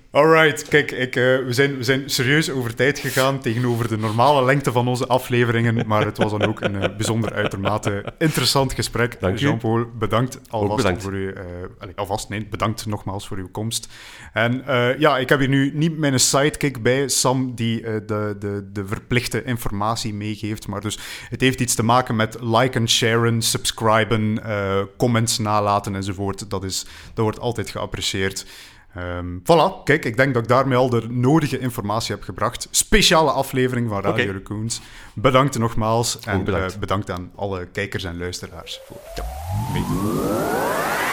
Alright, 0.11 0.67
kijk, 0.67 0.91
ik, 0.91 1.15
uh, 1.15 1.23
we, 1.23 1.53
zijn, 1.53 1.77
we 1.77 1.83
zijn 1.83 2.09
serieus 2.09 2.49
over 2.49 2.75
tijd 2.75 2.99
gegaan 2.99 3.39
tegenover 3.39 3.87
de 3.87 3.97
normale 3.97 4.45
lengte 4.45 4.71
van 4.71 4.87
onze 4.87 5.07
afleveringen, 5.07 5.87
maar 5.87 6.05
het 6.05 6.17
was 6.17 6.31
dan 6.31 6.45
ook 6.45 6.61
een 6.61 6.75
uh, 6.75 6.95
bijzonder 6.97 7.33
uitermate 7.33 8.13
interessant 8.17 8.73
gesprek. 8.73 9.17
Jean-Paul, 9.35 9.85
bedankt 9.99 10.39
alvast 10.49 10.75
bedankt. 10.75 11.01
voor 11.03 11.11
uw... 11.11 11.29
Uh, 11.29 11.35
allez, 11.79 11.95
alvast, 11.95 12.29
nee, 12.29 12.47
bedankt 12.49 12.85
nogmaals 12.85 13.27
voor 13.27 13.37
uw 13.37 13.49
komst. 13.51 13.87
En 14.33 14.63
ja, 14.97 15.17
ik 15.17 15.29
heb 15.29 15.39
hier 15.39 15.49
nu 15.49 15.71
niet 15.73 15.97
mijn 15.97 16.19
sidekick 16.19 16.83
bij, 16.83 17.07
Sam, 17.07 17.55
die 17.55 17.81
de, 17.81 18.35
de, 18.39 18.69
de 18.73 18.85
verplichte 18.85 19.43
informatie 19.43 20.13
meegeeft, 20.13 20.67
maar 20.67 20.81
dus 20.81 20.99
het 21.29 21.41
heeft 21.41 21.61
iets 21.61 21.75
te 21.75 21.83
maken 21.83 22.15
met 22.15 22.37
liken, 22.41 22.89
sharen, 22.89 23.41
subscriben, 23.41 24.41
comments 24.97 25.37
nalaten 25.37 25.95
enzovoort. 25.95 26.49
Dat, 26.49 26.63
is, 26.63 26.85
dat 27.13 27.23
wordt 27.23 27.39
altijd 27.39 27.69
geapprecieerd. 27.69 28.45
Um, 28.97 29.41
voilà, 29.43 29.83
kijk, 29.83 30.05
ik 30.05 30.17
denk 30.17 30.33
dat 30.33 30.43
ik 30.43 30.49
daarmee 30.49 30.77
al 30.77 30.89
de 30.89 31.05
nodige 31.09 31.59
informatie 31.59 32.15
heb 32.15 32.23
gebracht. 32.23 32.67
Speciale 32.71 33.31
aflevering 33.31 33.89
van 33.89 34.01
Radio 34.01 34.23
okay. 34.23 34.35
Raccoons. 34.35 34.81
Bedankt 35.13 35.57
nogmaals 35.57 36.19
en 36.19 36.43
bedankt. 36.43 36.73
Uh, 36.73 36.79
bedankt 36.79 37.09
aan 37.09 37.31
alle 37.35 37.65
kijkers 37.65 38.03
en 38.03 38.17
luisteraars 38.17 38.79
voor 38.85 38.97
ja, 39.15 39.23
meedoen. 39.73 41.10